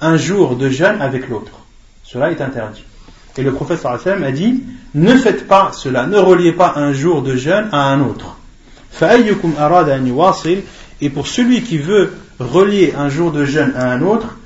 un 0.00 0.16
jour 0.16 0.56
de 0.56 0.68
jeûne 0.68 1.00
avec 1.00 1.28
l'autre. 1.28 1.60
Cela 2.04 2.30
est 2.30 2.40
interdit. 2.40 2.84
Et 3.36 3.42
le 3.42 3.52
prophète 3.52 3.84
a 3.86 4.32
dit 4.32 4.62
ne 4.94 5.16
faites 5.16 5.46
pas 5.46 5.70
cela, 5.72 6.06
ne 6.06 6.18
reliez 6.18 6.52
pas 6.52 6.74
un 6.76 6.92
jour 6.92 7.22
de 7.22 7.36
jeûne 7.36 7.68
à 7.72 7.90
un 7.90 8.00
autre. 8.00 8.36
Et 11.02 11.10
pour 11.10 11.26
celui 11.26 11.62
qui 11.62 11.78
veut 11.78 12.12
relier 12.38 12.94
un 12.96 13.08
jour 13.08 13.32
de 13.32 13.44
jeûne 13.44 13.72
à 13.76 13.90
un 13.90 14.02
autre, 14.02 14.36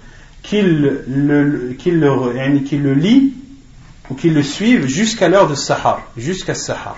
qu'il 0.42 1.02
le, 1.08 1.74
qu'il 1.78 1.98
le, 1.98 2.32
le 2.32 2.94
lit 2.94 3.34
ou 4.10 4.14
qu'il 4.14 4.34
le 4.34 4.42
suive 4.42 4.86
jusqu'à 4.86 5.28
l'heure 5.28 5.48
de 5.48 5.54
Sahar, 5.54 6.02
jusqu'à 6.16 6.54
Sahar. 6.54 6.96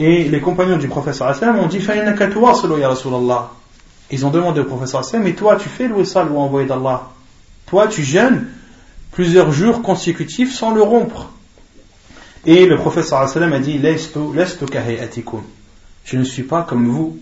Et 0.00 0.24
les 0.24 0.40
compagnons 0.40 0.76
du 0.76 0.88
prophète 0.88 1.14
sallam 1.14 1.58
ont 1.58 1.66
dit. 1.66 1.78
Ils 4.10 4.26
ont 4.26 4.30
demandé 4.30 4.60
au 4.60 4.64
professeur 4.64 5.00
Hassan, 5.00 5.22
mais 5.22 5.34
toi 5.34 5.56
tu 5.56 5.68
fais 5.68 5.88
le 5.88 5.94
wissal 5.94 6.30
ou 6.30 6.38
envoyé 6.38 6.66
d'Allah 6.66 7.08
Toi 7.66 7.88
tu 7.88 8.02
jeûnes 8.02 8.46
plusieurs 9.12 9.52
jours 9.52 9.82
consécutifs 9.82 10.52
sans 10.52 10.72
le 10.72 10.82
rompre. 10.82 11.30
Et 12.46 12.64
le 12.64 12.76
professeur 12.76 13.20
Hassan 13.20 13.52
a 13.52 13.58
dit, 13.58 13.80
je 16.04 16.16
ne 16.16 16.24
suis 16.24 16.44
pas 16.44 16.62
comme 16.62 16.88
vous. 16.88 17.18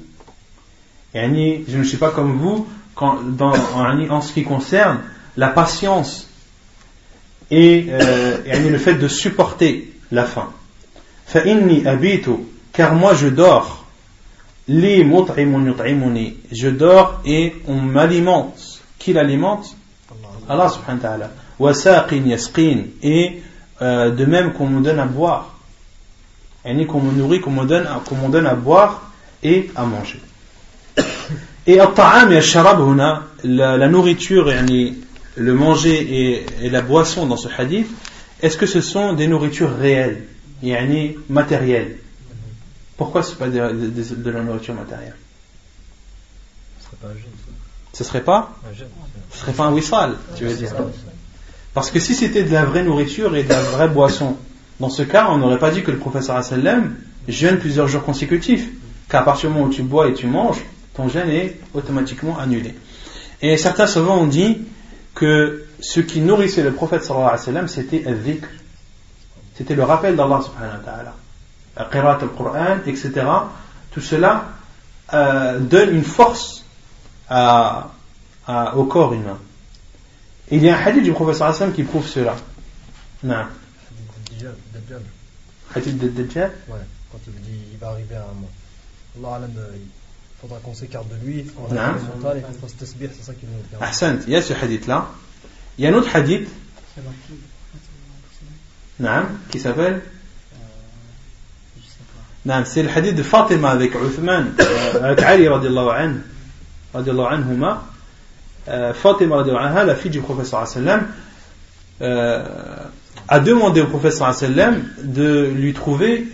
Je 1.14 1.78
ne 1.78 1.82
suis 1.82 1.96
pas 1.96 2.10
comme 2.10 2.36
vous 2.36 2.66
en, 2.96 4.20
ce 4.20 4.32
qui 4.32 4.44
concerne 4.44 5.00
la 5.36 5.48
patience 5.48 6.28
et 7.50 7.86
euh, 7.88 8.70
le 8.70 8.78
fait 8.78 8.94
de 8.94 9.08
supporter 9.08 9.92
la 10.12 10.24
faim. 10.24 10.50
car 12.72 12.94
moi 12.94 13.14
je 13.14 13.28
dors 13.28 13.84
je 14.66 16.68
dors 16.68 17.20
et 17.26 17.54
on 17.66 17.76
m'alimente. 17.76 18.80
Qui 18.98 19.12
l'alimente? 19.12 19.76
Allah 20.48 20.70
subhanahu 20.70 21.28
wa 21.58 21.74
ta'ala. 21.74 22.06
Et 23.02 23.42
euh, 23.84 24.10
de 24.10 24.24
même 24.24 24.54
qu'on 24.54 24.66
me 24.66 24.82
donne 24.82 24.98
à 24.98 25.04
boire. 25.04 25.50
Et 26.64 26.86
qu'on 26.86 27.00
me 27.00 27.12
nourrit, 27.12 27.42
qu'on 27.42 27.50
me, 27.50 27.66
donne, 27.66 27.86
qu'on 28.06 28.16
me 28.16 28.32
donne 28.32 28.46
à 28.46 28.54
boire 28.54 29.10
et 29.42 29.70
à 29.76 29.84
manger. 29.84 30.20
Et 31.66 31.76
la, 31.76 33.76
la 33.76 33.88
nourriture, 33.88 34.52
le 35.36 35.54
manger 35.54 36.44
et, 36.60 36.70
la 36.70 36.82
boisson 36.82 37.26
dans 37.26 37.38
ce 37.38 37.48
hadith, 37.48 37.88
est-ce 38.42 38.58
que 38.58 38.66
ce 38.66 38.82
sont 38.82 39.14
des 39.14 39.26
nourritures 39.26 39.74
réelles, 39.74 40.24
matérielles? 41.30 41.96
Pourquoi 42.98 43.22
ce 43.22 43.30
n'est 43.30 43.36
pas 43.36 43.48
de, 43.48 44.30
la 44.30 44.42
nourriture 44.42 44.74
matérielle? 44.74 45.16
Ce 46.78 46.84
serait 46.84 46.96
pas 47.00 47.08
un 47.08 47.14
jeûne. 47.14 47.30
Ce 47.94 48.04
serait 48.04 48.20
pas? 48.20 48.52
Ce 49.30 49.38
serait 49.38 49.52
pas 49.52 49.64
un 49.64 49.72
wissal, 49.72 50.16
tu 50.36 50.44
veux 50.44 50.54
dire. 50.54 50.70
Parce 51.74 51.90
que 51.90 51.98
si 51.98 52.14
c'était 52.14 52.44
de 52.44 52.52
la 52.52 52.64
vraie 52.64 52.84
nourriture 52.84 53.36
et 53.36 53.42
de 53.42 53.48
la 53.48 53.60
vraie 53.60 53.88
boisson, 53.88 54.36
dans 54.78 54.88
ce 54.88 55.02
cas, 55.02 55.26
on 55.30 55.38
n'aurait 55.38 55.58
pas 55.58 55.72
dit 55.72 55.82
que 55.82 55.90
le 55.90 55.98
professeur 55.98 56.40
jeûne 57.28 57.58
plusieurs 57.58 57.88
jours 57.88 58.04
consécutifs. 58.04 58.68
Car 59.08 59.22
à 59.22 59.24
partir 59.24 59.50
du 59.50 59.56
moment 59.56 59.68
où 59.68 59.72
tu 59.72 59.82
bois 59.82 60.08
et 60.08 60.14
tu 60.14 60.26
manges, 60.26 60.62
ton 60.94 61.08
jeûne 61.08 61.28
est 61.28 61.58
automatiquement 61.74 62.38
annulé. 62.38 62.74
Et 63.42 63.56
certains 63.56 63.88
souvent 63.88 64.18
ont 64.18 64.26
dit 64.26 64.58
que 65.14 65.64
ce 65.80 66.00
qui 66.00 66.20
nourrissait 66.20 66.62
le 66.62 66.72
prophète 66.72 67.04
sallallahu 67.04 67.38
alayhi 67.46 67.60
wa 67.62 67.68
c'était 67.68 67.98
dhikr. 67.98 68.48
C'était 69.56 69.74
le 69.74 69.84
rappel 69.84 70.16
d'Allah 70.16 70.40
subhanahu 70.42 70.78
wa 70.78 70.84
ta'ala. 70.84 71.14
Al-Qur'an, 71.76 72.78
etc. 72.86 73.10
Tout 73.92 74.00
cela 74.00 74.46
euh, 75.12 75.58
donne 75.58 75.94
une 75.94 76.04
force 76.04 76.64
au 77.30 78.84
corps 78.84 79.12
humain. 79.12 79.38
Et 80.50 80.56
il 80.56 80.62
y 80.62 80.68
a 80.68 80.76
un 80.76 80.82
hadith 80.82 81.02
du 81.02 81.12
professeur 81.12 81.48
Hassan 81.48 81.72
qui 81.72 81.82
prouve 81.82 82.06
cela. 82.06 82.36
Non. 83.22 83.46
Hadith 85.74 85.98
de 85.98 86.08
Dajjal? 86.08 86.52
Ouais, 86.68 86.78
quand 87.10 87.18
il 87.26 87.32
dit 87.42 87.58
il 87.72 87.78
va 87.78 87.88
arriver 87.88 88.16
à 88.16 88.22
un. 88.22 89.24
Allah 89.24 89.46
euh, 89.56 89.68
il 89.76 90.40
faudra 90.40 90.58
qu'on 90.58 90.74
s'écarte 90.74 91.08
de 91.08 91.26
lui, 91.26 91.44
qu'on 91.44 91.68
fasse 91.68 92.76
tasbih, 92.76 93.08
c'est 93.16 93.24
ça 93.24 93.32
qu'il 93.34 93.48
nous 93.48 93.58
dit. 93.58 93.76
Ahsant, 93.80 94.18
il 94.26 94.32
y 94.32 94.36
a 94.36 94.42
ce 94.42 94.52
hadith 94.52 94.86
là. 94.86 95.08
Il 95.78 95.84
y 95.84 95.86
a 95.86 95.90
un 95.90 95.94
autre 95.94 96.14
hadith. 96.14 96.48
Non, 99.00 99.22
qui 99.50 99.58
s'appelle 99.58 100.02
c'est 102.66 102.82
le 102.82 102.90
hadith 102.90 103.14
de 103.14 103.22
Fatima 103.22 103.70
avec 103.70 103.94
Uthman, 103.94 104.54
euh, 104.60 105.02
avec 105.02 105.22
Ali 105.22 105.48
radiallahu 105.48 105.88
anhu, 105.88 106.20
radiallahu 106.92 107.26
anhuma. 107.32 107.84
Euh, 108.68 108.92
Fatima 108.92 109.42
anha, 109.42 109.84
la 109.84 109.94
fille 109.94 110.10
du 110.10 110.20
professeur 110.20 110.66
sallam, 110.66 111.06
euh, 112.00 112.42
a 113.28 113.40
demandé 113.40 113.80
au 113.80 113.86
professeur 113.86 114.32
sallam 114.34 114.82
de 115.02 115.50
lui 115.54 115.72
trouver 115.72 116.26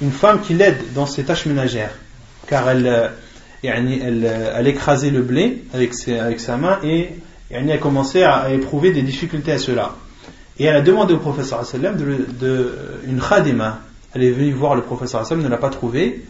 une 0.00 0.10
femme 0.10 0.40
qui 0.40 0.54
l'aide 0.54 0.78
dans 0.94 1.06
ses 1.06 1.24
tâches 1.24 1.46
ménagères. 1.46 1.92
Car 2.46 2.68
elle, 2.68 3.10
elle, 3.62 4.24
elle 4.56 4.66
écrasait 4.66 5.10
le 5.10 5.22
blé 5.22 5.64
avec, 5.74 5.94
ses, 5.94 6.18
avec 6.18 6.40
sa 6.40 6.56
main 6.56 6.78
et 6.82 7.10
elle 7.50 7.70
a 7.70 7.78
commencé 7.78 8.22
à 8.22 8.50
éprouver 8.50 8.92
des 8.92 9.02
difficultés 9.02 9.52
à 9.52 9.58
cela. 9.58 9.94
Et 10.58 10.64
elle 10.64 10.76
a 10.76 10.80
demandé 10.80 11.14
au 11.14 11.18
professeur 11.18 11.64
sallam 11.64 11.96
de, 11.96 12.74
une 13.06 13.20
khadima, 13.20 13.80
elle 14.16 14.22
est 14.22 14.30
venue 14.30 14.52
voir 14.52 14.74
le 14.74 14.80
professeur 14.80 15.20
Hassan, 15.20 15.42
ne 15.42 15.48
l'a 15.48 15.58
pas 15.58 15.68
trouvé. 15.68 16.24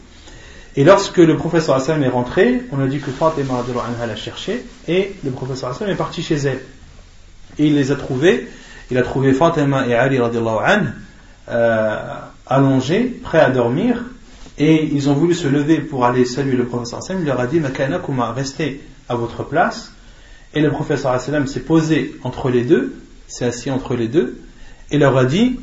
Et 0.77 0.85
lorsque 0.85 1.16
le 1.16 1.36
professeur 1.36 1.77
Hassan 1.77 2.03
est 2.03 2.09
rentré, 2.09 2.62
on 2.70 2.81
a 2.81 2.86
dit 2.86 3.01
que 3.01 3.11
Fatima 3.11 3.65
l'a 4.07 4.16
cherché, 4.16 4.62
et 4.86 5.15
le 5.24 5.31
professeur 5.31 5.70
Hassan 5.70 5.89
est 5.89 5.94
parti 5.94 6.23
chez 6.23 6.36
elle. 6.36 6.61
Et 7.59 7.69
il 7.69 7.74
les 7.74 7.93
a 7.93 7.97
trouvés, 7.97 8.47
il 8.90 8.98
a 8.98 9.03
trouvé 9.03 9.32
Fatima 9.32 9.86
et 9.86 9.94
Ali 9.94 10.19
anhu, 10.19 10.89
euh, 11.48 11.97
allongés, 12.47 13.05
prêts 13.23 13.40
à 13.40 13.48
dormir, 13.48 14.05
et 14.59 14.85
ils 14.85 15.09
ont 15.09 15.15
voulu 15.15 15.32
se 15.32 15.48
lever 15.48 15.78
pour 15.78 16.05
aller 16.05 16.27
saluer 16.27 16.57
le 16.57 16.66
professeur 16.66 16.98
Hassan, 16.98 17.19
il 17.20 17.27
leur 17.27 17.40
a 17.40 17.47
dit, 17.47 17.59
Makana 17.59 17.98
Kuma, 17.98 18.32
restez 18.32 18.82
à 19.09 19.15
votre 19.15 19.44
place. 19.44 19.93
Et 20.53 20.61
le 20.61 20.70
professeur 20.70 21.12
Hassan 21.12 21.47
s'est 21.47 21.61
posé 21.61 22.16
entre 22.23 22.51
les 22.51 22.65
deux, 22.65 22.94
s'est 23.28 23.47
assis 23.47 23.70
entre 23.70 23.94
les 23.94 24.09
deux, 24.09 24.43
et 24.90 24.98
leur 24.98 25.16
a 25.16 25.24
dit 25.24 25.59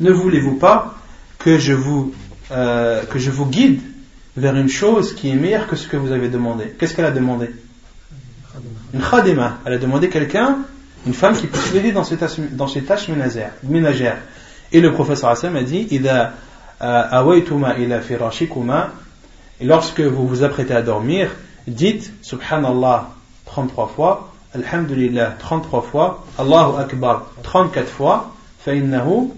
Ne 0.00 0.10
voulez-vous 0.10 0.54
pas 0.56 0.94
que 1.41 1.57
je 1.57 1.73
vous 1.73 2.13
euh, 2.51 3.03
que 3.05 3.19
je 3.19 3.31
vous 3.31 3.45
guide 3.45 3.81
vers 4.35 4.55
une 4.55 4.69
chose 4.69 5.13
qui 5.15 5.29
est 5.29 5.35
meilleure 5.35 5.67
que 5.67 5.75
ce 5.75 5.87
que 5.87 5.97
vous 5.97 6.11
avez 6.11 6.29
demandé. 6.29 6.65
Qu'est-ce 6.77 6.93
qu'elle 6.93 7.05
a 7.05 7.11
demandé 7.11 7.49
Une 8.93 9.01
khadima. 9.01 9.57
Elle 9.65 9.73
a 9.73 9.77
demandé 9.77 10.09
quelqu'un, 10.09 10.59
une 11.05 11.13
femme 11.13 11.35
qui 11.35 11.47
puisse 11.47 11.73
l'aider 11.73 11.91
dans 11.91 12.03
ses 12.03 12.17
tâches, 12.17 12.39
dans 12.51 12.67
ses 12.67 12.83
tâches 12.83 13.09
ménagères. 13.63 14.17
Et 14.71 14.79
le 14.79 14.93
professeur 14.93 15.29
Hassan 15.29 15.55
a 15.55 15.63
dit 15.63 15.87
Ida 15.91 16.33
awaytuma 16.79 17.79
ila 17.79 17.99
firashikuma 18.01 18.91
et 19.59 19.65
lorsque 19.65 20.01
vous 20.01 20.27
vous 20.27 20.43
apprêtez 20.43 20.73
à 20.73 20.83
dormir, 20.83 21.31
dites 21.65 22.13
Subhanallah 22.21 23.09
33 23.45 23.87
fois, 23.87 24.33
Alhamdulillah 24.53 25.35
33 25.39 25.81
fois, 25.81 26.25
Allahu 26.37 26.79
Akbar 26.79 27.25
34 27.43 27.89
fois, 27.89 28.33
فإنه 28.67 29.29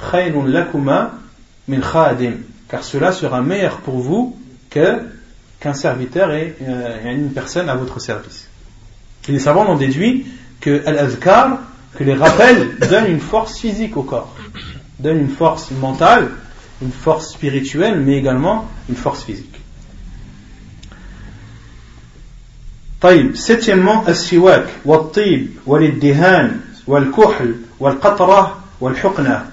خير 0.00 0.46
لكما 0.46 1.10
min 1.68 1.80
khadim, 1.80 2.44
car 2.68 2.84
cela 2.84 3.12
sera 3.12 3.42
meilleur 3.42 3.78
pour 3.78 3.98
vous 3.98 4.36
que 4.70 5.00
qu'un 5.58 5.74
serviteur 5.74 6.32
et 6.32 6.56
euh, 6.62 7.12
une 7.12 7.32
personne 7.32 7.68
à 7.68 7.74
votre 7.74 8.00
service. 8.00 8.48
Et 9.28 9.32
les 9.32 9.38
savants 9.38 9.68
ont 9.68 9.76
déduit 9.76 10.26
que 10.60 10.86
al-azkar, 10.86 11.60
que 11.96 12.04
les 12.04 12.14
rappels 12.14 12.76
donnent 12.90 13.10
une 13.10 13.20
force 13.20 13.58
physique 13.58 13.96
au 13.96 14.02
corps, 14.02 14.34
donnent 15.00 15.20
une 15.20 15.28
force 15.28 15.70
mentale, 15.70 16.28
une 16.82 16.92
force 16.92 17.32
spirituelle, 17.32 18.00
mais 18.00 18.16
également 18.16 18.68
une 18.88 18.96
force 18.96 19.24
physique. 19.24 19.52
طيب 23.00 23.36
septièmement 23.36 24.08
السواك 24.08 24.66
والطيب 24.84 25.48
والادهان 25.66 26.60
والكحل 26.86 27.54
والقطرة 27.80 28.58
والحقنة 28.80 29.46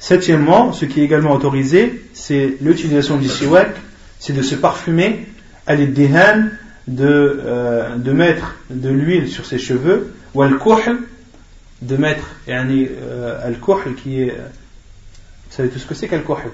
Septièmement, 0.00 0.72
ce 0.72 0.86
qui 0.86 1.00
est 1.00 1.04
également 1.04 1.32
autorisé, 1.32 2.02
c'est 2.14 2.56
l'utilisation 2.62 3.18
du 3.18 3.28
siwak, 3.28 3.76
c'est 4.18 4.32
de 4.32 4.40
se 4.40 4.54
parfumer, 4.54 5.26
aller 5.66 5.86
dehan, 5.86 6.48
de, 6.88 7.06
euh, 7.44 7.96
de 7.96 8.10
mettre 8.10 8.56
de 8.70 8.88
l'huile 8.88 9.28
sur 9.28 9.44
ses 9.44 9.58
cheveux, 9.58 10.14
ou 10.34 10.40
al-kuhl, 10.40 11.00
de 11.82 11.96
mettre, 11.98 12.24
yani, 12.48 12.88
euh, 12.90 13.46
al-kuhl 13.46 13.94
qui 13.94 14.22
est, 14.22 14.30
vous 14.30 15.54
savez 15.56 15.68
tout 15.68 15.78
ce 15.78 15.86
que 15.86 15.94
c'est 15.94 16.08
qu'al-kuhl? 16.08 16.50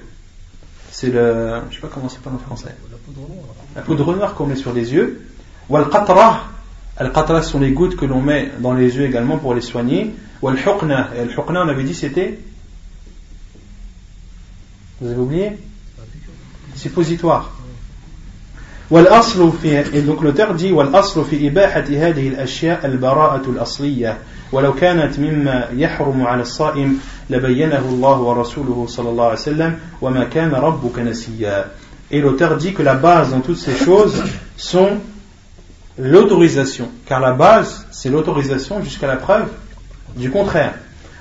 C'est 0.91 1.09
le, 1.09 1.61
je 1.69 1.75
sais 1.75 1.81
pas 1.81 1.89
comment 1.91 2.09
c'est 2.09 2.21
pas 2.21 2.31
en 2.31 2.39
français. 2.39 2.75
La 3.75 3.81
poudre 3.81 4.13
noire. 4.13 4.35
qu'on 4.35 4.45
met 4.45 4.57
sur 4.57 4.73
les 4.73 4.93
yeux, 4.93 5.21
ou 5.69 5.77
al-qatra, 5.77 6.49
al-qatra 6.97 7.41
sont 7.43 7.61
les 7.61 7.71
gouttes 7.71 7.95
que 7.95 8.05
l'on 8.05 8.21
met 8.21 8.51
dans 8.59 8.73
les 8.73 8.97
yeux 8.97 9.05
également 9.05 9.37
pour 9.37 9.53
les 9.53 9.61
soigner, 9.61 10.13
ou 10.41 10.49
al-huqna, 10.49 11.11
et 11.15 11.21
al-huqna 11.21 11.63
on 11.63 11.69
avait 11.69 11.83
dit 11.85 11.95
c'était 11.95 12.39
vous 15.00 15.10
avez 15.10 15.20
oublié 15.20 15.58
Suppositoire. 16.74 17.50
والأصل 18.90 19.52
في 19.62 19.84
et 19.94 20.02
donc 20.02 20.22
l'auteur 20.22 20.54
dit 20.54 20.72
والأصل 20.72 21.24
في 21.24 21.48
إباحة 21.48 21.80
هذه 21.80 22.28
الأشياء 22.28 22.86
البراءة 22.86 23.42
الأصلية 23.48 24.18
ولو 24.52 24.74
كانت 24.74 25.18
مما 25.18 25.68
يحرم 25.72 26.26
على 26.26 26.42
الصائم 26.42 27.00
لبينه 27.30 27.78
الله 27.78 28.20
ورسوله 28.20 28.86
صلى 28.88 29.10
الله 29.10 29.24
عليه 29.24 29.34
وسلم 29.34 29.78
وما 30.02 30.24
كان 30.24 30.50
ربك 30.50 30.98
نسيا 30.98 31.64
Et 32.10 32.20
l'auteur 32.20 32.58
dit 32.58 32.74
que 32.74 32.82
la 32.82 32.94
base 32.94 33.30
dans 33.30 33.40
toutes 33.40 33.56
ces 33.56 33.74
choses 33.74 34.22
sont 34.58 34.98
l'autorisation. 35.98 36.90
Car 37.06 37.20
la 37.20 37.32
base, 37.32 37.86
c'est 37.90 38.10
l'autorisation 38.10 38.82
jusqu'à 38.82 39.06
la 39.06 39.16
preuve 39.16 39.48
du 40.16 40.30
contraire. 40.30 40.74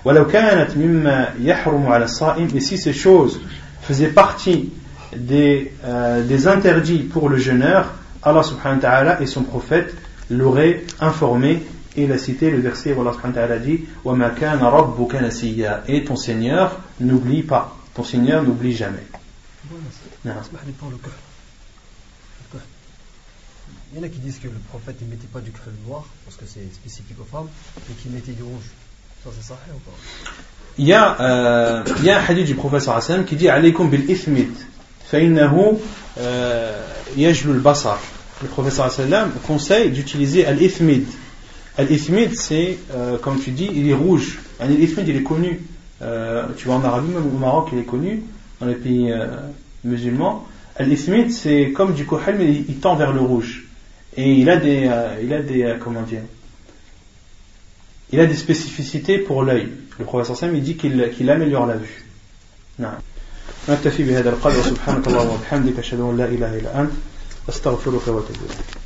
ولو 0.06 0.28
كانت 0.28 0.78
مما 0.78 1.34
يحرم 1.40 1.88
على 1.88 2.06
الصائم 2.06 2.48
Et 2.54 2.60
si 2.60 2.78
ces 2.78 2.94
choses 2.94 3.40
faisait 3.86 4.10
partie 4.10 4.72
des, 5.16 5.74
euh, 5.84 6.26
des 6.26 6.48
interdits 6.48 7.00
pour 7.00 7.30
le 7.30 7.38
jeûneur, 7.38 7.94
Allah 8.24 8.44
subhanahu 8.44 8.78
wa 8.78 8.82
ta'ala 8.82 9.22
et 9.22 9.26
son 9.26 9.44
prophète 9.44 9.96
l'auraient 10.30 10.84
informé 11.00 11.64
et 11.96 12.04
il 12.04 12.12
a 12.12 12.18
cité 12.18 12.50
le 12.52 12.60
verset 12.60 12.94
où 12.94 13.02
Allah 13.02 13.14
subhanahu 13.14 13.36
wa 13.36 13.48
ta'ala 13.48 13.60
dit 13.60 13.86
وَمَا 14.06 14.30
كَانَ 14.30 14.60
رَبُّكَ 14.60 15.16
نَسِيًّا 15.16 15.84
et 15.88 16.04
ton 16.06 16.16
Seigneur 16.16 16.80
n'oublie 17.00 17.44
pas 17.44 17.76
ton 17.94 18.04
Seigneur 18.04 18.44
n'oublie 18.44 18.74
jamais 18.74 19.06
non. 20.24 20.34
Il 23.94 23.98
y 23.98 24.00
en 24.00 24.04
a 24.04 24.10
qui 24.10 24.20
disent 24.20 24.40
que 24.40 24.48
le 24.48 24.60
prophète 24.70 25.02
ne 25.02 25.08
mettait 25.08 25.28
pas 25.28 25.42
du 25.42 25.52
creux 25.52 25.74
noir 25.86 26.06
parce 26.24 26.38
que 26.38 26.46
c'est 26.46 26.74
spécifique 26.74 27.20
aux 27.20 27.26
femmes 27.26 27.50
mais 27.90 27.96
qu'il 27.96 28.12
mettait 28.12 28.32
du 28.32 28.44
rouge 28.44 28.70
ça 29.24 29.30
c'est 29.36 29.46
sahih 29.46 29.76
ou 29.76 29.80
pas 29.80 29.98
Il 30.79 30.87
y, 30.87 30.93
a, 30.93 31.21
euh, 31.21 31.83
il 31.99 32.05
y 32.05 32.11
a 32.11 32.19
un 32.19 32.25
hadith 32.27 32.47
du 32.47 32.55
professeur 32.55 32.97
Hassan 32.97 33.25
qui 33.25 33.37
dit 33.37 33.49
Alaykum 33.49 33.89
bil 33.89 34.11
ithmit, 34.11 34.49
fa'innahu 35.07 35.79
yajlu 37.17 37.53
al 37.53 37.59
basar. 37.59 37.99
Le 38.43 38.49
professeur 38.49 38.85
Hassan 38.85 39.31
conseille 39.47 39.91
d'utiliser 39.91 40.45
al-ithmid. 40.45 41.07
Al-ithmid, 41.79 42.35
c'est, 42.35 42.77
euh, 42.95 43.17
comme 43.17 43.41
tu 43.41 43.51
dis, 43.51 43.71
il 43.75 43.89
est 43.89 43.95
rouge. 43.95 44.41
Al-ithmid, 44.61 45.09
il 45.09 45.17
est 45.17 45.23
connu. 45.23 45.61
Euh, 46.03 46.45
tu 46.59 46.67
vois, 46.67 46.77
en 46.77 46.85
Arabie, 46.85 47.09
même 47.09 47.27
au 47.27 47.39
Maroc, 47.39 47.71
il 47.73 47.79
est 47.79 47.85
connu, 47.85 48.23
dans 48.61 48.67
les 48.67 48.75
pays 48.75 49.11
euh, 49.11 49.27
musulmans. 49.85 50.47
Al-ithmid, 50.77 51.31
c'est 51.33 51.73
comme 51.73 51.95
du 51.95 52.05
kohel, 52.05 52.37
mais 52.39 52.51
il, 52.51 52.77
tend 52.77 52.97
vers 52.97 53.13
le 53.13 53.21
rouge. 53.21 53.65
Et 54.19 54.35
il 54.35 54.51
a 54.51 54.59
des, 54.59 54.87
euh, 54.87 55.17
il 55.23 55.33
a 55.33 55.41
des, 55.41 55.63
euh, 55.63 55.77
comment 55.79 56.03
dire, 56.03 56.23
il 58.13 58.21
a 58.21 58.27
des 58.27 58.35
spécificités 58.35 59.17
pour 59.19 59.43
l'œil. 59.43 59.69
Le 59.99 60.05
professeur 60.05 60.37
Sam 60.37 60.55
il 60.55 60.63
dit 60.63 60.77
qu'il 60.77 61.11
qu 61.17 61.29
améliore 61.31 61.67
la 61.67 61.77
vue. 61.77 62.03
نعم 62.79 62.99
نكتفي 63.69 64.03
بهذا 64.03 64.31
القدر 64.31 64.63
سبحانك 64.63 65.07
اللهم 65.09 65.29
وبحمدك 65.29 65.79
أشهد 65.79 66.01
أن 66.01 66.17
لا 66.17 66.25
إله 66.25 66.59
إلا 66.59 66.81
أنت 66.81 66.91
أستغفرك 67.49 68.09
وأتوب 68.09 68.37
إليك 68.37 68.86